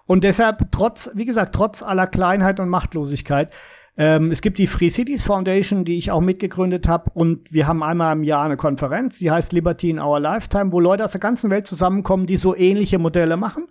und 0.05 0.23
deshalb 0.23 0.71
trotz, 0.71 1.11
wie 1.13 1.25
gesagt, 1.25 1.53
trotz 1.53 1.83
aller 1.83 2.07
Kleinheit 2.07 2.59
und 2.59 2.69
Machtlosigkeit, 2.69 3.51
ähm, 3.95 4.31
es 4.31 4.41
gibt 4.41 4.57
die 4.57 4.65
Free 4.65 4.89
Cities 4.89 5.23
Foundation, 5.23 5.85
die 5.85 5.99
ich 5.99 6.09
auch 6.09 6.21
mitgegründet 6.21 6.87
habe 6.87 7.11
und 7.13 7.53
wir 7.53 7.67
haben 7.67 7.83
einmal 7.83 8.15
im 8.15 8.23
Jahr 8.23 8.45
eine 8.45 8.57
Konferenz, 8.57 9.19
die 9.19 9.29
heißt 9.29 9.53
Liberty 9.53 9.91
in 9.91 9.99
Our 9.99 10.19
Lifetime, 10.19 10.71
wo 10.71 10.79
Leute 10.79 11.03
aus 11.03 11.11
der 11.11 11.21
ganzen 11.21 11.51
Welt 11.51 11.67
zusammenkommen, 11.67 12.25
die 12.25 12.37
so 12.37 12.55
ähnliche 12.55 12.97
Modelle 12.97 13.37
machen 13.37 13.67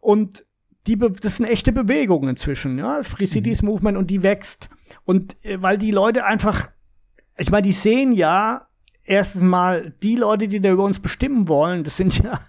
und 0.00 0.44
die, 0.86 0.96
das 0.96 1.36
sind 1.36 1.46
echte 1.46 1.72
Bewegungen 1.72 2.28
inzwischen, 2.28 2.78
ja, 2.78 2.98
das 2.98 3.08
Free 3.08 3.26
Cities 3.26 3.62
mhm. 3.62 3.70
Movement 3.70 3.98
und 3.98 4.08
die 4.08 4.22
wächst. 4.22 4.70
Und 5.04 5.36
äh, 5.44 5.60
weil 5.60 5.78
die 5.78 5.90
Leute 5.90 6.24
einfach 6.24 6.68
ich 7.36 7.50
meine, 7.50 7.66
die 7.66 7.72
sehen 7.72 8.12
ja 8.12 8.66
erstens 9.04 9.42
mal 9.42 9.94
die 10.02 10.16
Leute, 10.16 10.48
die 10.48 10.60
da 10.60 10.70
über 10.70 10.84
uns 10.84 11.00
bestimmen 11.00 11.48
wollen, 11.48 11.84
das 11.84 11.96
sind 11.96 12.22
ja 12.22 12.40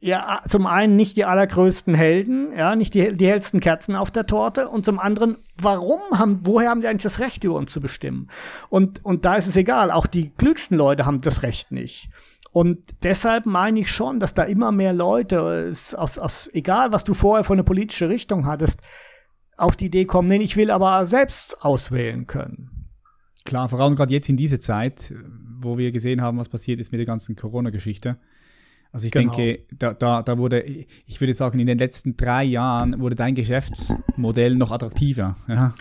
ja 0.00 0.40
zum 0.46 0.66
einen 0.66 0.96
nicht 0.96 1.16
die 1.16 1.24
allergrößten 1.24 1.94
Helden, 1.94 2.56
ja, 2.56 2.76
nicht 2.76 2.94
die, 2.94 3.14
die 3.14 3.26
hellsten 3.26 3.60
Kerzen 3.60 3.96
auf 3.96 4.10
der 4.10 4.26
Torte 4.26 4.68
und 4.68 4.84
zum 4.84 4.98
anderen, 4.98 5.36
warum 5.60 6.00
haben, 6.12 6.40
woher 6.44 6.70
haben 6.70 6.80
die 6.80 6.86
eigentlich 6.86 7.02
das 7.02 7.20
Recht 7.20 7.44
über 7.44 7.54
uns 7.54 7.72
zu 7.72 7.80
bestimmen? 7.80 8.28
Und, 8.68 9.04
und 9.04 9.24
da 9.24 9.36
ist 9.36 9.46
es 9.46 9.56
egal, 9.56 9.90
auch 9.90 10.06
die 10.06 10.30
klügsten 10.30 10.76
Leute 10.76 11.06
haben 11.06 11.20
das 11.20 11.42
Recht 11.42 11.72
nicht. 11.72 12.10
Und 12.52 12.80
deshalb 13.02 13.44
meine 13.44 13.80
ich 13.80 13.92
schon, 13.92 14.18
dass 14.18 14.32
da 14.32 14.44
immer 14.44 14.72
mehr 14.72 14.92
Leute, 14.92 15.42
aus, 15.42 16.18
aus, 16.18 16.50
egal 16.52 16.92
was 16.92 17.04
du 17.04 17.12
vorher 17.12 17.44
für 17.44 17.52
eine 17.52 17.64
politische 17.64 18.08
Richtung 18.08 18.46
hattest, 18.46 18.80
auf 19.58 19.76
die 19.76 19.86
Idee 19.86 20.04
kommen, 20.04 20.28
nee, 20.28 20.36
ich 20.36 20.56
will 20.56 20.70
aber 20.70 21.06
selbst 21.06 21.62
auswählen 21.64 22.26
können. 22.26 22.75
Klar, 23.46 23.68
vor 23.68 23.80
allem 23.80 23.94
gerade 23.94 24.12
jetzt 24.12 24.28
in 24.28 24.36
dieser 24.36 24.60
Zeit, 24.60 25.14
wo 25.60 25.78
wir 25.78 25.90
gesehen 25.92 26.20
haben, 26.20 26.38
was 26.38 26.48
passiert 26.48 26.80
ist 26.80 26.92
mit 26.92 26.98
der 26.98 27.06
ganzen 27.06 27.36
Corona-Geschichte. 27.36 28.18
Also 28.92 29.06
ich 29.06 29.12
genau. 29.12 29.34
denke, 29.34 29.64
da, 29.78 29.94
da, 29.94 30.22
da 30.22 30.38
wurde, 30.38 30.62
ich 30.62 31.20
würde 31.20 31.32
sagen, 31.34 31.58
in 31.58 31.66
den 31.66 31.78
letzten 31.78 32.16
drei 32.16 32.44
Jahren 32.44 33.00
wurde 33.00 33.14
dein 33.14 33.34
Geschäftsmodell 33.34 34.56
noch 34.56 34.72
attraktiver. 34.72 35.36
Ja. 35.48 35.74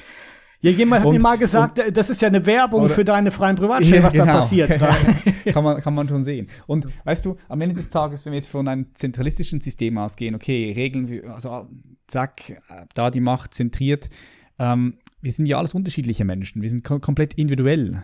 Ja, 0.61 0.71
jemand 0.71 1.01
hat 1.01 1.07
und, 1.07 1.15
mir 1.15 1.21
mal 1.21 1.37
gesagt, 1.37 1.79
und, 1.79 1.95
das 1.95 2.09
ist 2.09 2.21
ja 2.21 2.27
eine 2.27 2.43
Werbung 2.45 2.85
oder, 2.85 2.93
für 2.93 3.05
deine 3.05 3.29
freien 3.29 3.55
Privatsphäre, 3.55 4.01
was 4.01 4.13
genau, 4.13 4.25
da 4.25 4.33
passiert. 4.33 4.69
kann, 5.53 5.63
man, 5.63 5.79
kann 5.79 5.93
man 5.93 6.07
schon 6.07 6.23
sehen. 6.23 6.49
Und 6.65 6.87
weißt 7.03 7.25
du, 7.25 7.35
am 7.49 7.61
Ende 7.61 7.75
des 7.75 7.89
Tages, 7.89 8.25
wenn 8.25 8.33
wir 8.33 8.37
jetzt 8.37 8.49
von 8.49 8.67
einem 8.67 8.87
zentralistischen 8.93 9.61
System 9.61 9.97
ausgehen, 9.97 10.33
okay, 10.33 10.73
Regeln, 10.75 11.29
also 11.29 11.67
zack, 12.07 12.61
da 12.95 13.11
die 13.11 13.19
Macht 13.19 13.53
zentriert, 13.53 14.09
ähm, 14.57 14.97
wir 15.25 15.31
sind 15.31 15.47
ja 15.47 15.57
alles 15.57 15.73
unterschiedliche 15.73 16.23
Menschen. 16.23 16.61
Wir 16.61 16.69
sind 16.69 16.83
komplett 16.83 17.33
individuell 17.33 18.03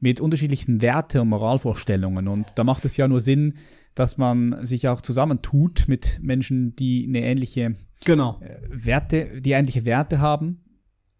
mit 0.00 0.20
unterschiedlichsten 0.20 0.80
Werte 0.80 1.20
und 1.20 1.28
Moralvorstellungen. 1.28 2.28
Und 2.28 2.52
da 2.56 2.64
macht 2.64 2.86
es 2.86 2.96
ja 2.96 3.06
nur 3.06 3.20
Sinn, 3.20 3.54
dass 3.94 4.16
man 4.16 4.64
sich 4.64 4.88
auch 4.88 5.02
zusammentut 5.02 5.84
mit 5.86 6.20
Menschen, 6.22 6.74
die 6.74 7.04
eine 7.06 7.24
ähnliche 7.24 7.76
genau. 8.04 8.40
Äh, 8.40 8.56
Werte, 8.70 9.42
die 9.42 9.50
ähnliche 9.52 9.84
Werte 9.84 10.18
haben 10.18 10.64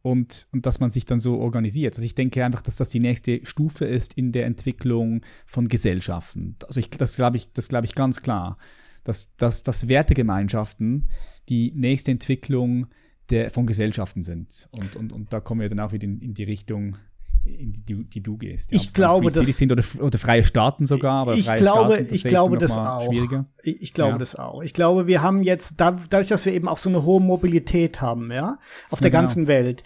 und, 0.01 0.49
und 0.53 0.65
dass 0.65 0.81
man 0.81 0.91
sich 0.91 1.05
dann 1.05 1.21
so 1.21 1.39
organisiert. 1.39 1.95
Also 1.95 2.07
ich 2.07 2.15
denke 2.15 2.45
einfach, 2.45 2.63
dass 2.63 2.77
das 2.77 2.89
die 2.89 3.01
nächste 3.01 3.45
Stufe 3.45 3.85
ist 3.85 4.15
in 4.15 4.33
der 4.33 4.47
Entwicklung 4.47 5.21
von 5.45 5.69
Gesellschaften. 5.69 6.57
Also 6.67 6.81
ich, 6.81 6.89
das 6.89 7.17
glaube 7.17 7.37
ich, 7.37 7.53
das 7.53 7.69
glaube 7.69 7.85
ich 7.85 7.95
ganz 7.95 8.23
klar 8.23 8.57
dass, 9.05 9.37
dass, 9.37 9.63
dass 9.63 9.89
Wertegemeinschaften 9.89 11.09
die 11.49 11.73
nächste 11.75 12.11
Entwicklung 12.11 12.87
der, 13.33 13.51
von 13.51 13.67
Gesellschaften 13.67 14.23
sind. 14.23 14.69
Und, 14.79 14.97
und, 14.97 15.13
und 15.13 15.33
da 15.33 15.41
kommen 15.41 15.63
wir 15.63 15.69
dann 15.69 15.81
auch 15.81 15.93
wieder 15.93 16.05
in, 16.05 16.21
in 16.21 16.35
die 16.35 16.45
Richtung, 16.45 16.99
in 17.45 17.73
die, 17.73 18.05
die 18.05 18.23
du 18.23 18.37
gehst. 18.37 18.71
Ja, 18.71 18.77
ich 18.77 18.93
glaube, 18.93 19.33
das 19.33 19.47
sind 19.47 19.73
oder, 19.73 19.83
oder 20.01 20.19
freie 20.19 20.45
Staaten 20.45 20.85
sogar. 20.85 21.23
Aber 21.23 21.35
ich 21.35 21.47
glaube, 21.57 21.95
Staaten, 21.95 22.15
ich 22.15 22.25
glaube 22.25 22.59
das 22.59 22.77
auch. 22.77 23.07
Schwieriger. 23.07 23.47
Ich, 23.63 23.81
ich 23.81 23.95
glaube 23.95 24.13
ja. 24.13 24.19
das 24.19 24.37
auch. 24.37 24.63
Ich 24.63 24.75
glaube, 24.75 25.07
wir 25.07 25.23
haben 25.23 25.43
jetzt 25.43 25.81
dadurch, 25.81 26.27
dass 26.27 26.45
wir 26.45 26.53
eben 26.53 26.69
auch 26.69 26.77
so 26.77 26.91
eine 26.91 27.05
hohe 27.05 27.21
Mobilität 27.21 28.03
haben, 28.03 28.31
ja, 28.31 28.59
auf 28.91 29.01
der 29.01 29.09
ja, 29.09 29.13
genau. 29.13 29.23
ganzen 29.23 29.47
Welt, 29.47 29.83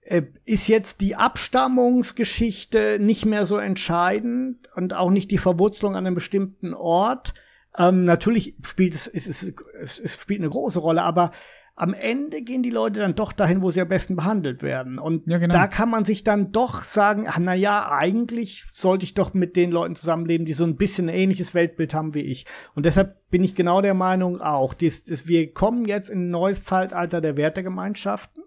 äh, 0.00 0.22
ist 0.46 0.68
jetzt 0.68 1.02
die 1.02 1.16
Abstammungsgeschichte 1.16 2.98
nicht 2.98 3.26
mehr 3.26 3.44
so 3.44 3.58
entscheidend 3.58 4.68
und 4.74 4.94
auch 4.94 5.10
nicht 5.10 5.30
die 5.30 5.38
Verwurzelung 5.38 5.96
an 5.96 6.06
einem 6.06 6.14
bestimmten 6.14 6.72
Ort. 6.72 7.34
Ähm, 7.76 8.04
natürlich 8.06 8.56
spielt 8.64 8.94
es, 8.94 9.06
es, 9.06 9.26
es, 9.26 9.54
es, 9.78 9.98
es 9.98 10.18
spielt 10.18 10.40
eine 10.40 10.48
große 10.48 10.78
Rolle, 10.78 11.02
aber 11.02 11.30
am 11.78 11.92
Ende 11.92 12.40
gehen 12.40 12.62
die 12.62 12.70
Leute 12.70 13.00
dann 13.00 13.14
doch 13.14 13.32
dahin, 13.32 13.62
wo 13.62 13.70
sie 13.70 13.82
am 13.82 13.88
besten 13.88 14.16
behandelt 14.16 14.62
werden. 14.62 14.98
Und 14.98 15.28
ja, 15.28 15.36
genau. 15.36 15.52
da 15.52 15.68
kann 15.68 15.90
man 15.90 16.06
sich 16.06 16.24
dann 16.24 16.50
doch 16.50 16.80
sagen, 16.80 17.26
ach, 17.28 17.38
na 17.38 17.52
ja, 17.52 17.92
eigentlich 17.92 18.64
sollte 18.72 19.04
ich 19.04 19.12
doch 19.12 19.34
mit 19.34 19.56
den 19.56 19.70
Leuten 19.70 19.94
zusammenleben, 19.94 20.46
die 20.46 20.54
so 20.54 20.64
ein 20.64 20.78
bisschen 20.78 21.10
ein 21.10 21.14
ähnliches 21.14 21.52
Weltbild 21.52 21.92
haben 21.92 22.14
wie 22.14 22.20
ich. 22.20 22.46
Und 22.74 22.86
deshalb 22.86 23.14
bin 23.30 23.44
ich 23.44 23.54
genau 23.54 23.82
der 23.82 23.92
Meinung 23.92 24.40
auch, 24.40 24.72
dass, 24.72 25.04
dass 25.04 25.26
wir 25.26 25.52
kommen 25.52 25.84
jetzt 25.84 26.08
in 26.08 26.28
ein 26.28 26.30
neues 26.30 26.64
Zeitalter 26.64 27.20
der 27.20 27.36
Wertegemeinschaften. 27.36 28.42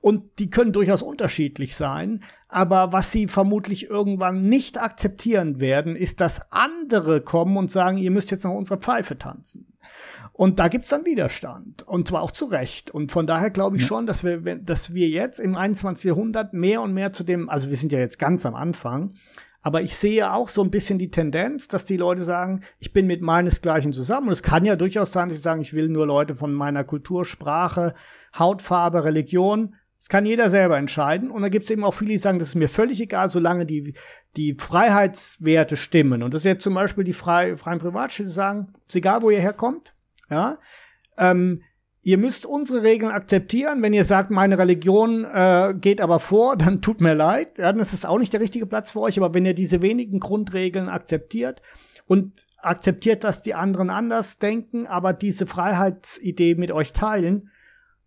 Und 0.00 0.38
die 0.38 0.48
können 0.48 0.72
durchaus 0.72 1.02
unterschiedlich 1.02 1.76
sein. 1.76 2.24
Aber 2.48 2.92
was 2.92 3.12
sie 3.12 3.28
vermutlich 3.28 3.90
irgendwann 3.90 4.46
nicht 4.46 4.80
akzeptieren 4.80 5.60
werden, 5.60 5.94
ist, 5.94 6.22
dass 6.22 6.50
andere 6.50 7.20
kommen 7.20 7.58
und 7.58 7.70
sagen, 7.70 7.98
ihr 7.98 8.10
müsst 8.10 8.30
jetzt 8.30 8.44
nach 8.44 8.50
unserer 8.50 8.78
Pfeife 8.78 9.18
tanzen. 9.18 9.66
Und 10.32 10.58
da 10.58 10.68
gibt's 10.68 10.88
dann 10.88 11.04
Widerstand. 11.04 11.82
Und 11.86 12.08
zwar 12.08 12.22
auch 12.22 12.30
zu 12.30 12.46
Recht. 12.46 12.90
Und 12.90 13.12
von 13.12 13.26
daher 13.26 13.50
glaube 13.50 13.76
ich 13.76 13.82
ja. 13.82 13.88
schon, 13.88 14.06
dass 14.06 14.24
wir, 14.24 14.38
dass 14.56 14.94
wir 14.94 15.08
jetzt 15.08 15.38
im 15.38 15.56
21. 15.56 16.04
Jahrhundert 16.04 16.54
mehr 16.54 16.80
und 16.80 16.94
mehr 16.94 17.12
zu 17.12 17.22
dem, 17.22 17.48
also 17.48 17.68
wir 17.68 17.76
sind 17.76 17.92
ja 17.92 17.98
jetzt 17.98 18.18
ganz 18.18 18.46
am 18.46 18.54
Anfang, 18.54 19.12
aber 19.62 19.82
ich 19.82 19.94
sehe 19.94 20.32
auch 20.32 20.48
so 20.48 20.62
ein 20.62 20.70
bisschen 20.70 20.98
die 20.98 21.10
Tendenz, 21.10 21.68
dass 21.68 21.84
die 21.84 21.96
Leute 21.96 22.22
sagen, 22.22 22.62
ich 22.80 22.92
bin 22.92 23.06
mit 23.06 23.22
meinesgleichen 23.22 23.92
zusammen. 23.92 24.28
Und 24.28 24.32
es 24.32 24.42
kann 24.42 24.64
ja 24.64 24.74
durchaus 24.74 25.12
sein, 25.12 25.28
dass 25.28 25.36
sie 25.36 25.42
sagen, 25.42 25.62
ich 25.62 25.72
will 25.72 25.88
nur 25.88 26.06
Leute 26.06 26.34
von 26.34 26.52
meiner 26.52 26.82
Kultur, 26.82 27.24
Sprache, 27.24 27.94
Hautfarbe, 28.36 29.04
Religion. 29.04 29.76
Das 29.98 30.08
kann 30.08 30.26
jeder 30.26 30.50
selber 30.50 30.78
entscheiden. 30.78 31.30
Und 31.30 31.42
da 31.42 31.48
gibt 31.48 31.64
es 31.64 31.70
eben 31.70 31.84
auch 31.84 31.94
viele, 31.94 32.10
die 32.10 32.18
sagen, 32.18 32.40
das 32.40 32.48
ist 32.48 32.54
mir 32.56 32.68
völlig 32.68 33.00
egal, 33.00 33.30
solange 33.30 33.64
die, 33.64 33.94
die 34.36 34.54
Freiheitswerte 34.54 35.76
stimmen. 35.76 36.24
Und 36.24 36.34
das 36.34 36.40
ist 36.40 36.46
jetzt 36.46 36.64
zum 36.64 36.74
Beispiel 36.74 37.04
die 37.04 37.12
frei, 37.12 37.56
freien 37.56 37.78
Privatstädte 37.78 38.30
sagen, 38.30 38.72
ist 38.84 38.96
egal, 38.96 39.22
wo 39.22 39.30
ihr 39.30 39.40
herkommt, 39.40 39.94
ja, 40.32 40.58
ähm, 41.18 41.62
ihr 42.02 42.18
müsst 42.18 42.46
unsere 42.46 42.82
Regeln 42.82 43.12
akzeptieren. 43.12 43.82
Wenn 43.82 43.92
ihr 43.92 44.04
sagt, 44.04 44.30
meine 44.30 44.58
Religion 44.58 45.24
äh, 45.24 45.74
geht 45.80 46.00
aber 46.00 46.18
vor, 46.18 46.56
dann 46.62 46.82
tut 46.82 47.00
mir 47.00 47.14
leid. 47.14 47.58
Ja, 47.58 47.70
dann 47.70 47.80
ist 47.80 47.92
das 47.92 48.04
auch 48.04 48.18
nicht 48.18 48.32
der 48.32 48.40
richtige 48.40 48.66
Platz 48.66 48.92
für 48.92 49.00
euch. 49.00 49.18
Aber 49.18 49.34
wenn 49.34 49.44
ihr 49.44 49.54
diese 49.54 49.82
wenigen 49.82 50.18
Grundregeln 50.18 50.88
akzeptiert 50.88 51.62
und 52.06 52.44
akzeptiert, 52.58 53.24
dass 53.24 53.42
die 53.42 53.54
anderen 53.54 53.90
anders 53.90 54.38
denken, 54.38 54.86
aber 54.86 55.12
diese 55.12 55.46
Freiheitsidee 55.46 56.54
mit 56.54 56.72
euch 56.72 56.92
teilen, 56.92 57.50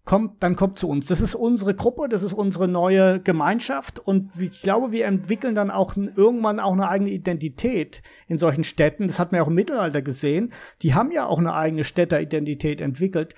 kommt, 0.06 0.42
dann 0.42 0.56
kommt 0.56 0.78
zu 0.78 0.88
uns. 0.88 1.08
Das 1.08 1.20
ist 1.20 1.36
unsere 1.36 1.74
Gruppe, 1.74 2.08
das 2.08 2.24
ist 2.24 2.34
unsere 2.34 2.68
neue 2.68 3.20
Gemeinschaft 3.20 4.00
und 4.00 4.40
ich 4.40 4.62
glaube, 4.62 4.92
wir 4.92 5.06
entwickeln 5.06 5.56
dann 5.56 5.72
auch 5.72 5.96
irgendwann 5.98 6.60
auch 6.60 6.74
eine 6.74 6.88
eigene 6.88 7.10
Identität 7.10 8.04
in 8.28 8.38
solchen 8.38 8.64
Städten. 8.64 9.08
Das 9.08 9.20
hat 9.20 9.32
man 9.32 9.38
ja 9.38 9.44
auch 9.44 9.50
im 9.50 9.56
Mittelalter 9.56 10.02
gesehen. 10.02 10.54
Die 10.84 10.94
haben 10.94 11.12
ja 11.12 11.26
auch 11.26 11.40
eine 11.40 11.54
eigene 11.54 11.84
Städteridentität 11.84 12.82
entwickelt. 12.82 13.34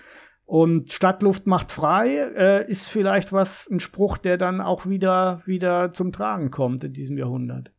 Und 0.46 0.94
Stadtluft 0.94 1.46
macht 1.46 1.74
frei 1.74 2.08
äh, 2.38 2.70
ist 2.70 2.90
vielleicht 2.90 3.34
was 3.34 3.70
ein 3.70 3.82
Spruch, 3.82 4.18
der 4.18 4.38
dann 4.38 4.62
auch 4.62 4.86
wieder 4.86 5.42
wieder 5.46 5.92
zum 5.92 6.14
Tragen 6.14 6.52
kommt 6.52 6.84
in 6.86 6.94
diesem 6.94 7.18
Jahrhundert. 7.18 7.74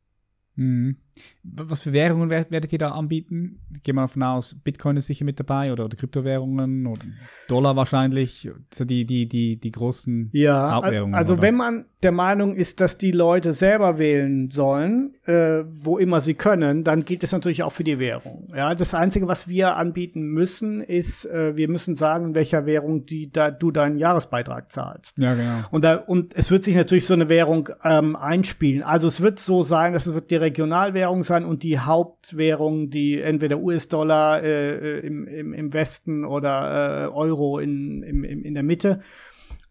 Mhm. 0.55 0.99
Was 1.43 1.83
für 1.83 1.93
Währungen 1.93 2.31
werdet 2.31 2.73
ihr 2.73 2.79
da 2.79 2.91
anbieten? 2.91 3.61
Gehen 3.83 3.95
wir 3.95 4.03
davon 4.03 4.23
aus, 4.23 4.55
Bitcoin 4.55 4.97
ist 4.97 5.07
sicher 5.07 5.25
mit 5.25 5.39
dabei 5.39 5.73
oder, 5.73 5.85
oder 5.85 5.97
Kryptowährungen 5.97 6.87
oder 6.87 7.01
Dollar 7.49 7.77
wahrscheinlich, 7.77 8.51
so 8.73 8.85
die, 8.85 9.05
die, 9.05 9.27
die, 9.27 9.57
die 9.57 9.71
großen 9.71 10.31
ja, 10.33 10.73
Hauptwährungen. 10.73 11.15
Also 11.15 11.35
oder? 11.35 11.43
wenn 11.43 11.57
man 11.57 11.85
der 12.03 12.13
Meinung 12.13 12.55
ist, 12.55 12.81
dass 12.81 12.97
die 12.97 13.11
Leute 13.11 13.55
selber 13.55 13.99
wählen 13.99 14.51
sollen, 14.53 15.15
äh, 15.27 15.65
wo 15.69 15.99
immer 15.99 16.21
sie 16.21 16.35
können, 16.35 16.85
dann 16.85 17.05
geht 17.05 17.25
es 17.25 17.33
natürlich 17.33 17.65
auch 17.65 17.73
für 17.73 17.83
die 17.83 17.99
Währung. 17.99 18.47
Ja, 18.55 18.75
das 18.75 18.95
Einzige, 18.95 19.27
was 19.27 19.49
wir 19.49 19.77
anbieten 19.77 20.29
müssen, 20.29 20.81
ist, 20.81 21.25
äh, 21.25 21.57
wir 21.57 21.69
müssen 21.69 21.97
sagen, 21.97 22.27
in 22.27 22.35
welcher 22.37 22.67
Währung 22.67 23.05
die, 23.05 23.33
da, 23.33 23.51
du 23.51 23.73
deinen 23.73 23.99
Jahresbeitrag 23.99 24.71
zahlst. 24.71 25.19
Ja, 25.19 25.35
genau. 25.35 25.65
Und, 25.73 25.83
da, 25.83 25.97
und 25.97 26.37
es 26.37 26.53
wird 26.53 26.63
sich 26.63 26.77
natürlich 26.77 27.07
so 27.07 27.15
eine 27.15 27.29
Währung 27.29 27.69
ähm, 27.83 28.15
einspielen. 28.15 28.85
Also 28.85 29.09
es 29.09 29.21
wird 29.21 29.41
so 29.41 29.65
sein, 29.65 29.93
dass 29.93 30.07
es 30.07 30.15
wird 30.15 30.31
die 30.31 30.37
Regionalwährung 30.37 31.08
sein 31.23 31.45
und 31.45 31.63
die 31.63 31.79
Hauptwährung, 31.79 32.91
die 32.91 33.21
entweder 33.21 33.59
US-Dollar 33.59 34.43
äh, 34.43 35.01
im, 35.01 35.27
im, 35.27 35.53
im 35.53 35.73
Westen 35.73 36.25
oder 36.25 37.07
äh, 37.07 37.09
Euro 37.09 37.59
in, 37.59 38.03
im, 38.03 38.25
in 38.25 38.55
der 38.55 38.63
Mitte. 38.63 39.01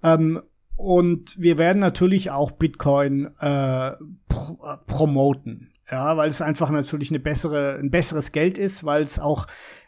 Ähm, 0.04 0.42
und 0.76 1.42
wir 1.42 1.58
werden 1.58 1.80
natürlich 1.80 2.30
auch 2.32 2.52
Bitcoin 2.52 3.28
äh, 3.40 3.92
pr 4.30 4.58
äh, 4.64 4.78
promoten. 4.86 5.72
Ja, 5.90 6.18
weil 6.18 6.30
es 6.30 6.42
einfach 6.42 6.70
natürlich 6.70 7.12
eine 7.12 7.20
bessere, 7.20 7.78
ein 7.80 7.92
besseres 7.92 8.34
Geld 8.34 8.58
ist, 8.58 8.84
weil 8.84 9.04
es 9.04 9.20
auch 9.20 9.48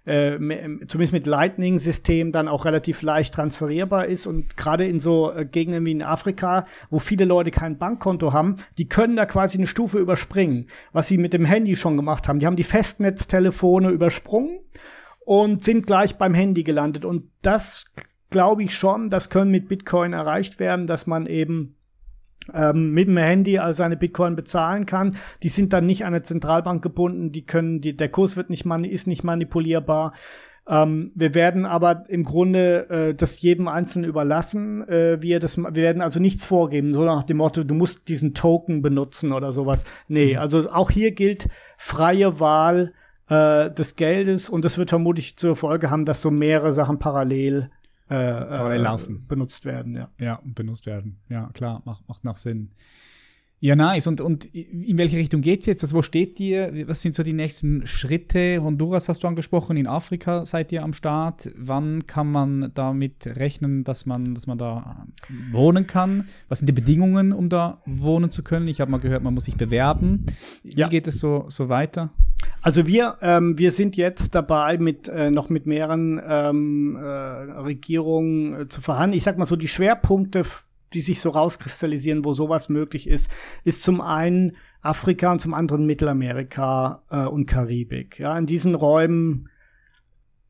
äh, 0.09 0.39
zumindest 0.87 1.13
mit 1.13 1.27
Lightning-System 1.27 2.31
dann 2.31 2.47
auch 2.47 2.65
relativ 2.65 3.01
leicht 3.03 3.35
transferierbar 3.35 4.07
ist. 4.07 4.25
Und 4.25 4.57
gerade 4.57 4.85
in 4.85 4.99
so 4.99 5.31
äh, 5.31 5.45
Gegenden 5.45 5.85
wie 5.85 5.91
in 5.91 6.01
Afrika, 6.01 6.65
wo 6.89 6.99
viele 6.99 7.25
Leute 7.25 7.51
kein 7.51 7.77
Bankkonto 7.77 8.33
haben, 8.33 8.55
die 8.77 8.89
können 8.89 9.15
da 9.15 9.25
quasi 9.25 9.57
eine 9.59 9.67
Stufe 9.67 9.99
überspringen, 9.99 10.67
was 10.93 11.07
sie 11.07 11.17
mit 11.17 11.33
dem 11.33 11.45
Handy 11.45 11.75
schon 11.75 11.95
gemacht 11.95 12.27
haben. 12.27 12.39
Die 12.39 12.47
haben 12.47 12.55
die 12.55 12.63
Festnetztelefone 12.63 13.89
übersprungen 13.91 14.59
und 15.25 15.63
sind 15.63 15.85
gleich 15.85 16.17
beim 16.17 16.33
Handy 16.33 16.63
gelandet. 16.63 17.05
Und 17.05 17.29
das 17.43 17.93
glaube 18.31 18.63
ich 18.63 18.75
schon, 18.75 19.09
das 19.09 19.29
können 19.29 19.51
mit 19.51 19.69
Bitcoin 19.69 20.13
erreicht 20.13 20.59
werden, 20.59 20.87
dass 20.87 21.07
man 21.07 21.27
eben 21.27 21.75
ähm, 22.53 22.91
mit 22.91 23.07
dem 23.07 23.17
Handy 23.17 23.59
also 23.59 23.79
seine 23.79 23.97
Bitcoin 23.97 24.35
bezahlen 24.35 24.85
kann. 24.85 25.15
Die 25.43 25.49
sind 25.49 25.73
dann 25.73 25.85
nicht 25.85 26.05
an 26.05 26.13
eine 26.13 26.23
Zentralbank 26.23 26.81
gebunden, 26.81 27.31
die 27.31 27.45
können, 27.45 27.81
die, 27.81 27.95
der 27.95 28.09
Kurs 28.09 28.37
wird 28.37 28.49
nicht 28.49 28.65
mani 28.65 28.87
ist 28.87 29.07
nicht 29.07 29.23
manipulierbar. 29.23 30.13
Ähm, 30.69 31.11
wir 31.15 31.33
werden 31.33 31.65
aber 31.65 32.03
im 32.09 32.23
Grunde 32.23 32.89
äh, 32.89 33.15
das 33.15 33.41
jedem 33.41 33.67
Einzelnen 33.67 34.07
überlassen. 34.07 34.87
Äh, 34.87 35.21
wir, 35.21 35.39
das, 35.39 35.57
wir 35.57 35.73
werden 35.73 36.01
also 36.01 36.19
nichts 36.19 36.45
vorgeben, 36.45 36.91
so 36.91 37.03
nach 37.03 37.23
dem 37.23 37.37
Motto, 37.37 37.63
du 37.63 37.73
musst 37.73 38.07
diesen 38.07 38.35
Token 38.35 38.83
benutzen 38.83 39.31
oder 39.31 39.51
sowas. 39.51 39.85
Nee, 40.07 40.33
mhm. 40.33 40.39
also 40.39 40.69
auch 40.71 40.91
hier 40.91 41.11
gilt 41.11 41.49
freie 41.77 42.39
Wahl 42.39 42.93
äh, 43.29 43.71
des 43.71 43.95
Geldes 43.95 44.47
und 44.47 44.63
das 44.63 44.77
wird 44.77 44.89
vermutlich 44.89 45.37
zur 45.37 45.55
Folge 45.55 45.89
haben, 45.89 46.05
dass 46.05 46.21
so 46.21 46.29
mehrere 46.29 46.71
Sachen 46.71 46.99
parallel 46.99 47.71
äh, 48.09 48.75
äh, 48.75 48.77
laufen. 48.77 49.25
benutzt 49.27 49.65
werden, 49.65 49.95
ja. 49.95 50.09
Ja, 50.19 50.41
benutzt 50.43 50.85
werden. 50.85 51.19
Ja, 51.29 51.49
klar, 51.53 51.81
macht, 51.85 52.07
macht 52.07 52.23
noch 52.23 52.37
Sinn. 52.37 52.71
Ja, 53.61 53.75
nice. 53.75 54.07
Und, 54.07 54.21
und 54.21 54.45
in 54.45 54.97
welche 54.97 55.17
Richtung 55.17 55.41
geht's 55.41 55.65
jetzt? 55.65 55.83
Also 55.83 55.97
wo 55.97 56.01
steht 56.01 56.39
ihr? 56.39 56.87
Was 56.87 57.01
sind 57.01 57.13
so 57.13 57.23
die 57.23 57.33
nächsten 57.33 57.85
Schritte? 57.85 58.61
Honduras 58.61 59.09
hast 59.09 59.23
du 59.23 59.27
angesprochen, 59.27 59.75
in 59.75 59.85
Afrika 59.85 60.45
seid 60.45 60.71
ihr 60.71 60.81
am 60.81 60.93
Start. 60.93 61.51
Wann 61.57 62.07
kann 62.07 62.31
man 62.31 62.71
damit 62.73 63.27
rechnen, 63.27 63.83
dass 63.83 64.05
man, 64.05 64.33
dass 64.33 64.47
man 64.47 64.57
da 64.57 65.05
wohnen 65.51 65.87
kann? 65.87 66.29
Was 66.47 66.59
sind 66.59 66.67
die 66.67 66.73
Bedingungen, 66.73 67.33
um 67.33 67.49
da 67.49 67.81
wohnen 67.85 68.31
zu 68.31 68.43
können? 68.43 68.69
Ich 68.69 68.79
habe 68.79 68.91
mal 68.91 69.01
gehört, 69.01 69.23
man 69.23 69.33
muss 69.33 69.45
sich 69.45 69.57
bewerben. 69.57 70.25
Wie 70.63 70.79
ja. 70.79 70.87
geht 70.87 71.07
es 71.07 71.19
so, 71.19 71.45
so 71.49 71.67
weiter? 71.67 72.11
Also 72.61 72.87
wir, 72.87 73.17
ähm, 73.21 73.57
wir 73.57 73.71
sind 73.71 73.95
jetzt 73.95 74.35
dabei, 74.35 74.77
mit 74.77 75.07
äh, 75.07 75.31
noch 75.31 75.49
mit 75.49 75.65
mehreren 75.65 76.21
ähm, 76.25 76.97
äh, 76.97 77.01
Regierungen 77.01 78.61
äh, 78.61 78.67
zu 78.67 78.81
verhandeln. 78.81 79.17
Ich 79.17 79.23
sag 79.23 79.37
mal 79.37 79.45
so, 79.45 79.55
die 79.55 79.67
Schwerpunkte, 79.67 80.43
die 80.93 81.01
sich 81.01 81.21
so 81.21 81.29
rauskristallisieren, 81.29 82.25
wo 82.25 82.33
sowas 82.33 82.67
möglich 82.67 83.07
ist, 83.07 83.31
ist 83.63 83.83
zum 83.83 84.01
einen 84.01 84.57
Afrika 84.81 85.31
und 85.31 85.39
zum 85.39 85.53
anderen 85.53 85.85
Mittelamerika 85.85 87.03
äh, 87.09 87.25
und 87.25 87.45
Karibik. 87.45 88.19
Ja, 88.19 88.37
in 88.37 88.45
diesen 88.45 88.75
Räumen 88.75 89.49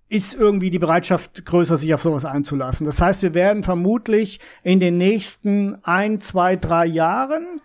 ist 0.07 0.34
irgendwie 0.34 0.71
die 0.71 0.79
Bereitschaft 0.79 1.45
größer, 1.45 1.77
sich 1.77 1.93
auf 1.93 2.01
sowas 2.01 2.25
einzulassen. 2.25 2.85
Das 2.85 2.99
heißt, 2.99 3.21
wir 3.21 3.35
werden 3.35 3.61
vermutlich 3.61 4.39
in 4.63 4.79
den 4.79 4.97
nächsten 4.97 5.75
ein, 5.84 6.19
zwei, 6.19 6.55
drei 6.55 6.88
Jahren 6.88 7.61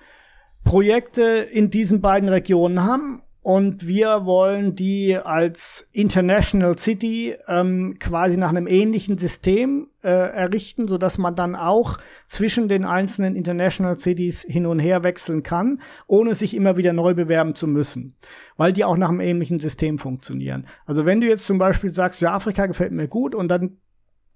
Projekte 0.62 1.22
in 1.22 1.70
diesen 1.70 2.02
beiden 2.02 2.28
Regionen 2.28 2.82
haben 2.84 3.22
und 3.44 3.86
wir 3.86 4.24
wollen 4.24 4.74
die 4.74 5.18
als 5.18 5.90
International 5.92 6.78
City 6.78 7.34
ähm, 7.46 7.96
quasi 8.00 8.38
nach 8.38 8.48
einem 8.48 8.66
ähnlichen 8.66 9.18
System 9.18 9.88
äh, 10.02 10.08
errichten, 10.08 10.88
so 10.88 10.96
dass 10.96 11.18
man 11.18 11.34
dann 11.34 11.54
auch 11.54 11.98
zwischen 12.26 12.68
den 12.68 12.86
einzelnen 12.86 13.36
International 13.36 13.98
Cities 13.98 14.46
hin 14.48 14.64
und 14.64 14.78
her 14.78 15.04
wechseln 15.04 15.42
kann, 15.42 15.78
ohne 16.06 16.34
sich 16.34 16.54
immer 16.56 16.78
wieder 16.78 16.94
neu 16.94 17.12
bewerben 17.12 17.54
zu 17.54 17.66
müssen, 17.66 18.16
weil 18.56 18.72
die 18.72 18.82
auch 18.82 18.96
nach 18.96 19.10
einem 19.10 19.20
ähnlichen 19.20 19.60
System 19.60 19.98
funktionieren. 19.98 20.64
Also 20.86 21.04
wenn 21.04 21.20
du 21.20 21.26
jetzt 21.26 21.44
zum 21.44 21.58
Beispiel 21.58 21.90
sagst, 21.90 22.22
ja, 22.22 22.32
Afrika 22.32 22.64
gefällt 22.64 22.92
mir 22.92 23.08
gut 23.08 23.34
und 23.34 23.48
dann 23.48 23.76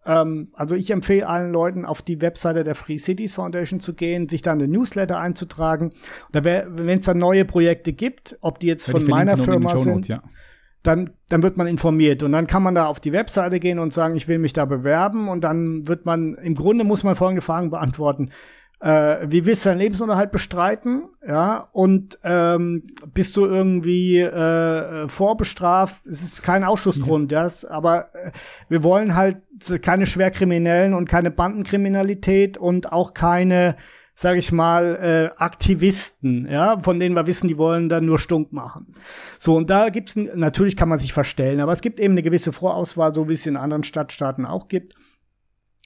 ähm, 0.09 0.49
also 0.55 0.75
ich 0.75 0.91
empfehle 0.91 1.29
allen 1.29 1.53
Leuten, 1.53 1.85
auf 1.85 2.01
die 2.01 2.21
Webseite 2.23 2.65
der 2.65 2.75
Free 2.75 2.97
Cities 2.97 3.35
Foundation 3.35 3.79
zu 3.79 3.95
gehen, 3.95 4.27
sich 4.27 4.41
dann 4.41 4.59
den 4.59 4.71
Newsletter 4.71 5.19
einzutragen. 5.19 5.93
Wenn 6.33 6.99
es 6.99 7.05
dann 7.05 7.19
neue 7.19 7.45
Projekte 7.45 7.93
gibt, 7.93 8.39
ob 8.41 8.59
die 8.59 8.69
jetzt 8.69 8.91
von 8.91 9.05
meiner 9.07 9.37
Firma 9.37 9.77
sind, 9.77 10.09
ja. 10.09 10.23
dann, 10.83 11.11
dann 11.29 11.43
wird 11.43 11.59
man 11.59 11.67
informiert. 11.67 12.23
Und 12.23 12.33
dann 12.33 12.47
kann 12.47 12.63
man 12.63 12.75
da 12.75 12.87
auf 12.87 13.01
die 13.01 13.13
Webseite 13.13 13.61
gehen 13.61 13.79
und 13.79 13.93
sagen, 13.93 14.17
ich 14.17 14.29
will 14.29 14.39
mich 14.39 14.55
da 14.55 14.65
bewerben. 14.65 15.29
Und 15.29 15.45
dann 15.45 15.87
wird 15.87 16.07
man, 16.07 16.35
im 16.37 16.55
Grunde 16.55 16.85
muss 16.85 17.05
man 17.05 17.15
folgende 17.15 17.43
Fragen 17.43 17.69
beantworten. 17.69 18.31
Äh, 18.81 19.27
wie 19.29 19.45
willst 19.45 19.67
du 19.67 19.71
deinen 19.71 19.81
Lebensunterhalt 19.81 20.31
bestreiten, 20.31 21.09
ja, 21.27 21.69
und 21.73 22.21
ähm, 22.23 22.85
bist 23.13 23.37
du 23.37 23.45
irgendwie 23.45 24.21
äh, 24.21 25.09
vorbestraft, 25.09 26.07
es 26.07 26.23
ist 26.23 26.45
kein 26.45 26.63
Ausschlussgrund, 26.63 27.33
ja, 27.33 27.43
yes, 27.43 27.65
aber 27.65 28.15
äh, 28.15 28.31
wir 28.69 28.85
wollen 28.85 29.17
halt 29.17 29.39
keine 29.83 30.07
Schwerkriminellen 30.07 30.95
und 30.95 31.09
keine 31.09 31.31
Bandenkriminalität 31.31 32.59
und 32.59 32.93
auch 32.93 33.15
keine 33.15 33.77
sag 34.21 34.37
ich 34.37 34.51
mal, 34.51 34.97
äh, 35.01 35.39
Aktivisten, 35.39 36.49
ja, 36.51 36.81
von 36.81 36.99
denen 36.99 37.15
wir 37.15 37.29
wissen, 37.29 37.47
die 37.47 37.57
wollen 37.57 37.89
dann 37.89 38.05
nur 38.05 38.19
stunk 38.19 38.53
machen. 38.53 38.89
So, 39.39 39.55
und 39.55 39.71
da 39.71 39.91
gibt's, 39.91 40.17
natürlich 40.17 40.77
kann 40.77 40.89
man 40.89 40.99
sich 40.99 41.13
verstellen, 41.13 41.61
aber 41.61 41.71
es 41.71 41.83
gibt 41.83 42.01
eben 42.01 42.15
eine 42.15 42.23
gewisse 42.25 42.53
Vorauswahl, 42.53 43.15
so 43.15 43.29
wie 43.29 43.35
es 43.35 43.47
in 43.47 43.57
anderen 43.57 43.85
Stadtstaaten 43.85 44.45
auch 44.45 44.67
gibt 44.67 44.97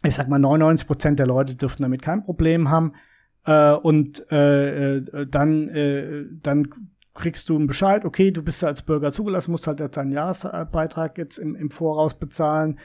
ich 0.05 0.15
sag 0.15 0.29
mal, 0.29 0.39
99 0.39 0.87
Prozent 0.87 1.19
der 1.19 1.27
Leute 1.27 1.55
dürften 1.55 1.83
damit 1.83 2.03
kein 2.03 2.23
Problem 2.23 2.71
haben. 2.71 2.95
Äh, 3.45 3.73
und 3.75 4.31
äh, 4.31 4.97
äh, 4.97 5.27
dann, 5.29 5.69
äh, 5.69 6.25
dann 6.43 6.69
kriegst 7.15 7.49
du 7.49 7.57
einen 7.57 7.67
Bescheid, 7.67 8.05
okay, 8.05 8.31
du 8.31 8.43
bist 8.43 8.65
als 8.65 8.83
Bürger 8.83 9.13
zugelassen, 9.13 9.53
musst 9.53 9.67
halt 9.67 9.97
deinen 9.97 10.13
Jahresbeitrag 10.13 11.19
jetzt 11.19 11.39
im, 11.39 11.55
im 11.55 11.71
Voraus 11.71 12.15
bezahlen. 12.15 12.79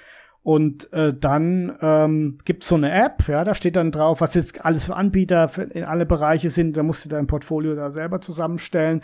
Und 0.47 0.93
äh, 0.93 1.13
dann 1.13 1.75
ähm, 1.81 2.37
gibt's 2.45 2.69
so 2.69 2.75
eine 2.75 2.89
App, 2.89 3.27
ja, 3.27 3.43
da 3.43 3.53
steht 3.53 3.75
dann 3.75 3.91
drauf, 3.91 4.21
was 4.21 4.33
jetzt 4.33 4.63
alles 4.63 4.85
für 4.85 4.95
Anbieter 4.95 5.49
für 5.49 5.63
in 5.63 5.83
alle 5.83 6.05
Bereiche 6.05 6.49
sind, 6.49 6.77
da 6.77 6.83
musst 6.83 7.03
du 7.03 7.09
dein 7.09 7.27
Portfolio 7.27 7.75
da 7.75 7.91
selber 7.91 8.21
zusammenstellen. 8.21 9.01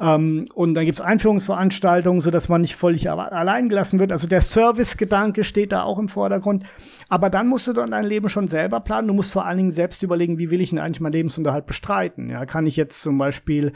Ähm, 0.00 0.46
und 0.54 0.74
dann 0.74 0.84
gibt's 0.84 1.00
Einführungsveranstaltungen, 1.00 2.20
so 2.20 2.32
dass 2.32 2.48
man 2.48 2.62
nicht 2.62 2.74
völlig 2.74 3.08
allein 3.08 3.68
gelassen 3.68 4.00
wird. 4.00 4.10
Also 4.10 4.26
der 4.26 4.40
Service-Gedanke 4.40 5.44
steht 5.44 5.70
da 5.70 5.84
auch 5.84 6.00
im 6.00 6.08
Vordergrund. 6.08 6.64
Aber 7.08 7.30
dann 7.30 7.46
musst 7.46 7.68
du 7.68 7.74
dann 7.74 7.92
dein 7.92 8.04
Leben 8.04 8.28
schon 8.28 8.48
selber 8.48 8.80
planen. 8.80 9.06
Du 9.06 9.14
musst 9.14 9.30
vor 9.30 9.46
allen 9.46 9.58
Dingen 9.58 9.70
selbst 9.70 10.02
überlegen, 10.02 10.40
wie 10.40 10.50
will 10.50 10.60
ich 10.60 10.70
denn 10.70 10.80
eigentlich 10.80 11.00
meinen 11.00 11.12
Lebensunterhalt 11.12 11.66
bestreiten? 11.66 12.28
Ja, 12.28 12.44
kann 12.44 12.66
ich 12.66 12.74
jetzt 12.74 13.02
zum 13.02 13.18
Beispiel 13.18 13.70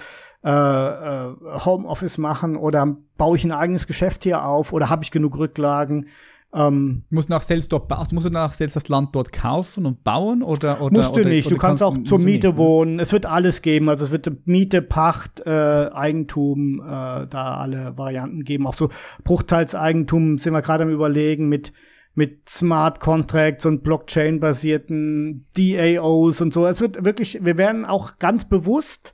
äh, 0.45 0.51
äh, 0.51 1.35
Homeoffice 1.65 2.19
machen 2.19 2.57
oder 2.57 2.97
baue 3.17 3.37
ich 3.37 3.45
ein 3.45 3.53
eigenes 3.53 3.87
Geschäft 3.87 4.25
hier 4.25 4.45
auf 4.45 4.73
oder 4.73 4.91
habe 4.91 5.05
ich 5.05 5.13
genug 5.13 5.39
Rücklagen? 5.39 6.07
Ähm, 6.55 7.05
musst 7.11 7.29
du 7.29 7.35
nach 7.35 7.43
selbst 7.43 7.73
dort 7.73 7.89
bauen, 7.89 8.07
musst 8.13 8.27
du 8.27 8.31
nach 8.31 8.53
selbst 8.53 8.77
das 8.77 8.89
Land 8.89 9.09
dort 9.13 9.33
kaufen 9.33 9.85
und 9.85 10.05
bauen 10.05 10.43
oder 10.43 10.81
oder 10.81 10.97
musst 10.97 11.17
du 11.17 11.21
oder, 11.21 11.29
nicht? 11.29 11.47
Oder 11.47 11.57
du 11.57 11.61
kannst, 11.61 11.83
kannst 11.83 11.99
auch 11.99 12.05
zur 12.05 12.19
Miete 12.19 12.49
nicht, 12.49 12.57
ne? 12.57 12.65
wohnen. 12.65 13.01
Es 13.01 13.13
wird 13.13 13.27
alles 13.27 13.63
geben, 13.63 13.89
also 13.89 14.05
es 14.05 14.11
wird 14.11 14.47
Miete, 14.47 14.81
Pacht, 14.81 15.41
äh, 15.45 15.51
Eigentum, 15.51 16.81
äh, 16.81 17.27
da 17.27 17.59
alle 17.59 17.99
Varianten 17.99 18.45
geben. 18.45 18.67
Auch 18.67 18.75
so 18.75 18.89
Bruchteilseigentum 19.25 20.39
sind 20.39 20.53
wir 20.53 20.63
gerade 20.63 20.85
am 20.85 20.91
überlegen 20.91 21.49
mit 21.49 21.73
mit 22.17 22.49
Smart 22.49 22.99
Contracts 22.99 23.67
und 23.67 23.83
Blockchain 23.83 24.41
basierten 24.41 25.47
DAOs 25.55 26.41
und 26.41 26.53
so. 26.53 26.67
Es 26.67 26.81
wird 26.81 27.05
wirklich, 27.05 27.45
wir 27.45 27.59
werden 27.59 27.85
auch 27.85 28.19
ganz 28.19 28.49
bewusst 28.49 29.13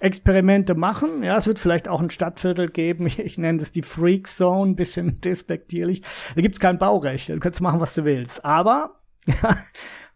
Experimente 0.00 0.74
machen. 0.74 1.22
Ja, 1.22 1.36
es 1.36 1.46
wird 1.46 1.58
vielleicht 1.58 1.88
auch 1.88 2.00
ein 2.00 2.10
Stadtviertel 2.10 2.68
geben. 2.68 3.06
Ich, 3.20 3.38
nenne 3.38 3.58
das 3.58 3.70
die 3.70 3.82
Freak 3.82 4.26
Zone, 4.26 4.74
bisschen 4.74 5.20
despektierlich. 5.24 6.02
Da 6.34 6.40
gibt's 6.40 6.60
kein 6.60 6.78
Baurecht. 6.78 7.28
Du 7.28 7.38
kannst 7.38 7.60
machen, 7.60 7.80
was 7.80 7.94
du 7.94 8.04
willst. 8.04 8.44
Aber 8.44 8.96
ja, 9.26 9.56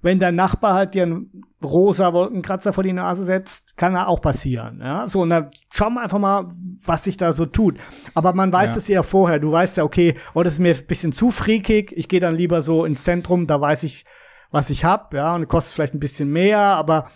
wenn 0.01 0.19
dein 0.19 0.35
Nachbar 0.35 0.75
halt 0.75 0.95
dir 0.95 1.05
einen 1.05 1.45
rosa 1.63 2.13
Wolkenkratzer 2.13 2.73
vor 2.73 2.83
die 2.83 2.93
Nase 2.93 3.25
setzt, 3.25 3.77
kann 3.77 3.95
er 3.95 4.09
auch 4.09 4.21
passieren. 4.21 4.81
Ja, 4.81 5.07
so 5.07 5.23
und 5.23 5.31
dann 5.31 5.51
schauen 5.71 5.95
wir 5.95 6.03
einfach 6.03 6.19
mal, 6.19 6.51
was 6.85 7.05
sich 7.05 7.17
da 7.17 7.33
so 7.33 7.47
tut. 7.47 7.77
Aber 8.15 8.35
man 8.35 8.53
weiß 8.53 8.77
es 8.77 8.89
ja. 8.89 8.97
ja 8.97 9.03
vorher. 9.03 9.39
Du 9.39 9.53
weißt 9.53 9.79
ja, 9.79 9.85
okay, 9.85 10.15
oh, 10.35 10.43
das 10.43 10.55
ist 10.55 10.59
mir 10.61 10.75
ein 10.75 10.87
bisschen 10.87 11.13
zu 11.13 11.31
freakig. 11.31 11.93
Ich 11.97 12.09
gehe 12.09 12.21
dann 12.21 12.37
lieber 12.37 12.63
so 12.63 12.85
ins 12.85 13.05
Zentrum. 13.05 13.47
Da 13.47 13.61
weiß 13.61 13.83
ich, 13.85 14.05
was 14.51 14.71
ich 14.71 14.85
hab. 14.85 15.15
Ja, 15.15 15.35
und 15.35 15.49
kostet 15.49 15.75
vielleicht 15.75 15.95
ein 15.95 16.01
bisschen 16.01 16.31
mehr, 16.31 16.59
aber 16.59 17.09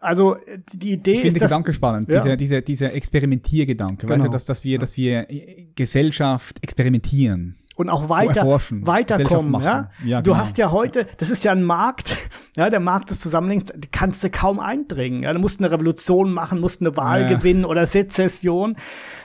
also 0.00 0.36
die 0.72 0.92
Idee 0.92 1.12
ich 1.12 1.20
finde 1.20 1.28
ist. 1.28 1.40
den 1.40 1.48
Gedanke 1.48 1.72
spannend, 1.72 2.08
ja. 2.08 2.20
dieser, 2.20 2.36
dieser, 2.36 2.60
dieser 2.62 2.94
Experimentiergedanke, 2.94 4.06
genau. 4.06 4.14
weißt 4.14 4.20
du, 4.20 4.24
genau. 4.24 4.32
dass, 4.32 4.44
dass 4.46 4.64
wir, 4.64 4.78
dass 4.78 4.96
wir 4.96 5.26
Gesellschaft 5.74 6.62
experimentieren 6.62 7.56
und 7.80 7.88
auch 7.88 8.10
weiter 8.10 8.46
weiterkommen. 8.46 9.60
Ja? 9.62 9.90
ja 10.04 10.20
du 10.20 10.32
genau. 10.32 10.42
hast 10.42 10.58
ja 10.58 10.70
heute, 10.70 11.06
das 11.16 11.30
ist 11.30 11.44
ja 11.44 11.52
ein 11.52 11.64
Markt, 11.64 12.28
ja, 12.56 12.68
der 12.68 12.78
Markt 12.78 13.08
des 13.08 13.20
Zusammenlebens, 13.20 13.72
kannst 13.90 14.22
du 14.22 14.28
kaum 14.28 14.60
eindringen. 14.60 15.22
Ja, 15.22 15.32
du 15.32 15.38
musst 15.38 15.60
eine 15.60 15.70
Revolution 15.70 16.32
machen, 16.32 16.60
musst 16.60 16.82
eine 16.82 16.94
Wahl 16.98 17.22
ja. 17.22 17.28
gewinnen 17.36 17.64
oder 17.64 17.86
Sezession. 17.86 18.76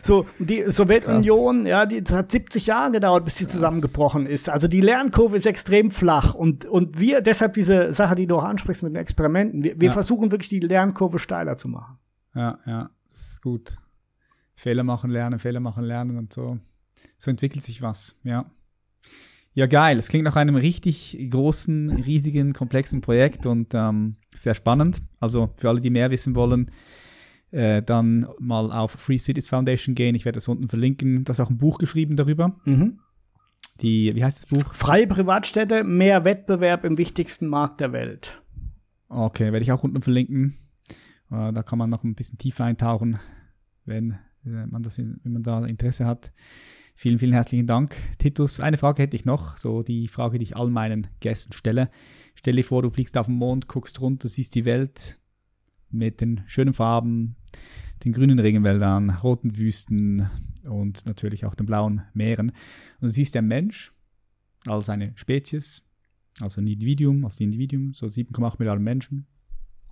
So 0.02 0.26
die 0.40 0.64
Sowjetunion, 0.72 1.62
Krass. 1.62 1.70
ja, 1.70 1.86
die 1.86 2.02
das 2.02 2.16
hat 2.16 2.32
70 2.32 2.68
Jahre 2.68 2.92
gedauert, 2.94 3.26
bis 3.26 3.36
sie 3.36 3.48
zusammengebrochen 3.48 4.26
ist. 4.26 4.50
Also 4.50 4.70
die 4.70 4.82
Lernkurve 4.82 5.36
ist 5.36 5.46
extrem 5.46 5.92
flach 5.92 6.34
und 6.34 6.64
und 6.64 6.98
wir 6.98 7.20
deshalb 7.20 7.56
diese 7.56 7.92
Sache, 7.92 8.16
die 8.16 8.26
du 8.26 8.38
auch 8.38 8.46
ansprichst 8.46 8.84
mit 8.84 8.94
den 8.94 9.02
Experimenten, 9.02 9.66
wir, 9.66 9.82
wir 9.82 9.88
ja. 9.88 9.92
versuchen 9.92 10.32
wirklich 10.32 10.50
die 10.50 10.62
Lernkurve 10.62 11.20
steiler 11.20 11.58
zu 11.58 11.68
machen. 11.68 11.98
Ja, 12.34 12.60
ja, 12.66 12.90
das 13.10 13.20
ist 13.20 13.42
gut. 13.42 13.76
Fehler 14.56 14.84
machen, 14.84 15.12
lernen, 15.12 15.40
Fehler 15.40 15.60
machen, 15.60 15.84
lernen 15.84 16.18
und 16.18 16.32
so 16.32 16.58
so 17.18 17.32
entwickelt 17.32 17.64
sich 17.64 17.82
was, 17.82 18.20
ja. 18.24 18.50
Ja, 19.54 19.68
geil. 19.68 19.98
Es 19.98 20.10
klingt 20.10 20.26
nach 20.26 20.36
einem 20.36 20.56
richtig 20.58 21.18
großen, 21.32 21.90
riesigen, 21.90 22.52
komplexen 22.52 23.00
Projekt 23.00 23.46
und 23.46 23.74
ähm, 23.74 24.18
sehr 24.36 24.54
spannend. 24.54 25.02
Also 25.22 25.54
für 25.56 25.70
alle, 25.70 25.80
die 25.80 25.90
mehr 25.90 26.12
wissen 26.12 26.36
wollen, 26.36 26.70
äh, 27.52 27.82
dann 27.82 28.28
mal 28.38 28.70
auf 28.70 28.92
Free 28.92 29.18
Cities 29.18 29.48
Foundation 29.48 29.96
gehen. 29.96 30.14
Ich 30.14 30.26
werde 30.26 30.36
das 30.36 30.50
unten 30.50 30.68
verlinken. 30.68 31.24
Da 31.24 31.32
ist 31.32 31.40
auch 31.40 31.50
ein 31.50 31.58
Buch 31.58 31.78
geschrieben 31.78 32.18
darüber. 32.18 32.60
Mhm. 32.66 33.00
Die, 33.80 34.14
wie 34.14 34.24
heißt 34.24 34.38
das 34.38 34.46
Buch? 34.48 34.74
Freie 34.74 35.08
Privatstädte, 35.08 35.86
mehr 35.86 36.26
Wettbewerb 36.26 36.84
im 36.84 36.98
wichtigsten 36.98 37.48
Markt 37.48 37.80
der 37.80 37.94
Welt. 37.94 38.42
Okay, 39.08 39.54
werde 39.54 39.62
ich 39.64 39.72
auch 39.72 39.84
unten 39.84 40.02
verlinken. 40.02 40.58
Äh, 41.32 41.54
da 41.54 41.64
kann 41.64 41.80
man 41.80 41.90
noch 41.90 42.04
ein 42.04 42.16
bisschen 42.16 42.38
tiefer 42.38 42.66
eintauchen, 42.66 43.20
wenn 43.86 44.18
äh, 44.46 44.66
man 44.68 44.84
das, 44.84 44.98
wenn 44.98 45.20
man 45.24 45.44
da 45.44 45.66
Interesse 45.66 46.06
hat. 46.06 46.34
Vielen, 46.98 47.20
vielen 47.20 47.34
herzlichen 47.34 47.68
Dank. 47.68 47.94
Titus, 48.20 48.62
eine 48.62 48.78
Frage 48.78 49.04
hätte 49.04 49.18
ich 49.18 49.26
noch, 49.26 49.58
so 49.58 49.84
die 49.84 50.08
Frage, 50.08 50.38
die 50.38 50.44
ich 50.44 50.56
all 50.56 50.70
meinen 50.70 51.08
Gästen 51.20 51.52
stelle. 51.52 51.90
Stell 52.36 52.56
dir 52.56 52.64
vor, 52.64 52.82
du 52.82 52.90
fliegst 52.90 53.18
auf 53.18 53.26
den 53.26 53.36
Mond, 53.36 53.68
guckst 53.68 54.00
runter, 54.00 54.30
siehst 54.30 54.56
die 54.56 54.64
Welt 54.64 55.20
mit 55.90 56.22
den 56.22 56.44
schönen 56.48 56.74
Farben, 56.74 57.36
den 58.06 58.14
grünen 58.14 58.40
Regenwäldern, 58.40 59.10
roten 59.10 59.58
Wüsten 59.58 60.30
und 60.64 61.06
natürlich 61.06 61.46
auch 61.46 61.54
den 61.54 61.66
blauen 61.66 62.04
Meeren. 62.14 62.52
Und 62.52 63.02
du 63.02 63.10
siehst 63.10 63.36
der 63.36 63.42
Mensch 63.42 63.94
als 64.66 64.88
eine 64.88 65.12
Spezies, 65.16 65.90
als 66.40 66.58
ein 66.58 66.66
Individuum, 66.66 67.26
als 67.26 67.42
ein 67.42 67.44
Individuum, 67.44 67.94
so 67.94 68.06
7,8 68.06 68.56
Milliarden 68.60 68.84
Menschen. 68.84 69.28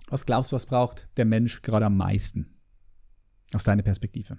Was 0.08 0.24
glaubst 0.24 0.52
du, 0.52 0.56
was 0.56 0.64
braucht 0.64 1.10
der 1.18 1.26
Mensch 1.26 1.60
gerade 1.60 1.84
am 1.84 1.98
meisten? 1.98 2.46
Aus 3.52 3.64
deiner 3.64 3.82
Perspektive. 3.82 4.38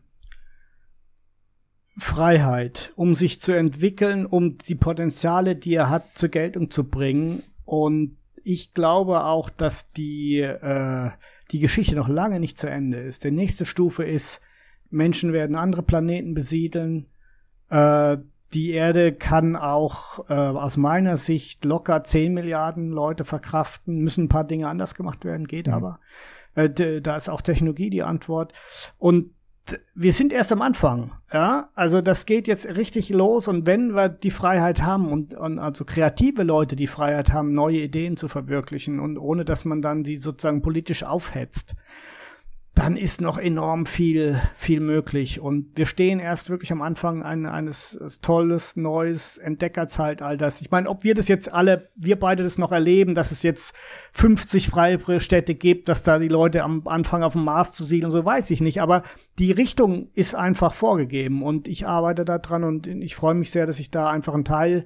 Freiheit, 1.98 2.92
um 2.96 3.16
sich 3.16 3.40
zu 3.42 3.54
entwickeln, 3.54 4.26
um 4.26 4.58
die 4.58 4.76
Potenziale, 4.76 5.56
die 5.56 5.76
er 5.76 5.90
hat, 5.90 6.06
zur 6.16 6.30
Geltung 6.30 6.70
zu 6.70 6.90
bringen. 6.90 7.44
Und 7.64 8.18
ich 8.44 8.74
glaube 8.74 9.24
auch, 9.24 9.50
dass 9.50 9.88
die, 9.88 10.40
äh, 10.40 11.10
die 11.52 11.60
Geschichte 11.60 11.96
noch 11.96 12.10
lange 12.10 12.40
nicht 12.40 12.58
zu 12.58 12.70
Ende 12.70 12.98
ist. 12.98 13.24
Die 13.24 13.32
nächste 13.32 13.66
Stufe 13.66 14.04
ist, 14.04 14.42
Menschen 14.90 15.34
werden 15.34 15.56
andere 15.56 15.84
Planeten 15.84 16.34
besiedeln. 16.34 17.08
Äh, 17.70 18.18
die 18.54 18.72
Erde 18.72 19.14
kann 19.14 19.56
auch 19.56 20.30
äh, 20.30 20.34
aus 20.34 20.78
meiner 20.78 21.18
Sicht 21.18 21.66
locker 21.66 22.04
10 22.04 22.34
Milliarden 22.34 22.90
Leute 22.90 23.26
verkraften. 23.26 24.00
Müssen 24.00 24.26
ein 24.26 24.30
paar 24.30 24.46
Dinge 24.46 24.68
anders 24.68 24.96
gemacht 24.96 25.26
werden, 25.26 25.48
geht 25.48 25.68
mhm. 25.68 25.74
aber. 25.74 26.00
Äh, 26.56 27.02
da 27.02 27.18
ist 27.18 27.30
auch 27.30 27.42
Technologie 27.42 27.90
die 27.90 28.04
Antwort. 28.04 28.54
Und 29.00 29.32
wir 29.96 30.12
sind 30.12 30.32
erst 30.32 30.52
am 30.52 30.62
Anfang, 30.62 31.12
ja. 31.34 31.70
Also 31.74 32.02
das 32.02 32.26
geht 32.26 32.48
jetzt 32.48 32.68
richtig 32.76 33.10
los 33.10 33.48
und 33.48 33.66
wenn 33.66 33.96
wir 33.96 34.10
die 34.10 34.32
Freiheit 34.32 34.84
haben 34.84 35.12
und, 35.12 35.34
und 35.34 35.60
also 35.60 35.86
kreative 35.86 36.44
Leute 36.44 36.76
die 36.76 36.88
Freiheit 36.88 37.34
haben, 37.34 37.54
neue 37.54 37.80
Ideen 37.80 38.16
zu 38.18 38.28
verwirklichen 38.28 39.00
und 39.00 39.18
ohne 39.18 39.46
dass 39.46 39.66
man 39.66 39.82
dann 39.82 40.06
sie 40.06 40.18
sozusagen 40.18 40.62
politisch 40.62 41.04
aufhetzt, 41.04 41.76
dann 42.76 42.98
ist 42.98 43.22
noch 43.22 43.38
enorm 43.38 43.86
viel, 43.86 44.40
viel 44.54 44.82
möglich. 44.82 45.40
Und 45.40 45.78
wir 45.78 45.86
stehen 45.86 46.20
erst 46.20 46.50
wirklich 46.50 46.74
am 46.74 46.82
Anfang 46.82 47.24
ein, 47.24 47.46
eines, 47.46 48.20
tolles, 48.22 48.76
neues 48.76 49.38
Entdeckerzeitalters. 49.38 50.60
Ich 50.60 50.72
meine, 50.72 50.90
ob 50.90 51.06
wir 51.06 51.14
das 51.14 51.30
jetzt 51.30 51.54
alle, 51.54 51.88
wir 51.96 52.20
beide 52.20 52.44
das 52.44 52.58
noch 52.58 52.74
erleben, 52.74 53.16
dass 53.16 53.32
es 53.32 53.44
jetzt 53.44 53.76
50 54.12 54.68
freie 54.68 55.00
Städte 55.22 55.56
gibt, 55.56 55.88
dass 55.88 56.04
da 56.04 56.20
die 56.20 56.28
Leute 56.28 56.64
am 56.64 56.86
Anfang 56.86 57.24
auf 57.24 57.34
dem 57.34 57.46
Mars 57.46 57.72
zu 57.72 57.86
siedeln, 57.86 58.12
so 58.12 58.26
weiß 58.26 58.52
ich 58.52 58.60
nicht. 58.60 58.82
Aber 58.82 59.04
die 59.40 59.54
Richtung 59.54 60.10
ist 60.14 60.36
einfach 60.36 60.74
vorgegeben 60.74 61.44
und 61.44 61.70
ich 61.70 61.88
arbeite 61.88 62.26
da 62.26 62.40
dran 62.40 62.66
und 62.66 62.88
ich 62.88 63.16
freue 63.16 63.36
mich 63.36 63.52
sehr, 63.52 63.66
dass 63.66 63.80
ich 63.80 63.90
da 63.90 64.10
einfach 64.10 64.34
ein 64.34 64.44
Teil 64.44 64.84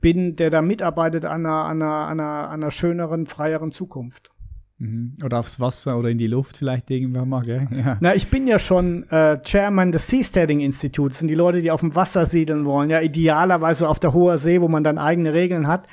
bin, 0.00 0.36
der 0.36 0.48
da 0.48 0.62
mitarbeitet 0.62 1.26
an 1.26 1.44
einer, 1.44 1.64
an 1.64 1.82
einer, 1.82 2.48
an 2.48 2.62
einer 2.62 2.70
schöneren, 2.70 3.26
freieren 3.26 3.70
Zukunft. 3.70 4.30
Mhm. 4.80 5.14
Oder 5.24 5.40
aufs 5.40 5.58
Wasser 5.58 5.98
oder 5.98 6.08
in 6.08 6.18
die 6.18 6.28
Luft 6.28 6.58
vielleicht 6.58 6.88
irgendwann 6.90 7.28
mal, 7.28 7.42
gell? 7.42 7.66
Ja. 7.72 7.98
Na, 8.00 8.14
ich 8.14 8.28
bin 8.28 8.46
ja 8.46 8.60
schon 8.60 9.08
äh, 9.10 9.42
Chairman 9.42 9.90
des 9.90 10.06
Seasteading 10.06 10.60
Instituts. 10.60 11.18
Sind 11.18 11.28
die 11.28 11.34
Leute, 11.34 11.62
die 11.62 11.72
auf 11.72 11.80
dem 11.80 11.96
Wasser 11.96 12.26
siedeln 12.26 12.64
wollen. 12.64 12.88
Ja, 12.88 13.00
idealerweise 13.00 13.88
auf 13.88 13.98
der 13.98 14.12
hoher 14.12 14.38
See, 14.38 14.60
wo 14.60 14.68
man 14.68 14.84
dann 14.84 14.98
eigene 14.98 15.32
Regeln 15.32 15.66
hat. 15.66 15.88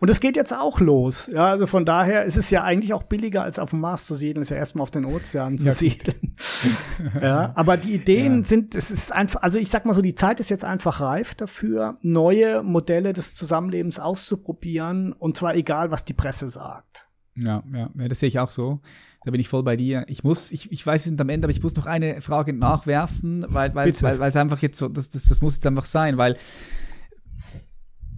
Und 0.00 0.08
es 0.08 0.20
geht 0.20 0.36
jetzt 0.36 0.54
auch 0.54 0.80
los. 0.80 1.28
Ja, 1.30 1.48
also 1.48 1.66
von 1.66 1.84
daher 1.84 2.24
ist 2.24 2.38
es 2.38 2.50
ja 2.50 2.64
eigentlich 2.64 2.94
auch 2.94 3.02
billiger, 3.02 3.42
als 3.42 3.58
auf 3.58 3.70
dem 3.70 3.80
Mars 3.80 4.06
zu 4.06 4.14
siedeln. 4.14 4.40
Ist 4.40 4.50
ja 4.50 4.56
erstmal 4.56 4.84
auf 4.84 4.90
den 4.90 5.04
Ozeanen 5.04 5.58
zu 5.58 5.66
ja, 5.66 5.72
siedeln. 5.72 6.34
ja, 7.20 7.52
aber 7.56 7.76
die 7.76 7.92
Ideen 7.92 8.38
ja. 8.38 8.44
sind, 8.44 8.74
es 8.74 8.90
ist 8.90 9.12
einfach, 9.12 9.42
also 9.42 9.58
ich 9.58 9.68
sag 9.68 9.84
mal 9.84 9.92
so, 9.92 10.00
die 10.00 10.14
Zeit 10.14 10.40
ist 10.40 10.48
jetzt 10.48 10.64
einfach 10.64 11.00
reif 11.00 11.34
dafür, 11.34 11.98
neue 12.00 12.62
Modelle 12.62 13.12
des 13.12 13.34
Zusammenlebens 13.34 14.00
auszuprobieren. 14.00 15.12
Und 15.12 15.36
zwar 15.36 15.54
egal, 15.56 15.90
was 15.90 16.06
die 16.06 16.14
Presse 16.14 16.48
sagt. 16.48 17.09
Ja, 17.36 17.62
ja, 17.72 17.90
ja, 17.96 18.08
das 18.08 18.20
sehe 18.20 18.28
ich 18.28 18.38
auch 18.38 18.50
so. 18.50 18.80
Da 19.24 19.30
bin 19.30 19.40
ich 19.40 19.48
voll 19.48 19.62
bei 19.62 19.76
dir. 19.76 20.04
Ich 20.08 20.24
muss, 20.24 20.52
ich, 20.52 20.72
ich 20.72 20.84
weiß, 20.84 21.04
wir 21.04 21.10
sind 21.10 21.20
am 21.20 21.28
Ende, 21.28 21.46
aber 21.46 21.52
ich 21.52 21.62
muss 21.62 21.76
noch 21.76 21.86
eine 21.86 22.20
Frage 22.20 22.52
nachwerfen, 22.52 23.44
weil, 23.48 23.74
weil, 23.74 23.92
weil, 24.02 24.18
weil 24.18 24.28
es 24.28 24.36
einfach 24.36 24.60
jetzt 24.62 24.78
so, 24.78 24.88
das, 24.88 25.10
das, 25.10 25.24
das 25.24 25.40
muss 25.40 25.56
jetzt 25.56 25.66
einfach 25.66 25.84
sein, 25.84 26.18
weil 26.18 26.36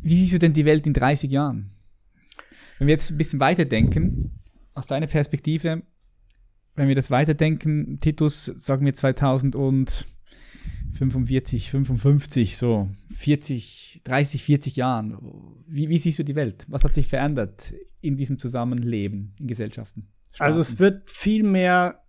wie 0.01 0.17
siehst 0.17 0.33
du 0.33 0.39
denn 0.39 0.53
die 0.53 0.65
Welt 0.65 0.87
in 0.87 0.95
30 0.95 1.31
Jahren? 1.31 1.71
Wenn 2.79 2.89
wir 2.89 2.95
jetzt 2.95 3.11
ein 3.11 3.19
bisschen 3.19 3.41
weiterdenken, 3.41 4.33
aus 4.75 4.87
deiner 4.87 5.07
Perspektive, 5.07 5.83
wenn 6.75 6.89
wir 6.89 6.95
das 6.95 7.11
weiterdenken, 7.11 7.99
Titus, 8.01 8.47
sagen 8.47 8.87
wir 8.87 8.95
2045, 8.95 11.71
55, 11.71 12.57
so 12.57 12.89
40, 13.11 14.01
30, 14.05 14.43
40 14.43 14.77
Jahren, 14.77 15.19
wie, 15.67 15.89
wie 15.89 15.99
siehst 15.99 16.19
du 16.19 16.25
die 16.25 16.35
Welt? 16.35 16.65
Was 16.69 16.85
hat 16.85 16.95
sich 16.95 17.07
verändert 17.07 17.75
in 18.03 18.17
diesem 18.17 18.39
Zusammenleben 18.39 19.35
in 19.39 19.47
Gesellschaften? 19.47 20.09
Staaten? 20.33 20.49
Also 20.49 20.61
es 20.61 20.79
wird 20.79 21.11
viel 21.11 21.43
mehr, 21.43 22.03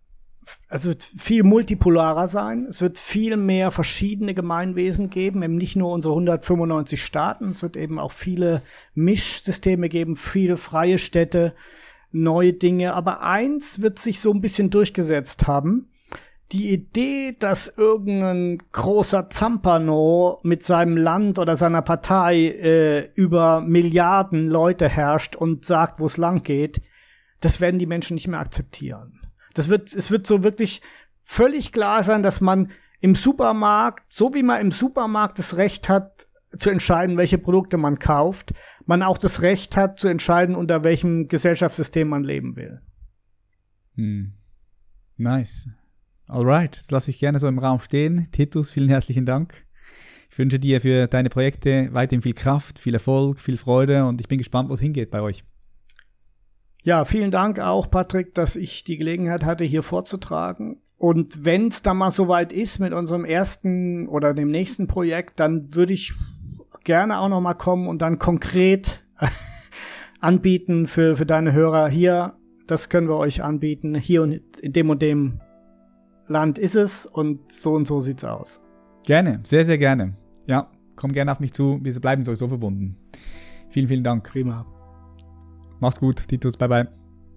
also 0.67 0.91
viel 1.17 1.43
multipolarer 1.43 2.27
sein. 2.27 2.65
Es 2.65 2.81
wird 2.81 2.99
viel 2.99 3.37
mehr 3.37 3.71
verschiedene 3.71 4.33
Gemeinwesen 4.33 5.09
geben, 5.09 5.43
eben 5.43 5.55
nicht 5.55 5.77
nur 5.77 5.91
unsere 5.91 6.13
195 6.13 7.01
Staaten. 7.01 7.51
Es 7.51 7.61
wird 7.63 7.77
eben 7.77 7.99
auch 7.99 8.11
viele 8.11 8.61
Mischsysteme 8.93 9.87
geben, 9.87 10.15
viele 10.17 10.57
freie 10.57 10.99
Städte, 10.99 11.53
neue 12.11 12.53
Dinge. 12.53 12.93
Aber 12.93 13.21
eins 13.21 13.81
wird 13.81 13.99
sich 13.99 14.19
so 14.19 14.33
ein 14.33 14.41
bisschen 14.41 14.69
durchgesetzt 14.69 15.47
haben 15.47 15.89
die 16.53 16.71
Idee, 16.71 17.35
dass 17.37 17.67
irgendein 17.77 18.59
großer 18.71 19.29
Zampano 19.29 20.39
mit 20.43 20.63
seinem 20.63 20.95
Land 20.95 21.39
oder 21.39 21.55
seiner 21.55 21.81
Partei 21.81 22.47
äh, 22.47 23.11
über 23.15 23.61
Milliarden 23.61 24.47
Leute 24.47 24.87
herrscht 24.87 25.35
und 25.35 25.65
sagt, 25.65 25.99
wo 25.99 26.05
es 26.05 26.17
lang 26.17 26.43
geht, 26.43 26.81
das 27.39 27.59
werden 27.59 27.79
die 27.79 27.87
Menschen 27.87 28.13
nicht 28.13 28.27
mehr 28.27 28.39
akzeptieren. 28.39 29.19
Das 29.55 29.67
wird, 29.67 29.93
es 29.93 30.11
wird 30.11 30.27
so 30.27 30.43
wirklich 30.43 30.81
völlig 31.23 31.71
klar 31.71 32.03
sein, 32.03 32.21
dass 32.21 32.39
man 32.39 32.71
im 33.01 33.15
Supermarkt, 33.15 34.13
so 34.13 34.33
wie 34.33 34.43
man 34.43 34.61
im 34.61 34.71
Supermarkt 34.71 35.39
das 35.39 35.57
Recht 35.57 35.89
hat, 35.89 36.27
zu 36.55 36.69
entscheiden, 36.69 37.17
welche 37.17 37.39
Produkte 37.39 37.77
man 37.77 37.97
kauft, 37.97 38.53
man 38.85 39.01
auch 39.01 39.17
das 39.17 39.41
Recht 39.41 39.75
hat, 39.75 39.99
zu 39.99 40.07
entscheiden, 40.07 40.55
unter 40.55 40.83
welchem 40.83 41.27
Gesellschaftssystem 41.27 42.07
man 42.07 42.23
leben 42.23 42.55
will. 42.55 42.79
Hm. 43.95 44.33
Nice. 45.17 45.67
Alright, 46.27 46.77
das 46.77 46.91
lasse 46.91 47.11
ich 47.11 47.19
gerne 47.19 47.39
so 47.39 47.47
im 47.47 47.59
Raum 47.59 47.79
stehen. 47.79 48.29
Titus, 48.31 48.71
vielen 48.71 48.89
herzlichen 48.89 49.25
Dank. 49.25 49.65
Ich 50.29 50.37
wünsche 50.37 50.57
dir 50.57 50.81
für 50.81 51.07
deine 51.07 51.29
Projekte 51.29 51.89
weiterhin 51.91 52.21
viel 52.21 52.33
Kraft, 52.33 52.79
viel 52.79 52.93
Erfolg, 52.93 53.39
viel 53.39 53.57
Freude 53.57 54.05
und 54.05 54.19
ich 54.19 54.27
bin 54.27 54.39
gespannt, 54.39 54.69
wo 54.69 54.73
es 54.73 54.79
hingeht 54.79 55.11
bei 55.11 55.21
euch. 55.21 55.43
Ja, 56.81 57.05
vielen 57.05 57.31
Dank 57.31 57.59
auch, 57.59 57.89
Patrick, 57.89 58.33
dass 58.33 58.55
ich 58.55 58.83
die 58.83 58.97
Gelegenheit 58.97 59.45
hatte, 59.45 59.63
hier 59.63 59.83
vorzutragen. 59.83 60.81
Und 60.97 61.45
wenn 61.45 61.67
es 61.67 61.81
dann 61.81 61.97
mal 61.97 62.11
soweit 62.11 62.51
ist 62.51 62.79
mit 62.79 62.93
unserem 62.93 63.25
ersten 63.25 64.07
oder 64.07 64.33
dem 64.33 64.51
nächsten 64.51 64.87
Projekt, 64.87 65.39
dann 65.39 65.73
würde 65.75 65.93
ich 65.93 66.13
gerne 66.83 67.19
auch 67.19 67.29
noch 67.29 67.41
mal 67.41 67.53
kommen 67.53 67.87
und 67.87 68.01
dann 68.01 68.19
konkret 68.19 69.01
anbieten 70.19 70.87
für, 70.87 71.15
für 71.15 71.25
deine 71.25 71.53
Hörer 71.53 71.87
hier. 71.87 72.37
Das 72.67 72.89
können 72.89 73.07
wir 73.07 73.17
euch 73.17 73.43
anbieten, 73.43 73.95
hier 73.95 74.23
und 74.23 74.41
in 74.59 74.73
dem 74.73 74.89
und 74.89 75.01
dem 75.01 75.39
Land 76.27 76.57
ist 76.57 76.75
es 76.75 77.05
und 77.05 77.51
so 77.51 77.73
und 77.73 77.87
so 77.87 77.99
sieht's 77.99 78.23
aus. 78.23 78.61
Gerne, 79.05 79.41
sehr, 79.43 79.65
sehr 79.65 79.77
gerne. 79.77 80.13
Ja, 80.47 80.69
komm 80.95 81.11
gerne 81.11 81.31
auf 81.31 81.39
mich 81.39 81.53
zu. 81.53 81.79
Wir 81.81 81.93
bleiben 81.99 82.23
sowieso 82.23 82.47
verbunden. 82.47 82.95
Vielen, 83.69 83.87
vielen 83.87 84.03
Dank. 84.03 84.29
Prima. 84.29 84.65
Mach's 85.79 85.99
gut, 85.99 86.27
Titus. 86.27 86.55
Bye, 86.55 86.69
bye. 86.69 86.87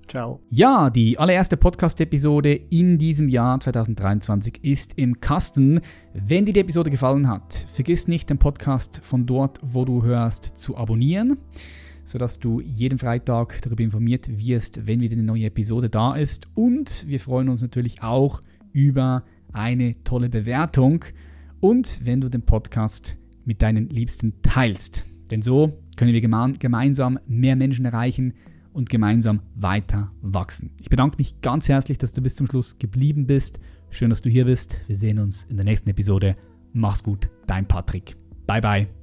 Ciao. 0.06 0.40
Ja, 0.48 0.88
die 0.88 1.18
allererste 1.18 1.56
Podcast-Episode 1.56 2.52
in 2.54 2.96
diesem 2.96 3.26
Jahr 3.26 3.58
2023 3.58 4.62
ist 4.62 4.96
im 4.98 5.20
Kasten. 5.20 5.80
Wenn 6.14 6.44
dir 6.44 6.52
die 6.52 6.60
Episode 6.60 6.90
gefallen 6.90 7.28
hat, 7.28 7.52
vergiss 7.52 8.06
nicht, 8.06 8.30
den 8.30 8.38
Podcast 8.38 9.00
von 9.02 9.26
dort, 9.26 9.58
wo 9.62 9.84
du 9.84 10.04
hörst, 10.04 10.58
zu 10.58 10.76
abonnieren, 10.76 11.38
sodass 12.04 12.38
du 12.38 12.60
jeden 12.60 13.00
Freitag 13.00 13.60
darüber 13.62 13.82
informiert 13.82 14.28
wirst, 14.38 14.86
wenn 14.86 15.02
wieder 15.02 15.14
eine 15.14 15.24
neue 15.24 15.46
Episode 15.46 15.90
da 15.90 16.14
ist. 16.14 16.46
Und 16.54 17.08
wir 17.08 17.18
freuen 17.18 17.48
uns 17.48 17.62
natürlich 17.62 18.04
auch 18.04 18.42
über 18.76 19.24
eine 19.54 19.96
tolle 20.04 20.28
Bewertung 20.28 21.02
und 21.60 22.02
wenn 22.04 22.20
du 22.20 22.28
den 22.28 22.42
Podcast 22.42 23.16
mit 23.46 23.62
deinen 23.62 23.88
Liebsten 23.88 24.34
teilst. 24.42 25.06
Denn 25.30 25.40
so 25.40 25.78
können 25.96 26.12
wir 26.12 26.20
gemeinsam 26.20 27.18
mehr 27.26 27.56
Menschen 27.56 27.86
erreichen 27.86 28.34
und 28.74 28.90
gemeinsam 28.90 29.40
weiter 29.54 30.12
wachsen. 30.20 30.72
Ich 30.78 30.90
bedanke 30.90 31.16
mich 31.16 31.40
ganz 31.40 31.70
herzlich, 31.70 31.96
dass 31.96 32.12
du 32.12 32.20
bis 32.20 32.36
zum 32.36 32.46
Schluss 32.46 32.78
geblieben 32.78 33.26
bist. 33.26 33.60
Schön, 33.88 34.10
dass 34.10 34.20
du 34.20 34.28
hier 34.28 34.44
bist. 34.44 34.86
Wir 34.88 34.96
sehen 34.96 35.18
uns 35.18 35.44
in 35.44 35.56
der 35.56 35.64
nächsten 35.64 35.88
Episode. 35.88 36.36
Mach's 36.74 37.02
gut, 37.02 37.30
dein 37.46 37.66
Patrick. 37.66 38.14
Bye 38.46 38.60
bye. 38.60 38.95